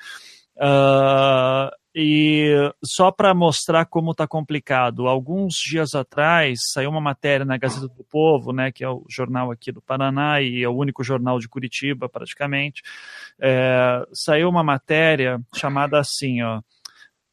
Uh, 0.55 1.71
e 1.95 2.71
só 2.83 3.11
para 3.11 3.33
mostrar 3.33 3.85
como 3.85 4.11
está 4.11 4.27
complicado, 4.27 5.07
alguns 5.07 5.55
dias 5.55 5.93
atrás 5.93 6.59
saiu 6.73 6.89
uma 6.89 7.01
matéria 7.01 7.45
na 7.45 7.57
Gazeta 7.57 7.87
do 7.87 8.03
Povo, 8.03 8.51
né, 8.51 8.71
que 8.71 8.83
é 8.83 8.89
o 8.89 9.03
jornal 9.09 9.51
aqui 9.51 9.71
do 9.71 9.81
Paraná 9.81 10.41
e 10.41 10.63
é 10.63 10.67
o 10.67 10.75
único 10.75 11.03
jornal 11.03 11.39
de 11.39 11.47
Curitiba, 11.47 12.09
praticamente. 12.09 12.81
É, 13.39 14.05
saiu 14.11 14.49
uma 14.49 14.63
matéria 14.63 15.39
chamada 15.53 15.99
assim, 15.99 16.41
ó, 16.41 16.61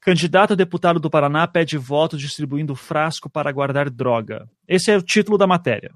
Candidato 0.00 0.54
a 0.54 0.56
deputado 0.56 0.98
do 0.98 1.10
Paraná 1.10 1.46
pede 1.46 1.76
voto 1.76 2.16
distribuindo 2.16 2.74
frasco 2.74 3.28
para 3.28 3.52
guardar 3.52 3.90
droga. 3.90 4.48
Esse 4.66 4.90
é 4.90 4.96
o 4.96 5.02
título 5.02 5.36
da 5.36 5.46
matéria. 5.46 5.92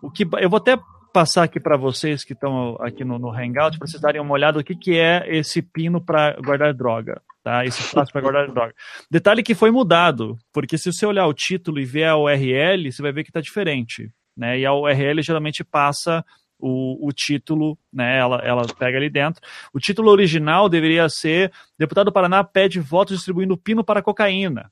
O 0.00 0.08
que 0.08 0.24
eu 0.38 0.48
vou 0.48 0.58
até 0.58 0.78
passar 1.12 1.42
aqui 1.42 1.58
para 1.58 1.76
vocês 1.76 2.24
que 2.24 2.34
estão 2.34 2.76
aqui 2.80 3.04
no, 3.04 3.18
no 3.18 3.30
Hangout 3.30 3.78
para 3.78 3.88
vocês 3.88 4.00
darem 4.00 4.20
uma 4.20 4.32
olhada 4.32 4.60
o 4.60 4.64
que, 4.64 4.76
que 4.76 4.96
é 4.96 5.24
esse 5.26 5.60
pino 5.60 6.00
para 6.00 6.36
guardar 6.40 6.72
droga, 6.72 7.20
tá? 7.42 7.64
Esse 7.64 7.82
frasco 7.82 8.12
para 8.12 8.20
guardar 8.20 8.48
droga. 8.48 8.74
Detalhe 9.10 9.42
que 9.42 9.54
foi 9.54 9.70
mudado, 9.70 10.38
porque 10.52 10.78
se 10.78 10.92
você 10.92 11.04
olhar 11.04 11.26
o 11.26 11.34
título 11.34 11.80
e 11.80 11.84
ver 11.84 12.04
a 12.04 12.16
URL, 12.16 12.90
você 12.90 13.02
vai 13.02 13.12
ver 13.12 13.24
que 13.24 13.30
está 13.30 13.40
diferente, 13.40 14.10
né? 14.36 14.58
E 14.58 14.66
a 14.66 14.72
URL 14.72 15.22
geralmente 15.22 15.64
passa 15.64 16.24
o, 16.58 17.08
o, 17.08 17.12
título, 17.12 17.76
né? 17.92 18.18
Ela, 18.18 18.36
ela 18.38 18.62
pega 18.78 18.96
ali 18.96 19.10
dentro. 19.10 19.42
O 19.74 19.80
título 19.80 20.10
original 20.10 20.68
deveria 20.68 21.08
ser: 21.08 21.52
Deputado 21.76 22.06
do 22.06 22.12
Paraná 22.12 22.44
pede 22.44 22.78
voto 22.78 23.12
distribuindo 23.14 23.56
pino 23.56 23.82
para 23.82 24.02
cocaína. 24.02 24.70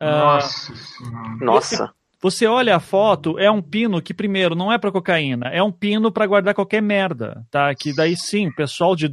Nossa. 0.00 0.72
Uh, 0.72 1.44
Nossa. 1.44 1.94
Você 2.20 2.46
olha 2.46 2.74
a 2.74 2.80
foto, 2.80 3.38
é 3.38 3.48
um 3.48 3.62
pino 3.62 4.02
que, 4.02 4.12
primeiro, 4.12 4.56
não 4.56 4.72
é 4.72 4.78
para 4.78 4.90
cocaína, 4.90 5.50
é 5.50 5.62
um 5.62 5.70
pino 5.70 6.10
para 6.10 6.26
guardar 6.26 6.52
qualquer 6.52 6.82
merda, 6.82 7.46
tá? 7.48 7.72
Que 7.76 7.94
daí 7.94 8.16
sim, 8.16 8.50
pessoal 8.50 8.96
de 8.96 9.08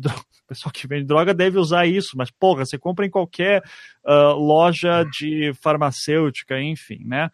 pessoal 0.48 0.72
que 0.72 0.88
vende 0.88 1.06
droga 1.06 1.34
deve 1.34 1.58
usar 1.58 1.86
isso, 1.86 2.18
mas 2.18 2.32
porra, 2.32 2.66
você 2.66 2.78
compra 2.78 3.06
em 3.06 3.10
qualquer 3.10 3.64
uh, 4.06 4.34
loja 4.34 5.04
de 5.04 5.54
farmacêutica, 5.62 6.60
enfim, 6.62 7.04
né? 7.06 7.30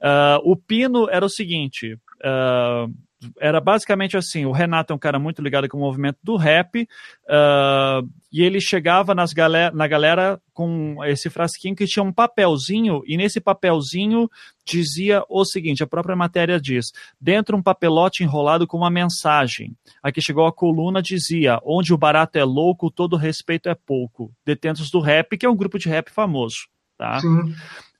Uh, 0.00 0.40
o 0.44 0.56
pino 0.56 1.08
era 1.10 1.24
o 1.24 1.30
seguinte: 1.30 1.94
uh, 1.94 2.92
era 3.38 3.60
basicamente 3.60 4.16
assim: 4.16 4.44
o 4.44 4.52
Renato 4.52 4.92
é 4.92 4.96
um 4.96 4.98
cara 4.98 5.18
muito 5.18 5.42
ligado 5.42 5.68
com 5.68 5.76
o 5.78 5.80
movimento 5.80 6.18
do 6.22 6.36
rap, 6.36 6.82
uh, 6.82 8.08
e 8.32 8.42
ele 8.42 8.60
chegava 8.60 9.14
nas 9.14 9.32
galera, 9.32 9.74
na 9.74 9.86
galera 9.86 10.40
com 10.52 10.96
esse 11.04 11.30
frasquinho 11.30 11.76
que 11.76 11.86
tinha 11.86 12.02
um 12.02 12.12
papelzinho, 12.12 13.02
e 13.06 13.16
nesse 13.16 13.40
papelzinho 13.40 14.28
dizia 14.64 15.22
o 15.28 15.44
seguinte: 15.44 15.82
a 15.82 15.86
própria 15.86 16.16
matéria 16.16 16.60
diz, 16.60 16.92
dentro 17.20 17.56
um 17.56 17.62
papelote 17.62 18.22
enrolado 18.22 18.66
com 18.66 18.76
uma 18.76 18.90
mensagem. 18.90 19.76
Aqui 20.02 20.20
chegou 20.20 20.46
a 20.46 20.52
coluna, 20.52 21.02
dizia: 21.02 21.60
onde 21.64 21.94
o 21.94 21.98
barato 21.98 22.38
é 22.38 22.44
louco, 22.44 22.90
todo 22.90 23.16
respeito 23.16 23.68
é 23.68 23.74
pouco. 23.74 24.32
Detentos 24.44 24.90
do 24.90 25.00
rap, 25.00 25.36
que 25.36 25.46
é 25.46 25.50
um 25.50 25.56
grupo 25.56 25.78
de 25.78 25.88
rap 25.88 26.10
famoso. 26.10 26.68
Tá? 26.98 27.20
Sim. 27.20 27.54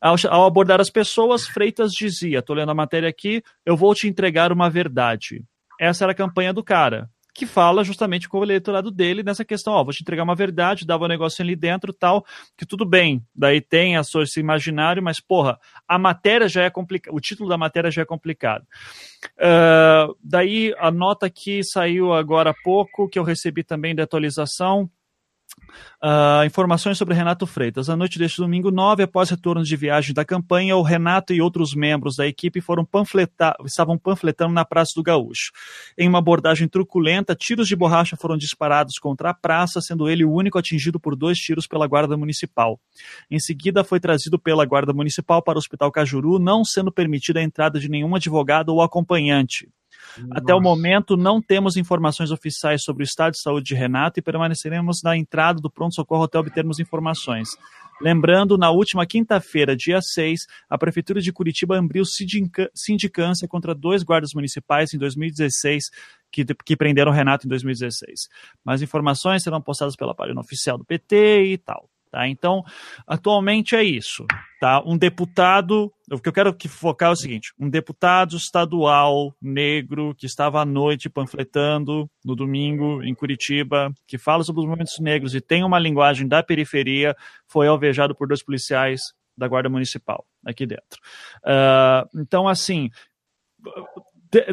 Ao, 0.06 0.14
ao, 0.30 0.46
abordar 0.46 0.80
as 0.80 0.88
pessoas, 0.88 1.48
Freitas 1.48 1.90
dizia: 1.90 2.38
estou 2.38 2.54
lendo 2.54 2.70
a 2.70 2.74
matéria 2.74 3.08
aqui, 3.08 3.42
eu 3.64 3.76
vou 3.76 3.92
te 3.92 4.06
entregar 4.06 4.52
uma 4.52 4.70
verdade. 4.70 5.42
Essa 5.80 6.04
era 6.04 6.12
a 6.12 6.14
campanha 6.14 6.52
do 6.52 6.62
cara, 6.62 7.10
que 7.34 7.44
fala 7.44 7.82
justamente 7.82 8.28
com 8.28 8.38
o 8.38 8.44
eleitorado 8.44 8.92
dele 8.92 9.24
nessa 9.24 9.44
questão: 9.44 9.72
ó, 9.72 9.82
vou 9.82 9.92
te 9.92 10.02
entregar 10.02 10.22
uma 10.22 10.36
verdade, 10.36 10.86
dava 10.86 11.06
um 11.06 11.08
negócio 11.08 11.42
ali 11.42 11.56
dentro 11.56 11.92
tal, 11.92 12.24
que 12.56 12.64
tudo 12.64 12.86
bem. 12.86 13.20
Daí 13.34 13.60
tem 13.60 13.96
a 13.96 14.02
esse 14.02 14.38
imaginário, 14.38 15.02
mas 15.02 15.18
porra, 15.18 15.58
a 15.88 15.98
matéria 15.98 16.48
já 16.48 16.62
é 16.62 16.70
complicada, 16.70 17.14
o 17.14 17.20
título 17.20 17.48
da 17.48 17.58
matéria 17.58 17.90
já 17.90 18.02
é 18.02 18.06
complicado. 18.06 18.62
Uh, 19.36 20.16
daí 20.22 20.72
a 20.78 20.92
nota 20.92 21.28
que 21.28 21.64
saiu 21.64 22.12
agora 22.12 22.50
há 22.50 22.54
pouco, 22.62 23.08
que 23.08 23.18
eu 23.18 23.24
recebi 23.24 23.64
também 23.64 23.92
de 23.92 24.02
atualização 24.02 24.88
Uh, 26.02 26.44
informações 26.44 26.98
sobre 26.98 27.14
Renato 27.14 27.46
Freitas. 27.46 27.88
À 27.88 27.96
noite 27.96 28.18
deste 28.18 28.36
domingo 28.36 28.70
9, 28.70 29.02
após 29.02 29.30
retorno 29.30 29.64
de 29.64 29.76
viagem 29.76 30.12
da 30.14 30.24
campanha, 30.24 30.76
o 30.76 30.82
Renato 30.82 31.32
e 31.32 31.40
outros 31.40 31.74
membros 31.74 32.16
da 32.16 32.26
equipe 32.26 32.60
foram 32.60 32.84
panfletar, 32.84 33.56
estavam 33.64 33.98
panfletando 33.98 34.52
na 34.52 34.64
Praça 34.64 34.92
do 34.94 35.02
Gaúcho. 35.02 35.50
Em 35.96 36.08
uma 36.08 36.18
abordagem 36.18 36.68
truculenta, 36.68 37.34
tiros 37.34 37.66
de 37.66 37.74
borracha 37.74 38.16
foram 38.16 38.36
disparados 38.36 38.98
contra 38.98 39.30
a 39.30 39.34
praça, 39.34 39.80
sendo 39.80 40.08
ele 40.08 40.24
o 40.24 40.32
único 40.32 40.58
atingido 40.58 41.00
por 41.00 41.16
dois 41.16 41.38
tiros 41.38 41.66
pela 41.66 41.86
Guarda 41.86 42.16
Municipal. 42.16 42.78
Em 43.30 43.38
seguida, 43.38 43.82
foi 43.82 43.98
trazido 43.98 44.38
pela 44.38 44.66
Guarda 44.66 44.92
Municipal 44.92 45.42
para 45.42 45.56
o 45.56 45.58
Hospital 45.58 45.90
Cajuru, 45.90 46.38
não 46.38 46.64
sendo 46.64 46.92
permitida 46.92 47.40
a 47.40 47.42
entrada 47.42 47.80
de 47.80 47.88
nenhum 47.88 48.14
advogado 48.14 48.68
ou 48.68 48.82
acompanhante. 48.82 49.68
Nossa. 50.18 50.42
Até 50.42 50.54
o 50.54 50.60
momento, 50.60 51.16
não 51.16 51.40
temos 51.40 51.76
informações 51.76 52.30
oficiais 52.30 52.82
sobre 52.82 53.02
o 53.02 53.04
estado 53.04 53.32
de 53.32 53.40
saúde 53.40 53.66
de 53.66 53.74
Renato 53.74 54.18
e 54.18 54.22
permaneceremos 54.22 55.02
na 55.02 55.16
entrada 55.16 55.60
do 55.60 55.70
pronto-socorro 55.70 56.24
até 56.24 56.38
obtermos 56.38 56.78
informações. 56.78 57.48
Lembrando, 58.00 58.58
na 58.58 58.70
última 58.70 59.06
quinta-feira, 59.06 59.74
dia 59.74 60.00
6, 60.02 60.40
a 60.68 60.76
Prefeitura 60.76 61.20
de 61.20 61.32
Curitiba 61.32 61.78
abriu 61.78 62.04
sindicância 62.74 63.48
contra 63.48 63.74
dois 63.74 64.02
guardas 64.02 64.34
municipais 64.34 64.92
em 64.92 64.98
2016 64.98 65.84
que, 66.30 66.44
que 66.44 66.76
prenderam 66.76 67.10
Renato 67.10 67.46
em 67.46 67.48
2016. 67.48 68.28
Mais 68.64 68.82
informações 68.82 69.42
serão 69.42 69.62
postadas 69.62 69.96
pela 69.96 70.14
página 70.14 70.40
oficial 70.40 70.76
do 70.76 70.84
PT 70.84 71.44
e 71.52 71.58
tal. 71.58 71.88
Tá? 72.10 72.28
Então, 72.28 72.62
atualmente 73.06 73.74
é 73.74 73.82
isso. 73.82 74.24
Tá? 74.60 74.82
Um 74.86 74.96
deputado, 74.96 75.92
o 76.10 76.18
que 76.18 76.28
eu 76.28 76.32
quero 76.32 76.54
que 76.54 76.68
focar 76.68 77.10
é 77.10 77.12
o 77.12 77.16
seguinte: 77.16 77.52
um 77.58 77.68
deputado 77.68 78.36
estadual 78.36 79.34
negro 79.40 80.14
que 80.14 80.26
estava 80.26 80.60
à 80.60 80.64
noite 80.64 81.10
panfletando 81.10 82.08
no 82.24 82.34
domingo 82.34 83.02
em 83.02 83.14
Curitiba, 83.14 83.92
que 84.06 84.18
fala 84.18 84.42
sobre 84.44 84.60
os 84.60 84.66
movimentos 84.66 84.98
negros 84.98 85.34
e 85.34 85.40
tem 85.40 85.64
uma 85.64 85.78
linguagem 85.78 86.26
da 86.26 86.42
periferia, 86.42 87.14
foi 87.46 87.66
alvejado 87.66 88.14
por 88.14 88.28
dois 88.28 88.42
policiais 88.42 89.00
da 89.36 89.46
Guarda 89.46 89.68
Municipal 89.68 90.24
aqui 90.44 90.64
dentro. 90.64 91.00
Uh, 91.44 92.20
então, 92.20 92.48
assim, 92.48 92.88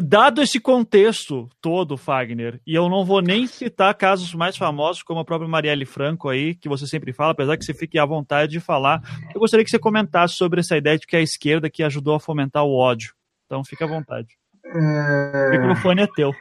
dado 0.02 0.42
esse 0.42 0.60
contexto 0.60 1.48
todo, 1.60 1.96
Fagner, 1.96 2.60
e 2.66 2.74
eu 2.74 2.88
não 2.88 3.04
vou 3.04 3.20
nem 3.20 3.46
citar 3.46 3.94
casos 3.94 4.34
mais 4.34 4.56
famosos 4.56 5.02
como 5.02 5.20
a 5.20 5.24
própria 5.24 5.48
Marielle 5.48 5.84
Franco 5.84 6.28
aí, 6.28 6.54
que 6.54 6.68
você 6.68 6.86
sempre 6.86 7.12
fala, 7.12 7.32
apesar 7.32 7.56
que 7.56 7.64
você 7.64 7.74
fique 7.74 7.98
à 7.98 8.04
vontade 8.04 8.52
de 8.52 8.60
falar, 8.60 9.02
eu 9.34 9.40
gostaria 9.40 9.64
que 9.64 9.70
você 9.70 9.78
comentasse 9.78 10.34
sobre 10.34 10.60
essa 10.60 10.76
ideia 10.76 10.98
de 10.98 11.06
que 11.06 11.16
é 11.16 11.18
a 11.20 11.22
esquerda 11.22 11.70
que 11.70 11.82
ajudou 11.82 12.14
a 12.14 12.20
fomentar 12.20 12.64
o 12.64 12.76
ódio. 12.76 13.14
Então 13.46 13.64
fica 13.64 13.84
à 13.84 13.88
vontade. 13.88 14.28
É... 14.64 15.48
O 15.48 15.50
microfone 15.50 16.02
é 16.02 16.06
teu. 16.06 16.32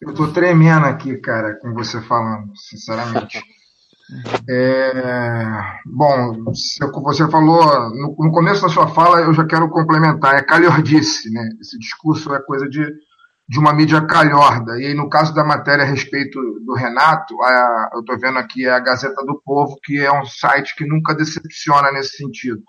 Eu 0.00 0.14
tô 0.14 0.32
tremendo 0.32 0.86
aqui, 0.86 1.16
cara, 1.16 1.56
com 1.60 1.72
você 1.72 2.00
falando, 2.02 2.52
sinceramente. 2.56 3.42
É, 4.48 5.62
bom, 5.86 6.44
você 6.44 7.30
falou 7.30 7.90
no, 7.90 8.16
no, 8.18 8.32
começo 8.32 8.62
da 8.62 8.68
sua 8.68 8.88
fala, 8.88 9.20
eu 9.20 9.32
já 9.32 9.46
quero 9.46 9.68
complementar, 9.70 10.34
é 10.36 10.42
calhordice, 10.42 11.30
né? 11.30 11.48
Esse 11.60 11.78
discurso 11.78 12.34
é 12.34 12.42
coisa 12.42 12.68
de, 12.68 12.84
de 13.48 13.58
uma 13.58 13.72
mídia 13.72 14.04
calhorda. 14.06 14.78
E 14.80 14.86
aí, 14.86 14.94
no 14.94 15.08
caso 15.08 15.34
da 15.34 15.44
matéria 15.44 15.84
a 15.84 15.88
respeito 15.88 16.38
do 16.64 16.74
Renato, 16.74 17.40
a, 17.42 17.90
eu 17.94 18.00
estou 18.00 18.18
vendo 18.18 18.38
aqui 18.38 18.66
a 18.68 18.78
Gazeta 18.80 19.24
do 19.24 19.40
Povo, 19.44 19.78
que 19.82 19.98
é 19.98 20.12
um 20.12 20.26
site 20.26 20.74
que 20.76 20.86
nunca 20.86 21.14
decepciona 21.14 21.90
nesse 21.92 22.16
sentido. 22.16 22.62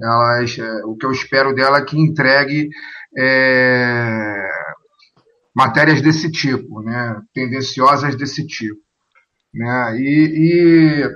Elas, 0.00 0.58
é, 0.58 0.84
o 0.84 0.96
que 0.96 1.06
eu 1.06 1.12
espero 1.12 1.54
dela 1.54 1.78
é 1.78 1.84
que 1.84 1.98
entregue 1.98 2.68
é, 3.16 4.48
matérias 5.54 6.02
desse 6.02 6.30
tipo, 6.30 6.82
né? 6.82 7.20
tendenciosas 7.32 8.16
desse 8.16 8.46
tipo. 8.46 8.80
Né? 9.54 9.96
E, 9.98 10.32
e 10.34 11.10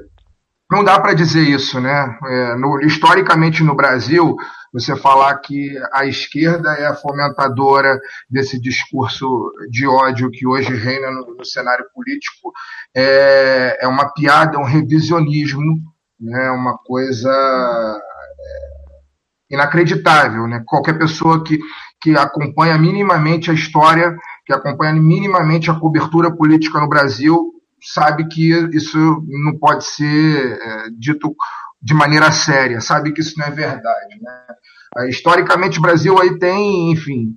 não 0.71 0.85
dá 0.85 1.01
para 1.01 1.15
dizer 1.15 1.43
isso, 1.43 1.81
né? 1.81 2.19
É, 2.25 2.57
no, 2.57 2.81
historicamente 2.81 3.63
no 3.63 3.75
Brasil, 3.75 4.37
você 4.73 4.95
falar 4.97 5.37
que 5.39 5.77
a 5.93 6.07
esquerda 6.07 6.71
é 6.75 6.87
a 6.87 6.95
fomentadora 6.95 7.99
desse 8.29 8.61
discurso 8.61 9.51
de 9.71 9.87
ódio 9.87 10.31
que 10.31 10.47
hoje 10.47 10.75
reina 10.75 11.11
no, 11.11 11.37
no 11.37 11.45
cenário 11.45 11.87
político 11.95 12.53
é, 12.95 13.79
é, 13.81 13.89
uma 13.89 14.13
piada, 14.13 14.59
um 14.59 14.65
revisionismo, 14.65 15.79
né? 16.21 16.51
Uma 16.51 16.77
coisa 16.79 17.31
é, 17.31 19.55
inacreditável, 19.55 20.47
né? 20.47 20.63
Qualquer 20.67 20.99
pessoa 20.99 21.43
que 21.43 21.59
que 22.01 22.17
acompanha 22.17 22.77
minimamente 22.79 23.51
a 23.51 23.55
história, 23.55 24.17
que 24.45 24.53
acompanha 24.53 24.93
minimamente 24.93 25.71
a 25.71 25.75
cobertura 25.75 26.31
política 26.31 26.81
no 26.81 26.89
Brasil, 26.89 27.53
sabe 27.93 28.27
que 28.29 28.53
isso 28.73 28.99
não 29.29 29.57
pode 29.59 29.85
ser 29.85 30.59
é, 30.61 30.91
dito 30.99 31.35
de 31.81 31.95
maneira 31.95 32.33
séria, 32.33 32.81
sabe 32.81 33.13
que 33.13 33.21
isso 33.21 33.39
não 33.39 33.47
é 33.47 33.51
verdade. 33.51 34.21
Né? 34.21 35.09
Historicamente, 35.09 35.79
o 35.79 35.83
Brasil 35.83 36.19
aí 36.21 36.39
tem, 36.39 36.91
enfim, 36.91 37.37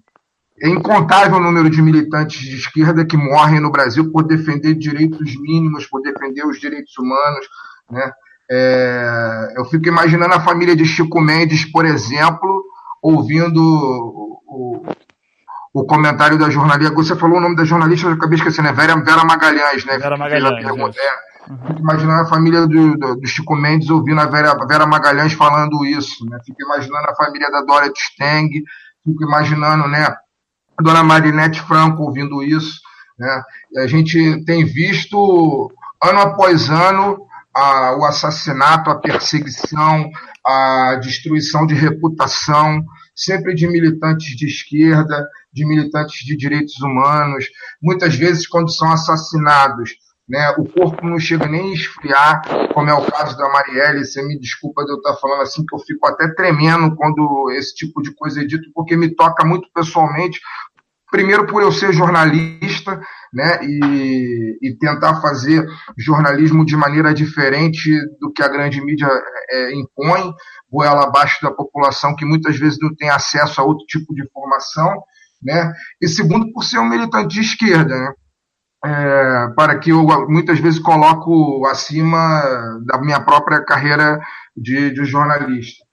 é 0.62 0.70
incontável 0.70 1.38
o 1.38 1.42
número 1.42 1.70
de 1.70 1.82
militantes 1.82 2.42
de 2.42 2.56
esquerda 2.56 3.06
que 3.06 3.16
morrem 3.16 3.60
no 3.60 3.72
Brasil 3.72 4.12
por 4.12 4.24
defender 4.24 4.74
direitos 4.76 5.36
mínimos, 5.40 5.86
por 5.86 6.02
defender 6.02 6.46
os 6.46 6.60
direitos 6.60 6.98
humanos. 6.98 7.48
Né? 7.90 8.12
É, 8.52 9.54
eu 9.58 9.66
fico 9.66 9.88
imaginando 9.88 10.34
a 10.34 10.42
família 10.42 10.76
de 10.76 10.86
Chico 10.86 11.22
Mendes, 11.22 11.64
por 11.66 11.86
exemplo, 11.86 12.64
ouvindo 13.02 13.62
o 13.62 14.84
comentário 15.86 16.38
da 16.38 16.50
jornalista. 16.50 16.94
Você 16.94 17.16
falou 17.16 17.38
o 17.38 17.42
nome 17.42 17.56
da 17.56 17.64
jornalista, 17.64 18.08
eu 18.08 18.14
acabei 18.14 18.38
esquecendo, 18.38 18.70
é 18.70 18.74
Vera, 18.74 18.96
Vera 19.04 19.24
Magalhães, 19.24 19.86
né? 19.86 19.98
Vera 19.98 20.18
Magalhães. 20.18 20.66
É. 20.66 20.72
uhum. 21.52 21.68
Fico 21.68 21.80
imaginando 21.80 22.22
a 22.22 22.28
família 22.28 22.68
do, 22.68 22.98
do, 22.98 23.16
do, 23.16 23.28
Chico 23.28 23.56
Mendes 23.56 23.90
ouvindo 23.90 24.20
a 24.22 24.26
Vera, 24.26 24.56
Vera 24.68 24.86
Magalhães 24.86 25.34
falando 25.34 25.86
isso, 25.86 26.26
né? 26.26 26.38
Fico 26.46 26.62
imaginando 26.64 27.08
a 27.10 27.16
família 27.16 27.50
da 27.52 27.62
Dória 27.62 27.92
Steng, 27.96 28.50
fico 29.04 29.24
imaginando, 29.24 29.88
né? 29.88 30.06
A 30.06 30.82
dona 30.82 31.04
Marinette 31.04 31.62
Franco 31.62 32.04
ouvindo 32.04 32.42
isso, 32.42 32.80
né? 33.18 33.44
E 33.74 33.80
a 33.80 33.88
gente 33.88 34.44
tem 34.46 34.66
visto, 34.66 35.72
ano 36.02 36.20
após 36.20 36.70
ano, 36.70 37.28
a, 37.54 37.96
o 37.98 38.06
assassinato, 38.06 38.90
a 38.90 39.00
perseguição, 39.00 40.10
a 40.46 40.96
destruição 40.96 41.66
de 41.66 41.74
reputação, 41.74 42.84
sempre 43.16 43.54
de 43.54 43.68
militantes 43.68 44.36
de 44.36 44.48
esquerda, 44.48 45.28
de 45.52 45.66
militantes 45.66 46.26
de 46.26 46.36
direitos 46.36 46.80
humanos. 46.80 47.46
Muitas 47.82 48.16
vezes, 48.16 48.48
quando 48.48 48.72
são 48.72 48.92
assassinados, 48.92 49.96
né, 50.28 50.52
o 50.60 50.66
corpo 50.66 51.06
não 51.08 51.20
chega 51.20 51.48
nem 51.48 51.72
a 51.72 51.74
esfriar, 51.74 52.42
como 52.74 52.90
é 52.90 52.94
o 52.94 53.06
caso 53.06 53.36
da 53.36 53.50
Marielle. 53.50 54.06
Você 54.06 54.22
me 54.22 54.40
desculpa 54.40 54.86
de 54.86 54.92
eu 54.92 54.98
estar 54.98 55.16
falando 55.16 55.42
assim, 55.42 55.66
que 55.66 55.76
eu 55.76 55.80
fico 55.80 56.06
até 56.08 56.32
tremendo 56.36 56.96
quando 56.96 57.52
esse 57.52 57.74
tipo 57.74 58.02
de 58.02 58.14
coisa 58.14 58.42
é 58.42 58.46
dito, 58.46 58.70
porque 58.74 58.96
me 58.96 59.14
toca 59.16 59.44
muito 59.44 59.68
pessoalmente. 59.74 60.40
Primeiro, 61.10 61.48
por 61.48 61.64
eu 61.64 61.72
ser 61.72 61.92
jornalista, 61.92 63.02
né, 63.34 63.60
e, 63.64 64.60
e 64.62 64.78
tentar 64.78 65.20
fazer 65.22 65.66
jornalismo 65.98 66.64
de 66.64 66.76
maneira 66.76 67.12
diferente 67.14 67.90
do 68.20 68.32
que 68.32 68.44
a 68.44 68.48
grande 68.48 68.80
mídia 68.80 69.10
é, 69.50 69.74
impõe, 69.74 70.32
goela 70.72 71.06
abaixo 71.06 71.42
da 71.42 71.52
população 71.52 72.16
que 72.16 72.26
muitas 72.26 72.58
vezes 72.58 72.78
não 72.80 72.94
tem 72.96 73.10
acesso 73.10 73.60
a 73.60 73.64
outro 73.64 73.86
tipo 73.88 74.14
de 74.14 74.22
informação, 74.22 75.02
né, 75.42 75.74
e 76.02 76.08
segundo, 76.08 76.52
por 76.52 76.64
ser 76.64 76.80
um 76.80 76.90
militante 76.90 77.36
de 77.36 77.42
esquerda, 77.42 77.96
né, 77.98 78.14
é, 78.86 79.48
para 79.56 79.78
que 79.78 79.92
eu 79.92 80.04
muitas 80.28 80.60
vezes 80.60 80.80
coloco 80.80 81.66
acima 81.68 82.80
da 82.86 82.98
minha 83.00 83.20
própria 83.20 83.64
carreira 83.64 84.20
de, 84.56 84.92
de 84.92 85.04
jornalista. 85.06 85.84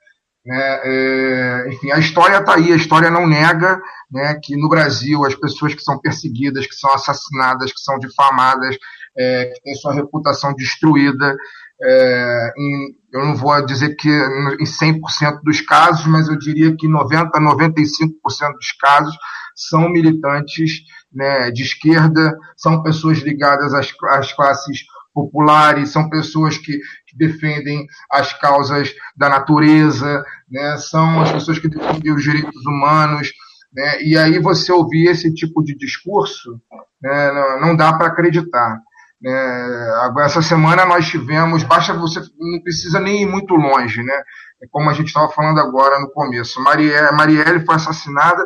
Né? 0.45 0.81
É, 0.85 1.69
enfim, 1.73 1.91
a 1.91 1.99
história 1.99 2.39
está 2.39 2.55
aí, 2.55 2.73
a 2.73 2.77
história 2.77 3.11
não 3.11 3.27
nega 3.27 3.81
né, 4.11 4.39
que 4.41 4.57
no 4.57 4.69
Brasil 4.69 5.25
as 5.25 5.35
pessoas 5.35 5.75
que 5.75 5.83
são 5.83 5.99
perseguidas, 5.99 6.67
que 6.67 6.77
são 6.77 6.93
assassinadas, 6.95 7.73
que 7.73 7.81
são 7.81 7.99
difamadas, 7.99 8.77
é, 9.19 9.47
que 9.47 9.63
têm 9.63 9.75
sua 9.75 9.93
reputação 9.93 10.55
destruída, 10.55 11.37
é, 11.83 12.53
em, 12.57 12.95
eu 13.13 13.25
não 13.25 13.35
vou 13.35 13.65
dizer 13.67 13.97
que 13.97 14.09
em 14.09 14.65
100% 14.65 15.41
dos 15.43 15.61
casos, 15.61 16.07
mas 16.07 16.29
eu 16.29 16.39
diria 16.39 16.75
que 16.77 16.87
90% 16.87 17.31
a 17.35 17.41
95% 17.41 18.53
dos 18.53 18.73
casos 18.81 19.17
são 19.57 19.89
militantes 19.89 20.83
né, 21.13 21.51
de 21.51 21.63
esquerda, 21.63 22.39
são 22.57 22.83
pessoas 22.83 23.19
ligadas 23.19 23.73
às, 23.73 23.91
às 24.11 24.33
classes 24.35 24.85
populares, 25.15 25.89
são 25.89 26.11
pessoas 26.11 26.59
que, 26.59 26.79
que, 27.07 27.17
defendem 27.17 27.87
as 28.13 28.35
causas 28.35 28.95
da 29.17 29.31
natureza, 29.31 30.23
né, 30.51 30.77
são 30.77 31.23
as 31.23 31.33
pessoas 31.33 31.59
que 31.59 31.69
defendem 31.69 32.13
os 32.13 32.23
direitos 32.23 32.67
humanos. 32.67 33.33
Né, 33.73 34.03
e 34.03 34.19
aí 34.19 34.39
você 34.39 34.71
ouvir 34.71 35.09
esse 35.09 35.33
tipo 35.33 35.65
de 35.65 35.75
discurso, 35.75 36.61
né, 37.03 37.59
não, 37.61 37.75
dá 37.75 37.95
para 37.95 38.09
acreditar. 38.09 38.79
É, 39.25 40.11
essa 40.21 40.43
semana 40.43 40.85
nós 40.85 41.09
tivemos, 41.09 41.63
basta 41.63 41.95
você, 41.95 42.21
não 42.39 42.61
precisa 42.63 43.01
nem 43.01 43.23
ir 43.23 43.27
muito 43.27 43.55
longe, 43.55 44.03
né? 44.03 44.23
Como 44.71 44.89
a 44.91 44.93
gente 44.93 45.09
estava 45.09 45.29
falando 45.31 45.59
agora 45.59 45.99
no 45.99 46.11
começo. 46.11 46.63
Marielle, 46.63 47.17
Marielle 47.17 47.65
foi 47.65 47.75
assassinada 47.75 48.45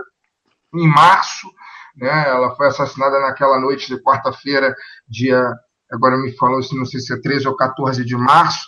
em 0.75 0.87
março, 0.87 1.49
né? 1.97 2.29
Ela 2.29 2.55
foi 2.57 2.69
assassinada 2.69 3.21
naquela 3.21 3.61
noite 3.61 3.89
de 3.89 4.03
quarta-feira, 4.03 4.75
dia, 5.09 5.43
agora 5.91 6.17
me 6.17 6.37
falou, 6.37 6.61
não 6.73 6.85
sei 6.85 7.01
se 7.01 7.13
é 7.13 7.21
13 7.21 7.49
ou 7.49 7.57
14 7.57 8.05
de 8.05 8.17
março, 8.17 8.67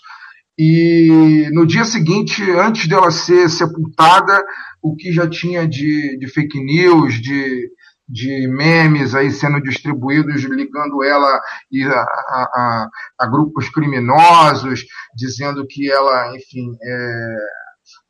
e 0.58 1.48
no 1.52 1.66
dia 1.66 1.84
seguinte, 1.84 2.42
antes 2.50 2.86
dela 2.86 3.10
ser 3.10 3.48
sepultada, 3.48 4.44
o 4.82 4.94
que 4.94 5.10
já 5.12 5.28
tinha 5.28 5.66
de, 5.66 6.18
de 6.18 6.28
fake 6.28 6.62
news, 6.62 7.14
de, 7.14 7.70
de 8.06 8.46
memes 8.48 9.14
aí 9.14 9.30
sendo 9.30 9.62
distribuídos 9.62 10.42
ligando 10.42 11.02
ela 11.02 11.40
a, 11.86 11.94
a, 11.94 12.88
a, 13.20 13.26
grupos 13.26 13.70
criminosos, 13.70 14.84
dizendo 15.16 15.66
que 15.66 15.90
ela, 15.90 16.36
enfim, 16.36 16.76
é, 16.82 17.36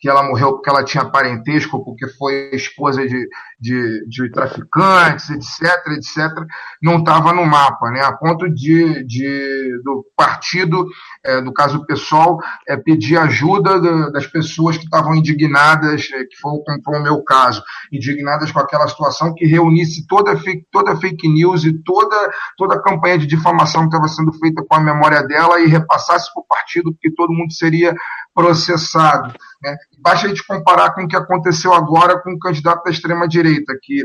que 0.02 0.08
ela 0.08 0.24
morreu 0.24 0.54
porque 0.54 0.68
ela 0.68 0.84
tinha 0.84 1.04
parentesco, 1.04 1.84
porque 1.84 2.08
foi 2.08 2.50
esposa 2.52 3.06
de, 3.06 3.28
de, 3.60 4.04
de 4.08 4.30
traficantes, 4.32 5.30
etc, 5.30 5.70
etc, 5.96 6.44
não 6.82 6.98
estava 6.98 7.32
no 7.32 7.46
mapa, 7.46 7.88
né? 7.88 8.00
A 8.00 8.12
ponto 8.12 8.52
de, 8.52 9.04
de 9.04 9.80
do 9.84 10.04
partido, 10.16 10.88
é, 11.24 11.40
do 11.40 11.52
caso 11.52 11.86
pessoal, 11.86 12.36
é, 12.68 12.76
pedir 12.76 13.16
ajuda 13.16 14.10
das 14.10 14.26
pessoas 14.26 14.76
que 14.76 14.82
estavam 14.82 15.14
indignadas, 15.14 16.10
é, 16.12 16.24
que 16.24 16.36
foi, 16.40 16.52
foi 16.84 16.98
o 16.98 17.02
meu 17.02 17.22
caso, 17.22 17.62
indignadas 17.92 18.50
com 18.50 18.58
aquela 18.58 18.88
situação 18.88 19.32
que 19.32 19.46
reunisse 19.46 20.04
toda 20.08 20.32
toda 20.72 20.96
fake 20.96 21.28
news 21.28 21.64
e 21.64 21.72
toda, 21.84 22.28
toda 22.56 22.74
a 22.74 22.82
campanha 22.82 23.18
de 23.18 23.26
difamação 23.28 23.82
que 23.82 23.94
estava 23.94 24.08
sendo 24.08 24.32
feita 24.32 24.64
com 24.68 24.74
a 24.74 24.80
memória 24.80 25.22
dela 25.22 25.60
e 25.60 25.68
repassasse 25.68 26.28
para 26.34 26.42
o 26.42 26.46
partido, 26.46 26.92
porque 26.92 27.14
todo 27.14 27.32
mundo 27.32 27.52
seria 27.52 27.94
processado. 28.34 29.34
Né? 29.62 29.76
Basta 29.98 30.26
a 30.26 30.28
gente 30.28 30.46
comparar 30.46 30.94
com 30.94 31.04
o 31.04 31.08
que 31.08 31.16
aconteceu 31.16 31.72
agora 31.72 32.20
com 32.20 32.32
o 32.32 32.38
candidato 32.38 32.84
da 32.84 32.90
extrema-direita, 32.90 33.78
que 33.82 34.04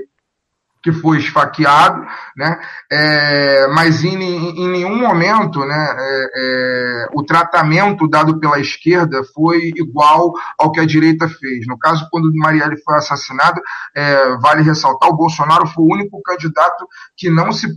que 0.88 0.94
foi 0.94 1.18
esfaqueado, 1.18 2.02
né? 2.36 2.58
É, 2.90 3.68
mas 3.74 4.06
em, 4.06 4.16
em, 4.16 4.70
nenhum 4.70 4.96
momento 4.96 5.60
né, 5.66 5.96
é, 6.00 6.30
é, 6.36 7.08
o 7.14 7.24
tratamento 7.24 8.08
dado 8.08 8.40
pela 8.40 8.58
esquerda 8.58 9.22
foi 9.36 9.74
igual 9.76 10.32
ao 10.58 10.72
que 10.72 10.80
a 10.80 10.86
direita 10.86 11.28
fez. 11.28 11.68
No 11.68 11.78
caso, 11.78 12.08
quando 12.10 12.34
Marielle 12.34 12.82
foi 12.84 12.96
assassinada, 12.96 13.62
é, 13.94 14.38
vale 14.38 14.62
ressaltar, 14.62 15.10
o 15.10 15.18
Bolsonaro 15.18 15.68
foi 15.68 15.84
o 15.84 15.94
único 15.94 16.22
candidato 16.22 16.88
que 17.18 17.30
não 17.30 17.52
se, 17.52 17.68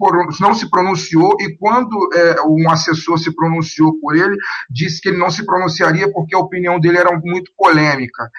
não 0.40 0.54
se 0.54 0.70
pronunciou 0.70 1.36
e 1.40 1.56
quando 1.56 2.08
é, 2.14 2.42
um 2.42 2.70
assessor 2.70 3.18
se 3.18 3.34
pronunciou 3.34 3.98
por 3.98 4.14
ele, 4.14 4.36
disse 4.70 5.00
que 5.00 5.08
ele 5.08 5.18
não 5.18 5.30
se 5.30 5.44
pronunciaria 5.44 6.12
porque 6.12 6.36
a 6.36 6.38
opinião 6.38 6.78
dele 6.78 6.98
era 6.98 7.10
muito 7.18 7.50
polêmica. 7.56 8.30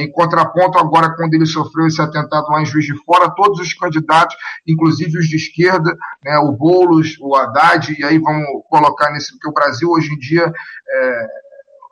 Em 0.00 0.12
contraponto, 0.12 0.78
agora, 0.78 1.14
quando 1.16 1.32
ele 1.32 1.46
sofreu 1.46 1.86
esse 1.86 2.00
atentado 2.00 2.50
lá 2.50 2.60
em 2.60 2.66
Juiz 2.66 2.84
de 2.84 2.94
Fora, 3.06 3.30
todos 3.30 3.58
os 3.58 3.72
candidatos 3.72 4.01
candidatos, 4.02 4.36
inclusive 4.66 5.18
os 5.18 5.28
de 5.28 5.36
esquerda, 5.36 5.96
né, 6.24 6.38
o 6.38 6.52
Boulos, 6.52 7.16
o 7.20 7.34
Haddad, 7.34 7.94
e 7.98 8.04
aí 8.04 8.18
vamos 8.18 8.46
colocar 8.68 9.10
nesse, 9.10 9.32
porque 9.32 9.48
o 9.48 9.52
Brasil 9.52 9.88
hoje 9.88 10.12
em 10.12 10.18
dia 10.18 10.52
é, 10.90 11.26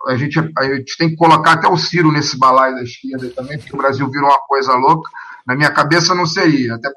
a, 0.09 0.17
gente, 0.17 0.39
a 0.39 0.65
gente 0.65 0.97
tem 0.97 1.11
que 1.11 1.17
colocar 1.17 1.53
até 1.53 1.69
o 1.69 1.77
Ciro 1.77 2.13
nesse 2.13 2.39
balaio 2.39 2.75
da 2.75 2.83
esquerda 2.83 3.31
também, 3.31 3.59
porque 3.59 3.75
o 3.75 3.79
Brasil 3.79 4.09
virou 4.11 4.29
uma 4.29 4.41
coisa 4.47 4.75
louca. 4.75 5.11
Na 5.47 5.55
minha 5.55 5.71
cabeça 5.71 6.15
não 6.15 6.27
seria, 6.27 6.75
até 6.75 6.91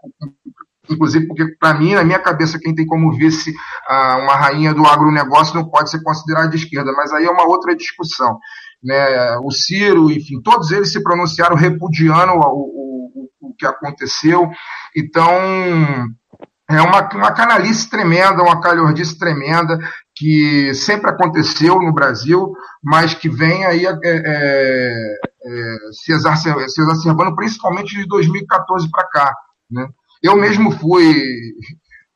inclusive 0.89 1.27
porque 1.27 1.55
para 1.57 1.73
mim, 1.73 1.95
na 1.95 2.03
minha 2.03 2.19
cabeça, 2.19 2.59
quem 2.59 2.75
tem 2.75 2.85
como 2.85 3.13
vice 3.13 3.53
ah, 3.87 4.17
uma 4.21 4.35
rainha 4.35 4.73
do 4.73 4.85
agronegócio 4.85 5.55
não 5.55 5.69
pode 5.69 5.89
ser 5.89 6.03
considerado 6.03 6.51
de 6.51 6.57
esquerda, 6.57 6.91
mas 6.91 7.11
aí 7.13 7.25
é 7.25 7.31
uma 7.31 7.47
outra 7.47 7.75
discussão. 7.75 8.37
Né? 8.83 9.37
O 9.43 9.49
Ciro, 9.49 10.11
enfim, 10.11 10.41
todos 10.41 10.71
eles 10.71 10.91
se 10.91 11.01
pronunciaram 11.01 11.55
repudiando 11.55 12.33
o, 12.33 12.41
o, 12.41 13.29
o 13.41 13.55
que 13.57 13.65
aconteceu. 13.65 14.49
Então, 14.95 15.31
é 16.69 16.81
uma, 16.81 17.09
uma 17.13 17.31
canalice 17.31 17.89
tremenda, 17.89 18.41
uma 18.41 18.61
calhordice 18.61 19.17
tremenda 19.17 19.77
que 20.15 20.73
sempre 20.73 21.09
aconteceu 21.09 21.79
no 21.79 21.93
Brasil, 21.93 22.53
mas 22.83 23.13
que 23.13 23.29
vem 23.29 23.65
aí 23.65 23.85
é, 23.85 23.99
é, 24.03 24.93
é, 25.45 25.77
se, 25.91 26.13
exacerbando, 26.13 26.69
se 26.69 26.81
exacerbando 26.81 27.35
principalmente 27.35 27.95
de 27.95 28.07
2014 28.07 28.89
para 28.89 29.07
cá. 29.07 29.35
Né? 29.69 29.87
Eu 30.21 30.37
mesmo 30.37 30.71
fui, 30.71 31.13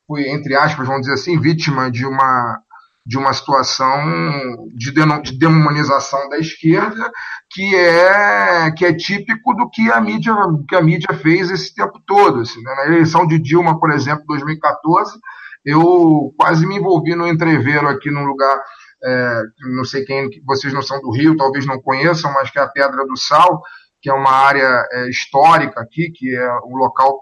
fui, 0.06 0.30
entre 0.30 0.56
aspas, 0.56 0.88
vamos 0.88 1.02
dizer 1.02 1.14
assim, 1.14 1.40
vítima 1.40 1.92
de 1.92 2.06
uma 2.06 2.60
de 3.08 3.18
uma 3.18 3.32
situação 3.32 4.68
de, 4.76 4.92
de 4.92 5.40
demonização 5.40 6.28
da 6.28 6.38
esquerda 6.38 7.10
que 7.50 7.74
é 7.74 8.70
que 8.76 8.86
é 8.86 8.94
típico 8.94 9.54
do 9.54 9.70
que 9.70 9.90
a 9.90 10.02
mídia 10.02 10.36
que 10.68 10.76
a 10.76 10.82
mídia 10.82 11.16
fez 11.16 11.50
esse 11.50 11.74
tempo 11.74 12.02
todo. 12.06 12.42
Assim, 12.42 12.62
né? 12.62 12.76
Na 12.76 12.86
eleição 12.88 13.26
de 13.26 13.40
Dilma, 13.40 13.80
por 13.80 13.92
exemplo, 13.92 14.26
2014, 14.28 15.18
eu 15.64 16.34
quase 16.38 16.68
me 16.68 16.76
envolvi 16.76 17.16
no 17.16 17.26
entreveiro 17.26 17.88
aqui 17.88 18.12
num 18.12 18.26
lugar 18.26 18.62
é, 19.02 19.42
não 19.76 19.86
sei 19.86 20.04
quem 20.04 20.30
vocês 20.46 20.74
não 20.74 20.82
são 20.82 21.00
do 21.00 21.12
Rio, 21.12 21.38
talvez 21.38 21.66
não 21.66 21.82
conheçam, 21.82 22.34
mas 22.34 22.52
que 22.52 22.60
é 22.60 22.64
a 22.64 22.68
Pedra 22.68 23.06
do 23.06 23.16
Sal, 23.16 23.62
que 24.02 24.10
é 24.10 24.14
uma 24.14 24.32
área 24.32 24.86
é, 24.92 25.10
histórica 25.10 25.80
aqui, 25.80 26.12
que 26.12 26.36
é 26.36 26.54
um 26.66 26.76
local 26.76 27.22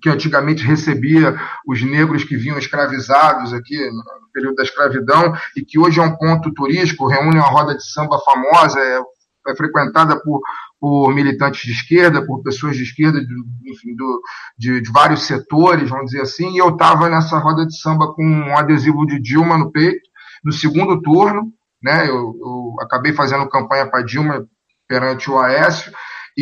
que 0.00 0.08
antigamente 0.08 0.64
recebia 0.64 1.38
os 1.66 1.82
negros 1.82 2.24
que 2.24 2.36
vinham 2.36 2.58
escravizados 2.58 3.52
aqui 3.52 3.76
no 3.90 4.02
período 4.32 4.56
da 4.56 4.62
escravidão 4.62 5.34
e 5.56 5.62
que 5.62 5.78
hoje 5.78 6.00
é 6.00 6.02
um 6.02 6.16
ponto 6.16 6.52
turístico, 6.52 7.08
reúne 7.08 7.36
uma 7.36 7.48
roda 7.48 7.76
de 7.76 7.84
samba 7.84 8.18
famosa, 8.24 8.78
é, 8.78 9.00
é 9.48 9.56
frequentada 9.56 10.20
por, 10.20 10.40
por 10.78 11.14
militantes 11.14 11.62
de 11.62 11.72
esquerda, 11.72 12.24
por 12.24 12.42
pessoas 12.42 12.76
de 12.76 12.82
esquerda, 12.82 13.20
de, 13.20 13.34
enfim, 13.66 13.94
do, 13.94 14.22
de, 14.58 14.80
de, 14.80 14.90
vários 14.90 15.24
setores, 15.24 15.90
vamos 15.90 16.06
dizer 16.06 16.22
assim, 16.22 16.54
e 16.54 16.58
eu 16.58 16.70
estava 16.70 17.08
nessa 17.08 17.38
roda 17.38 17.66
de 17.66 17.78
samba 17.78 18.12
com 18.14 18.24
um 18.24 18.56
adesivo 18.56 19.06
de 19.06 19.20
Dilma 19.20 19.58
no 19.58 19.70
peito, 19.70 20.08
no 20.44 20.52
segundo 20.52 21.00
turno, 21.02 21.52
né, 21.82 22.08
eu, 22.08 22.34
eu 22.40 22.76
acabei 22.80 23.12
fazendo 23.12 23.48
campanha 23.48 23.86
para 23.86 24.02
Dilma 24.02 24.46
perante 24.88 25.30
o 25.30 25.38
Aécio, 25.38 25.92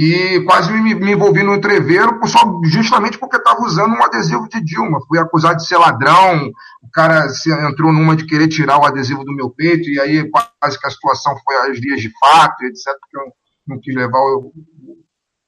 e 0.01 0.45
quase 0.45 0.71
me, 0.73 0.95
me 0.95 1.13
envolvi 1.13 1.43
no 1.43 1.57
entreveiro 1.57 2.21
só 2.29 2.39
justamente 2.67 3.19
porque 3.19 3.37
estava 3.37 3.61
usando 3.63 3.97
um 3.97 4.05
adesivo 4.05 4.49
de 4.49 4.63
Dilma. 4.63 5.01
Fui 5.09 5.19
acusado 5.19 5.57
de 5.57 5.67
ser 5.67 5.77
ladrão, 5.77 6.53
o 6.81 6.91
cara 6.93 7.29
se 7.31 7.51
entrou 7.51 7.93
numa 7.93 8.15
de 8.15 8.25
querer 8.25 8.47
tirar 8.47 8.79
o 8.79 8.85
adesivo 8.85 9.25
do 9.25 9.35
meu 9.35 9.51
peito, 9.51 9.91
e 9.91 9.99
aí 9.99 10.31
quase 10.31 10.79
que 10.79 10.87
a 10.87 10.91
situação 10.91 11.37
foi 11.45 11.57
às 11.69 11.81
vias 11.81 12.01
de 12.01 12.13
fato, 12.17 12.63
etc., 12.63 12.85
porque 13.01 13.17
eu 13.17 13.33
não 13.67 13.81
quis 13.81 13.93
levar 13.93 14.21
o, 14.21 14.53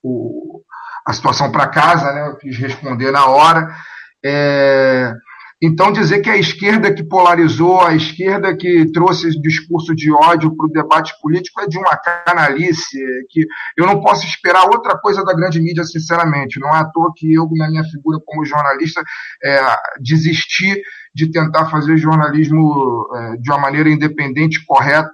o 0.03 0.63
a 1.07 1.13
situação 1.13 1.53
para 1.53 1.69
casa, 1.69 2.13
né? 2.13 2.27
Eu 2.27 2.37
quis 2.37 2.59
responder 2.59 3.13
na 3.13 3.27
hora. 3.27 3.73
É, 4.25 5.15
então, 5.63 5.93
dizer 5.93 6.21
que 6.21 6.31
a 6.31 6.39
esquerda 6.39 6.93
que 6.93 7.03
polarizou, 7.05 7.83
a 7.83 7.95
esquerda 7.95 8.57
que 8.57 8.91
trouxe 8.93 9.39
discurso 9.43 9.95
de 9.95 10.11
ódio 10.11 10.57
para 10.57 10.67
o 10.67 10.73
debate 10.73 11.13
político 11.21 11.61
é 11.61 11.67
de 11.67 11.77
uma 11.77 11.97
canalice, 11.99 12.99
que 13.29 13.47
eu 13.77 13.87
não 13.87 14.01
posso 14.01 14.25
esperar 14.27 14.65
outra 14.65 14.97
coisa 14.99 15.23
da 15.23 15.35
grande 15.35 15.61
mídia, 15.61 15.85
sinceramente. 15.85 16.59
Não 16.59 16.75
é 16.75 16.79
à 16.79 16.85
toa 16.85 17.13
que 17.15 17.35
eu, 17.35 17.47
na 17.53 17.69
minha 17.69 17.85
figura 17.85 18.19
como 18.25 18.45
jornalista, 18.45 19.03
é, 19.45 19.61
desisti 20.01 20.81
de 21.15 21.31
tentar 21.31 21.67
fazer 21.67 21.99
jornalismo 21.99 23.07
é, 23.15 23.37
de 23.37 23.51
uma 23.51 23.59
maneira 23.59 23.91
independente, 23.91 24.65
correta, 24.65 25.13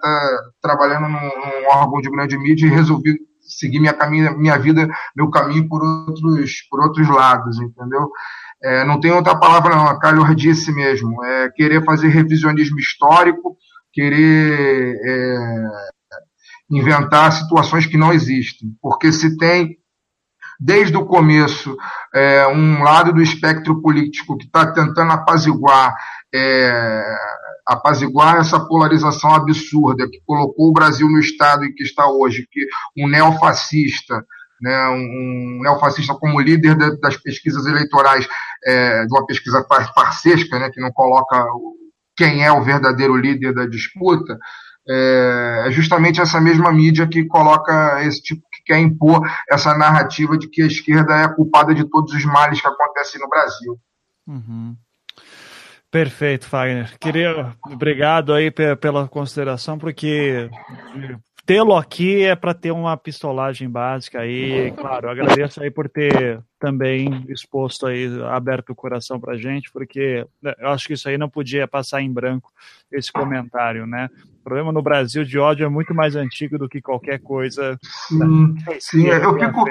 trabalhando 0.63 1.09
num, 1.09 1.19
num 1.19 1.69
órgão 1.71 2.01
de 2.01 2.11
grande 2.11 2.39
mídia 2.39 2.67
e 2.67 2.71
resolvi 2.71 3.17
seguir 3.41 3.81
minha, 3.81 3.93
caminho, 3.93 4.37
minha 4.39 4.59
vida, 4.59 4.89
meu 5.17 5.31
caminho 5.31 5.69
por 5.69 5.83
outros, 5.83 6.53
por 6.71 6.81
outros 6.81 7.09
lados, 7.09 7.61
entendeu? 7.61 8.11
É, 8.63 8.85
não 8.85 8.99
tem 8.99 9.11
outra 9.11 9.39
palavra 9.39 9.75
não, 9.75 9.87
a 9.87 9.99
Calhor 9.99 10.35
disse 10.35 10.73
mesmo, 10.73 11.25
é 11.25 11.51
querer 11.51 11.85
fazer 11.85 12.09
revisionismo 12.09 12.79
histórico, 12.79 13.57
querer 13.93 14.97
é, 15.05 15.39
inventar 16.71 17.33
situações 17.33 17.87
que 17.87 17.97
não 17.97 18.13
existem, 18.13 18.71
porque 18.81 19.13
se 19.13 19.37
tem 19.37 19.77
desde 20.59 20.97
o 20.97 21.05
começo 21.05 21.77
é, 22.15 22.47
um 22.49 22.83
lado 22.83 23.13
do 23.13 23.23
espectro 23.23 23.81
político 23.83 24.39
que 24.39 24.47
está 24.47 24.73
tentando 24.73 25.13
apaziguar 25.13 25.95
é, 26.35 27.17
apaziguar 27.67 28.37
essa 28.37 28.61
polarização 28.61 29.35
absurda 29.35 30.09
que 30.09 30.21
colocou 30.25 30.69
o 30.69 30.73
Brasil 30.73 31.09
no 31.09 31.19
estado 31.19 31.65
em 31.65 31.75
que 31.75 31.83
está 31.83 32.09
hoje, 32.09 32.47
que 32.51 32.65
um 32.97 33.09
neofascista, 33.09 34.25
né, 34.61 34.89
um 34.89 35.61
neofascista 35.63 36.15
como 36.15 36.41
líder 36.41 36.77
das 37.01 37.17
pesquisas 37.17 37.67
eleitorais, 37.67 38.29
é, 38.67 39.07
de 39.07 39.13
uma 39.13 39.25
pesquisa 39.25 39.65
farsesca, 39.95 40.59
né, 40.59 40.71
que 40.71 40.81
não 40.81 40.93
coloca 40.93 41.47
quem 42.17 42.45
é 42.45 42.51
o 42.51 42.63
verdadeiro 42.63 43.17
líder 43.17 43.55
da 43.55 43.67
disputa, 43.67 44.39
é, 44.89 45.65
é 45.67 45.71
justamente 45.71 46.21
essa 46.21 46.41
mesma 46.41 46.73
mídia 46.73 47.07
que 47.07 47.25
coloca 47.27 48.03
esse 48.05 48.23
tipo, 48.23 48.43
que 48.53 48.65
quer 48.65 48.79
impor 48.79 49.21
essa 49.51 49.77
narrativa 49.77 50.37
de 50.37 50.49
que 50.49 50.63
a 50.63 50.67
esquerda 50.67 51.15
é 51.15 51.25
a 51.25 51.35
culpada 51.35 51.75
de 51.75 51.89
todos 51.89 52.13
os 52.13 52.25
males 52.25 52.61
que 52.61 52.69
acontecem 52.69 53.21
no 53.21 53.29
Brasil. 53.29 53.79
Uhum. 54.27 54.77
Perfeito, 55.91 56.47
Fagner. 56.47 56.99
Queria 56.99 57.55
obrigado 57.65 58.35
aí 58.35 58.51
pela 58.51 59.09
consideração, 59.09 59.79
porque 59.79 60.51
tê-lo 61.47 61.77
aqui 61.77 62.25
é 62.25 62.35
para 62.35 62.53
ter 62.53 62.73
uma 62.73 62.97
pistolagem 62.97 63.71
básica 63.71 64.21
aí. 64.21 64.73
Claro, 64.73 65.09
agradeço 65.09 65.63
aí 65.63 65.71
por 65.71 65.89
ter 65.89 66.43
também 66.59 67.25
exposto 67.29 67.87
aí, 67.87 68.09
aberto 68.25 68.71
o 68.71 68.75
coração 68.75 69.21
para 69.21 69.37
gente, 69.37 69.71
porque 69.71 70.27
né, 70.43 70.53
eu 70.59 70.69
acho 70.71 70.89
que 70.89 70.95
isso 70.95 71.09
aí 71.09 71.17
não 71.17 71.29
podia 71.29 71.69
passar 71.69 72.03
em 72.03 72.13
branco 72.13 72.51
esse 72.91 73.13
comentário, 73.13 73.87
né? 73.87 74.11
O 74.41 74.45
problema 74.45 74.73
no 74.73 74.83
Brasil 74.83 75.25
de 75.25 75.39
ódio 75.39 75.65
é 75.65 75.69
muito 75.69 75.95
mais 75.95 76.17
antigo 76.17 76.59
do 76.59 76.69
que 76.69 76.81
qualquer 76.81 77.21
coisa. 77.21 77.79
Sim, 78.09 78.55
sim 78.81 79.07
eu 79.07 79.39
fico, 79.39 79.65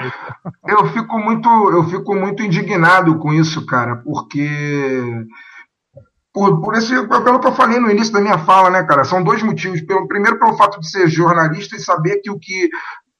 eu 0.66 0.86
fico 0.88 1.18
muito, 1.18 1.48
eu 1.48 1.84
fico 1.84 2.14
muito 2.14 2.42
indignado 2.42 3.18
com 3.18 3.34
isso, 3.34 3.64
cara, 3.66 3.96
porque 3.96 4.48
por, 6.36 6.60
por 6.60 6.74
esse, 6.74 6.94
pelo 7.08 7.40
que 7.40 7.46
eu 7.46 7.54
falei 7.54 7.80
no 7.80 7.90
início 7.90 8.12
da 8.12 8.20
minha 8.20 8.36
fala, 8.36 8.68
né, 8.68 8.82
cara? 8.82 9.04
São 9.04 9.24
dois 9.24 9.42
motivos. 9.42 9.80
Pelo, 9.80 10.06
primeiro, 10.06 10.38
pelo 10.38 10.54
fato 10.54 10.78
de 10.78 10.86
ser 10.86 11.08
jornalista 11.08 11.76
e 11.76 11.80
saber 11.80 12.18
que 12.18 12.30
o 12.30 12.38
que 12.38 12.68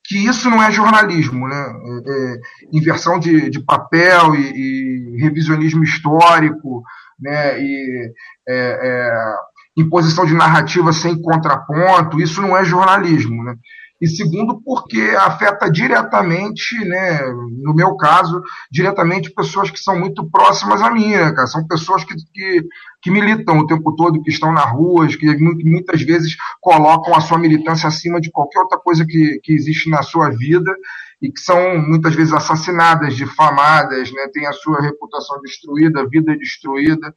que 0.05 0.25
isso 0.25 0.49
não 0.49 0.63
é 0.63 0.71
jornalismo, 0.71 1.49
né? 1.49 1.57
É, 1.57 2.13
é, 2.13 2.41
inversão 2.71 3.19
de, 3.19 3.49
de 3.49 3.59
papel 3.61 4.35
e, 4.35 5.17
e, 5.17 5.21
revisionismo 5.21 5.83
histórico, 5.83 6.83
né? 7.19 7.59
E 7.59 8.13
é, 8.47 8.81
é 8.83 9.37
imposição 9.79 10.27
de 10.27 10.35
narrativa 10.35 10.93
sem 10.93 11.21
contraponto, 11.21 12.21
isso 12.21 12.43
não 12.43 12.55
é 12.55 12.65
jornalismo, 12.65 13.43
né? 13.43 13.57
E 14.01 14.07
segundo 14.07 14.61
porque 14.63 15.01
afeta 15.19 15.71
diretamente, 15.71 16.79
né, 16.85 17.21
no 17.63 17.75
meu 17.75 17.97
caso, 17.97 18.43
diretamente 18.71 19.33
pessoas 19.33 19.71
que 19.71 19.79
são 19.79 19.99
muito 19.99 20.29
próximas 20.31 20.83
a 20.83 20.91
mim, 20.91 21.13
né, 21.13 21.33
cara? 21.33 21.47
São 21.47 21.67
pessoas 21.67 22.05
que, 22.05 22.15
que, 22.15 22.63
que 23.01 23.11
militam 23.11 23.59
o 23.59 23.67
tempo 23.67 23.97
todo, 23.97 24.23
que 24.23 24.31
estão 24.31 24.53
na 24.53 24.67
rua, 24.67 25.07
que 25.09 25.35
muitas 25.39 26.03
vezes 26.03 26.37
colocam 26.61 27.15
a 27.15 27.23
sua 27.23 27.39
militância 27.39 27.89
acima 27.89 28.21
de 28.21 28.31
qualquer 28.31 28.61
outra 28.61 28.79
coisa 28.79 29.07
que, 29.07 29.41
que 29.43 29.55
existe 29.55 29.89
na 29.89 30.03
sua 30.03 30.29
vida 30.29 30.75
e 31.23 31.33
que 31.33 31.41
são 31.41 31.79
muitas 31.79 32.15
vezes 32.15 32.35
assassinadas, 32.35 33.17
difamadas, 33.17 34.13
né, 34.13 34.29
tem 34.31 34.47
a 34.47 34.53
sua 34.53 34.83
reputação 34.83 35.41
destruída, 35.41 36.07
vida 36.07 36.37
destruída 36.37 37.15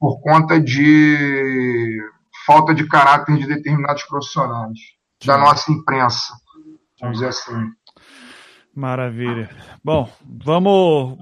por 0.00 0.20
conta 0.20 0.60
de 0.60 1.96
falta 2.44 2.74
de 2.74 2.88
caráter 2.88 3.36
de 3.36 3.46
determinados 3.46 4.02
profissionais 4.02 4.97
da 5.24 5.38
nossa 5.38 5.70
imprensa, 5.72 6.34
vamos 7.00 7.18
dizer 7.18 7.28
assim. 7.28 7.72
Maravilha. 8.78 9.50
Bom, 9.82 10.08
vamos 10.24 11.18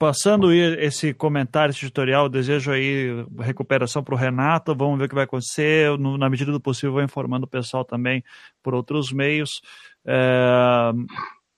passando 0.00 0.52
esse 0.52 1.14
comentário, 1.14 1.70
esse 1.70 1.86
tutorial. 1.86 2.28
Desejo 2.28 2.72
aí 2.72 3.24
recuperação 3.38 4.02
para 4.02 4.16
o 4.16 4.18
Renato. 4.18 4.74
Vamos 4.74 4.98
ver 4.98 5.04
o 5.04 5.08
que 5.08 5.14
vai 5.14 5.22
acontecer. 5.22 5.96
Na 5.96 6.28
medida 6.28 6.50
do 6.50 6.60
possível, 6.60 6.94
vou 6.94 7.02
informando 7.02 7.46
o 7.46 7.48
pessoal 7.48 7.84
também 7.84 8.24
por 8.64 8.74
outros 8.74 9.12
meios. 9.12 9.60
É, 10.04 10.90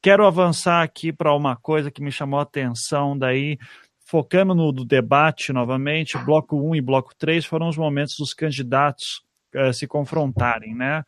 quero 0.02 0.26
avançar 0.26 0.82
aqui 0.82 1.10
para 1.10 1.34
uma 1.34 1.56
coisa 1.56 1.90
que 1.90 2.02
me 2.02 2.12
chamou 2.12 2.38
a 2.38 2.42
atenção 2.42 3.16
daí. 3.16 3.58
Focando 4.04 4.54
no 4.54 4.72
debate 4.72 5.54
novamente, 5.54 6.18
bloco 6.18 6.54
1 6.54 6.74
e 6.74 6.80
bloco 6.82 7.14
3 7.16 7.46
foram 7.46 7.66
os 7.66 7.78
momentos 7.78 8.16
dos 8.18 8.34
candidatos 8.34 9.22
é, 9.54 9.72
se 9.72 9.86
confrontarem, 9.86 10.74
né? 10.74 11.02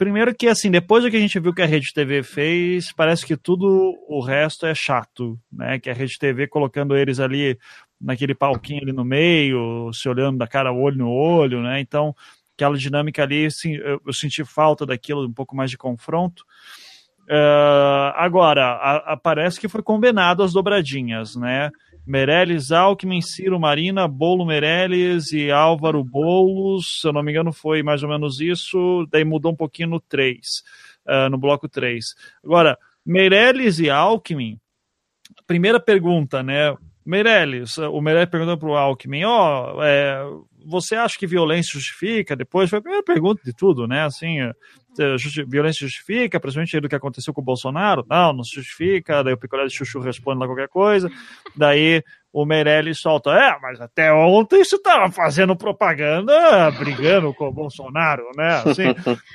Primeiro 0.00 0.34
que, 0.34 0.48
assim, 0.48 0.70
depois 0.70 1.04
do 1.04 1.10
que 1.10 1.16
a 1.18 1.20
gente 1.20 1.38
viu 1.38 1.52
que 1.52 1.60
a 1.60 1.66
Rede 1.66 1.92
TV 1.92 2.22
fez, 2.22 2.90
parece 2.90 3.26
que 3.26 3.36
tudo 3.36 3.94
o 4.08 4.22
resto 4.22 4.64
é 4.64 4.74
chato, 4.74 5.38
né? 5.52 5.78
Que 5.78 5.90
a 5.90 5.92
Rede 5.92 6.18
TV 6.18 6.46
colocando 6.46 6.96
eles 6.96 7.20
ali 7.20 7.58
naquele 8.00 8.34
palquinho 8.34 8.80
ali 8.80 8.94
no 8.94 9.04
meio, 9.04 9.92
se 9.92 10.08
olhando 10.08 10.38
da 10.38 10.46
cara 10.46 10.72
olho 10.72 10.96
no 10.96 11.10
olho, 11.10 11.60
né? 11.60 11.80
Então, 11.80 12.16
aquela 12.56 12.78
dinâmica 12.78 13.22
ali, 13.22 13.44
assim, 13.44 13.74
eu, 13.74 14.00
senti 14.10 14.42
falta 14.42 14.86
daquilo, 14.86 15.26
um 15.26 15.34
pouco 15.34 15.54
mais 15.54 15.70
de 15.70 15.76
confronto. 15.76 16.44
Uh, 17.28 18.10
agora, 18.14 18.68
a, 18.68 19.12
a, 19.12 19.16
parece 19.18 19.60
que 19.60 19.68
foi 19.68 19.82
combinado 19.82 20.42
as 20.42 20.54
dobradinhas, 20.54 21.36
né? 21.36 21.70
Meirelles, 22.06 22.72
Alckmin, 22.72 23.20
Ciro 23.20 23.58
Marina, 23.58 24.08
Bolo 24.08 24.44
Meirelles 24.44 25.32
e 25.32 25.50
Álvaro 25.50 26.02
Boulos, 26.02 27.00
se 27.00 27.06
eu 27.06 27.12
não 27.12 27.22
me 27.22 27.30
engano 27.30 27.52
foi 27.52 27.82
mais 27.82 28.02
ou 28.02 28.08
menos 28.08 28.40
isso, 28.40 29.06
daí 29.10 29.24
mudou 29.24 29.52
um 29.52 29.56
pouquinho 29.56 29.90
no 29.90 30.00
3, 30.00 30.38
uh, 30.38 31.10
ah, 31.10 31.30
no 31.30 31.38
bloco 31.38 31.68
3. 31.68 32.04
Agora, 32.44 32.78
Meirelles 33.04 33.78
e 33.78 33.90
Alckmin, 33.90 34.58
primeira 35.46 35.78
pergunta, 35.78 36.42
né? 36.42 36.74
Meirelles, 37.04 37.78
o 37.78 38.00
Meirelles 38.00 38.30
perguntou 38.30 38.56
para 38.56 38.68
o 38.68 38.76
Alckmin, 38.76 39.24
ó, 39.24 39.76
oh, 39.76 39.82
é, 39.82 40.22
você 40.66 40.94
acha 40.94 41.18
que 41.18 41.26
violência 41.26 41.72
justifica? 41.72 42.36
Depois 42.36 42.70
foi 42.70 42.78
a 42.78 42.82
primeira 42.82 43.04
pergunta 43.04 43.42
de 43.44 43.52
tudo, 43.52 43.86
né? 43.86 44.04
Assim, 44.04 44.38
justi 45.18 45.44
violência 45.44 45.86
justifica, 45.86 46.40
principalmente 46.40 46.80
do 46.80 46.88
que 46.88 46.94
aconteceu 46.94 47.32
com 47.32 47.40
o 47.40 47.44
Bolsonaro? 47.44 48.04
Não, 48.08 48.32
não 48.32 48.44
justifica. 48.44 49.22
Daí 49.22 49.34
o 49.34 49.38
Picolé 49.38 49.66
de 49.66 49.74
Chuchu 49.74 50.00
responde 50.00 50.40
lá 50.40 50.46
qualquer 50.46 50.68
coisa. 50.68 51.10
Daí 51.56 52.02
o 52.32 52.44
Meirelles 52.44 52.98
solta, 52.98 53.30
é, 53.32 53.58
mas 53.60 53.80
até 53.80 54.12
ontem 54.12 54.64
você 54.64 54.76
estava 54.76 55.10
fazendo 55.10 55.56
propaganda 55.56 56.70
brigando 56.72 57.34
com 57.34 57.48
o 57.48 57.52
Bolsonaro, 57.52 58.30
né? 58.36 58.62
Assim, 58.64 58.94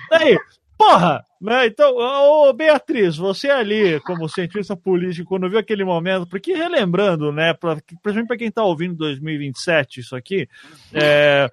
daí, 0.09 0.37
porra, 0.77 1.25
né? 1.41 1.67
Então, 1.67 1.95
ô 1.95 2.53
Beatriz, 2.53 3.17
você 3.17 3.49
ali, 3.49 3.99
como 4.01 4.29
cientista 4.29 4.75
político, 4.75 5.29
quando 5.29 5.49
viu 5.49 5.59
aquele 5.59 5.83
momento, 5.83 6.27
porque 6.27 6.53
relembrando, 6.53 7.31
né, 7.31 7.53
pra, 7.53 7.75
principalmente 7.75 8.27
para 8.27 8.37
quem 8.37 8.47
está 8.47 8.63
ouvindo 8.63 8.95
2027 8.95 9.99
isso 10.01 10.15
aqui, 10.15 10.47
é, 10.93 11.49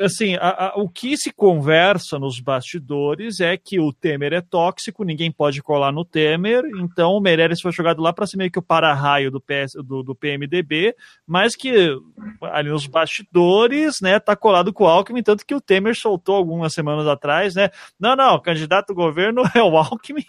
assim, 0.00 0.36
a, 0.36 0.66
a, 0.66 0.72
o 0.76 0.88
que 0.88 1.16
se 1.16 1.32
conversa 1.32 2.18
nos 2.18 2.40
bastidores 2.40 3.40
é 3.40 3.56
que 3.56 3.80
o 3.80 3.92
Temer 3.92 4.32
é 4.32 4.40
tóxico, 4.40 5.04
ninguém 5.04 5.30
pode 5.30 5.62
colar 5.62 5.92
no 5.92 6.04
Temer, 6.04 6.64
então 6.78 7.12
o 7.12 7.20
Meirelles 7.20 7.60
foi 7.60 7.72
jogado 7.72 8.02
lá 8.02 8.12
para 8.12 8.26
ser 8.26 8.36
meio 8.36 8.50
que 8.50 8.58
o 8.58 8.62
para-raio 8.62 9.30
do, 9.30 9.40
PS, 9.40 9.74
do, 9.84 10.02
do, 10.02 10.14
PMDB, 10.14 10.94
mas 11.26 11.54
que 11.54 11.96
ali 12.42 12.68
nos 12.68 12.86
bastidores, 12.86 13.96
né, 14.00 14.18
tá 14.18 14.36
colado 14.36 14.72
com 14.72 14.84
o 14.84 14.88
Alckmin, 14.88 15.22
tanto 15.22 15.46
que 15.46 15.54
o 15.54 15.60
Temer 15.60 15.94
soltou 15.94 16.36
algumas 16.36 16.72
semanas 16.72 17.06
atrás, 17.06 17.54
né, 17.54 17.70
não, 17.98 18.14
não, 18.16 18.40
candidato 18.40 18.90
ao 18.90 18.96
governo 18.96 19.42
é 19.54 19.62
o 19.62 19.76
Alckmin, 19.76 20.24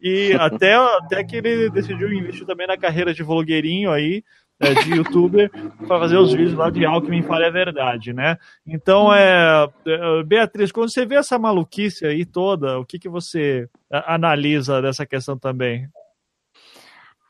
e 0.00 0.32
até, 0.38 0.74
até 0.74 1.24
que 1.24 1.36
ele 1.36 1.70
decidiu 1.70 2.12
investir 2.12 2.46
também 2.46 2.66
na 2.66 2.76
carreira 2.76 3.14
de 3.14 3.22
vlogueirinho 3.22 3.90
aí, 3.90 4.22
é, 4.62 4.74
de 4.82 4.94
youtuber 4.94 5.50
para 5.86 5.98
fazer 5.98 6.16
os 6.16 6.32
vídeos 6.32 6.54
lá 6.54 6.70
de 6.70 6.84
Alckmin 6.84 7.22
Fale 7.22 7.46
a 7.46 7.50
Verdade, 7.50 8.12
né? 8.12 8.38
Então, 8.66 9.12
é, 9.12 9.68
é, 9.84 10.22
Beatriz, 10.22 10.70
quando 10.70 10.92
você 10.92 11.04
vê 11.04 11.16
essa 11.16 11.38
maluquice 11.38 12.06
aí 12.06 12.24
toda, 12.24 12.78
o 12.78 12.86
que, 12.86 12.98
que 12.98 13.08
você 13.08 13.68
analisa 13.90 14.80
dessa 14.80 15.04
questão 15.04 15.36
também? 15.36 15.88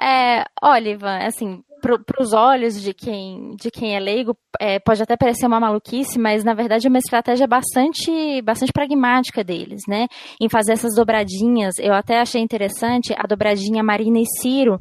É, 0.01 0.45
olha, 0.61 0.91
Ivan, 0.91 1.19
assim, 1.19 1.65
para 1.83 2.23
os 2.23 2.33
olhos 2.33 2.81
de 2.81 2.95
quem, 2.95 3.57
de 3.57 3.71
quem 3.71 3.97
é 3.97 4.01
leigo, 4.01 4.37
é, 4.61 4.79
pode 4.79 5.03
até 5.03 5.17
parecer 5.17 5.47
uma 5.47 5.59
maluquice, 5.59 6.19
mas 6.19 6.45
na 6.45 6.55
verdade 6.55 6.87
é 6.87 6.89
uma 6.89 6.99
estratégia 6.99 7.47
bastante, 7.47 8.41
bastante 8.43 8.73
pragmática 8.73 9.43
deles, 9.43 9.83
né? 9.89 10.07
Em 10.41 10.49
fazer 10.49 10.73
essas 10.73 10.95
dobradinhas. 10.95 11.75
Eu 11.79 11.93
até 11.93 12.21
achei 12.21 12.41
interessante 12.41 13.13
a 13.19 13.27
dobradinha 13.27 13.83
Marina 13.83 14.21
e 14.21 14.25
Ciro. 14.41 14.79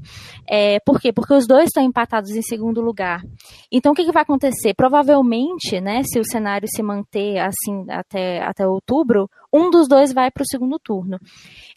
É, 0.47 0.79
por 0.85 1.01
quê? 1.01 1.11
Porque 1.11 1.33
os 1.33 1.47
dois 1.47 1.65
estão 1.65 1.83
empatados 1.83 2.29
em 2.31 2.41
segundo 2.43 2.79
lugar. 2.81 3.21
Então 3.71 3.93
o 3.93 3.95
que, 3.95 4.05
que 4.05 4.11
vai 4.11 4.21
acontecer? 4.21 4.75
Provavelmente, 4.75 5.81
né, 5.81 6.03
se 6.03 6.19
o 6.19 6.23
cenário 6.23 6.67
se 6.67 6.83
manter 6.83 7.39
assim 7.39 7.85
até, 7.89 8.43
até 8.43 8.67
outubro, 8.67 9.27
um 9.53 9.69
dos 9.69 9.87
dois 9.87 10.13
vai 10.13 10.31
para 10.31 10.43
o 10.43 10.45
segundo 10.45 10.79
turno. 10.79 11.19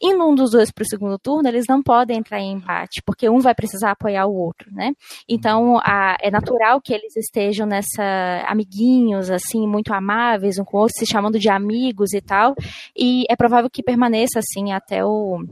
E 0.01 0.15
num 0.15 0.35
dos 0.35 0.53
dois 0.53 0.71
para 0.71 0.83
o 0.83 0.89
segundo 0.89 1.19
turno, 1.19 1.49
eles 1.49 1.65
não 1.69 1.83
podem 1.83 2.19
entrar 2.19 2.41
em 2.41 2.53
embate, 2.53 3.03
porque 3.05 3.29
um 3.29 3.39
vai 3.39 3.55
precisar 3.55 3.91
apoiar 3.91 4.27
o 4.27 4.35
outro, 4.35 4.73
né? 4.73 4.93
Então, 5.29 5.79
a, 5.79 6.17
é 6.21 6.31
natural 6.31 6.81
que 6.81 6.93
eles 6.93 7.17
estejam 7.17 7.67
nessa 7.67 8.45
amiguinhos, 8.47 9.31
assim, 9.31 9.67
muito 9.67 9.93
amáveis 9.93 10.59
um 10.59 10.65
com 10.65 10.77
o 10.77 10.81
outro, 10.81 10.97
se 10.99 11.07
chamando 11.07 11.39
de 11.39 11.49
amigos 11.49 12.13
e 12.13 12.21
tal. 12.21 12.55
E 12.97 13.25
é 13.29 13.37
provável 13.37 13.71
que 13.71 13.83
permaneça 13.83 14.39
assim 14.39 14.73
até 14.73 15.05
o 15.05 15.45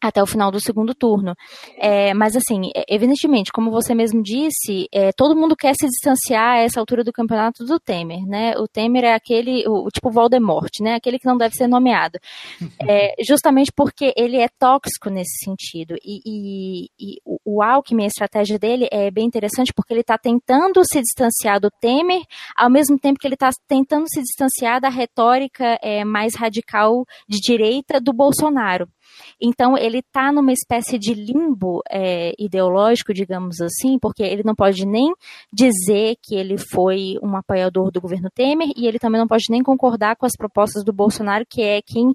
até 0.00 0.22
o 0.22 0.26
final 0.26 0.50
do 0.50 0.60
segundo 0.60 0.94
turno. 0.94 1.34
É, 1.76 2.14
mas, 2.14 2.36
assim, 2.36 2.70
é, 2.74 2.84
evidentemente, 2.88 3.50
como 3.52 3.70
você 3.70 3.94
mesmo 3.94 4.22
disse, 4.22 4.86
é, 4.92 5.10
todo 5.12 5.36
mundo 5.36 5.56
quer 5.56 5.74
se 5.74 5.86
distanciar 5.86 6.56
a 6.56 6.60
essa 6.60 6.78
altura 6.78 7.02
do 7.02 7.12
campeonato 7.12 7.64
do 7.64 7.80
Temer, 7.80 8.24
né? 8.26 8.52
O 8.58 8.68
Temer 8.68 9.04
é 9.04 9.14
aquele, 9.14 9.64
o, 9.66 9.88
tipo 9.88 10.10
Voldemort, 10.10 10.70
né? 10.80 10.94
Aquele 10.94 11.18
que 11.18 11.26
não 11.26 11.36
deve 11.36 11.54
ser 11.54 11.66
nomeado. 11.66 12.18
É, 12.88 13.14
justamente 13.24 13.72
porque 13.74 14.12
ele 14.16 14.36
é 14.36 14.48
tóxico 14.58 15.10
nesse 15.10 15.44
sentido. 15.44 15.96
E, 16.04 16.20
e, 16.24 16.88
e 16.98 17.16
o 17.44 17.62
Alckmin, 17.62 18.04
a 18.04 18.06
estratégia 18.06 18.58
dele 18.58 18.88
é 18.90 19.10
bem 19.10 19.26
interessante 19.26 19.72
porque 19.74 19.92
ele 19.92 20.00
está 20.00 20.16
tentando 20.16 20.82
se 20.84 21.00
distanciar 21.00 21.60
do 21.60 21.70
Temer, 21.80 22.22
ao 22.56 22.70
mesmo 22.70 22.98
tempo 22.98 23.18
que 23.18 23.26
ele 23.26 23.34
está 23.34 23.50
tentando 23.66 24.06
se 24.08 24.20
distanciar 24.22 24.80
da 24.80 24.88
retórica 24.88 25.78
é, 25.82 26.04
mais 26.04 26.34
radical 26.34 27.04
de 27.28 27.38
direita 27.38 28.00
do 28.00 28.12
Bolsonaro. 28.12 28.88
Então, 29.40 29.76
ele 29.76 29.98
está 29.98 30.32
numa 30.32 30.52
espécie 30.52 30.98
de 30.98 31.14
limbo 31.14 31.82
é, 31.90 32.32
ideológico, 32.38 33.14
digamos 33.14 33.60
assim, 33.60 33.98
porque 33.98 34.22
ele 34.22 34.42
não 34.44 34.54
pode 34.54 34.86
nem 34.86 35.12
dizer 35.52 36.16
que 36.22 36.34
ele 36.34 36.56
foi 36.56 37.16
um 37.22 37.36
apoiador 37.36 37.90
do 37.90 38.00
governo 38.00 38.30
Temer 38.34 38.68
e 38.76 38.86
ele 38.86 38.98
também 38.98 39.20
não 39.20 39.28
pode 39.28 39.44
nem 39.50 39.62
concordar 39.62 40.16
com 40.16 40.26
as 40.26 40.36
propostas 40.36 40.84
do 40.84 40.92
Bolsonaro, 40.92 41.44
que 41.48 41.62
é 41.62 41.80
quem 41.82 42.12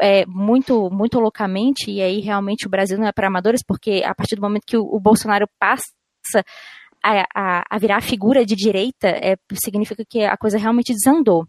é, 0.00 0.24
muito, 0.26 0.90
muito 0.90 1.20
loucamente, 1.20 1.90
e 1.90 2.00
aí 2.00 2.20
realmente 2.20 2.66
o 2.66 2.70
Brasil 2.70 2.98
não 2.98 3.06
é 3.06 3.12
para 3.12 3.28
amadores, 3.28 3.62
porque 3.62 4.02
a 4.04 4.14
partir 4.14 4.36
do 4.36 4.42
momento 4.42 4.64
que 4.66 4.76
o, 4.76 4.82
o 4.82 4.98
Bolsonaro 4.98 5.46
passa 5.58 5.92
a, 7.02 7.26
a, 7.34 7.64
a, 7.70 7.78
virar 7.78 8.00
figura 8.00 8.44
de 8.46 8.54
direita, 8.54 9.08
é, 9.08 9.36
significa 9.54 10.04
que 10.08 10.24
a 10.24 10.36
coisa 10.36 10.58
realmente 10.58 10.92
desandou 10.92 11.46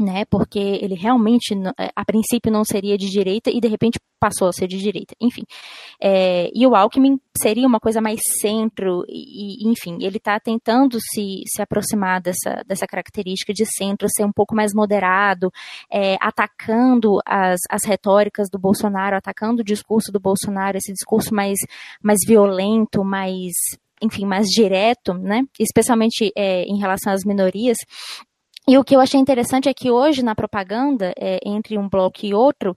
né? 0.00 0.24
Porque 0.24 0.58
ele 0.58 0.94
realmente, 0.94 1.54
é, 1.78 1.90
a 1.94 2.04
princípio, 2.04 2.50
não 2.50 2.64
seria 2.64 2.96
de 2.96 3.10
direita 3.10 3.50
e 3.50 3.60
de 3.60 3.68
repente 3.68 4.00
passou 4.18 4.48
a 4.48 4.52
ser 4.52 4.66
de 4.66 4.78
direita. 4.78 5.14
Enfim. 5.20 5.42
É, 6.00 6.50
e 6.54 6.66
o 6.66 6.74
Alckmin 6.74 7.20
seria 7.36 7.66
uma 7.66 7.80
coisa 7.80 8.00
mais 8.00 8.20
centro, 8.40 9.04
e, 9.08 9.68
enfim, 9.68 9.98
ele 10.00 10.16
está 10.16 10.38
tentando 10.38 10.98
se, 11.00 11.42
se 11.46 11.60
aproximar 11.60 12.20
dessa, 12.20 12.62
dessa 12.66 12.86
característica 12.86 13.52
de 13.52 13.66
centro, 13.66 14.08
ser 14.08 14.24
um 14.24 14.32
pouco 14.32 14.54
mais 14.54 14.72
moderado, 14.74 15.50
é, 15.90 16.16
atacando 16.20 17.18
as, 17.26 17.60
as 17.68 17.84
retóricas 17.84 18.48
do 18.50 18.58
Bolsonaro, 18.58 19.16
atacando 19.16 19.62
o 19.62 19.64
discurso 19.64 20.12
do 20.12 20.20
Bolsonaro, 20.20 20.76
esse 20.76 20.92
discurso 20.92 21.34
mais, 21.34 21.58
mais 22.02 22.18
violento, 22.26 23.04
mais 23.04 23.52
enfim, 24.02 24.26
mais 24.26 24.48
direto, 24.48 25.14
né? 25.14 25.44
Especialmente 25.58 26.32
é, 26.36 26.64
em 26.64 26.76
relação 26.78 27.12
às 27.12 27.24
minorias. 27.24 27.78
E 28.68 28.78
o 28.78 28.84
que 28.84 28.94
eu 28.94 29.00
achei 29.00 29.18
interessante 29.18 29.68
é 29.68 29.74
que 29.74 29.90
hoje, 29.90 30.22
na 30.22 30.34
propaganda, 30.34 31.12
é, 31.18 31.40
entre 31.44 31.76
um 31.76 31.88
bloco 31.88 32.24
e 32.24 32.32
outro, 32.32 32.76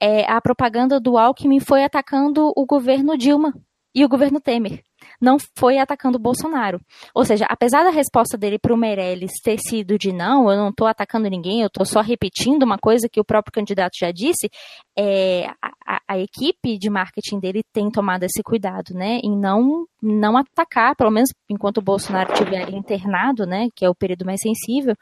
é, 0.00 0.24
a 0.30 0.40
propaganda 0.40 1.00
do 1.00 1.18
Alckmin 1.18 1.58
foi 1.58 1.82
atacando 1.82 2.52
o 2.56 2.64
governo 2.64 3.18
Dilma 3.18 3.52
e 3.94 4.04
o 4.04 4.08
governo 4.08 4.40
Temer. 4.40 4.82
Não 5.24 5.38
foi 5.58 5.78
atacando 5.78 6.18
o 6.18 6.20
Bolsonaro. 6.20 6.78
Ou 7.14 7.24
seja, 7.24 7.46
apesar 7.48 7.82
da 7.82 7.88
resposta 7.88 8.36
dele 8.36 8.58
para 8.58 8.74
o 8.74 8.76
Meirelles 8.76 9.32
ter 9.42 9.58
sido 9.58 9.96
de 9.96 10.12
não, 10.12 10.50
eu 10.50 10.56
não 10.58 10.68
estou 10.68 10.86
atacando 10.86 11.30
ninguém, 11.30 11.62
eu 11.62 11.68
estou 11.68 11.86
só 11.86 12.02
repetindo 12.02 12.62
uma 12.62 12.76
coisa 12.76 13.08
que 13.10 13.18
o 13.18 13.24
próprio 13.24 13.52
candidato 13.52 13.92
já 13.98 14.10
disse, 14.10 14.50
é, 14.96 15.46
a, 15.86 16.00
a, 16.06 16.18
equipe 16.18 16.78
de 16.78 16.90
marketing 16.90 17.40
dele 17.40 17.62
tem 17.72 17.90
tomado 17.90 18.24
esse 18.24 18.42
cuidado, 18.42 18.92
né, 18.92 19.18
em 19.24 19.34
não, 19.34 19.86
não 20.02 20.36
atacar, 20.36 20.94
pelo 20.94 21.10
menos 21.10 21.30
enquanto 21.48 21.78
o 21.78 21.82
Bolsonaro 21.82 22.32
estiver 22.32 22.68
internado, 22.70 23.46
né, 23.46 23.68
que 23.74 23.84
é 23.84 23.88
o 23.88 23.94
período 23.94 24.26
mais 24.26 24.40
sensível, 24.40 24.94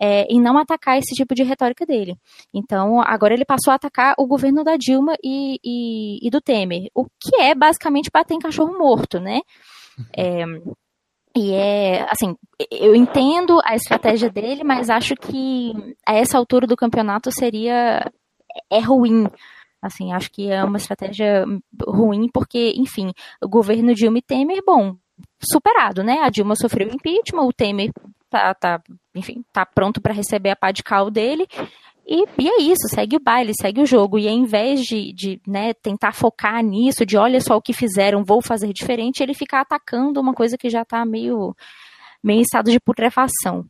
é, 0.00 0.24
em 0.24 0.40
não 0.40 0.58
atacar 0.58 0.98
esse 0.98 1.14
tipo 1.14 1.34
de 1.34 1.42
retórica 1.42 1.86
dele. 1.86 2.16
Então, 2.52 3.00
agora 3.00 3.34
ele 3.34 3.44
passou 3.44 3.72
a 3.72 3.76
atacar 3.76 4.14
o 4.18 4.26
governo 4.26 4.62
da 4.62 4.76
Dilma 4.76 5.14
e, 5.22 5.58
e, 5.64 6.26
e 6.26 6.30
do 6.30 6.40
Temer, 6.40 6.88
o 6.94 7.04
que 7.04 7.36
é 7.40 7.54
basicamente 7.54 8.10
bater 8.12 8.34
em 8.34 8.38
cachorro 8.40 8.78
morto, 8.78 9.20
né? 9.20 9.40
É, 10.14 10.44
e 11.34 11.52
é, 11.54 12.06
assim, 12.10 12.34
eu 12.70 12.94
entendo 12.94 13.60
a 13.64 13.74
estratégia 13.74 14.30
dele, 14.30 14.62
mas 14.62 14.88
acho 14.88 15.14
que 15.14 15.72
a 16.06 16.14
essa 16.14 16.36
altura 16.38 16.66
do 16.66 16.76
campeonato 16.76 17.30
seria, 17.30 18.10
é 18.70 18.78
ruim, 18.80 19.26
assim, 19.82 20.12
acho 20.12 20.30
que 20.30 20.50
é 20.50 20.64
uma 20.64 20.78
estratégia 20.78 21.44
ruim, 21.86 22.28
porque, 22.32 22.72
enfim, 22.76 23.10
o 23.42 23.48
governo 23.48 23.94
Dilma 23.94 24.18
e 24.18 24.22
Temer, 24.22 24.62
bom, 24.66 24.96
superado, 25.40 26.02
né? 26.02 26.20
A 26.22 26.30
Dilma 26.30 26.56
sofreu 26.56 26.88
impeachment, 26.88 27.42
o 27.42 27.52
Temer 27.52 27.90
tá, 28.30 28.54
tá 28.54 28.82
enfim, 29.14 29.44
tá 29.52 29.64
pronto 29.64 30.00
para 30.00 30.12
receber 30.12 30.50
a 30.50 30.56
pá 30.56 30.70
de 30.70 30.82
cal 30.82 31.10
dele. 31.10 31.46
E, 32.08 32.24
e, 32.38 32.48
é 32.48 32.62
isso, 32.62 32.86
segue 32.88 33.16
o 33.16 33.20
baile, 33.20 33.52
segue 33.60 33.80
o 33.80 33.86
jogo. 33.86 34.18
E 34.18 34.28
ao 34.28 34.34
invés 34.34 34.82
de, 34.82 35.12
de 35.12 35.40
né, 35.46 35.74
tentar 35.74 36.12
focar 36.12 36.62
nisso, 36.62 37.04
de 37.04 37.16
olha 37.16 37.40
só 37.40 37.56
o 37.56 37.62
que 37.62 37.72
fizeram, 37.72 38.24
vou 38.24 38.40
fazer 38.40 38.72
diferente, 38.72 39.22
ele 39.22 39.34
fica 39.34 39.60
atacando 39.60 40.20
uma 40.20 40.32
coisa 40.32 40.56
que 40.56 40.70
já 40.70 40.82
está 40.82 41.04
meio, 41.04 41.54
meio 42.22 42.38
em 42.38 42.42
estado 42.42 42.70
de 42.70 42.78
putrefação. 42.78 43.66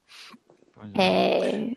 É... 0.94 1.70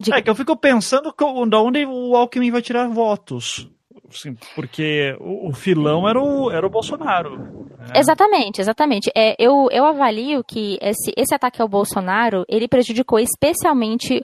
De... 0.00 0.12
é 0.12 0.22
que 0.22 0.30
eu 0.30 0.34
fico 0.34 0.56
pensando 0.56 1.12
que, 1.12 1.24
de 1.24 1.56
onde 1.56 1.84
o 1.84 2.16
Alckmin 2.16 2.50
vai 2.50 2.62
tirar 2.62 2.88
votos. 2.88 3.70
Sim, 4.12 4.36
porque 4.54 5.16
o, 5.20 5.48
o, 5.48 5.52
filão 5.52 6.08
era 6.08 6.20
o, 6.20 6.50
era 6.50 6.66
o 6.66 6.70
Bolsonaro. 6.70 7.38
Né? 7.38 7.86
Exatamente, 7.96 8.60
exatamente. 8.60 9.10
É, 9.16 9.34
eu, 9.38 9.68
eu 9.70 9.84
avalio 9.84 10.44
que 10.44 10.78
esse, 10.80 11.12
esse 11.16 11.34
ataque 11.34 11.60
ao 11.62 11.68
Bolsonaro, 11.68 12.44
ele 12.48 12.68
prejudicou 12.68 13.18
especialmente 13.18 14.22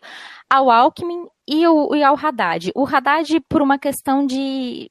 ao 0.49 0.71
Alckmin 0.71 1.27
e, 1.49 1.67
o, 1.67 1.95
e 1.95 2.03
ao 2.03 2.17
Haddad. 2.17 2.71
O 2.75 2.87
Haddad, 2.87 3.41
por 3.49 3.63
uma 3.63 3.79
questão 3.79 4.27
de... 4.27 4.91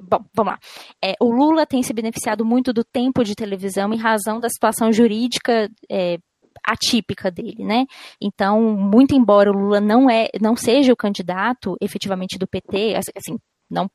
Bom, 0.00 0.24
vamos 0.34 0.52
lá. 0.52 0.58
É, 1.04 1.14
o 1.20 1.30
Lula 1.30 1.66
tem 1.66 1.82
se 1.82 1.92
beneficiado 1.92 2.44
muito 2.44 2.72
do 2.72 2.82
tempo 2.82 3.22
de 3.22 3.34
televisão 3.34 3.92
em 3.92 3.98
razão 3.98 4.40
da 4.40 4.48
situação 4.48 4.92
jurídica 4.92 5.68
é, 5.90 6.18
atípica 6.64 7.30
dele, 7.30 7.64
né? 7.64 7.84
Então, 8.20 8.60
muito 8.76 9.14
embora 9.14 9.50
o 9.50 9.54
Lula 9.54 9.80
não 9.80 10.08
é, 10.10 10.28
não 10.40 10.56
seja 10.56 10.92
o 10.92 10.96
candidato 10.96 11.76
efetivamente 11.80 12.38
do 12.38 12.46
PT, 12.46 12.94
assim, 13.16 13.38
não 13.70 13.90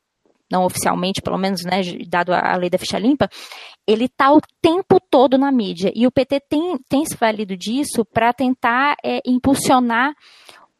não 0.50 0.64
oficialmente, 0.64 1.22
pelo 1.22 1.38
menos, 1.38 1.64
né, 1.64 1.80
dado 2.06 2.32
a, 2.32 2.56
lei 2.56 2.70
da 2.70 2.78
ficha 2.78 2.98
limpa, 2.98 3.28
ele 3.86 4.04
está 4.04 4.32
o 4.32 4.40
tempo 4.60 5.00
todo 5.10 5.36
na 5.38 5.50
mídia. 5.50 5.90
E 5.94 6.06
o 6.06 6.12
PT 6.12 6.40
tem, 6.48 6.78
tem 6.88 7.04
se 7.04 7.16
valido 7.16 7.56
disso 7.56 8.04
para 8.04 8.32
tentar 8.32 8.94
é, 9.02 9.20
impulsionar 9.26 10.14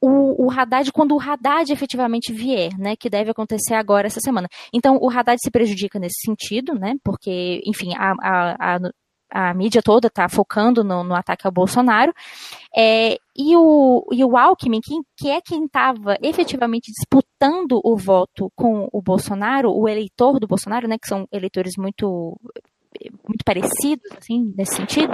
o, 0.00 0.46
o 0.46 0.50
Haddad 0.50 0.92
quando 0.92 1.16
o 1.16 1.20
Haddad 1.20 1.72
efetivamente 1.72 2.32
vier, 2.32 2.76
né, 2.78 2.94
que 2.94 3.08
deve 3.08 3.30
acontecer 3.30 3.74
agora 3.74 4.06
essa 4.06 4.20
semana. 4.20 4.48
Então, 4.72 4.98
o 5.00 5.10
Haddad 5.10 5.38
se 5.42 5.50
prejudica 5.50 5.98
nesse 5.98 6.20
sentido, 6.24 6.74
né, 6.74 6.94
porque, 7.02 7.62
enfim, 7.66 7.94
a, 7.96 8.12
a, 8.22 8.76
a 8.76 8.78
a 9.34 9.52
mídia 9.52 9.82
toda 9.82 10.06
está 10.06 10.28
focando 10.28 10.84
no, 10.84 11.02
no, 11.02 11.12
ataque 11.12 11.44
ao 11.44 11.52
Bolsonaro. 11.52 12.14
É, 12.74 13.18
e, 13.36 13.56
o, 13.56 14.06
e 14.12 14.24
o 14.24 14.36
Alckmin, 14.36 14.80
que, 14.80 14.94
que 15.16 15.28
é 15.28 15.40
quem 15.40 15.64
estava 15.64 16.16
efetivamente 16.22 16.92
disputando 16.92 17.80
o 17.82 17.96
voto 17.96 18.48
com 18.54 18.88
o 18.92 19.02
Bolsonaro, 19.02 19.72
o 19.72 19.88
eleitor 19.88 20.38
do 20.38 20.46
Bolsonaro, 20.46 20.86
né, 20.86 20.96
que 20.96 21.08
são 21.08 21.26
eleitores 21.32 21.72
muito, 21.76 22.38
muito 23.26 23.44
parecidos, 23.44 24.08
assim, 24.16 24.54
nesse 24.56 24.76
sentido, 24.76 25.12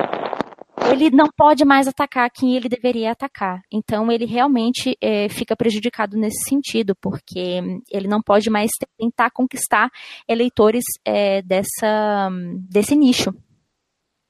ele 0.92 1.10
não 1.10 1.26
pode 1.34 1.64
mais 1.64 1.88
atacar 1.88 2.30
quem 2.30 2.56
ele 2.56 2.68
deveria 2.68 3.12
atacar. 3.12 3.62
Então, 3.72 4.12
ele 4.12 4.26
realmente 4.26 4.98
é, 5.00 5.30
fica 5.30 5.56
prejudicado 5.56 6.16
nesse 6.18 6.46
sentido, 6.46 6.94
porque 7.00 7.60
ele 7.90 8.06
não 8.06 8.20
pode 8.20 8.50
mais 8.50 8.70
tentar 8.98 9.30
conquistar 9.30 9.88
eleitores 10.28 10.84
é, 11.06 11.40
dessa, 11.40 12.28
desse 12.68 12.94
nicho. 12.94 13.34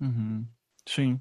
Uhum. 0.01 0.47
Sim. 0.87 1.21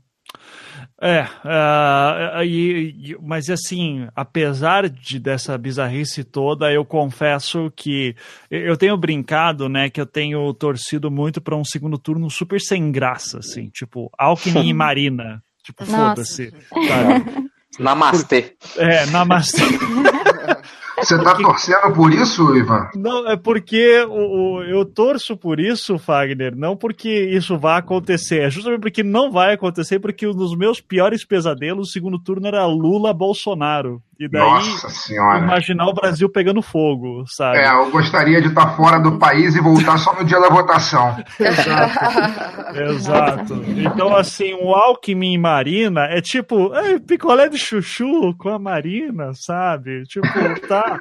É, 1.02 1.24
uh, 1.24 2.44
e, 2.44 3.18
mas 3.22 3.50
assim, 3.50 4.08
apesar 4.16 4.88
de 4.88 5.20
dessa 5.20 5.58
bizarrice 5.58 6.24
toda, 6.24 6.72
eu 6.72 6.86
confesso 6.86 7.72
que 7.76 8.16
eu 8.50 8.78
tenho 8.78 8.96
brincado, 8.98 9.68
né, 9.68 9.90
que 9.90 10.00
eu 10.00 10.06
tenho 10.06 10.54
torcido 10.54 11.10
muito 11.10 11.42
para 11.42 11.56
um 11.56 11.64
segundo 11.64 11.98
turno 11.98 12.30
super 12.30 12.60
sem 12.60 12.92
graça, 12.92 13.40
assim, 13.40 13.70
tipo 13.70 14.12
Alckmin 14.18 14.70
e 14.70 14.74
Marina, 14.74 15.42
tipo 15.64 15.86
foda-se. 15.86 16.54
Namastê. 17.80 18.56
É, 18.78 19.06
namastê. 19.08 19.62
Você 21.02 21.16
está 21.16 21.36
torcendo 21.36 21.94
por 21.94 22.14
isso, 22.14 22.56
Ivan? 22.56 22.90
Não, 22.96 23.28
é 23.30 23.38
porque 23.38 24.06
o, 24.08 24.58
o, 24.58 24.64
eu 24.64 24.86
torço 24.86 25.38
por 25.38 25.60
isso, 25.60 25.98
Fagner, 25.98 26.56
não 26.56 26.76
porque 26.76 27.10
isso 27.10 27.58
vai 27.58 27.80
acontecer, 27.80 28.42
é 28.42 28.50
justamente 28.50 28.82
porque 28.82 29.04
não 29.04 29.32
vai 29.32 29.54
acontecer, 29.54 30.00
porque 30.00 30.28
um 30.28 30.34
dos 30.34 30.56
meus 30.56 30.82
piores 30.82 31.26
pesadelos, 31.26 31.90
o 31.90 31.92
segundo 31.92 32.20
turno, 32.20 32.48
era 32.48 32.66
Lula-Bolsonaro. 32.66 34.02
E 34.20 34.28
daí, 34.28 34.42
Nossa 34.42 34.90
senhora. 34.90 35.40
imaginar 35.40 35.88
o 35.88 35.94
Brasil 35.94 36.30
pegando 36.30 36.62
fogo, 36.62 37.24
sabe? 37.26 37.60
É, 37.60 37.70
eu 37.70 37.90
gostaria 37.90 38.42
de 38.42 38.50
estar 38.50 38.76
fora 38.76 39.00
do 39.00 39.18
país 39.18 39.56
e 39.56 39.62
voltar 39.62 39.98
só 39.98 40.14
no 40.14 40.26
dia 40.26 40.42
da 40.42 40.50
votação. 40.50 41.16
Exato. 41.40 42.78
Exato. 42.78 43.64
Então, 43.78 44.14
assim, 44.14 44.54
o 44.56 44.74
Alckmin 44.76 45.36
e 45.36 45.38
Marina 45.38 46.02
é 46.02 46.20
tipo, 46.20 46.76
é, 46.76 47.00
picolé 47.00 47.48
de 47.48 47.58
chuchu 47.58 48.36
com 48.38 48.50
a 48.50 48.60
Marina, 48.60 49.32
sabe? 49.34 50.04
Tipo, 50.04 50.28
tá. 50.68 51.00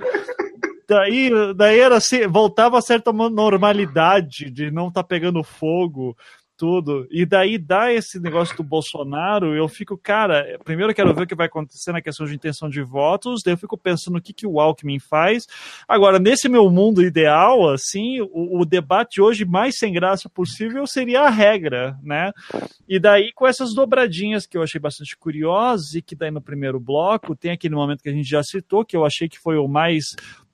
Daí, 0.89 1.31
daí 1.57 1.81
era 1.81 1.97
assim, 1.97 2.25
voltava 2.29 2.79
a 2.79 2.83
certa 2.83 3.13
normalidade 3.13 4.49
de 4.49 4.71
não 4.71 4.89
estar 4.89 5.03
tá 5.03 5.09
pegando 5.09 5.43
fogo 5.43 6.17
tudo. 6.59 7.07
E 7.11 7.25
daí 7.25 7.57
dá 7.57 7.93
esse 7.93 8.19
negócio 8.19 8.57
do 8.57 8.65
Bolsonaro, 8.65 9.55
eu 9.55 9.69
fico, 9.69 9.97
cara, 9.97 10.59
primeiro 10.65 10.91
eu 10.91 10.95
quero 10.95 11.15
ver 11.15 11.23
o 11.23 11.27
que 11.27 11.35
vai 11.35 11.47
acontecer 11.47 11.93
na 11.93 12.03
questão 12.03 12.27
de 12.27 12.35
intenção 12.35 12.69
de 12.69 12.83
votos, 12.83 13.41
daí 13.45 13.55
eu 13.55 13.59
fico 13.59 13.79
pensando 13.79 14.19
o 14.19 14.21
que, 14.21 14.33
que 14.33 14.47
o 14.47 14.61
Alckmin 14.61 14.99
faz. 14.99 15.47
Agora, 15.87 16.19
nesse 16.19 16.49
meu 16.49 16.69
mundo 16.69 17.03
ideal, 17.03 17.71
assim, 17.71 18.21
o, 18.21 18.61
o 18.61 18.65
debate 18.65 19.21
hoje 19.21 19.45
mais 19.45 19.79
sem 19.79 19.93
graça 19.93 20.29
possível 20.29 20.85
seria 20.87 21.23
a 21.23 21.31
regra, 21.31 21.97
né? 22.03 22.33
E 22.89 22.99
daí 22.99 23.33
com 23.33 23.47
essas 23.47 23.73
dobradinhas 23.73 24.45
que 24.45 24.59
eu 24.59 24.63
achei 24.63 24.81
bastante 24.81 25.17
curiosas 25.17 25.95
e 25.95 26.03
que 26.03 26.17
daí 26.17 26.31
no 26.31 26.43
primeiro 26.43 26.81
bloco 26.81 27.37
tem 27.37 27.53
aquele 27.53 27.77
momento 27.77 28.03
que 28.03 28.09
a 28.09 28.13
gente 28.13 28.29
já 28.29 28.43
citou, 28.43 28.85
que 28.85 28.97
eu 28.97 29.05
achei 29.05 29.29
que 29.29 29.39
foi 29.39 29.57
o 29.57 29.69
mais 29.69 30.05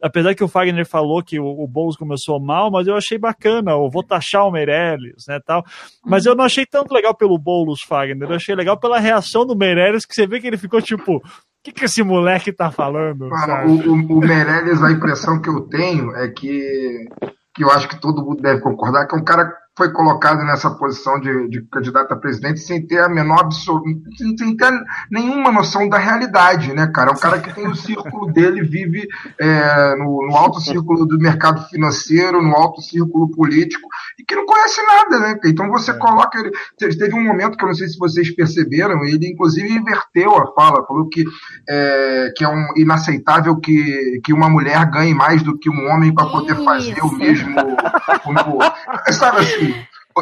apesar 0.04 0.34
que 0.34 0.44
o 0.44 0.48
Fagner 0.48 0.86
falou 0.86 1.22
que 1.22 1.40
o, 1.40 1.46
o 1.46 1.66
Boulos 1.66 1.96
começou 1.96 2.38
mal, 2.38 2.70
mas 2.70 2.86
eu 2.86 2.94
achei 2.94 3.16
bacana, 3.16 3.70
eu 3.70 3.88
vou 3.88 4.02
taxar 4.02 4.46
o 4.46 4.50
Meirelles, 4.50 5.24
né, 5.26 5.40
tal. 5.44 5.64
Mas 6.04 6.26
eu 6.26 6.34
não 6.34 6.44
achei 6.44 6.66
tanto 6.66 6.92
legal 6.92 7.14
pelo 7.14 7.38
Boulos, 7.38 7.80
Fagner, 7.80 8.28
eu 8.28 8.36
achei 8.36 8.54
legal 8.54 8.78
pela 8.78 9.00
reação 9.00 9.46
do 9.46 9.56
Meirelles, 9.56 10.04
que 10.04 10.14
você 10.14 10.26
vê 10.26 10.40
que 10.40 10.46
ele 10.46 10.58
ficou 10.58 10.82
tipo, 10.82 11.16
o 11.16 11.22
que, 11.64 11.72
que 11.72 11.86
esse 11.86 12.02
moleque 12.02 12.52
tá 12.52 12.70
falando? 12.70 13.30
Cara, 13.30 13.66
o, 13.66 13.72
o, 13.72 14.18
o 14.18 14.20
Meirelles, 14.20 14.82
a 14.82 14.92
impressão 14.92 15.40
que 15.40 15.48
eu 15.48 15.62
tenho 15.62 16.14
é 16.16 16.28
que, 16.28 17.08
que 17.54 17.64
eu 17.64 17.70
acho 17.70 17.88
que 17.88 17.98
todo 17.98 18.22
mundo 18.22 18.42
deve 18.42 18.60
concordar, 18.60 19.06
que 19.06 19.16
é 19.16 19.18
um 19.18 19.24
cara 19.24 19.50
foi 19.76 19.92
colocado 19.92 20.44
nessa 20.44 20.70
posição 20.70 21.18
de, 21.18 21.48
de 21.48 21.62
candidato 21.62 22.12
a 22.12 22.16
presidente 22.16 22.60
sem 22.60 22.86
ter 22.86 23.00
a 23.00 23.08
menor 23.08 23.40
absoluta, 23.40 23.88
sem, 24.16 24.36
sem, 24.36 24.56
ter 24.56 24.70
nenhuma 25.10 25.50
noção 25.50 25.88
da 25.88 25.98
realidade, 25.98 26.72
né, 26.72 26.86
cara? 26.86 27.10
É 27.10 27.12
um 27.12 27.18
cara 27.18 27.40
que 27.40 27.52
tem 27.52 27.66
o 27.66 27.74
círculo 27.74 28.32
dele, 28.32 28.62
vive 28.62 29.08
é, 29.38 29.96
no, 29.96 30.28
no, 30.28 30.36
alto 30.36 30.60
círculo 30.60 31.04
do 31.04 31.18
mercado 31.18 31.68
financeiro, 31.68 32.40
no 32.40 32.54
alto 32.54 32.80
círculo 32.82 33.28
político, 33.32 33.88
e 34.18 34.24
que 34.24 34.36
não 34.36 34.46
conhece 34.46 34.80
nada, 34.86 35.18
né? 35.18 35.40
Então 35.44 35.68
você 35.68 35.90
é. 35.90 35.94
coloca 35.94 36.38
ele. 36.38 36.52
Teve 36.78 37.14
um 37.14 37.24
momento 37.24 37.56
que 37.56 37.64
eu 37.64 37.68
não 37.68 37.74
sei 37.74 37.88
se 37.88 37.98
vocês 37.98 38.30
perceberam, 38.34 39.04
ele 39.04 39.26
inclusive 39.26 39.72
inverteu 39.72 40.36
a 40.36 40.52
fala, 40.54 40.86
falou 40.86 41.08
que 41.08 41.24
é, 41.68 42.32
que 42.36 42.44
é 42.44 42.48
um 42.48 42.64
inaceitável 42.76 43.56
que, 43.56 44.20
que 44.22 44.32
uma 44.32 44.48
mulher 44.48 44.88
ganhe 44.90 45.14
mais 45.14 45.42
do 45.42 45.58
que 45.58 45.68
um 45.68 45.88
homem 45.88 46.14
para 46.14 46.26
poder 46.26 46.54
fazer 46.62 47.00
o 47.02 47.10
mesmo. 47.10 47.54
sabe 49.12 49.38
assim? 49.38 49.63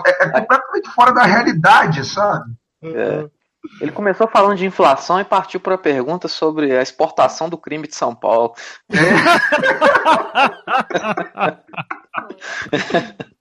É, 0.07 0.11
é 0.11 0.41
completamente 0.41 0.91
fora 0.91 1.13
da 1.13 1.23
realidade, 1.23 2.05
sabe? 2.05 2.53
É. 2.83 3.27
Ele 3.81 3.93
começou 3.93 4.27
falando 4.27 4.57
de 4.57 4.67
inflação 4.67 5.21
e 5.21 5.25
partiu 5.25 5.61
para 5.61 5.77
a 5.77 5.79
pergunta 5.79 6.27
sobre 6.27 6.77
a 6.77 6.83
exportação 6.83 7.49
do 7.49 7.57
crime 7.57 7.87
de 7.87 7.95
São 7.95 8.15
Paulo. 8.15 8.55
É. 8.91 8.97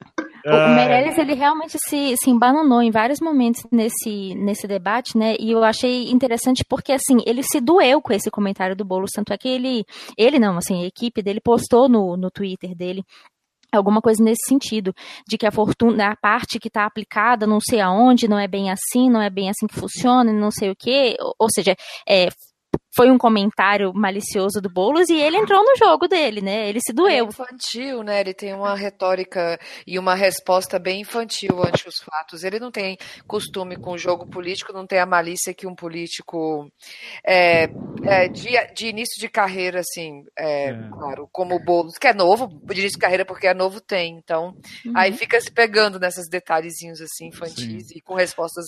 O 0.43 0.75
Meirelles, 0.75 1.17
ele 1.17 1.35
realmente 1.35 1.77
se, 1.87 2.15
se 2.17 2.29
embananou 2.29 2.81
em 2.81 2.89
vários 2.89 3.19
momentos 3.19 3.63
nesse, 3.71 4.33
nesse 4.35 4.67
debate, 4.67 5.15
né? 5.15 5.35
E 5.39 5.51
eu 5.51 5.63
achei 5.63 6.09
interessante 6.09 6.65
porque, 6.67 6.91
assim, 6.93 7.17
ele 7.27 7.43
se 7.43 7.61
doeu 7.61 8.01
com 8.01 8.11
esse 8.11 8.31
comentário 8.31 8.75
do 8.75 8.83
Boulos, 8.83 9.11
tanto 9.13 9.31
é 9.31 9.37
que 9.37 9.47
ele, 9.47 9.85
ele 10.17 10.39
não, 10.39 10.57
assim, 10.57 10.83
a 10.83 10.87
equipe 10.87 11.21
dele 11.21 11.39
postou 11.39 11.87
no, 11.87 12.17
no 12.17 12.31
Twitter 12.31 12.75
dele 12.75 13.03
alguma 13.77 14.01
coisa 14.01 14.23
nesse 14.23 14.47
sentido, 14.47 14.93
de 15.27 15.37
que 15.37 15.45
a 15.45 15.51
fortuna, 15.51 16.11
a 16.11 16.15
parte 16.15 16.59
que 16.59 16.67
está 16.67 16.85
aplicada, 16.85 17.47
não 17.47 17.59
sei 17.59 17.79
aonde, 17.79 18.27
não 18.27 18.37
é 18.37 18.47
bem 18.47 18.69
assim, 18.69 19.09
não 19.09 19.21
é 19.21 19.29
bem 19.29 19.49
assim 19.49 19.67
que 19.67 19.79
funciona, 19.79 20.31
não 20.31 20.51
sei 20.51 20.69
o 20.69 20.75
quê, 20.75 21.15
ou, 21.19 21.35
ou 21.39 21.47
seja, 21.53 21.75
é, 22.07 22.29
foi 22.93 23.09
um 23.09 23.17
comentário 23.17 23.93
malicioso 23.93 24.61
do 24.61 24.69
Boulos 24.69 25.09
e 25.09 25.15
ele 25.15 25.37
entrou 25.37 25.63
no 25.63 25.77
jogo 25.77 26.07
dele, 26.07 26.41
né? 26.41 26.67
Ele 26.67 26.79
se 26.85 26.93
doeu. 26.93 27.25
É 27.25 27.27
infantil, 27.27 28.03
né? 28.03 28.19
Ele 28.19 28.33
tem 28.33 28.53
uma 28.53 28.75
retórica 28.75 29.57
e 29.87 29.97
uma 29.97 30.13
resposta 30.13 30.77
bem 30.77 31.01
infantil 31.01 31.63
ante 31.63 31.87
os 31.87 31.99
fatos. 31.99 32.43
Ele 32.43 32.59
não 32.59 32.69
tem 32.69 32.97
costume 33.25 33.77
com 33.77 33.93
o 33.93 33.97
jogo 33.97 34.27
político, 34.27 34.73
não 34.73 34.85
tem 34.85 34.99
a 34.99 35.05
malícia 35.05 35.53
que 35.53 35.65
um 35.65 35.73
político 35.73 36.69
é, 37.25 37.69
é, 38.03 38.27
de, 38.27 38.49
de, 38.73 38.87
início 38.87 39.19
de 39.19 39.29
carreira, 39.29 39.79
assim, 39.79 40.25
é, 40.37 40.69
é. 40.69 40.89
claro, 40.91 41.29
como 41.31 41.55
o 41.55 41.63
Boulos, 41.63 41.97
que 41.97 42.07
é 42.07 42.13
novo, 42.13 42.47
de 42.65 42.79
início 42.81 42.97
de 42.97 43.01
carreira 43.01 43.25
porque 43.25 43.47
é 43.47 43.53
novo, 43.53 43.79
tem. 43.79 44.17
Então, 44.17 44.53
uhum. 44.85 44.93
aí 44.95 45.13
fica 45.13 45.39
se 45.39 45.49
pegando 45.49 45.97
nesses 45.97 46.27
detalhezinhos, 46.29 46.99
assim, 46.99 47.27
infantis 47.27 47.87
Sim. 47.87 47.93
e 47.95 48.01
com 48.01 48.15
respostas 48.15 48.65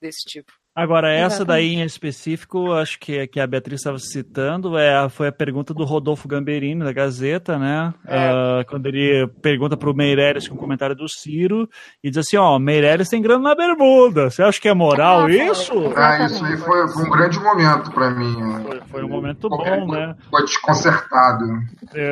desse 0.00 0.24
tipo. 0.28 0.52
Agora, 0.76 1.10
essa 1.10 1.36
Exatamente. 1.36 1.46
daí 1.46 1.74
em 1.76 1.86
específico, 1.86 2.74
acho 2.74 3.00
que, 3.00 3.26
que 3.28 3.40
a 3.40 3.46
Beatriz 3.46 3.80
estava 3.80 3.98
citando, 3.98 4.76
é, 4.76 5.08
foi 5.08 5.28
a 5.28 5.32
pergunta 5.32 5.72
do 5.72 5.84
Rodolfo 5.84 6.28
Gamberini, 6.28 6.84
da 6.84 6.92
Gazeta, 6.92 7.58
né? 7.58 7.94
É. 8.06 8.30
Uh, 8.30 8.66
quando 8.68 8.84
ele 8.84 9.26
pergunta 9.40 9.74
para 9.74 9.88
o 9.88 9.94
Meirelles 9.94 10.46
com 10.46 10.54
um 10.54 10.58
comentário 10.58 10.94
do 10.94 11.08
Ciro, 11.08 11.66
e 12.04 12.10
diz 12.10 12.18
assim, 12.18 12.36
ó, 12.36 12.58
Meirelles 12.58 13.08
tem 13.08 13.22
grana 13.22 13.42
na 13.42 13.54
bermuda, 13.54 14.28
você 14.28 14.42
acha 14.42 14.60
que 14.60 14.68
é 14.68 14.74
moral 14.74 15.24
ah, 15.24 15.30
isso? 15.30 15.94
Ah, 15.96 16.26
isso 16.26 16.44
aí 16.44 16.58
foi, 16.58 16.84
um 16.84 17.08
grande 17.08 17.40
momento 17.40 17.90
para 17.90 18.10
mim. 18.10 18.36
Né? 18.36 18.62
Foi, 18.62 18.80
foi, 18.90 19.04
um 19.04 19.08
momento 19.08 19.48
bom, 19.48 19.64
foi, 19.64 19.98
né? 19.98 20.14
Foi 20.28 20.42
desconcertado. 20.44 21.58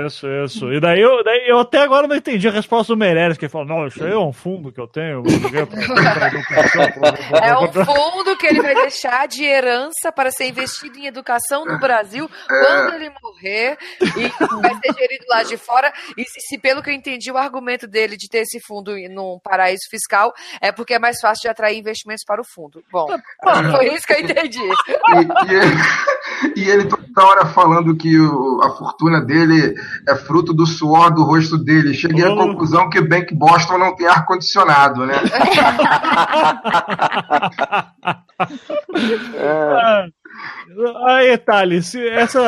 Isso, 0.07 0.27
isso. 0.27 0.73
E 0.73 0.81
daí 0.81 1.03
eu, 1.03 1.23
daí 1.23 1.47
eu 1.47 1.59
até 1.59 1.83
agora 1.83 2.09
não 2.09 2.17
entendi 2.17 2.49
a 2.49 2.53
resposta 2.53 2.95
do 2.95 2.97
Meirelles, 2.97 3.37
que 3.37 3.45
ele 3.45 3.53
falou, 3.53 3.67
não, 3.67 3.87
isso 3.87 4.03
aí 4.03 4.13
é 4.13 4.19
um 4.19 4.33
fundo 4.33 4.73
que 4.73 4.81
eu 4.81 4.87
tenho. 4.87 5.23
é 7.43 7.59
um 7.59 7.67
fundo 7.85 8.37
que 8.39 8.54
ele 8.55 8.63
vai 8.63 8.75
deixar 8.75 9.27
de 9.27 9.45
herança 9.45 10.13
para 10.15 10.31
ser 10.31 10.49
investido 10.49 10.99
em 10.99 11.07
educação 11.07 11.65
no 11.65 11.79
Brasil 11.79 12.31
quando 12.47 12.95
ele 12.95 13.11
morrer 13.23 13.77
e 14.01 14.61
vai 14.61 14.75
ser 14.75 14.95
gerido 14.95 15.25
lá 15.29 15.43
de 15.43 15.57
fora. 15.57 15.93
E 16.17 16.25
se, 16.25 16.41
se, 16.49 16.59
pelo 16.59 16.83
que 16.83 16.91
eu 16.91 16.95
entendi, 16.95 17.31
o 17.31 17.37
argumento 17.37 17.87
dele 17.87 18.17
de 18.17 18.29
ter 18.29 18.39
esse 18.39 18.61
fundo 18.61 18.93
num 19.11 19.39
paraíso 19.43 19.89
fiscal 19.91 20.33
é 20.61 20.71
porque 20.71 20.95
é 20.95 20.99
mais 20.99 21.21
fácil 21.21 21.43
de 21.43 21.49
atrair 21.49 21.79
investimentos 21.79 22.25
para 22.25 22.41
o 22.41 22.45
fundo. 22.45 22.83
Bom, 22.91 23.07
foi 23.77 23.95
isso 23.95 24.07
que 24.07 24.13
eu 24.13 24.21
entendi. 24.21 24.61
E, 24.61 25.51
e, 25.51 25.55
ele, 25.55 25.75
e 26.57 26.71
ele 26.71 26.89
toda 26.89 27.27
hora 27.27 27.47
falando 27.47 27.97
que 27.97 28.19
o, 28.19 28.61
a 28.63 28.71
fortuna 28.77 29.21
dele 29.21 29.75
é 30.09 30.15
fruto 30.15 30.53
do 30.53 30.67
suor 30.67 31.13
do 31.13 31.25
rosto 31.25 31.59
dele. 31.59 31.95
Cheguei 31.95 32.25
oh. 32.25 32.33
à 32.33 32.37
conclusão 32.37 32.89
que 32.89 33.01
Bank 33.01 33.35
Boston 33.35 33.79
não 33.79 33.97
tem 33.97 34.07
ar-condicionado, 34.07 35.07
né? 35.07 35.15
é. 39.37 40.09
Aí, 41.07 41.39
Thales, 41.39 41.95
essa, 41.95 42.41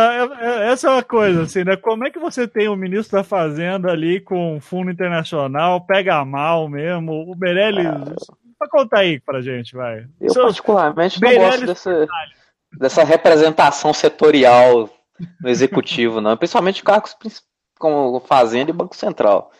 essa 0.64 0.88
é 0.88 0.90
uma 0.90 1.02
coisa, 1.02 1.42
assim, 1.42 1.64
né? 1.64 1.76
Como 1.76 2.04
é 2.04 2.10
que 2.10 2.18
você 2.18 2.48
tem 2.48 2.68
o 2.68 2.76
ministro 2.76 3.16
da 3.16 3.24
Fazenda 3.24 3.92
ali 3.92 4.20
com 4.20 4.60
fundo 4.60 4.90
internacional, 4.90 5.86
pega 5.86 6.24
mal 6.24 6.68
mesmo, 6.68 7.30
o 7.30 7.36
Meirelles... 7.36 7.86
Ah. 7.86 8.36
Conta 8.70 8.98
aí 8.98 9.20
pra 9.20 9.42
gente, 9.42 9.76
vai. 9.76 10.06
Eu 10.20 10.30
Seus 10.30 10.46
particularmente 10.46 11.20
não 11.20 11.34
gosto 11.34 11.66
dessa, 11.66 12.06
dessa 12.76 13.04
representação 13.04 13.92
setorial 13.92 14.90
no 15.40 15.48
executivo, 15.48 16.20
não. 16.20 16.36
Principalmente 16.36 16.82
cargos 16.82 17.14
como 17.78 18.18
Fazenda 18.20 18.70
e 18.70 18.74
Banco 18.74 18.96
Central. 18.96 19.52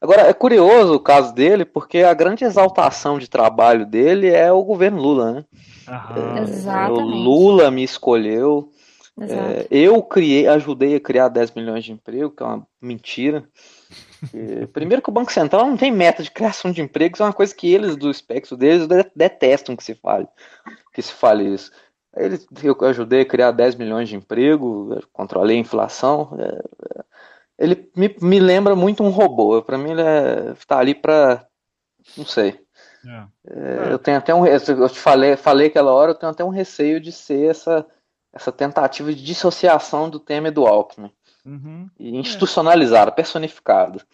Agora, 0.00 0.22
é 0.22 0.32
curioso 0.32 0.94
o 0.94 1.00
caso 1.00 1.34
dele, 1.34 1.64
porque 1.64 1.98
a 1.98 2.12
grande 2.12 2.44
exaltação 2.44 3.18
de 3.18 3.28
trabalho 3.28 3.86
dele 3.86 4.28
é 4.28 4.52
o 4.52 4.62
governo 4.62 5.00
Lula, 5.00 5.32
né? 5.32 5.44
Aham. 5.88 6.38
É, 6.38 6.42
Exatamente. 6.42 7.00
O 7.00 7.04
Lula 7.04 7.70
me 7.70 7.82
escolheu. 7.82 8.70
É, 9.18 9.66
eu 9.70 10.02
criei, 10.02 10.46
ajudei 10.46 10.94
a 10.94 11.00
criar 11.00 11.28
10 11.28 11.52
milhões 11.52 11.84
de 11.84 11.92
emprego, 11.92 12.30
que 12.30 12.42
é 12.42 12.46
uma 12.46 12.66
mentira. 12.80 13.48
primeiro 14.74 15.00
que 15.00 15.08
o 15.08 15.12
Banco 15.12 15.32
Central 15.32 15.66
não 15.66 15.76
tem 15.76 15.90
meta 15.90 16.22
de 16.22 16.30
criação 16.30 16.70
de 16.70 16.82
empregos, 16.82 17.20
é 17.20 17.24
uma 17.24 17.32
coisa 17.32 17.54
que 17.54 17.72
eles, 17.72 17.96
do 17.96 18.10
espectro 18.10 18.56
deles, 18.56 18.86
detestam 19.14 19.74
que 19.74 19.82
se 19.82 19.94
fale, 19.94 20.28
que 20.92 21.00
se 21.00 21.12
fale 21.12 21.54
isso. 21.54 21.70
Eles, 22.14 22.46
eu 22.62 22.76
ajudei 22.82 23.22
a 23.22 23.26
criar 23.26 23.50
10 23.50 23.74
milhões 23.76 24.08
de 24.08 24.16
emprego, 24.16 25.00
controlei 25.12 25.56
a 25.56 25.60
inflação. 25.60 26.36
É, 26.38 26.98
é, 26.98 27.04
ele 27.58 27.90
me, 27.96 28.14
me 28.20 28.38
lembra 28.38 28.76
muito 28.76 29.02
um 29.02 29.10
robô. 29.10 29.62
Para 29.62 29.78
mim, 29.78 29.92
ele 29.92 30.52
está 30.52 30.76
é, 30.76 30.78
ali 30.80 30.94
para. 30.94 31.46
Não 32.16 32.24
sei. 32.24 32.60
É. 33.06 33.26
É, 33.48 33.92
eu 33.92 33.98
tenho 33.98 34.18
até 34.18 34.34
um. 34.34 34.46
Eu 34.46 34.88
te 34.88 34.98
falei, 34.98 35.36
falei 35.36 35.68
aquela 35.68 35.92
hora, 35.92 36.10
eu 36.10 36.14
tenho 36.14 36.32
até 36.32 36.44
um 36.44 36.50
receio 36.50 37.00
de 37.00 37.12
ser 37.12 37.50
essa 37.50 37.86
essa 38.36 38.52
tentativa 38.52 39.12
de 39.14 39.24
dissociação 39.24 40.10
do 40.10 40.20
tema 40.20 40.50
do 40.50 40.66
Alckmin. 40.66 41.10
Uhum. 41.44 41.88
E 41.98 42.16
institucionalizada, 42.16 43.10
é. 43.10 43.14
personificada. 43.14 44.04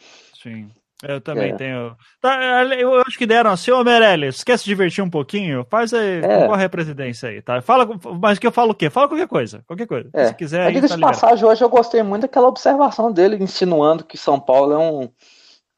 Sim. 0.41 0.71
Eu 1.03 1.21
também 1.21 1.51
é. 1.51 1.57
tenho. 1.57 1.97
Tá, 2.21 2.65
eu 2.79 3.01
acho 3.01 3.19
que 3.19 3.27
deram 3.27 3.51
assim, 3.51 3.73
ô 3.73 3.83
Meirelles, 3.83 4.45
quer 4.45 4.57
se 4.57 4.65
divertir 4.65 5.03
um 5.03 5.11
pouquinho? 5.11 5.67
Faz 5.69 5.93
aí, 5.93 6.21
é. 6.21 6.43
concorre 6.43 6.65
a 6.65 6.69
presidência 6.69 7.29
aí, 7.29 7.43
tá? 7.43 7.61
Fala, 7.61 7.89
mas 8.21 8.39
que 8.39 8.47
eu 8.47 8.53
falo 8.53 8.71
o 8.71 8.75
quê? 8.75 8.89
Fala 8.89 9.09
qualquer 9.09 9.27
coisa, 9.27 9.65
qualquer 9.67 9.87
coisa. 9.89 10.09
É. 10.13 10.27
Se 10.27 10.35
quiser. 10.35 10.71
Diga 10.71 10.89
tá 10.89 10.95
de 10.95 11.01
passagem, 11.01 11.45
hoje 11.45 11.63
eu 11.63 11.69
gostei 11.69 12.03
muito 12.05 12.23
daquela 12.23 12.47
observação 12.47 13.11
dele, 13.11 13.43
insinuando 13.43 14.05
que 14.05 14.17
São 14.17 14.39
Paulo 14.39 14.73
é 14.73 14.79
um, 14.79 15.09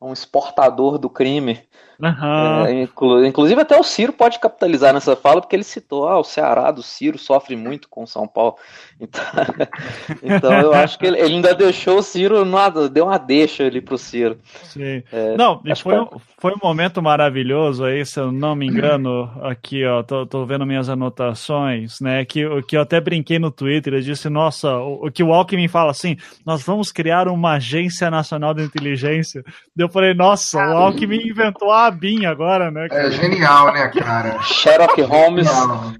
um 0.01 0.13
exportador 0.13 0.99
do 0.99 1.09
crime. 1.09 1.63
Uhum. 2.01 2.67
É, 2.67 2.83
inclu 2.83 3.25
inclusive 3.25 3.61
até 3.61 3.79
o 3.79 3.83
Ciro 3.83 4.13
pode 4.13 4.39
capitalizar 4.39 4.93
nessa 4.93 5.15
fala, 5.15 5.41
porque 5.41 5.55
ele 5.55 5.63
citou, 5.63 6.09
ah, 6.09 6.19
o 6.19 6.25
Ceará 6.25 6.71
do 6.71 6.83
Ciro 6.83 7.19
sofre 7.19 7.57
muito 7.57 7.89
com 7.89 8.03
o 8.03 8.07
São 8.07 8.27
Paulo. 8.27 8.57
Então, 9.01 9.23
então 10.23 10.53
eu 10.53 10.73
acho 10.73 10.99
que 10.99 11.07
ele, 11.07 11.19
ele, 11.19 11.35
ainda 11.35 11.55
deixou 11.55 11.99
o 11.99 12.03
Ciro, 12.03 12.45
nada, 12.45 12.89
deu 12.89 13.07
uma 13.07 13.19
deixa 13.19 13.65
ali 13.65 13.81
pro 13.81 13.99
Ciro. 13.99 14.39
Sim. 14.65 15.03
É, 15.13 15.37
não, 15.37 15.61
foi, 15.77 15.99
um, 15.99 16.09
foi 16.39 16.53
um 16.53 16.61
momento 16.63 17.03
maravilhoso 17.03 17.85
aí, 17.85 18.05
se 18.05 18.19
eu 18.19 18.33
não 18.33 18.55
me 18.55 18.67
engano, 18.67 19.31
aqui, 19.43 19.85
ó, 19.85 20.03
tô, 20.03 20.27
tô 20.27 20.45
vendo 20.45 20.67
minhas 20.67 20.89
anotações, 20.89 22.01
né, 22.01 22.25
que, 22.25 22.45
que 22.63 22.77
eu 22.77 22.81
até 22.81 23.01
brinquei 23.01 23.39
no 23.39 23.51
Twitter, 23.51 23.95
eu 23.95 24.01
disse, 24.01 24.29
nossa, 24.29 24.77
o, 24.79 25.07
o 25.07 25.11
que 25.11 25.23
o 25.23 25.33
Alckmin 25.33 25.69
fala 25.69 25.91
assim, 25.91 26.17
nós 26.45 26.63
vamos 26.63 26.91
criar 26.91 27.29
uma 27.29 27.55
agência 27.55 28.11
nacional 28.11 28.55
de 28.55 28.63
inteligência. 28.63 29.45
Eu 29.77 29.89
falei, 29.89 30.15
nossa, 30.15 30.59
o 30.59 30.77
Alckmin 30.77 31.29
inventou 31.29 31.71
a 31.71 31.84
BIM 31.91 32.27
agora, 32.27 32.71
né? 32.71 32.89
É 32.91 33.11
genial, 33.11 33.73
né, 33.73 33.89
cara? 33.89 34.41
Sherlock 34.43 35.01
Holmes. 35.03 35.47
Genial, 35.47 35.95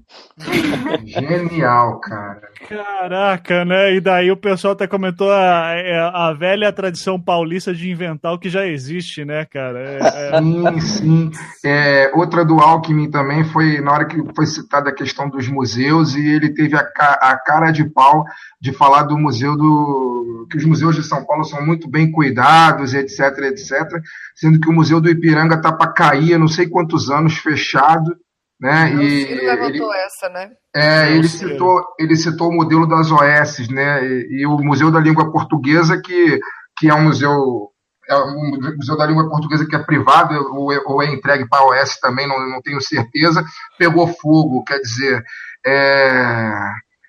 genial 1.07 1.99
cara. 1.99 2.41
Caraca, 2.67 3.63
né? 3.63 3.95
E 3.95 4.01
daí 4.01 4.31
o 4.31 4.37
pessoal 4.37 4.73
até 4.73 4.85
comentou 4.85 5.31
a, 5.31 5.73
é, 5.75 5.97
a 5.97 6.33
velha 6.33 6.73
tradição 6.73 7.19
paulista 7.19 7.73
de 7.73 7.89
inventar 7.89 8.33
o 8.33 8.39
que 8.39 8.49
já 8.49 8.65
existe, 8.65 9.23
né, 9.23 9.45
cara? 9.45 9.79
É, 9.79 10.35
é... 10.35 10.41
Sim, 10.41 10.81
sim. 10.81 11.31
É, 11.63 12.11
outra 12.13 12.43
do 12.43 12.59
Alckmin 12.59 13.09
também 13.09 13.45
foi 13.45 13.79
na 13.79 13.91
hora 13.91 14.05
que 14.05 14.21
foi 14.35 14.45
citada 14.45 14.89
a 14.89 14.95
questão 14.95 15.29
dos 15.29 15.47
museus 15.47 16.15
e 16.15 16.27
ele 16.27 16.53
teve 16.53 16.75
a, 16.75 16.81
a 16.81 17.37
cara 17.37 17.71
de 17.71 17.85
pau 17.85 18.25
de 18.59 18.73
falar 18.73 19.03
do 19.03 19.17
museu 19.17 19.55
do. 19.55 20.47
que 20.49 20.57
os 20.57 20.65
museus 20.65 20.95
de 20.95 21.03
São 21.03 21.23
Paulo 21.23 21.43
são 21.43 21.63
muito 21.65 21.87
bem 21.87 22.11
cuidados, 22.11 22.93
etc, 22.93 23.19
etc, 23.43 24.01
sendo 24.33 24.59
que 24.59 24.67
o 24.67 24.73
Museu 24.73 24.99
do 24.99 25.09
Ipiranga 25.09 25.55
está 25.55 25.71
para 25.77 25.91
cair, 25.91 26.37
não 26.37 26.47
sei 26.47 26.67
quantos 26.67 27.09
anos 27.09 27.37
fechado. 27.37 28.15
Né? 28.59 28.89
Não, 28.89 29.01
e, 29.01 29.23
o 29.23 29.27
Ciro 29.27 29.45
levantou 29.45 29.93
ele, 29.93 30.03
essa, 30.03 30.29
né? 30.29 30.51
É, 30.73 31.11
ele 31.11 31.27
citou, 31.27 31.83
ele 31.99 32.15
citou 32.15 32.49
o 32.49 32.55
modelo 32.55 32.87
das 32.87 33.11
OS, 33.11 33.67
né? 33.69 34.05
E, 34.05 34.41
e, 34.41 34.47
o 34.47 34.57
Museu 34.59 34.89
da 34.89 34.99
Língua 34.99 35.31
Portuguesa, 35.31 36.01
que, 36.01 36.39
que 36.77 36.89
é 36.89 36.93
um 36.93 37.03
museu. 37.03 37.71
É 38.07 38.15
um 38.15 38.51
museu 38.77 38.95
da 38.95 39.05
língua 39.07 39.27
portuguesa 39.27 39.65
que 39.67 39.75
é 39.75 39.79
privado 39.79 40.35
ou, 40.53 40.69
ou 40.85 41.01
é 41.01 41.11
entregue 41.11 41.49
para 41.49 41.59
a 41.59 41.65
OS 41.65 41.99
também, 41.99 42.27
não, 42.27 42.37
não 42.47 42.61
tenho 42.61 42.79
certeza, 42.79 43.43
pegou 43.79 44.07
fogo, 44.21 44.63
quer 44.63 44.77
dizer, 44.77 45.23
é, 45.65 46.53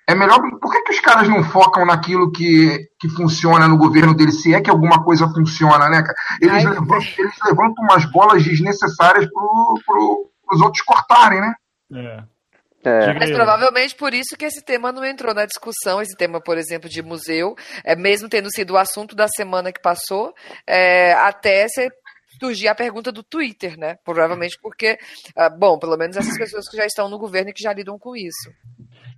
é 0.06 0.14
melhor. 0.14 0.38
Por 0.60 0.72
que, 0.72 0.82
que 0.82 0.92
os 0.92 1.00
caras 1.00 1.28
não 1.28 1.42
focam 1.42 1.84
naquilo 1.84 2.30
que, 2.30 2.88
que 2.98 3.08
funciona 3.08 3.66
no 3.66 3.76
governo 3.76 4.14
deles, 4.14 4.40
se 4.40 4.54
é 4.54 4.60
que 4.60 4.70
alguma 4.70 5.02
coisa 5.02 5.28
funciona, 5.28 5.88
né, 5.88 6.02
cara? 6.02 6.14
Eles, 6.40 6.64
levantam, 6.64 6.96
eles 6.96 7.34
levantam 7.44 7.84
umas 7.84 8.04
bolas 8.12 8.44
desnecessárias 8.44 9.26
pro, 9.30 9.80
pro, 9.84 10.30
os 10.52 10.60
outros 10.60 10.82
cortarem, 10.82 11.40
né? 11.40 11.54
É. 11.92 12.36
É. 12.84 13.14
Mas 13.14 13.32
provavelmente 13.32 13.96
por 13.96 14.14
isso 14.14 14.36
que 14.38 14.44
esse 14.44 14.64
tema 14.64 14.92
não 14.92 15.04
entrou 15.04 15.34
na 15.34 15.44
discussão, 15.44 16.00
esse 16.00 16.16
tema, 16.16 16.40
por 16.40 16.56
exemplo, 16.56 16.88
de 16.88 17.02
museu, 17.02 17.56
é, 17.82 17.96
mesmo 17.96 18.28
tendo 18.28 18.48
sido 18.48 18.74
o 18.74 18.78
assunto 18.78 19.16
da 19.16 19.26
semana 19.26 19.72
que 19.72 19.82
passou, 19.82 20.32
é, 20.64 21.12
até 21.14 21.66
ser 21.66 21.90
surgir 22.38 22.68
a 22.68 22.74
pergunta 22.74 23.10
do 23.10 23.22
Twitter, 23.22 23.76
né? 23.76 23.96
Provavelmente 24.04 24.58
porque, 24.60 24.98
ah, 25.34 25.48
bom, 25.48 25.78
pelo 25.78 25.96
menos 25.96 26.16
essas 26.16 26.36
pessoas 26.38 26.68
que 26.68 26.76
já 26.76 26.86
estão 26.86 27.08
no 27.08 27.18
governo 27.18 27.50
e 27.50 27.52
que 27.52 27.62
já 27.62 27.72
lidam 27.72 27.98
com 27.98 28.14
isso. 28.14 28.52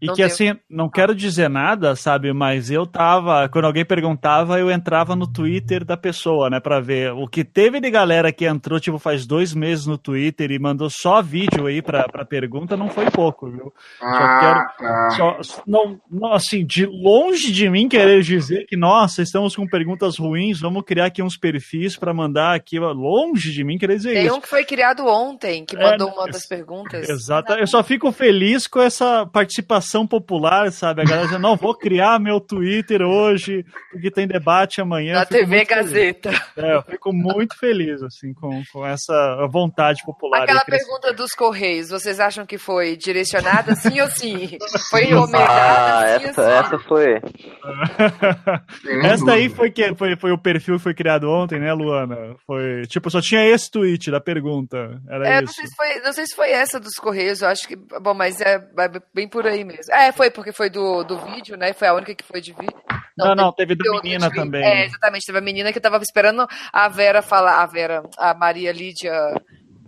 E 0.00 0.06
não 0.06 0.14
que 0.14 0.22
assim, 0.22 0.56
não 0.70 0.88
quero 0.88 1.14
dizer 1.14 1.50
nada, 1.50 1.96
sabe, 1.96 2.32
mas 2.32 2.70
eu 2.70 2.86
tava, 2.86 3.48
quando 3.48 3.64
alguém 3.64 3.84
perguntava, 3.84 4.58
eu 4.58 4.70
entrava 4.70 5.16
no 5.16 5.26
Twitter 5.26 5.84
da 5.84 5.96
pessoa, 5.96 6.48
né, 6.48 6.60
pra 6.60 6.78
ver. 6.78 7.12
O 7.12 7.26
que 7.26 7.44
teve 7.44 7.80
de 7.80 7.90
galera 7.90 8.32
que 8.32 8.44
entrou, 8.44 8.78
tipo, 8.78 8.98
faz 8.98 9.26
dois 9.26 9.52
meses 9.52 9.86
no 9.86 9.98
Twitter 9.98 10.52
e 10.52 10.58
mandou 10.58 10.88
só 10.88 11.20
vídeo 11.20 11.66
aí 11.66 11.82
pra, 11.82 12.08
pra 12.08 12.24
pergunta, 12.24 12.76
não 12.76 12.88
foi 12.88 13.10
pouco, 13.10 13.50
viu? 13.50 13.72
Ah, 14.00 14.12
só 14.12 14.40
quero, 14.40 14.90
tá. 14.92 15.10
só, 15.10 15.60
não, 15.66 16.00
não, 16.08 16.32
assim, 16.32 16.64
de 16.64 16.86
longe 16.86 17.50
de 17.50 17.68
mim 17.68 17.88
querer 17.88 18.22
dizer 18.22 18.66
que, 18.66 18.76
nossa, 18.76 19.22
estamos 19.22 19.56
com 19.56 19.66
perguntas 19.66 20.16
ruins, 20.16 20.60
vamos 20.60 20.84
criar 20.84 21.06
aqui 21.06 21.22
uns 21.22 21.36
perfis 21.36 21.96
para 21.96 22.14
mandar 22.14 22.54
aqui, 22.54 22.78
longe 22.78 23.50
de 23.50 23.64
mim 23.64 23.78
querer 23.78 23.96
dizer 23.96 24.12
Tem 24.12 24.22
isso. 24.22 24.30
Tem 24.30 24.38
um 24.38 24.40
que 24.40 24.48
foi 24.48 24.64
criado 24.64 25.06
ontem, 25.06 25.64
que 25.64 25.76
mandou 25.76 26.08
é, 26.08 26.12
uma 26.12 26.26
das 26.26 26.46
perguntas. 26.46 27.08
Exato, 27.08 27.54
eu 27.54 27.66
só 27.66 27.82
fico 27.82 28.12
feliz 28.12 28.68
com 28.68 28.80
essa 28.80 29.26
participação 29.26 29.87
ação 29.88 30.06
popular, 30.06 30.70
sabe? 30.70 31.00
A 31.00 31.04
galera 31.04 31.28
já 31.28 31.38
não 31.38 31.56
vou 31.56 31.74
criar 31.74 32.20
meu 32.20 32.38
Twitter 32.38 33.00
hoje, 33.00 33.64
porque 33.90 34.10
tem 34.10 34.26
debate 34.26 34.80
amanhã. 34.80 35.14
Na 35.14 35.24
TV 35.24 35.64
Gazeta. 35.64 36.30
É, 36.56 36.74
eu 36.76 36.82
fico 36.82 37.12
muito 37.12 37.58
feliz, 37.58 38.02
assim, 38.02 38.34
com, 38.34 38.62
com 38.70 38.86
essa 38.86 39.46
vontade 39.50 40.02
popular. 40.04 40.42
Aquela 40.42 40.64
pergunta 40.64 41.12
dos 41.14 41.32
Correios, 41.32 41.88
vocês 41.88 42.20
acham 42.20 42.44
que 42.44 42.58
foi 42.58 42.96
direcionada 42.96 43.74
sim 43.74 44.00
ou 44.00 44.08
sim? 44.10 44.58
Foi 44.90 45.14
homenageada 45.14 46.16
ah, 46.16 46.18
sim 46.18 46.26
essa, 46.26 46.40
ou 46.40 46.46
sim? 46.46 46.52
Essa 46.52 46.78
foi. 46.80 47.14
essa 49.04 49.32
aí 49.32 49.48
foi, 49.48 49.70
que, 49.70 49.94
foi, 49.94 50.16
foi 50.16 50.32
o 50.32 50.38
perfil 50.38 50.76
que 50.76 50.82
foi 50.82 50.94
criado 50.94 51.30
ontem, 51.30 51.58
né, 51.58 51.72
Luana? 51.72 52.36
Foi, 52.46 52.82
tipo, 52.86 53.10
só 53.10 53.20
tinha 53.20 53.44
esse 53.46 53.70
tweet 53.70 54.10
da 54.10 54.20
pergunta. 54.20 55.00
Era 55.08 55.28
é, 55.28 55.42
isso. 55.42 55.46
Não 55.46 55.52
sei, 55.52 55.66
se 55.66 55.76
foi, 55.76 56.00
não 56.00 56.12
sei 56.12 56.26
se 56.26 56.36
foi 56.36 56.50
essa 56.50 56.78
dos 56.78 56.94
Correios, 56.96 57.40
eu 57.40 57.48
acho 57.48 57.66
que. 57.66 57.76
Bom, 57.76 58.14
mas 58.14 58.40
é, 58.40 58.56
é 58.56 58.88
bem 59.14 59.28
por 59.28 59.46
aí 59.46 59.64
mesmo 59.64 59.77
É, 59.90 60.12
foi 60.12 60.30
porque 60.30 60.52
foi 60.52 60.70
do, 60.70 61.04
do 61.04 61.18
vídeo, 61.18 61.56
né? 61.56 61.72
Foi 61.72 61.88
a 61.88 61.94
única 61.94 62.14
que 62.14 62.24
foi 62.24 62.40
de 62.40 62.52
vídeo. 62.52 62.76
Não, 63.16 63.34
não, 63.34 63.52
teve, 63.52 63.76
teve 63.76 63.90
da 63.90 64.02
menina 64.02 64.30
também. 64.30 64.64
É, 64.64 64.86
exatamente, 64.86 65.26
teve 65.26 65.38
a 65.38 65.42
menina 65.42 65.72
que 65.72 65.80
tava 65.80 65.96
esperando 66.02 66.46
a 66.72 66.88
Vera 66.88 67.22
falar, 67.22 67.62
a 67.62 67.66
Vera, 67.66 68.02
a 68.16 68.34
Maria 68.34 68.72
Lídia 68.72 69.12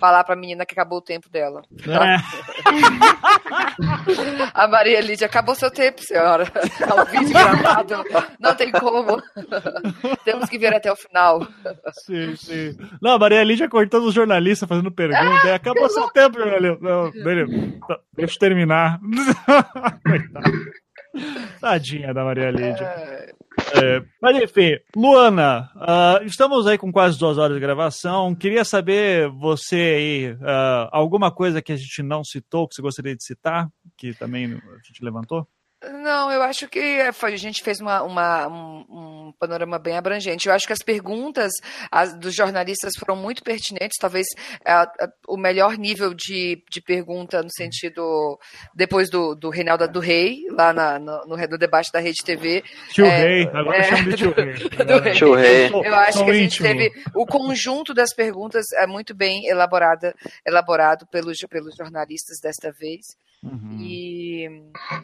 falar 0.01 0.25
pra 0.25 0.35
menina 0.35 0.65
que 0.65 0.73
acabou 0.73 0.99
o 0.99 1.03
tempo 1.03 1.29
dela. 1.29 1.63
É. 1.87 2.17
a 4.55 4.67
Maria 4.67 5.01
Lídia, 5.01 5.27
acabou 5.27 5.55
seu 5.55 5.71
tempo, 5.71 6.03
senhora. 6.03 6.47
Tá 6.47 6.95
o 6.95 7.05
vídeo 7.05 7.33
gravado. 7.33 8.03
Não 8.41 8.55
tem 8.55 8.73
como. 8.73 9.23
Temos 10.25 10.49
que 10.49 10.59
ver 10.59 10.75
até 10.75 10.91
o 10.91 10.97
final. 10.97 11.47
Sim, 11.93 12.35
sim. 12.37 12.79
Não, 13.01 13.13
a 13.13 13.19
Maria 13.19 13.45
Lídia 13.45 13.69
cortando 13.69 14.05
os 14.05 14.15
jornalistas, 14.15 14.69
fazendo 14.69 14.91
pergunta. 14.91 15.49
É, 15.49 15.55
acabou 15.55 15.89
seu 15.91 16.09
tempo, 16.09 16.39
jornalista. 16.39 16.79
Não, 16.81 17.11
beleza. 17.11 17.53
Deixa 18.17 18.35
eu 18.35 18.39
terminar. 18.39 18.99
Coitado. 20.03 20.51
Tadinha 21.61 22.15
da 22.15 22.25
Maria 22.25 22.51
Lídia. 22.51 22.85
É... 22.85 23.40
É, 23.83 24.03
mas 24.21 24.43
enfim, 24.43 24.79
Luana, 24.95 25.71
uh, 25.77 26.25
estamos 26.25 26.67
aí 26.67 26.79
com 26.79 26.93
quase 26.93 27.19
duas 27.19 27.37
horas 27.39 27.55
de 27.55 27.61
gravação. 27.61 28.35
Queria 28.35 28.65
saber 28.65 29.29
você 29.29 29.77
aí, 29.77 30.33
uh, 30.33 30.89
alguma 30.93 31.31
coisa 31.31 31.61
que 31.61 31.73
a 31.73 31.77
gente 31.77 32.03
não 32.03 32.23
citou, 32.25 32.69
que 32.69 32.75
você 32.75 32.83
gostaria 32.83 33.17
de 33.17 33.25
citar, 33.25 33.69
que 33.97 34.15
também 34.15 34.47
a 34.47 34.87
gente 34.87 35.03
levantou? 35.05 35.47
Não, 35.83 36.31
eu 36.31 36.43
acho 36.43 36.69
que 36.69 36.79
é, 36.79 37.09
a 37.09 37.37
gente 37.37 37.63
fez 37.63 37.81
uma, 37.81 38.03
uma 38.03 38.47
um, 38.49 38.85
um, 38.91 39.33
panorama 39.39 39.79
bem 39.79 39.97
abrangente. 39.97 40.47
Eu 40.47 40.55
acho 40.55 40.67
que 40.67 40.75
as 40.75 40.83
perguntas 40.83 41.51
as, 41.91 42.15
dos 42.19 42.35
jornalistas 42.35 42.93
foram 42.99 43.17
muito 43.17 43.43
pertinentes, 43.43 43.97
talvez 43.99 44.27
a, 44.63 44.83
a, 44.83 45.09
o 45.27 45.39
melhor 45.39 45.79
nível 45.79 46.13
de, 46.13 46.63
de 46.71 46.83
pergunta 46.83 47.43
no 47.43 47.49
sentido 47.51 48.39
depois 48.75 49.09
do, 49.09 49.35
do 49.35 49.49
Reinaldo 49.49 49.89
do 49.89 50.01
Rei, 50.01 50.41
lá 50.51 50.71
na, 50.75 50.99
no, 50.99 51.25
no, 51.27 51.37
no 51.37 51.59
debate 51.59 51.91
da 51.91 51.99
Rede 51.99 52.23
TV. 52.23 52.63
Tio 52.91 53.07
é, 53.07 53.17
Rei, 53.17 53.51
agora 53.51 53.79
é, 53.79 53.83
chama 53.83 54.11
de 54.11 54.17
Tio 54.17 54.35
Rei. 54.35 54.53
Do, 54.91 55.13
Tio 55.13 55.35
Rei. 55.35 55.71
Eu 55.73 55.95
acho 55.95 56.25
que 56.25 56.31
a 56.31 56.35
gente 56.35 56.63
teve 56.63 56.93
o 57.15 57.25
conjunto 57.25 57.95
das 57.95 58.13
perguntas 58.15 58.67
é 58.77 58.87
muito 58.87 59.15
bem 59.15 59.47
elaborada, 59.47 60.15
elaborado 60.47 61.07
pelos, 61.07 61.39
pelos 61.49 61.75
jornalistas 61.75 62.39
desta 62.43 62.71
vez. 62.71 63.01
Uhum. 63.43 63.79
E, 63.81 64.47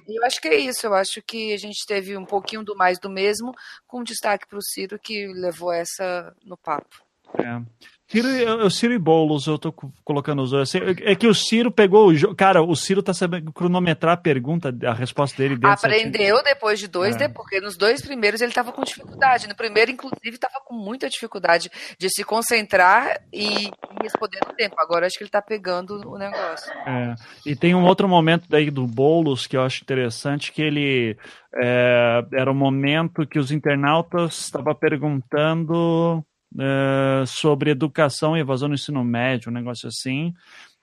e, 0.06 0.18
eu 0.18 0.24
acho 0.24 0.40
que 0.40 0.48
é 0.48 0.56
isso. 0.56 0.86
Eu 0.86 0.94
acho 0.94 1.22
que 1.22 1.52
a 1.52 1.56
gente 1.56 1.86
teve 1.86 2.16
um 2.16 2.24
pouquinho 2.24 2.62
do 2.62 2.76
mais 2.76 2.98
do 2.98 3.08
mesmo, 3.08 3.52
com 3.86 4.04
destaque 4.04 4.46
para 4.46 4.58
o 4.58 4.62
Ciro, 4.62 4.98
que 4.98 5.26
levou 5.28 5.72
essa 5.72 6.34
no 6.44 6.56
papo. 6.56 7.02
É. 7.38 7.62
Ciro, 8.08 8.28
o 8.64 8.70
Ciro 8.70 8.92
e 8.92 8.98
Boulos, 8.98 9.48
eu 9.48 9.58
tô 9.58 9.72
colocando 10.04 10.40
os 10.40 10.52
dois. 10.52 10.72
É 10.76 11.16
que 11.16 11.26
o 11.26 11.34
Ciro 11.34 11.72
pegou 11.72 12.06
o 12.06 12.14
jogo. 12.14 12.36
Cara, 12.36 12.62
o 12.62 12.76
Ciro 12.76 13.02
tá 13.02 13.12
sabendo 13.12 13.52
cronometrar 13.52 14.14
a 14.14 14.16
pergunta, 14.16 14.72
a 14.86 14.94
resposta 14.94 15.36
dele 15.36 15.58
Aprendeu 15.64 16.40
depois 16.44 16.78
de 16.78 16.86
dois, 16.86 17.16
é. 17.16 17.28
porque 17.28 17.60
nos 17.60 17.76
dois 17.76 18.00
primeiros 18.00 18.40
ele 18.40 18.52
tava 18.52 18.70
com 18.70 18.84
dificuldade. 18.84 19.48
No 19.48 19.56
primeiro, 19.56 19.90
inclusive, 19.90 20.38
tava 20.38 20.60
com 20.64 20.74
muita 20.74 21.08
dificuldade 21.08 21.68
de 21.98 22.08
se 22.08 22.22
concentrar 22.22 23.20
e, 23.32 23.72
responder 24.00 24.38
no 24.46 24.54
tempo. 24.54 24.76
Agora 24.78 25.06
acho 25.06 25.18
que 25.18 25.24
ele 25.24 25.30
tá 25.30 25.42
pegando 25.42 26.08
o 26.08 26.16
negócio. 26.16 26.72
É. 26.86 27.14
E 27.44 27.56
tem 27.56 27.74
um 27.74 27.84
outro 27.84 28.08
momento 28.08 28.46
daí 28.48 28.70
do 28.70 28.86
Boulos 28.86 29.48
que 29.48 29.56
eu 29.56 29.62
acho 29.62 29.82
interessante, 29.82 30.52
que 30.52 30.62
ele. 30.62 31.18
É, 31.58 32.22
era 32.34 32.50
o 32.50 32.54
um 32.54 32.56
momento 32.56 33.26
que 33.26 33.38
os 33.38 33.50
internautas 33.50 34.38
estavam 34.38 34.74
perguntando 34.74 36.24
uh, 36.56 37.26
sobre 37.26 37.70
educação 37.70 38.36
e 38.36 38.40
evasão 38.40 38.68
no 38.68 38.74
ensino 38.74 39.04
médio, 39.04 39.50
um 39.50 39.54
negócio 39.54 39.88
assim. 39.88 40.34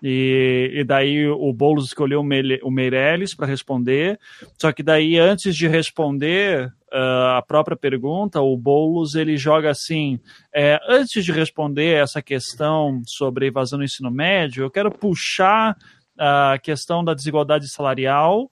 E, 0.02 0.72
e 0.74 0.84
daí 0.84 1.28
o 1.30 1.54
Boulos 1.54 1.86
escolheu 1.86 2.22
o 2.22 2.72
Meirelles 2.72 3.34
para 3.34 3.48
responder. 3.48 4.20
Só 4.60 4.72
que 4.72 4.84
daí, 4.84 5.18
antes 5.18 5.56
de 5.56 5.66
responder 5.68 6.68
uh, 6.92 7.38
a 7.38 7.42
própria 7.42 7.78
pergunta, 7.78 8.42
o 8.42 8.58
Boulos 8.58 9.16
ele 9.16 9.38
joga 9.38 9.72
assim: 9.72 10.20
é, 10.54 10.78
antes 10.88 11.24
de 11.24 11.32
responder 11.32 12.02
essa 12.02 12.22
questão 12.22 13.02
sobre 13.06 13.48
evasão 13.48 13.80
no 13.80 13.86
ensino 13.86 14.12
médio, 14.12 14.64
eu 14.66 14.72
quero 14.72 14.92
puxar 14.92 15.78
a 16.18 16.60
questão 16.62 17.04
da 17.04 17.14
desigualdade 17.14 17.68
salarial 17.68 18.52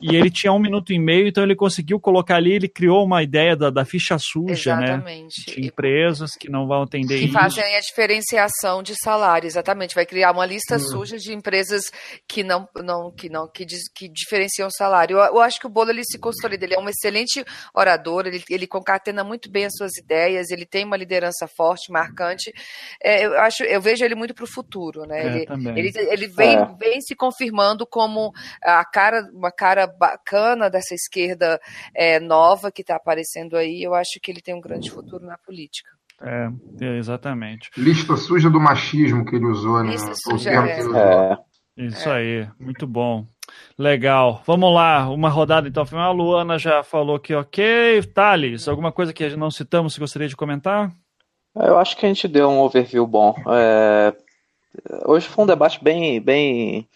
e 0.00 0.16
ele 0.16 0.30
tinha 0.30 0.52
um 0.52 0.58
minuto 0.58 0.92
e 0.92 0.98
meio, 0.98 1.28
então 1.28 1.44
ele 1.44 1.54
conseguiu 1.54 2.00
colocar 2.00 2.36
ali, 2.36 2.52
ele 2.52 2.68
criou 2.68 3.04
uma 3.04 3.22
ideia 3.22 3.56
da, 3.56 3.70
da 3.70 3.84
ficha 3.84 4.18
suja, 4.18 4.76
né? 4.76 4.84
exatamente. 4.84 5.48
né? 5.48 5.54
De 5.54 5.66
empresas 5.66 6.30
que 6.38 6.50
não 6.50 6.66
vão 6.66 6.82
atender 6.82 7.18
que 7.18 7.24
isso. 7.24 7.32
Que 7.32 7.32
fazem 7.32 7.76
a 7.76 7.80
diferenciação 7.80 8.82
de 8.82 8.94
salário, 8.96 9.46
exatamente. 9.46 9.94
Vai 9.94 10.06
criar 10.06 10.32
uma 10.32 10.46
lista 10.46 10.76
hum. 10.76 10.80
suja 10.80 11.16
de 11.16 11.32
empresas 11.32 11.84
que 12.28 12.42
não, 12.42 12.68
não, 12.76 13.12
que 13.12 13.28
não, 13.28 13.48
que, 13.48 13.64
que 13.94 14.08
diferenciam 14.08 14.68
o 14.68 14.72
salário. 14.72 15.18
Eu, 15.18 15.36
eu, 15.36 15.40
acho 15.40 15.60
que 15.60 15.66
o 15.66 15.70
Bolo 15.70 15.90
ele 15.90 16.04
se 16.04 16.18
consolida, 16.18 16.64
ele 16.64 16.74
é 16.74 16.80
um 16.80 16.88
excelente 16.88 17.44
orador, 17.74 18.26
ele, 18.26 18.42
ele 18.50 18.66
concatena 18.66 19.22
muito 19.22 19.50
bem 19.50 19.66
as 19.66 19.72
suas 19.76 19.96
ideias, 19.96 20.50
ele 20.50 20.66
tem 20.66 20.84
uma 20.84 20.96
liderança 20.96 21.46
forte, 21.46 21.92
marcante. 21.92 22.52
É, 23.02 23.24
eu 23.24 23.40
acho, 23.40 23.62
eu 23.64 23.80
vejo 23.80 24.04
ele 24.04 24.14
muito 24.14 24.34
para 24.34 24.44
o 24.44 24.52
futuro, 24.52 25.02
né? 25.06 25.22
É, 25.22 25.42
ele, 25.42 25.78
ele, 25.78 25.92
ele, 26.10 26.26
vem, 26.28 26.56
é. 26.56 26.74
vem 26.78 27.00
se 27.00 27.14
confirmando 27.14 27.86
como 27.86 28.32
a 28.62 28.84
cara, 28.84 29.28
uma 29.32 29.52
cara 29.52 29.81
cara 29.82 29.86
bacana 29.86 30.70
dessa 30.70 30.94
esquerda 30.94 31.60
é, 31.94 32.20
nova 32.20 32.70
que 32.70 32.82
está 32.82 32.96
aparecendo 32.96 33.56
aí. 33.56 33.82
Eu 33.82 33.94
acho 33.94 34.20
que 34.20 34.30
ele 34.30 34.40
tem 34.40 34.54
um 34.54 34.60
grande 34.60 34.90
futuro 34.90 35.24
na 35.24 35.36
política. 35.38 35.90
É, 36.20 36.48
é 36.84 36.98
exatamente. 36.98 37.70
Lista 37.76 38.16
suja 38.16 38.48
do 38.48 38.60
machismo 38.60 39.24
que 39.24 39.36
ele 39.36 39.46
usou, 39.46 39.82
né? 39.82 39.92
Lista 39.92 40.12
suja, 40.14 40.50
é. 40.50 40.80
é. 40.80 41.38
Isso 41.76 42.08
é. 42.08 42.12
aí, 42.12 42.48
muito 42.60 42.86
bom. 42.86 43.26
Legal. 43.76 44.42
Vamos 44.46 44.72
lá, 44.72 45.08
uma 45.10 45.28
rodada 45.28 45.68
então 45.68 45.84
final. 45.84 46.10
A 46.10 46.14
Luana 46.14 46.58
já 46.58 46.82
falou 46.82 47.18
que 47.18 47.34
ok. 47.34 48.02
Thales, 48.14 48.68
alguma 48.68 48.92
coisa 48.92 49.12
que 49.12 49.36
não 49.36 49.50
citamos, 49.50 49.94
você 49.94 50.00
gostaria 50.00 50.28
de 50.28 50.36
comentar? 50.36 50.92
Eu 51.54 51.78
acho 51.78 51.96
que 51.96 52.06
a 52.06 52.08
gente 52.08 52.28
deu 52.28 52.48
um 52.48 52.60
overview 52.60 53.06
bom. 53.06 53.34
É... 53.48 54.14
Hoje 55.06 55.28
foi 55.28 55.44
um 55.44 55.46
debate 55.46 55.82
bem, 55.82 56.18
bem 56.20 56.88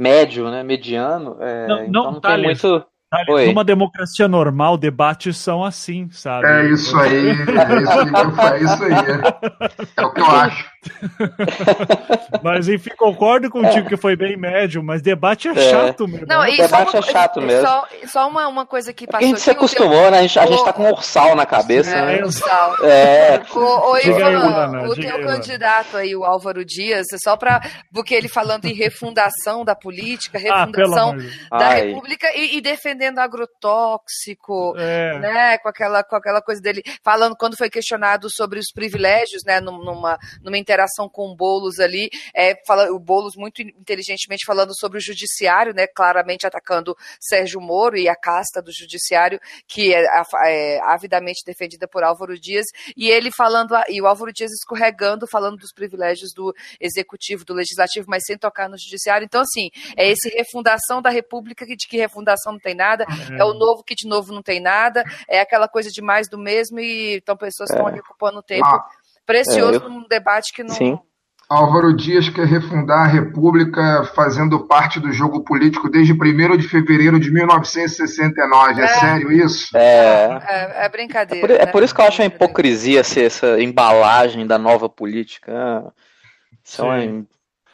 médio, 0.00 0.50
né, 0.50 0.62
mediano. 0.62 1.36
É, 1.40 1.66
não, 1.68 1.84
então 1.84 2.04
não, 2.04 2.12
não 2.12 2.20
tem 2.20 2.42
muito. 2.42 2.84
Oi. 3.28 3.46
Numa 3.46 3.64
democracia 3.64 4.28
normal, 4.28 4.78
debates 4.78 5.36
são 5.36 5.64
assim, 5.64 6.08
sabe? 6.10 6.46
É 6.46 6.70
isso 6.70 6.96
aí, 6.96 7.28
é 7.28 7.32
isso 7.32 7.92
aí, 7.92 8.52
é 8.52 8.62
isso 8.62 8.84
aí. 8.84 8.92
É, 8.92 10.02
é 10.02 10.06
o 10.06 10.12
que 10.12 10.20
eu 10.20 10.26
acho. 10.26 10.69
mas 12.42 12.68
enfim, 12.68 12.90
concordo 12.96 13.50
contigo 13.50 13.86
é. 13.86 13.88
que 13.90 13.96
foi 13.96 14.16
bem 14.16 14.36
médio, 14.36 14.82
mas 14.82 15.02
debate 15.02 15.48
é, 15.48 15.52
é. 15.52 15.70
chato 15.70 16.08
mesmo. 16.08 16.26
Não, 16.26 16.42
né? 16.42 16.56
debate 16.56 16.96
é 16.96 17.02
chato 17.02 17.40
mesmo. 17.40 17.66
Só, 17.66 17.88
só 18.06 18.28
uma, 18.28 18.48
uma 18.48 18.66
coisa 18.66 18.92
que 18.92 19.06
passou. 19.06 19.26
A 19.26 19.28
gente 19.28 19.40
se 19.40 19.50
acostumou, 19.50 20.10
né? 20.10 20.18
A 20.18 20.22
gente, 20.22 20.38
a 20.38 20.46
gente 20.46 20.64
tá 20.64 20.72
com 20.72 20.84
um 20.84 20.90
ursal 20.90 21.36
na 21.36 21.44
cabeça. 21.44 21.90
É, 21.90 22.18
né? 22.18 22.24
ursal. 22.24 22.76
É. 22.90 23.40
O, 23.52 23.92
o, 23.92 23.98
Ivan, 23.98 24.88
o 24.88 24.94
teu 24.94 25.20
candidato 25.22 25.96
aí, 25.96 26.14
o 26.16 26.24
Álvaro 26.24 26.64
Dias, 26.64 27.06
só 27.22 27.36
para 27.36 27.60
porque 27.92 28.14
ele 28.14 28.28
falando 28.28 28.64
em 28.64 28.74
refundação 28.74 29.64
da 29.64 29.74
política, 29.74 30.38
ah, 30.38 30.64
refundação 30.64 31.16
ah, 31.50 31.58
da 31.58 31.68
Ai. 31.68 31.86
República 31.88 32.28
e, 32.34 32.56
e 32.56 32.60
defendendo 32.60 33.18
agrotóxico, 33.18 34.74
é. 34.76 35.18
né, 35.18 35.58
com 35.58 35.68
aquela, 35.68 36.02
com 36.02 36.16
aquela 36.16 36.40
coisa 36.40 36.60
dele, 36.60 36.82
falando 37.02 37.36
quando 37.36 37.56
foi 37.56 37.68
questionado 37.68 38.28
sobre 38.30 38.58
os 38.58 38.70
privilégios, 38.72 39.42
né, 39.44 39.60
numa, 39.60 40.18
numa 40.42 40.58
interação 40.70 41.08
com 41.08 41.30
o 41.30 41.36
Boulos 41.36 41.80
ali, 41.80 42.08
é, 42.34 42.54
fala, 42.66 42.90
o 42.92 42.98
Boulos 42.98 43.34
muito 43.36 43.60
inteligentemente 43.60 44.46
falando 44.46 44.72
sobre 44.78 44.98
o 44.98 45.00
judiciário, 45.00 45.74
né, 45.74 45.86
claramente 45.86 46.46
atacando 46.46 46.96
Sérgio 47.20 47.60
Moro 47.60 47.96
e 47.96 48.08
a 48.08 48.14
casta 48.14 48.62
do 48.62 48.72
judiciário, 48.72 49.40
que 49.66 49.92
é, 49.92 50.04
é 50.44 50.80
avidamente 50.84 51.42
defendida 51.44 51.88
por 51.88 52.04
Álvaro 52.04 52.38
Dias, 52.38 52.66
e 52.96 53.10
ele 53.10 53.30
falando, 53.32 53.74
e 53.88 54.00
o 54.00 54.06
Álvaro 54.06 54.32
Dias 54.32 54.52
escorregando, 54.52 55.26
falando 55.26 55.56
dos 55.56 55.72
privilégios 55.72 56.32
do 56.34 56.54
executivo, 56.80 57.44
do 57.44 57.54
legislativo, 57.54 58.06
mas 58.08 58.24
sem 58.24 58.38
tocar 58.38 58.68
no 58.68 58.78
judiciário. 58.78 59.24
Então, 59.24 59.40
assim, 59.40 59.70
é 59.96 60.08
esse 60.08 60.28
refundação 60.30 61.02
da 61.02 61.10
República, 61.10 61.66
de 61.66 61.88
que 61.88 61.96
refundação 61.96 62.52
não 62.52 62.60
tem 62.60 62.74
nada, 62.74 63.04
é. 63.32 63.40
é 63.40 63.44
o 63.44 63.54
novo 63.54 63.82
que 63.82 63.94
de 63.94 64.08
novo 64.08 64.32
não 64.32 64.42
tem 64.42 64.60
nada, 64.60 65.02
é 65.28 65.40
aquela 65.40 65.68
coisa 65.68 65.90
de 65.90 66.00
mais 66.00 66.28
do 66.28 66.38
mesmo 66.38 66.78
e 66.78 67.16
então 67.16 67.36
pessoas 67.36 67.70
estão 67.70 67.88
é. 67.88 67.92
ali 67.92 68.00
ocupando 68.00 68.42
tempo 68.42 68.66
ah, 68.66 68.88
precioso 69.30 69.80
é, 69.80 69.84
eu... 69.84 69.88
num 69.88 70.06
debate 70.08 70.52
que 70.52 70.64
não. 70.64 70.74
Sim. 70.74 70.98
Álvaro 71.48 71.96
Dias 71.96 72.28
quer 72.28 72.46
refundar 72.46 73.06
a 73.06 73.08
República 73.08 74.04
fazendo 74.14 74.68
parte 74.68 75.00
do 75.00 75.12
jogo 75.12 75.42
político 75.42 75.90
desde 75.90 76.12
1 76.12 76.56
de 76.56 76.68
fevereiro 76.68 77.18
de 77.18 77.32
1969. 77.32 78.80
É, 78.80 78.84
é 78.84 78.88
sério 78.88 79.32
isso? 79.32 79.76
É, 79.76 80.40
é, 80.48 80.84
é 80.84 80.88
brincadeira. 80.88 81.44
É 81.44 81.48
por, 81.48 81.62
é 81.62 81.66
né? 81.66 81.72
por, 81.72 81.82
isso 81.82 81.92
que 81.92 82.00
eu 82.00 82.04
acho 82.04 82.22
a 82.22 82.26
hipocrisia 82.26 83.02
ser 83.02 83.24
essa 83.24 83.60
embalagem 83.60 84.46
da 84.46 84.58
nova 84.58 84.88
política. 84.88 85.92
Isso 86.64 86.82
é 86.82 86.84
uma 86.84 87.26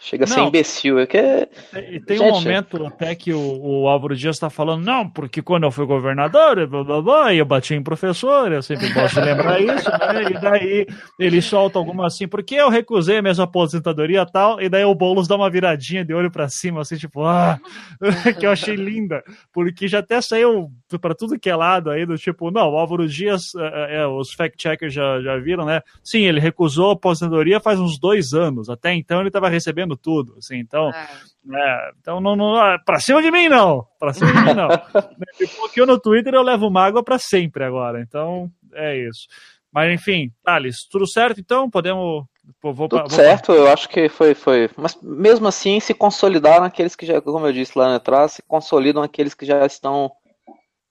Chega 0.06 0.22
a 0.22 0.26
ser 0.28 0.40
imbecil. 0.42 1.00
É 1.00 1.06
que 1.06 1.16
é... 1.16 1.48
E 1.90 1.98
tem 1.98 2.16
Gente, 2.16 2.30
um 2.30 2.34
momento 2.34 2.86
até 2.86 3.12
que 3.16 3.32
o, 3.32 3.40
o 3.60 3.88
Álvaro 3.88 4.14
Dias 4.14 4.36
está 4.36 4.48
falando, 4.48 4.84
não, 4.84 5.10
porque 5.10 5.42
quando 5.42 5.64
eu 5.64 5.72
fui 5.72 5.84
governador, 5.84 6.64
blá, 6.68 6.84
blá, 6.84 7.02
blá, 7.02 7.34
eu 7.34 7.44
bati 7.44 7.74
em 7.74 7.82
professor, 7.82 8.52
eu 8.52 8.62
sempre 8.62 8.88
gosto 8.92 9.16
de 9.16 9.26
lembrar 9.26 9.60
isso, 9.60 9.90
né? 9.90 10.30
E 10.30 10.40
daí 10.40 10.86
ele 11.18 11.42
solta 11.42 11.80
alguma 11.80 12.06
assim, 12.06 12.28
porque 12.28 12.54
eu 12.54 12.68
recusei 12.68 13.18
a 13.18 13.22
minha 13.22 13.34
aposentadoria 13.42 14.22
e 14.22 14.32
tal, 14.32 14.60
e 14.60 14.68
daí 14.68 14.84
o 14.84 14.94
Boulos 14.94 15.26
dá 15.26 15.34
uma 15.34 15.50
viradinha 15.50 16.04
de 16.04 16.14
olho 16.14 16.30
para 16.30 16.48
cima, 16.48 16.82
assim, 16.82 16.96
tipo, 16.96 17.24
ah, 17.24 17.58
que 18.38 18.46
eu 18.46 18.52
achei 18.52 18.76
linda, 18.76 19.24
porque 19.52 19.88
já 19.88 19.98
até 19.98 20.20
saiu 20.20 20.70
para 21.00 21.16
tudo 21.16 21.36
que 21.36 21.50
é 21.50 21.56
lado 21.56 21.90
aí, 21.90 22.06
do 22.06 22.16
tipo, 22.16 22.52
não, 22.52 22.70
o 22.70 22.78
Álvaro 22.78 23.08
Dias, 23.08 23.56
é, 23.56 23.96
é, 23.96 24.06
os 24.06 24.32
fact-checkers 24.32 24.94
já, 24.94 25.20
já 25.20 25.36
viram, 25.36 25.64
né? 25.64 25.80
Sim, 26.04 26.26
ele 26.26 26.38
recusou 26.38 26.90
a 26.90 26.92
aposentadoria 26.92 27.58
faz 27.58 27.80
uns 27.80 27.98
dois 27.98 28.34
anos, 28.34 28.70
até 28.70 28.94
então 28.94 29.18
ele 29.18 29.30
estava 29.30 29.48
recebendo 29.48 29.95
tudo, 29.97 30.35
assim, 30.39 30.56
então, 30.56 30.90
é. 30.90 31.09
É, 31.48 31.90
então 32.01 32.20
não, 32.20 32.35
não, 32.35 32.56
ah, 32.56 32.78
pra 32.85 32.98
cima 32.98 33.23
de 33.23 33.31
mim 33.31 33.48
não, 33.48 33.86
pra 33.98 34.12
cima 34.12 34.32
de 34.32 34.39
mim 34.40 34.55
não. 34.55 34.68
Porque 35.59 35.81
eu 35.81 35.86
no 35.86 35.98
Twitter 35.98 36.35
eu 36.35 36.43
levo 36.43 36.70
mágoa 36.70 37.05
para 37.05 37.18
sempre 37.18 37.62
agora, 37.64 38.01
então 38.01 38.51
é 38.74 38.97
isso. 38.97 39.28
Mas 39.73 39.93
enfim, 39.93 40.32
Thales, 40.43 40.86
tudo 40.90 41.06
certo 41.06 41.40
então? 41.40 41.70
Podemos 41.70 42.24
Pô, 42.60 42.73
vou, 42.73 42.89
Tudo 42.89 43.01
vou, 43.01 43.10
certo, 43.10 43.52
eu 43.52 43.68
acho 43.68 43.89
que 43.89 44.09
foi, 44.09 44.35
foi. 44.35 44.70
Mas 44.77 44.97
mesmo 45.02 45.48
assim, 45.48 45.81
se 45.81 45.93
consolidaram 45.93 46.64
aqueles 46.64 46.94
que 46.94 47.05
já, 47.05 47.20
como 47.20 47.47
eu 47.47 47.52
disse 47.52 47.77
lá 47.77 47.94
atrás, 47.94 48.32
se 48.32 48.43
consolidam 48.43 49.02
aqueles 49.02 49.35
que 49.35 49.44
já 49.44 49.66
estão 49.66 50.12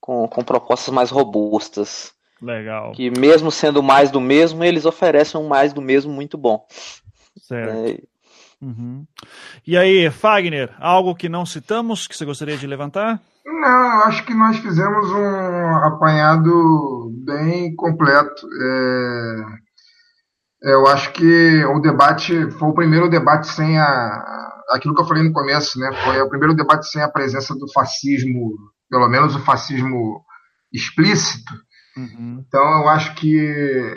com, 0.02 0.28
com 0.28 0.44
propostas 0.44 0.94
mais 0.94 1.10
robustas. 1.10 2.14
Legal. 2.42 2.92
Que 2.92 3.10
mesmo 3.10 3.50
sendo 3.52 3.82
mais 3.82 4.12
do 4.12 4.20
mesmo, 4.20 4.64
eles 4.64 4.86
oferecem 4.86 5.40
um 5.40 5.48
mais 5.48 5.72
do 5.72 5.82
mesmo 5.82 6.12
muito 6.12 6.38
bom. 6.38 6.66
Certo. 7.38 7.88
É, 7.88 7.98
Uhum. 8.62 9.06
E 9.66 9.78
aí, 9.78 10.10
Fagner, 10.10 10.74
algo 10.80 11.16
que 11.16 11.30
não 11.30 11.46
citamos 11.46 12.08
que 12.08 12.18
você 12.18 12.26
gostaria 12.26 12.58
de 12.58 12.68
levantar? 12.68 13.22
Não, 13.46 14.04
acho 14.04 14.26
que 14.26 14.34
nós 14.34 14.58
fizemos 14.58 15.12
um 15.12 15.78
apanhado 15.86 17.12
bem 17.26 17.76
completo. 17.76 18.48
É... 18.62 19.66
Eu 20.74 20.88
acho 20.88 21.12
que 21.12 21.64
o 21.66 21.80
debate 21.80 22.50
foi 22.52 22.70
o 22.70 22.74
primeiro 22.74 23.10
debate 23.10 23.48
sem 23.48 23.78
a 23.80 24.46
aquilo 24.70 24.96
que 24.96 25.02
eu 25.02 25.06
falei 25.06 25.24
no 25.24 25.34
começo, 25.34 25.80
né? 25.80 25.92
Foi 26.04 26.20
o 26.22 26.30
primeiro 26.30 26.56
debate 26.56 26.88
sem 26.88 27.02
a 27.02 27.10
presença 27.10 27.54
do 27.56 27.72
fascismo, 27.72 28.52
pelo 28.90 29.08
menos 29.08 29.36
o 29.36 29.44
fascismo 29.44 30.24
explícito. 30.74 31.54
Uhum. 31.98 32.44
Então 32.46 32.82
eu 32.82 32.90
acho 32.90 33.16
que 33.16 33.96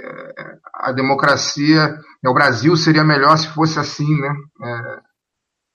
a 0.79 0.93
democracia, 0.93 1.99
o 2.25 2.35
Brasil 2.35 2.77
seria 2.77 3.05
melhor 3.05 3.37
se 3.37 3.49
fosse 3.49 3.79
assim, 3.79 4.21
né? 4.21 4.35
É, 4.63 5.01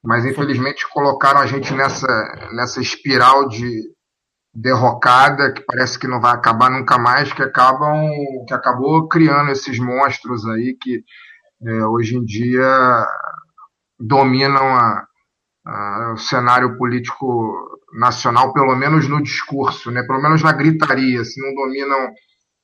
mas 0.03 0.25
infelizmente 0.25 0.87
colocaram 0.89 1.39
a 1.39 1.45
gente 1.45 1.73
nessa, 1.73 2.07
nessa 2.53 2.81
espiral 2.81 3.47
de 3.47 3.81
derrocada 4.53 5.51
que 5.51 5.61
parece 5.61 5.97
que 5.97 6.07
não 6.07 6.21
vai 6.21 6.33
acabar 6.33 6.69
nunca 6.69 6.97
mais, 6.97 7.33
que 7.33 7.41
acabam 7.41 8.09
que 8.47 8.53
acabou 8.53 9.07
criando 9.07 9.51
esses 9.51 9.79
monstros 9.79 10.45
aí 10.45 10.77
que 10.79 11.03
é, 11.65 11.85
hoje 11.85 12.17
em 12.17 12.23
dia 12.23 13.05
dominam 13.99 14.75
a, 14.75 15.07
a, 15.65 16.13
o 16.13 16.17
cenário 16.17 16.77
político 16.77 17.79
nacional, 17.93 18.53
pelo 18.53 18.75
menos 18.75 19.07
no 19.07 19.21
discurso, 19.21 19.91
né? 19.91 20.03
pelo 20.03 20.21
menos 20.21 20.41
na 20.43 20.51
gritaria, 20.51 21.23
se 21.23 21.41
não 21.41 21.53
dominam 21.53 22.11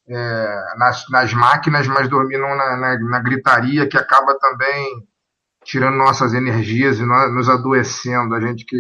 é, 0.10 0.78
nas, 0.78 1.06
nas, 1.10 1.34
máquinas, 1.34 1.88
mas 1.88 2.10
dominam 2.10 2.56
na, 2.56 2.78
na, 2.78 3.00
na, 3.00 3.20
gritaria, 3.20 3.88
que 3.88 3.98
acaba 3.98 4.38
também 4.40 5.08
tirando 5.64 5.98
nossas 5.98 6.34
energias 6.34 7.00
e 7.00 7.06
nos 7.06 7.48
adoecendo. 7.48 8.34
A 8.34 8.42
gente 8.42 8.66
que, 8.66 8.78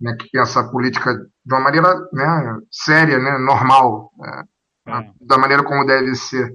né, 0.00 0.14
que 0.18 0.28
pensa 0.30 0.60
a 0.60 0.68
política 0.68 1.14
de 1.14 1.54
uma 1.54 1.60
maneira 1.60 1.88
né, 2.12 2.58
séria, 2.70 3.18
né, 3.18 3.38
normal, 3.38 4.10
né, 4.18 4.44
é. 4.88 5.10
da 5.20 5.38
maneira 5.38 5.62
como 5.62 5.86
deve 5.86 6.14
ser. 6.14 6.52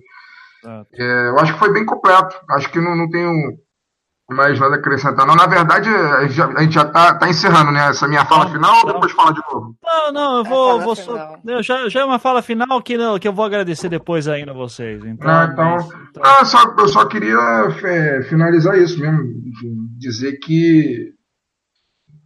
É, 0.94 1.30
eu 1.30 1.40
acho 1.40 1.54
que 1.54 1.60
foi 1.60 1.74
bem 1.74 1.86
completo. 1.86 2.40
Acho 2.52 2.70
que 2.70 2.80
não, 2.80 2.96
não 2.96 3.10
tenho 3.10 3.32
mais 4.34 4.60
nada 4.60 4.76
a 4.76 4.78
acrescentar. 4.78 5.26
Não, 5.26 5.36
na 5.36 5.46
verdade, 5.46 5.90
a 5.90 6.22
gente 6.24 6.74
já, 6.74 6.84
está 6.84 7.14
tá, 7.16 7.30
encerrando, 7.30 7.72
né? 7.72 7.90
Essa 7.90 8.08
minha 8.08 8.26
fala 8.26 8.46
não, 8.46 8.52
final 8.52 8.76
ou 8.78 8.94
depois 8.94 9.12
fala 9.12 9.34
de 9.34 9.42
novo? 9.52 9.76
Não, 9.84 10.12
não, 10.12 10.38
eu 10.38 10.44
vou. 10.44 10.82
vou 10.82 10.96
só, 10.96 11.36
eu 11.46 11.64
já, 11.64 11.88
já 11.90 12.02
é 12.02 12.06
uma 12.06 12.20
fala 12.20 12.42
final 12.42 12.82
que, 12.82 12.98
não, 12.98 13.18
que 13.20 13.28
eu 13.28 13.34
vou 13.34 13.46
agradecer 13.46 13.90
depois 13.90 14.28
ainda 14.28 14.52
a 14.52 14.56
vocês. 14.56 15.04
Então, 15.06 15.28
não, 15.28 15.52
então, 15.52 15.76
mas, 15.76 15.86
então... 15.86 16.24
Ah, 16.24 16.46
só, 16.46 16.76
eu 16.78 16.88
só 16.88 17.06
queria 17.06 17.38
é, 17.84 18.24
finalizar 18.24 18.78
isso 18.78 19.00
mesmo. 19.00 19.22
Dizer 19.98 20.34
que. 20.40 21.14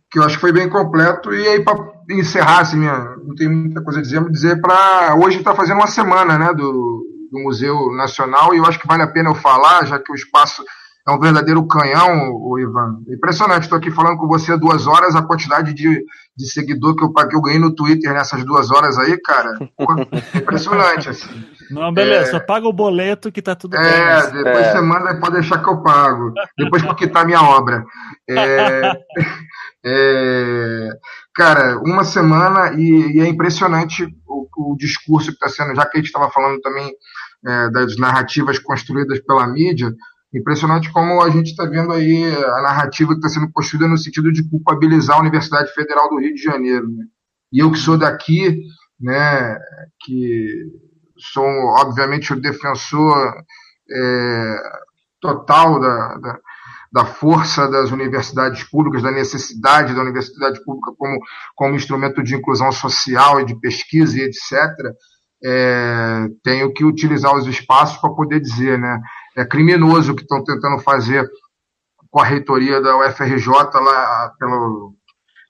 Que 0.09 0.19
eu 0.19 0.23
acho 0.23 0.35
que 0.35 0.41
foi 0.41 0.53
bem 0.53 0.69
completo. 0.69 1.33
E 1.33 1.47
aí, 1.47 1.63
para 1.63 1.75
encerrar, 2.09 2.61
assim, 2.61 2.77
minha, 2.77 2.97
não 3.25 3.35
tem 3.35 3.49
muita 3.49 3.83
coisa 3.83 3.99
a 3.99 4.01
dizer, 4.01 4.21
mas 4.21 4.31
dizer 4.31 4.61
para. 4.61 5.15
Hoje 5.15 5.39
está 5.39 5.53
fazendo 5.53 5.77
uma 5.77 5.87
semana, 5.87 6.37
né? 6.37 6.53
Do, 6.53 7.05
do 7.31 7.39
Museu 7.39 7.91
Nacional, 7.95 8.53
e 8.53 8.57
eu 8.57 8.65
acho 8.65 8.79
que 8.79 8.87
vale 8.87 9.03
a 9.03 9.07
pena 9.07 9.29
eu 9.29 9.35
falar, 9.35 9.85
já 9.85 9.99
que 9.99 10.11
o 10.11 10.15
espaço 10.15 10.63
é 11.07 11.11
um 11.11 11.19
verdadeiro 11.19 11.65
canhão, 11.65 12.33
o 12.33 12.59
Ivan. 12.59 12.99
Impressionante, 13.07 13.63
estou 13.63 13.77
aqui 13.77 13.89
falando 13.89 14.17
com 14.17 14.27
você 14.27 14.57
duas 14.57 14.85
horas, 14.85 15.15
a 15.15 15.21
quantidade 15.21 15.73
de, 15.73 16.03
de 16.35 16.51
seguidor 16.51 16.95
que 16.97 17.03
eu, 17.03 17.13
que 17.13 17.35
eu 17.35 17.41
ganhei 17.41 17.59
no 17.59 17.73
Twitter 17.73 18.13
nessas 18.13 18.43
duas 18.43 18.69
horas 18.69 18.97
aí, 18.97 19.17
cara, 19.21 19.57
impressionante, 20.35 21.07
assim. 21.07 21.29
Não, 21.71 21.93
beleza, 21.93 22.35
é... 22.35 22.39
paga 22.41 22.67
o 22.67 22.73
boleto 22.73 23.31
que 23.31 23.41
tá 23.41 23.55
tudo 23.55 23.77
é, 23.77 23.81
bem. 23.81 23.89
É, 23.89 24.43
depois 24.43 24.65
é. 24.65 24.71
você 24.73 24.81
manda, 24.81 25.17
pode 25.17 25.35
deixar 25.35 25.63
que 25.63 25.69
eu 25.69 25.81
pago. 25.81 26.33
Depois 26.57 26.83
que 26.83 26.95
quitar 26.95 27.25
minha 27.25 27.41
obra. 27.41 27.85
É, 28.29 28.91
é, 29.85 30.89
cara, 31.33 31.79
uma 31.85 32.03
semana 32.03 32.73
e, 32.73 33.17
e 33.17 33.21
é 33.21 33.27
impressionante 33.27 34.05
o, 34.27 34.73
o, 34.73 34.75
discurso 34.75 35.29
que 35.29 35.45
está 35.45 35.47
sendo, 35.47 35.73
já 35.73 35.85
que 35.85 35.97
a 35.97 35.99
gente 36.01 36.07
estava 36.07 36.29
falando 36.31 36.59
também 36.59 36.91
é, 37.45 37.69
das 37.69 37.95
narrativas 37.95 38.59
construídas 38.59 39.19
pela 39.21 39.47
mídia, 39.47 39.93
Impressionante 40.33 40.91
como 40.91 41.21
a 41.21 41.29
gente 41.29 41.51
está 41.51 41.65
vendo 41.65 41.93
aí 41.93 42.25
a 42.25 42.61
narrativa 42.61 43.11
que 43.11 43.19
está 43.25 43.29
sendo 43.29 43.51
construída 43.51 43.87
no 43.87 43.97
sentido 43.97 44.31
de 44.31 44.47
culpabilizar 44.49 45.17
a 45.17 45.21
Universidade 45.21 45.73
Federal 45.73 46.09
do 46.09 46.19
Rio 46.19 46.35
de 46.35 46.41
Janeiro. 46.41 46.87
Né? 46.87 47.05
E 47.51 47.59
eu 47.59 47.71
que 47.71 47.79
sou 47.79 47.97
daqui, 47.97 48.61
né, 48.99 49.57
que 50.01 50.65
sou 51.17 51.45
obviamente 51.79 52.33
o 52.33 52.41
defensor 52.41 53.33
é, 53.89 54.55
total 55.21 55.79
da, 55.79 56.17
da, 56.17 56.39
da, 56.91 57.05
força 57.05 57.69
das 57.69 57.91
universidades 57.91 58.63
públicas, 58.63 59.01
da 59.01 59.11
necessidade 59.11 59.95
da 59.95 60.01
universidade 60.01 60.63
pública 60.63 60.91
como, 60.97 61.19
como 61.55 61.75
instrumento 61.75 62.21
de 62.21 62.35
inclusão 62.35 62.71
social 62.71 63.39
e 63.39 63.45
de 63.45 63.59
pesquisa 63.59 64.17
e 64.17 64.23
etc., 64.23 64.51
é, 65.43 66.27
tenho 66.43 66.73
que 66.73 66.83
utilizar 66.83 67.35
os 67.35 67.47
espaços 67.47 67.97
para 67.97 68.13
poder 68.13 68.39
dizer, 68.39 68.77
né? 68.79 68.99
É 69.37 69.45
criminoso 69.45 70.11
o 70.11 70.15
que 70.15 70.23
estão 70.23 70.43
tentando 70.43 70.79
fazer 70.79 71.27
com 72.09 72.19
a 72.19 72.25
reitoria 72.25 72.81
da 72.81 72.97
UFRJ 72.97 73.47
lá 73.49 74.33
pelo, 74.39 74.95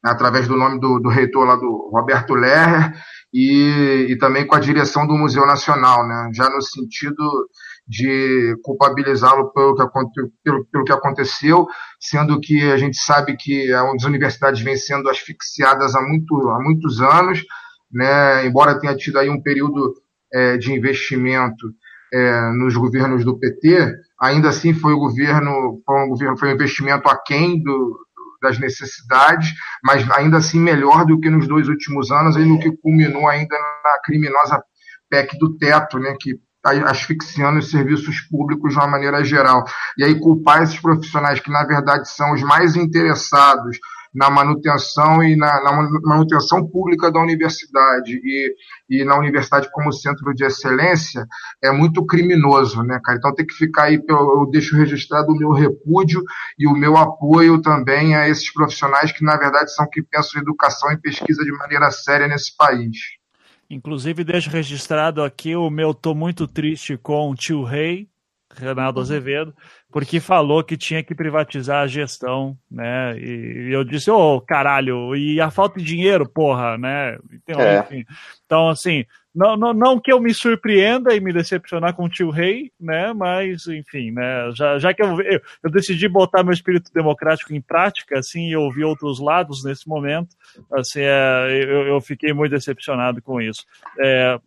através 0.04 0.48
do 0.48 0.58
nome 0.58 0.80
do, 0.80 1.00
do 1.00 1.10
reitor 1.10 1.46
lá 1.46 1.56
do 1.56 1.90
Roberto 1.92 2.34
Lerrer 2.34 2.94
e, 3.34 4.08
e 4.10 4.18
também 4.18 4.46
com 4.46 4.56
a 4.56 4.60
direção 4.60 5.06
do 5.08 5.18
Museu 5.18 5.46
Nacional, 5.46 6.08
né? 6.08 6.32
Já 6.34 6.50
no 6.50 6.62
sentido 6.62 7.48
de 7.88 8.56
culpabilizá-lo 8.64 9.52
pelo 9.54 9.76
que, 9.76 9.84
pelo, 10.44 10.66
pelo 10.66 10.84
que 10.84 10.92
aconteceu, 10.92 11.66
sendo 12.00 12.40
que 12.40 12.70
a 12.70 12.78
gente 12.78 12.98
sabe 12.98 13.38
que 13.38 13.72
as 13.72 14.04
universidades 14.04 14.62
vêm 14.62 14.76
sendo 14.76 15.10
asfixiadas 15.10 15.96
há, 15.96 16.02
muito, 16.02 16.36
há 16.50 16.60
muitos 16.62 17.00
anos, 17.02 17.44
né, 17.92 18.46
embora 18.46 18.80
tenha 18.80 18.96
tido 18.96 19.18
aí 19.20 19.30
um 19.30 19.42
período 19.42 19.94
é, 20.34 20.58
de 20.58 20.74
investimento 20.74 21.74
é, 22.14 22.52
nos 22.52 22.76
governos 22.76 23.24
do 23.24 23.38
PT, 23.38 23.94
ainda 24.20 24.50
assim 24.50 24.74
foi 24.74 24.94
o 24.94 25.00
governo, 25.00 25.82
foi 25.86 26.06
um, 26.06 26.10
governo, 26.10 26.38
foi 26.38 26.50
um 26.50 26.54
investimento 26.54 27.08
aquém 27.10 27.62
do, 27.62 28.00
das 28.42 28.60
necessidades, 28.60 29.50
mas 29.84 30.10
ainda 30.12 30.38
assim 30.38 30.60
melhor 30.60 31.06
do 31.06 31.20
que 31.20 31.30
nos 31.30 31.48
dois 31.48 31.68
últimos 31.68 32.12
anos, 32.12 32.36
e 32.36 32.46
no 32.46 32.60
que 32.60 32.76
culminou 32.78 33.28
ainda 33.28 33.56
na 33.84 34.00
criminosa 34.04 34.62
PEC 35.10 35.38
do 35.38 35.58
teto, 35.58 36.00
né, 36.00 36.16
que 36.20 36.40
está 36.58 36.90
asfixiando 36.90 37.60
os 37.60 37.70
serviços 37.70 38.22
públicos 38.22 38.74
de 38.74 38.80
uma 38.80 38.88
maneira 38.88 39.24
geral. 39.24 39.64
E 39.98 40.04
aí 40.04 40.20
culpar 40.20 40.64
esses 40.64 40.80
profissionais 40.80 41.40
que, 41.40 41.52
na 41.52 41.66
verdade, 41.66 42.10
são 42.10 42.34
os 42.34 42.42
mais 42.42 42.76
interessados 42.76 43.78
na 44.18 44.32
manutenção 44.32 45.24
e 45.24 45.36
na, 45.36 45.62
na, 45.62 45.90
manutenção 46.02 46.68
pública 46.68 47.12
da 47.12 47.22
universidade 47.22 48.20
e, 48.24 48.56
e 48.90 49.06
na 49.06 49.16
universidade 49.16 49.70
como 49.72 49.94
centro 49.94 50.34
de 50.34 50.44
excelência 50.44 51.24
é 51.64 51.72
muito 51.72 52.04
criminoso, 52.04 52.82
né, 52.82 53.00
cara? 53.04 53.20
Então 53.20 53.36
tem 53.36 53.46
que 53.46 53.54
ficar 53.54 53.84
aí, 53.84 54.02
eu 54.10 54.50
deixo 54.52 54.76
registrado 54.76 55.32
o 55.32 55.38
meu 55.38 55.52
repúdio 55.52 56.24
e 56.58 56.66
o 56.66 56.74
meu 56.74 56.98
apoio 56.98 57.62
também 57.62 58.16
a 58.16 58.28
esses 58.28 58.52
profissionais 58.52 59.12
que, 59.12 59.24
na 59.24 59.38
verdade, 59.38 59.72
são 59.72 59.88
que 59.88 60.02
pensam 60.02 60.40
em 60.40 60.44
educação 60.44 60.92
e 60.92 60.98
pesquisa 60.98 61.44
de 61.44 61.52
maneira 61.52 61.92
séria 61.92 62.28
nesse 62.28 62.58
país. 62.58 62.98
Inclusive, 63.70 64.24
deixo 64.24 64.50
registrado 64.50 65.22
aqui 65.22 65.56
o 65.56 65.70
meu 65.70 65.94
tô 65.94 66.16
muito 66.16 66.48
triste 66.48 66.98
com 66.98 67.30
o 67.30 67.36
tio 67.36 67.64
Rei, 67.64 68.10
Renato 68.56 69.00
Azevedo, 69.00 69.54
porque 69.98 70.20
falou 70.20 70.64
que 70.64 70.78
tinha 70.78 71.02
que 71.02 71.16
privatizar 71.16 71.82
a 71.82 71.88
gestão, 71.88 72.56
né? 72.70 73.18
E, 73.18 73.74
eu 73.74 73.84
disse, 73.84 74.12
ô 74.12 74.36
oh, 74.36 74.40
caralho, 74.40 75.16
e 75.16 75.42
a 75.42 75.50
falta 75.50 75.80
de 75.80 75.86
dinheiro, 75.86 76.30
porra, 76.30 76.78
né? 76.78 77.18
Então, 77.34 77.60
é. 77.60 77.80
enfim, 77.80 78.06
então 78.46 78.70
assim, 78.70 79.06
não, 79.38 79.56
não, 79.56 79.72
não 79.72 80.00
que 80.00 80.12
eu 80.12 80.20
me 80.20 80.34
surpreenda 80.34 81.14
e 81.14 81.20
me 81.20 81.32
decepcionar 81.32 81.94
com 81.94 82.06
o 82.06 82.10
tio 82.10 82.32
Rei, 82.32 82.72
né? 82.82 83.14
Mas, 83.14 83.68
enfim, 83.68 84.10
né? 84.10 84.50
Já, 84.56 84.80
já 84.80 84.94
que 84.96 85.04
eu, 85.04 85.22
eu, 85.22 85.40
eu, 85.64 85.70
decidi 85.70 86.08
botar 86.08 86.44
meu 86.44 86.54
espírito 86.54 86.92
democrático 86.92 87.54
em 87.54 87.62
prática, 87.62 88.18
assim, 88.18 88.50
e 88.50 88.58
ouvir 88.58 88.84
outros 88.84 89.20
lados 89.20 89.64
nesse 89.64 89.88
momento, 89.88 90.30
assim, 90.74 91.02
é, 91.02 91.64
eu, 91.64 91.88
eu 91.88 92.02
fiquei 92.02 92.34
muito 92.34 92.52
decepcionado 92.52 93.22
com 93.22 93.40
isso. 93.40 93.64
É, 94.00 94.40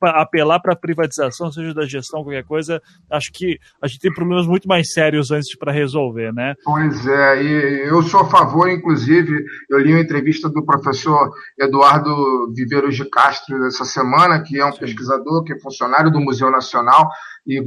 apelar 0.00 0.60
para 0.60 0.74
privatização, 0.74 1.52
seja 1.52 1.74
da 1.74 1.84
gestão, 1.84 2.24
qualquer 2.24 2.44
coisa, 2.44 2.80
acho 3.10 3.30
que 3.30 3.58
a 3.82 3.86
gente 3.86 4.00
tem 4.00 4.14
problemas 4.14 4.46
muito 4.46 4.66
mais 4.66 4.94
sérios 4.94 5.30
antes 5.30 5.54
para 5.58 5.70
resolver, 5.70 6.32
né? 6.32 6.54
Pois 6.64 7.06
é, 7.06 7.42
e 7.42 7.88
eu 7.88 8.02
sou 8.02 8.20
a 8.20 8.30
favor, 8.30 8.70
inclusive, 8.70 9.44
eu 9.68 9.78
li 9.78 9.92
uma 9.92 10.00
entrevista 10.00 10.48
do 10.48 10.64
professor 10.64 11.30
Eduardo 11.60 12.50
Viveiros 12.54 12.96
de 12.96 13.04
Castro 13.10 13.66
essa 13.66 13.84
semana 13.84 14.05
Semana, 14.06 14.40
que 14.40 14.60
é 14.60 14.64
um 14.64 14.72
Sim. 14.72 14.78
pesquisador, 14.78 15.42
que 15.42 15.52
é 15.52 15.58
funcionário 15.58 16.12
do 16.12 16.20
Museu 16.20 16.48
Nacional, 16.48 17.10
e 17.46 17.62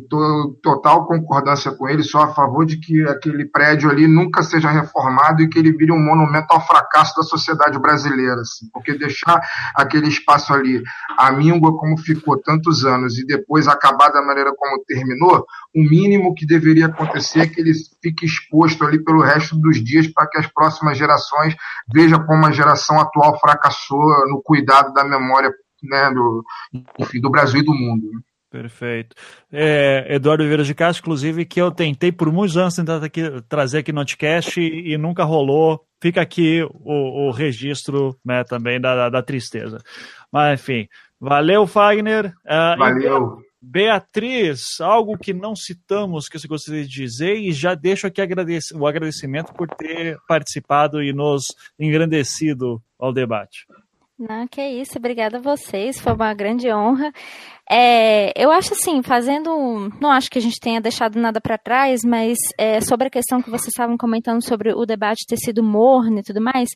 total 0.61 1.05
concordância 1.05 1.71
com 1.71 1.87
ele, 1.87 2.03
só 2.03 2.23
a 2.23 2.33
favor 2.33 2.65
de 2.65 2.77
que 2.77 3.01
aquele 3.07 3.45
prédio 3.45 3.89
ali 3.89 4.07
nunca 4.07 4.43
seja 4.43 4.69
reformado 4.69 5.41
e 5.41 5.47
que 5.47 5.57
ele 5.57 5.71
vire 5.71 5.91
um 5.91 6.03
monumento 6.03 6.47
ao 6.49 6.65
fracasso 6.65 7.15
da 7.15 7.23
sociedade 7.23 7.79
brasileira, 7.79 8.41
assim, 8.41 8.69
porque 8.73 8.97
deixar 8.97 9.39
aquele 9.73 10.09
espaço 10.09 10.53
ali 10.53 10.83
a 11.17 11.31
míngua 11.31 11.77
como 11.77 11.97
ficou 11.97 12.37
tantos 12.37 12.83
anos 12.85 13.17
e 13.17 13.25
depois 13.25 13.69
acabar 13.69 14.09
da 14.09 14.21
maneira 14.21 14.51
como 14.53 14.83
terminou, 14.85 15.45
o 15.73 15.81
mínimo 15.81 16.35
que 16.35 16.45
deveria 16.45 16.87
acontecer 16.87 17.39
é 17.39 17.47
que 17.47 17.61
ele 17.61 17.71
fique 18.01 18.25
exposto 18.25 18.83
ali 18.83 19.01
pelo 19.01 19.21
resto 19.21 19.55
dos 19.55 19.81
dias 19.81 20.07
para 20.07 20.27
que 20.27 20.39
as 20.39 20.47
próximas 20.47 20.97
gerações 20.97 21.55
vejam 21.93 22.25
como 22.25 22.45
a 22.45 22.51
geração 22.51 22.99
atual 22.99 23.39
fracassou 23.39 24.27
no 24.29 24.41
cuidado 24.43 24.93
da 24.93 25.05
memória 25.05 25.53
né, 25.83 26.11
do, 26.13 26.43
enfim, 26.99 27.19
do 27.19 27.29
Brasil 27.29 27.61
e 27.61 27.65
do 27.65 27.73
mundo. 27.73 28.09
Né? 28.11 28.19
Perfeito. 28.49 29.15
É, 29.51 30.15
Eduardo 30.15 30.43
Vieira 30.43 30.63
de 30.63 30.73
Castro, 30.73 31.03
inclusive, 31.03 31.45
que 31.45 31.61
eu 31.61 31.71
tentei 31.71 32.11
por 32.11 32.31
muitos 32.31 32.57
anos 32.57 32.75
tentar 32.75 33.03
aqui, 33.03 33.21
trazer 33.47 33.79
aqui 33.79 33.91
no 33.91 33.99
podcast 33.99 34.59
e, 34.59 34.93
e 34.93 34.97
nunca 34.97 35.23
rolou. 35.23 35.85
Fica 36.01 36.21
aqui 36.21 36.63
o, 36.63 37.27
o 37.27 37.31
registro 37.31 38.17
né, 38.25 38.43
também 38.43 38.81
da, 38.81 39.09
da, 39.09 39.21
tristeza. 39.21 39.77
Mas, 40.31 40.59
enfim, 40.59 40.87
valeu, 41.19 41.67
Fagner. 41.67 42.33
Uh, 42.45 42.77
valeu. 42.77 43.37
Beatriz, 43.61 44.79
algo 44.79 45.17
que 45.17 45.33
não 45.33 45.55
citamos 45.55 46.29
que 46.29 46.39
você 46.39 46.47
gostaria 46.47 46.83
de 46.83 46.89
dizer 46.89 47.35
e 47.35 47.51
já 47.51 47.75
deixo 47.75 48.07
aqui 48.07 48.21
o 48.73 48.87
agradecimento 48.87 49.53
por 49.53 49.67
ter 49.67 50.17
participado 50.27 51.03
e 51.03 51.13
nos 51.13 51.43
engrandecido 51.77 52.81
ao 52.97 53.11
debate. 53.11 53.65
Não, 54.19 54.45
que 54.47 54.61
isso, 54.61 54.97
obrigada 54.97 55.37
a 55.37 55.41
vocês, 55.41 55.97
foi 55.97 56.11
uma 56.11 56.33
grande 56.33 56.69
honra. 56.69 57.13
É, 57.71 58.33
eu 58.35 58.51
acho 58.51 58.73
assim, 58.73 59.03
fazendo. 59.03 59.91
Não 60.01 60.09
acho 60.09 60.27
que 60.31 60.39
a 60.39 60.41
gente 60.41 60.59
tenha 60.59 60.81
deixado 60.81 61.19
nada 61.19 61.39
para 61.39 61.55
trás, 61.55 62.01
mas 62.03 62.35
é, 62.57 62.81
sobre 62.81 63.07
a 63.07 63.11
questão 63.11 63.43
que 63.43 63.49
vocês 63.49 63.67
estavam 63.67 63.95
comentando 63.95 64.43
sobre 64.43 64.73
o 64.73 64.87
debate 64.87 65.27
ter 65.27 65.37
sido 65.37 65.61
morno 65.61 66.17
e 66.17 66.23
tudo 66.23 66.41
mais, 66.41 66.69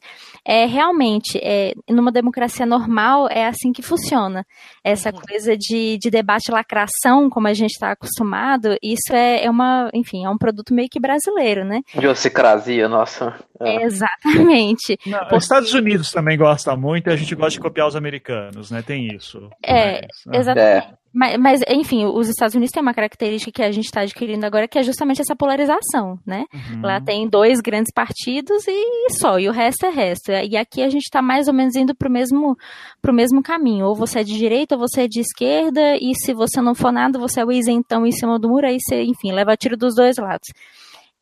é, 0.45 0.67
realmente, 0.67 1.39
é, 1.41 1.73
numa 1.89 2.11
democracia 2.11 2.63
normal, 2.63 3.27
é 3.27 3.47
assim 3.47 3.73
que 3.73 3.81
funciona. 3.81 4.45
Essa 4.83 5.09
uhum. 5.09 5.19
coisa 5.27 5.57
de, 5.57 5.97
de 5.97 6.11
debate 6.11 6.51
lacração, 6.51 7.27
como 7.27 7.47
a 7.47 7.53
gente 7.53 7.71
está 7.71 7.91
acostumado, 7.91 8.77
isso 8.81 9.11
é, 9.11 9.45
é, 9.45 9.49
uma. 9.49 9.89
Enfim, 9.95 10.23
é 10.23 10.29
um 10.29 10.37
produto 10.37 10.75
meio 10.75 10.89
que 10.91 10.99
brasileiro, 10.99 11.65
né? 11.65 11.81
Idiosincrasia, 11.95 12.87
nossa. 12.87 13.33
É. 13.65 13.83
Exatamente. 13.83 14.97
Não, 15.05 15.19
Porque... 15.19 15.35
Os 15.35 15.43
Estados 15.43 15.73
Unidos 15.73 16.11
também 16.11 16.37
gosta 16.37 16.75
muito 16.75 17.09
e 17.09 17.13
a 17.13 17.15
gente 17.15 17.35
gosta 17.35 17.51
de 17.51 17.59
copiar 17.59 17.87
os 17.87 17.95
americanos, 17.95 18.71
né? 18.71 18.81
Tem 18.81 19.07
isso. 19.07 19.49
É, 19.63 20.01
mas, 20.25 20.39
exatamente. 20.39 20.87
É. 20.87 21.03
Mas, 21.13 21.37
mas, 21.37 21.61
enfim, 21.69 22.05
os 22.05 22.27
Estados 22.27 22.55
Unidos 22.55 22.71
têm 22.71 22.81
uma 22.81 22.93
característica 22.93 23.51
que 23.51 23.61
a 23.61 23.71
gente 23.71 23.85
está 23.85 24.01
adquirindo 24.01 24.43
agora, 24.47 24.67
que 24.67 24.79
é 24.79 24.83
justamente 24.83 25.21
essa 25.21 25.35
polarização, 25.35 26.17
né? 26.25 26.45
Uhum. 26.51 26.81
Lá 26.81 26.99
tem 26.99 27.29
dois 27.29 27.59
grandes 27.61 27.93
partidos 27.93 28.67
e 28.67 29.11
só, 29.11 29.37
e 29.37 29.47
o 29.47 29.51
resto 29.51 29.85
é 29.85 29.89
resto. 29.89 30.31
E 30.31 30.57
aqui 30.57 30.81
a 30.81 30.89
gente 30.89 31.03
está 31.03 31.21
mais 31.21 31.47
ou 31.47 31.53
menos 31.53 31.75
indo 31.75 31.93
para 31.93 32.09
o 32.09 32.11
mesmo, 32.11 32.57
pro 32.99 33.13
mesmo 33.13 33.43
caminho. 33.43 33.85
Ou 33.85 33.95
você 33.95 34.21
é 34.21 34.23
de 34.23 34.35
direita, 34.35 34.73
ou 34.73 34.81
você 34.81 35.01
é 35.01 35.07
de 35.07 35.19
esquerda, 35.19 35.95
e 36.01 36.15
se 36.15 36.33
você 36.33 36.59
não 36.59 36.73
for 36.73 36.91
nada, 36.91 37.19
você 37.19 37.41
é 37.41 37.45
o 37.45 37.51
isentão 37.51 38.07
em 38.07 38.11
cima 38.11 38.39
do 38.39 38.49
muro, 38.49 38.65
aí 38.65 38.77
você, 38.79 39.03
enfim, 39.03 39.31
leva 39.31 39.55
tiro 39.55 39.77
dos 39.77 39.93
dois 39.93 40.17
lados. 40.17 40.47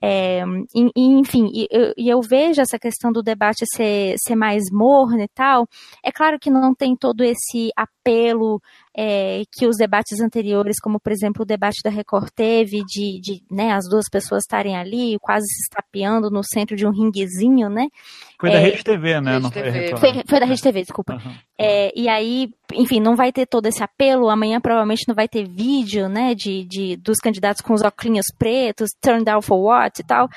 É, 0.03 0.41
e, 0.73 0.91
enfim, 0.95 1.51
e 1.53 1.67
eu, 1.69 1.93
e 1.95 2.09
eu, 2.09 2.21
vejo 2.21 2.59
essa 2.59 2.79
questão 2.79 3.11
do 3.11 3.21
debate 3.21 3.63
ser, 3.75 4.15
ser 4.17 4.35
mais 4.35 4.63
morno 4.71 5.21
e 5.21 5.27
tal. 5.27 5.67
É 6.03 6.11
claro 6.11 6.39
que 6.39 6.49
não 6.49 6.73
tem 6.73 6.95
todo 6.95 7.23
esse 7.23 7.69
apelo 7.75 8.59
é, 8.97 9.43
que 9.51 9.67
os 9.67 9.77
debates 9.77 10.19
anteriores, 10.19 10.79
como 10.81 10.99
por 10.99 11.11
exemplo 11.11 11.43
o 11.43 11.45
debate 11.45 11.81
da 11.83 11.91
Record 11.91 12.29
teve, 12.35 12.83
de, 12.83 13.21
de 13.21 13.43
né, 13.49 13.71
as 13.73 13.87
duas 13.87 14.09
pessoas 14.09 14.41
estarem 14.41 14.75
ali 14.75 15.17
quase 15.19 15.45
se 15.45 15.63
estapeando 15.63 16.31
no 16.31 16.41
centro 16.43 16.75
de 16.75 16.87
um 16.87 16.91
ringuezinho, 16.91 17.69
né? 17.69 17.87
Foi 18.39 18.49
é, 18.49 18.53
da 18.53 18.59
Rede 18.59 18.83
TV, 18.83 19.21
né? 19.21 19.37
Rede 19.37 19.51
TV. 19.51 19.97
Foi, 19.97 20.23
foi, 20.27 20.39
da 20.39 20.45
Rede 20.47 20.61
TV, 20.61 20.81
desculpa. 20.81 21.13
Uhum. 21.13 21.35
É, 21.63 21.91
e 21.95 22.09
aí, 22.09 22.49
enfim, 22.73 22.99
não 22.99 23.15
vai 23.15 23.31
ter 23.31 23.45
todo 23.45 23.67
esse 23.67 23.83
apelo. 23.83 24.29
Amanhã 24.29 24.59
provavelmente 24.59 25.07
não 25.07 25.13
vai 25.13 25.27
ter 25.27 25.47
vídeo, 25.47 26.09
né, 26.09 26.33
de, 26.33 26.65
de 26.65 26.97
dos 26.97 27.17
candidatos 27.17 27.61
com 27.61 27.73
os 27.73 27.83
óculos 27.83 28.25
pretos, 28.37 28.89
turned 28.99 29.25
down 29.25 29.41
for 29.41 29.57
what 29.57 30.01
e 30.01 30.03
tal. 30.03 30.27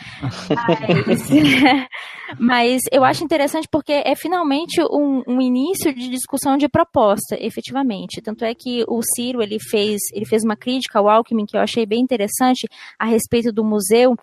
Mas, 1.07 1.29
mas, 2.39 2.83
eu 2.93 3.05
acho 3.05 3.25
interessante 3.25 3.67
porque 3.71 3.93
é 3.93 4.15
finalmente 4.15 4.83
um, 4.83 5.23
um 5.27 5.41
início 5.41 5.95
de 5.95 6.09
discussão 6.09 6.59
de 6.59 6.69
proposta, 6.69 7.37
efetivamente. 7.41 8.21
Tanto 8.21 8.45
é 8.45 8.55
que 8.55 8.85
o 8.87 9.01
Ciro 9.15 9.43
ele 9.43 9.59
fez, 9.59 10.01
ele 10.13 10.27
fez 10.27 10.43
uma 10.45 10.57
crítica 10.57 10.99
ao 10.99 11.09
Alckmin 11.09 11.47
que 11.47 11.57
eu 11.57 11.61
achei 11.61 11.87
bem 11.87 12.01
interessante 12.01 12.69
a 12.99 13.07
respeito 13.07 13.51
do 13.51 13.65
museu. 13.65 14.15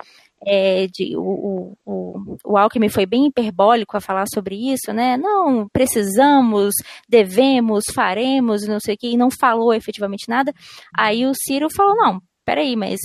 É, 0.46 0.88
de, 0.88 1.16
o, 1.16 1.78
o, 1.86 2.38
o 2.44 2.58
Alckmin 2.58 2.90
foi 2.90 3.06
bem 3.06 3.28
hiperbólico 3.28 3.96
a 3.96 4.02
falar 4.02 4.26
sobre 4.34 4.56
isso, 4.56 4.92
né? 4.92 5.16
Não, 5.18 5.68
precisamos, 5.70 6.74
devemos, 7.08 7.84
faremos, 7.94 8.68
não 8.68 8.80
sei 8.80 8.96
o 8.96 8.98
que, 8.98 9.08
e 9.10 9.18
não 9.18 9.30
falou 9.30 9.74
efetivamente 9.74 10.28
nada. 10.28 10.52
Aí 10.98 11.26
o 11.28 11.34
Ciro 11.36 11.68
falou, 11.70 11.96
não, 11.96 12.22
peraí, 12.44 12.76
mas 12.76 13.00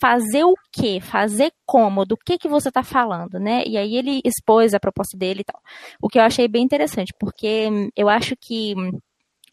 fazer 0.00 0.44
o 0.44 0.54
quê? 0.70 1.00
Fazer 1.00 1.50
como? 1.64 2.04
Do 2.04 2.16
que 2.16 2.36
que 2.36 2.48
você 2.48 2.68
está 2.68 2.82
falando, 2.82 3.38
né? 3.40 3.62
E 3.66 3.78
aí 3.78 3.96
ele 3.96 4.20
expôs 4.22 4.74
a 4.74 4.80
proposta 4.80 5.16
dele 5.16 5.40
e 5.40 5.44
tal. 5.44 5.60
O 6.02 6.08
que 6.08 6.18
eu 6.18 6.22
achei 6.22 6.46
bem 6.46 6.62
interessante, 6.62 7.12
porque 7.18 7.90
eu 7.96 8.10
acho 8.10 8.36
que 8.38 8.74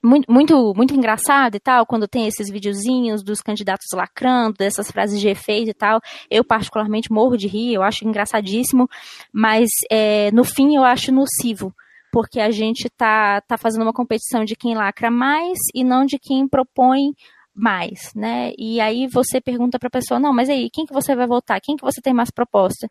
muito, 0.04 0.32
muito, 0.32 0.74
muito 0.76 0.94
engraçado 0.96 1.56
e 1.56 1.60
tal, 1.60 1.86
quando 1.86 2.08
tem 2.08 2.28
esses 2.28 2.50
videozinhos 2.50 3.24
dos 3.24 3.42
candidatos 3.42 3.88
lacrando, 3.94 4.56
dessas 4.58 4.90
frases 4.90 5.20
de 5.20 5.28
efeito 5.28 5.70
e 5.70 5.74
tal. 5.74 6.00
Eu, 6.30 6.44
particularmente, 6.44 7.12
morro 7.12 7.38
de 7.38 7.48
rir, 7.48 7.74
eu 7.74 7.84
acho 7.84 8.08
engraçadíssimo, 8.08 8.90
mas 9.32 9.70
é, 9.92 10.32
no 10.32 10.44
fim 10.44 10.76
eu 10.76 10.84
acho 10.84 11.12
nocivo, 11.12 11.74
porque 12.12 12.40
a 12.40 12.52
gente 12.52 12.90
tá, 12.90 13.42
tá 13.42 13.58
fazendo 13.58 13.84
uma 13.84 13.94
competição 13.94 14.44
de 14.44 14.56
quem 14.56 14.76
lacra 14.76 15.12
mais 15.12 15.58
e 15.74 15.84
não 15.84 16.06
de 16.06 16.18
quem 16.18 16.48
propõe 16.48 17.14
mais, 17.54 18.12
né? 18.16 18.54
E 18.58 18.80
aí 18.80 19.08
você 19.08 19.42
pergunta 19.42 19.78
para 19.78 19.88
a 19.88 19.92
pessoa, 19.92 20.20
não, 20.20 20.34
mas 20.34 20.50
aí, 20.50 20.70
quem 20.72 20.86
que 20.86 20.94
você 20.94 21.16
vai 21.16 21.28
votar? 21.28 21.60
Quem 21.62 21.76
que 21.76 21.84
você 21.84 22.02
tem 22.02 22.14
mais 22.14 22.32
proposta? 22.32 22.90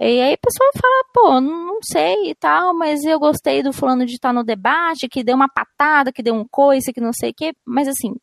E 0.00 0.20
aí 0.20 0.34
a 0.34 0.38
pessoa 0.38 0.70
fala, 0.80 1.04
pô, 1.12 1.40
não 1.40 1.78
sei 1.82 2.30
e 2.30 2.34
tal, 2.34 2.74
mas 2.74 3.04
eu 3.04 3.18
gostei 3.18 3.62
do 3.62 3.72
fulano 3.72 4.04
de 4.04 4.14
estar 4.14 4.32
no 4.32 4.42
debate, 4.44 5.08
que 5.08 5.22
deu 5.22 5.36
uma 5.36 5.48
patada, 5.48 6.12
que 6.12 6.22
deu 6.22 6.34
um 6.34 6.44
coice, 6.50 6.92
que 6.92 7.00
não 7.00 7.12
sei 7.12 7.30
o 7.30 7.34
quê, 7.34 7.52
mas 7.64 7.86
assim, 7.86 8.14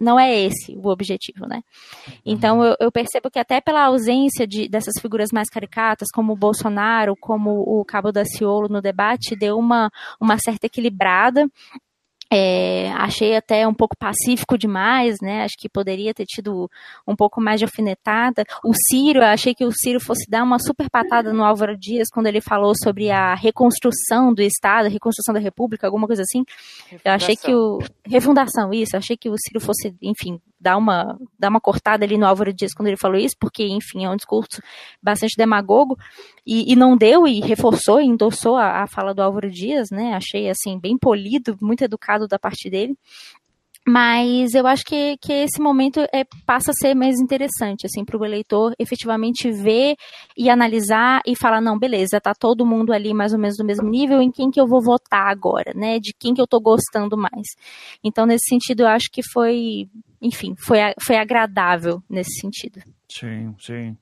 não 0.00 0.18
é 0.18 0.36
esse 0.36 0.76
o 0.76 0.88
objetivo, 0.88 1.46
né? 1.46 1.62
Então 2.24 2.64
eu, 2.64 2.76
eu, 2.80 2.92
percebo 2.92 3.30
que 3.30 3.38
até 3.38 3.60
pela 3.60 3.84
ausência 3.84 4.46
de, 4.46 4.68
dessas 4.68 4.94
figuras 5.00 5.30
mais 5.32 5.48
caricatas, 5.48 6.08
como 6.12 6.32
o 6.32 6.36
Bolsonaro, 6.36 7.14
como 7.20 7.60
o 7.60 7.84
Cabo 7.84 8.10
da 8.10 8.24
Ciolo 8.24 8.68
no 8.68 8.80
debate, 8.80 9.36
deu 9.36 9.58
uma, 9.58 9.90
uma 10.20 10.38
certa 10.38 10.66
equilibrada 10.66 11.48
é, 12.34 12.90
achei 12.92 13.36
até 13.36 13.68
um 13.68 13.74
pouco 13.74 13.94
pacífico 13.94 14.56
demais, 14.56 15.18
né? 15.20 15.44
Acho 15.44 15.54
que 15.58 15.68
poderia 15.68 16.14
ter 16.14 16.24
tido 16.24 16.70
um 17.06 17.14
pouco 17.14 17.42
mais 17.42 17.60
de 17.60 17.66
alfinetada. 17.66 18.42
O 18.64 18.72
Ciro, 18.88 19.22
achei 19.22 19.54
que 19.54 19.66
o 19.66 19.70
Ciro 19.70 20.00
fosse 20.00 20.24
dar 20.30 20.42
uma 20.42 20.58
super 20.58 20.88
patada 20.88 21.30
no 21.30 21.44
Álvaro 21.44 21.76
Dias 21.76 22.08
quando 22.10 22.28
ele 22.28 22.40
falou 22.40 22.72
sobre 22.74 23.10
a 23.10 23.34
reconstrução 23.34 24.32
do 24.32 24.40
Estado, 24.40 24.86
a 24.86 24.88
reconstrução 24.88 25.34
da 25.34 25.40
República, 25.40 25.86
alguma 25.86 26.06
coisa 26.06 26.22
assim. 26.22 26.42
Refundação. 26.88 27.00
Eu 27.04 27.12
achei 27.12 27.36
que 27.36 27.54
o. 27.54 27.78
Refundação, 28.06 28.72
isso. 28.72 28.96
Achei 28.96 29.16
que 29.16 29.28
o 29.28 29.34
Ciro 29.36 29.60
fosse, 29.60 29.94
enfim, 30.00 30.40
dar 30.62 30.76
uma, 30.76 31.18
dar 31.38 31.48
uma 31.48 31.60
cortada 31.60 32.04
ali 32.04 32.16
no 32.16 32.26
Álvaro 32.26 32.52
Dias 32.52 32.72
quando 32.72 32.86
ele 32.86 32.96
falou 32.96 33.18
isso, 33.18 33.34
porque, 33.38 33.66
enfim, 33.66 34.04
é 34.04 34.10
um 34.10 34.16
discurso 34.16 34.62
bastante 35.02 35.34
demagogo, 35.36 35.98
e, 36.46 36.72
e 36.72 36.76
não 36.76 36.96
deu, 36.96 37.26
e 37.26 37.40
reforçou 37.40 38.00
e 38.00 38.06
endossou 38.06 38.56
a, 38.56 38.82
a 38.82 38.86
fala 38.86 39.12
do 39.12 39.22
Álvaro 39.22 39.50
Dias, 39.50 39.90
né? 39.90 40.14
Achei, 40.14 40.48
assim, 40.48 40.78
bem 40.78 40.96
polido, 40.96 41.58
muito 41.60 41.82
educado 41.82 42.28
da 42.28 42.38
parte 42.38 42.70
dele. 42.70 42.96
Mas 43.86 44.54
eu 44.54 44.64
acho 44.64 44.84
que, 44.84 45.16
que 45.20 45.32
esse 45.32 45.60
momento 45.60 45.98
é, 46.12 46.24
passa 46.46 46.70
a 46.70 46.74
ser 46.74 46.94
mais 46.94 47.18
interessante, 47.18 47.84
assim, 47.84 48.04
para 48.04 48.16
o 48.16 48.24
eleitor 48.24 48.72
efetivamente 48.78 49.50
ver 49.50 49.96
e 50.36 50.48
analisar 50.48 51.20
e 51.26 51.34
falar, 51.34 51.60
não, 51.60 51.76
beleza, 51.76 52.20
tá 52.20 52.32
todo 52.32 52.64
mundo 52.64 52.92
ali 52.92 53.12
mais 53.12 53.32
ou 53.32 53.40
menos 53.40 53.58
no 53.58 53.64
mesmo 53.64 53.88
nível, 53.88 54.22
em 54.22 54.30
quem 54.30 54.52
que 54.52 54.60
eu 54.60 54.68
vou 54.68 54.80
votar 54.80 55.28
agora, 55.28 55.72
né? 55.74 55.98
De 55.98 56.14
quem 56.16 56.32
que 56.32 56.40
eu 56.40 56.46
tô 56.46 56.60
gostando 56.60 57.16
mais. 57.16 57.48
Então, 58.04 58.24
nesse 58.24 58.44
sentido, 58.48 58.82
eu 58.82 58.86
acho 58.86 59.10
que 59.10 59.20
foi, 59.32 59.88
enfim, 60.22 60.54
foi, 60.56 60.78
foi 61.04 61.16
agradável 61.16 62.02
nesse 62.08 62.40
sentido. 62.40 62.80
Sim, 63.08 63.54
sim. 63.58 63.96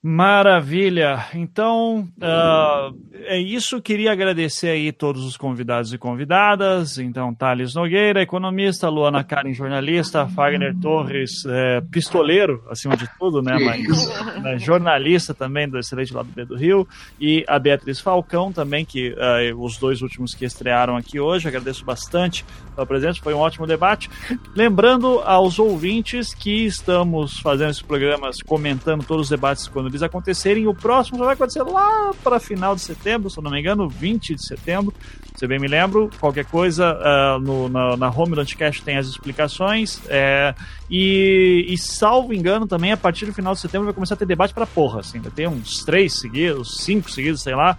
Maravilha. 0.00 1.26
Então, 1.34 2.08
uh, 2.18 2.96
é 3.24 3.36
isso. 3.36 3.82
Queria 3.82 4.12
agradecer 4.12 4.68
aí 4.68 4.92
todos 4.92 5.24
os 5.24 5.36
convidados 5.36 5.92
e 5.92 5.98
convidadas. 5.98 6.98
Então, 6.98 7.34
Thales 7.34 7.74
Nogueira, 7.74 8.22
economista, 8.22 8.88
Luana 8.88 9.24
Karen, 9.24 9.52
jornalista, 9.52 10.28
Fagner 10.28 10.76
Torres, 10.80 11.44
é, 11.46 11.80
pistoleiro, 11.80 12.62
acima 12.70 12.96
de 12.96 13.08
tudo, 13.18 13.42
né? 13.42 13.58
Mas 13.58 14.40
né, 14.40 14.56
jornalista 14.58 15.34
também 15.34 15.68
do 15.68 15.76
Excelente 15.76 16.14
Lado 16.14 16.28
B 16.32 16.44
do 16.44 16.56
Rio. 16.56 16.86
E 17.20 17.44
a 17.48 17.58
Beatriz 17.58 17.98
Falcão 17.98 18.52
também, 18.52 18.84
que 18.84 19.10
uh, 19.10 19.60
os 19.60 19.78
dois 19.78 20.00
últimos 20.00 20.32
que 20.32 20.44
estrearam 20.44 20.96
aqui 20.96 21.18
hoje. 21.18 21.48
Agradeço 21.48 21.84
bastante 21.84 22.44
pela 22.72 22.86
presença. 22.86 23.20
Foi 23.20 23.34
um 23.34 23.38
ótimo 23.38 23.66
debate. 23.66 24.08
Lembrando 24.54 25.18
aos 25.24 25.58
ouvintes 25.58 26.32
que 26.32 26.66
estamos 26.66 27.40
fazendo 27.40 27.70
esses 27.70 27.82
programas 27.82 28.36
comentando 28.46 29.04
todos 29.04 29.24
os 29.24 29.28
debates 29.28 29.66
quando 29.66 29.87
quando 29.88 29.94
eles 29.94 30.02
acontecerem. 30.02 30.66
O 30.66 30.74
próximo 30.74 31.18
já 31.18 31.24
vai 31.24 31.34
acontecer 31.34 31.62
lá 31.62 32.12
para 32.22 32.38
final 32.38 32.74
de 32.74 32.82
setembro, 32.82 33.30
se 33.30 33.38
eu 33.38 33.42
não 33.42 33.50
me 33.50 33.58
engano, 33.58 33.88
20 33.88 34.34
de 34.34 34.46
setembro. 34.46 34.94
Se 35.34 35.46
bem 35.46 35.58
me 35.58 35.68
lembro, 35.68 36.10
qualquer 36.20 36.44
coisa 36.44 36.94
uh, 36.94 37.38
no, 37.38 37.68
na, 37.68 37.96
na 37.96 38.10
home 38.10 38.34
do 38.34 38.40
Anticast 38.40 38.82
tem 38.82 38.96
as 38.96 39.06
explicações. 39.06 40.00
É, 40.08 40.54
e, 40.90 41.66
e, 41.68 41.78
salvo 41.78 42.34
engano, 42.34 42.66
também 42.66 42.92
a 42.92 42.96
partir 42.96 43.26
do 43.26 43.32
final 43.32 43.54
de 43.54 43.60
setembro 43.60 43.86
vai 43.86 43.94
começar 43.94 44.14
a 44.14 44.18
ter 44.18 44.26
debate 44.26 44.52
para 44.52 44.66
porra. 44.66 45.00
Assim, 45.00 45.20
vai 45.20 45.30
ter 45.30 45.48
uns 45.48 45.84
três 45.84 46.18
seguidos, 46.18 46.78
cinco 46.78 47.10
seguidos, 47.10 47.42
sei 47.42 47.54
lá. 47.54 47.78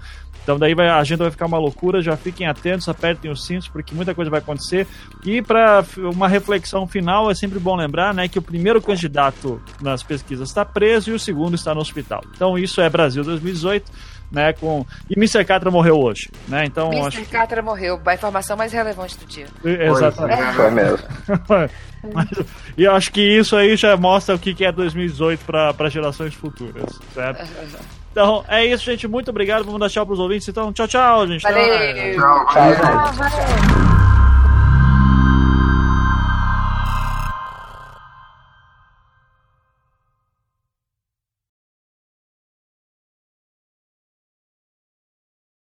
Então 0.49 0.57
daí 0.57 0.73
vai, 0.73 0.87
a 0.87 0.97
agenda 0.97 1.25
vai 1.25 1.29
ficar 1.29 1.45
uma 1.45 1.59
loucura, 1.59 2.01
já 2.01 2.17
fiquem 2.17 2.47
atentos, 2.47 2.89
apertem 2.89 3.29
os 3.29 3.45
cintos, 3.45 3.67
porque 3.67 3.93
muita 3.93 4.15
coisa 4.15 4.31
vai 4.31 4.39
acontecer. 4.39 4.87
E 5.23 5.43
para 5.43 5.85
uma 5.97 6.27
reflexão 6.27 6.87
final, 6.87 7.29
é 7.29 7.35
sempre 7.35 7.59
bom 7.59 7.75
lembrar 7.75 8.15
né, 8.15 8.27
que 8.27 8.39
o 8.39 8.41
primeiro 8.41 8.81
candidato 8.81 9.61
nas 9.79 10.01
pesquisas 10.01 10.49
está 10.49 10.65
preso 10.65 11.11
e 11.11 11.13
o 11.13 11.19
segundo 11.19 11.53
está 11.53 11.75
no 11.75 11.81
hospital. 11.81 12.23
Então 12.33 12.57
isso 12.57 12.81
é 12.81 12.89
Brasil 12.89 13.23
2018 13.23 14.19
né? 14.31 14.53
Com... 14.53 14.85
E 15.09 15.13
Mr. 15.13 15.43
Catra 15.43 15.71
morreu 15.71 15.99
hoje, 15.99 16.29
né? 16.47 16.63
Então. 16.63 16.91
Mr. 16.91 17.07
Acho... 17.07 17.25
Catra 17.31 17.63
morreu, 17.63 17.99
a 18.05 18.13
informação 18.13 18.55
mais 18.55 18.71
relevante 18.71 19.17
do 19.17 19.25
dia. 19.25 19.47
Exatamente. 19.63 20.39
É. 20.39 20.53
Foi 20.53 20.69
mesmo. 20.69 21.07
e 22.77 22.83
eu 22.83 22.93
acho 22.93 23.11
que 23.11 23.21
isso 23.21 23.55
aí 23.55 23.75
já 23.75 23.97
mostra 23.97 24.35
o 24.35 24.39
que 24.39 24.63
é 24.63 24.71
2018 24.71 25.43
para 25.45 25.89
gerações 25.89 26.35
futuras, 26.35 26.99
certo? 27.11 27.43
Então, 28.11 28.43
é 28.47 28.65
isso, 28.65 28.83
gente. 28.83 29.07
Muito 29.07 29.29
obrigado. 29.29 29.63
Vamos 29.63 29.79
dar 29.79 29.89
tchau 29.89 30.05
pros 30.05 30.19
ouvintes. 30.19 30.47
Então, 30.47 30.73
tchau, 30.73 30.87
tchau, 30.87 31.27
gente. 31.27 31.43
Valeu. 31.43 32.15
Tchau, 32.15 32.45
tchau, 32.47 32.75
tchau, 32.75 33.29
tchau. 33.29 34.48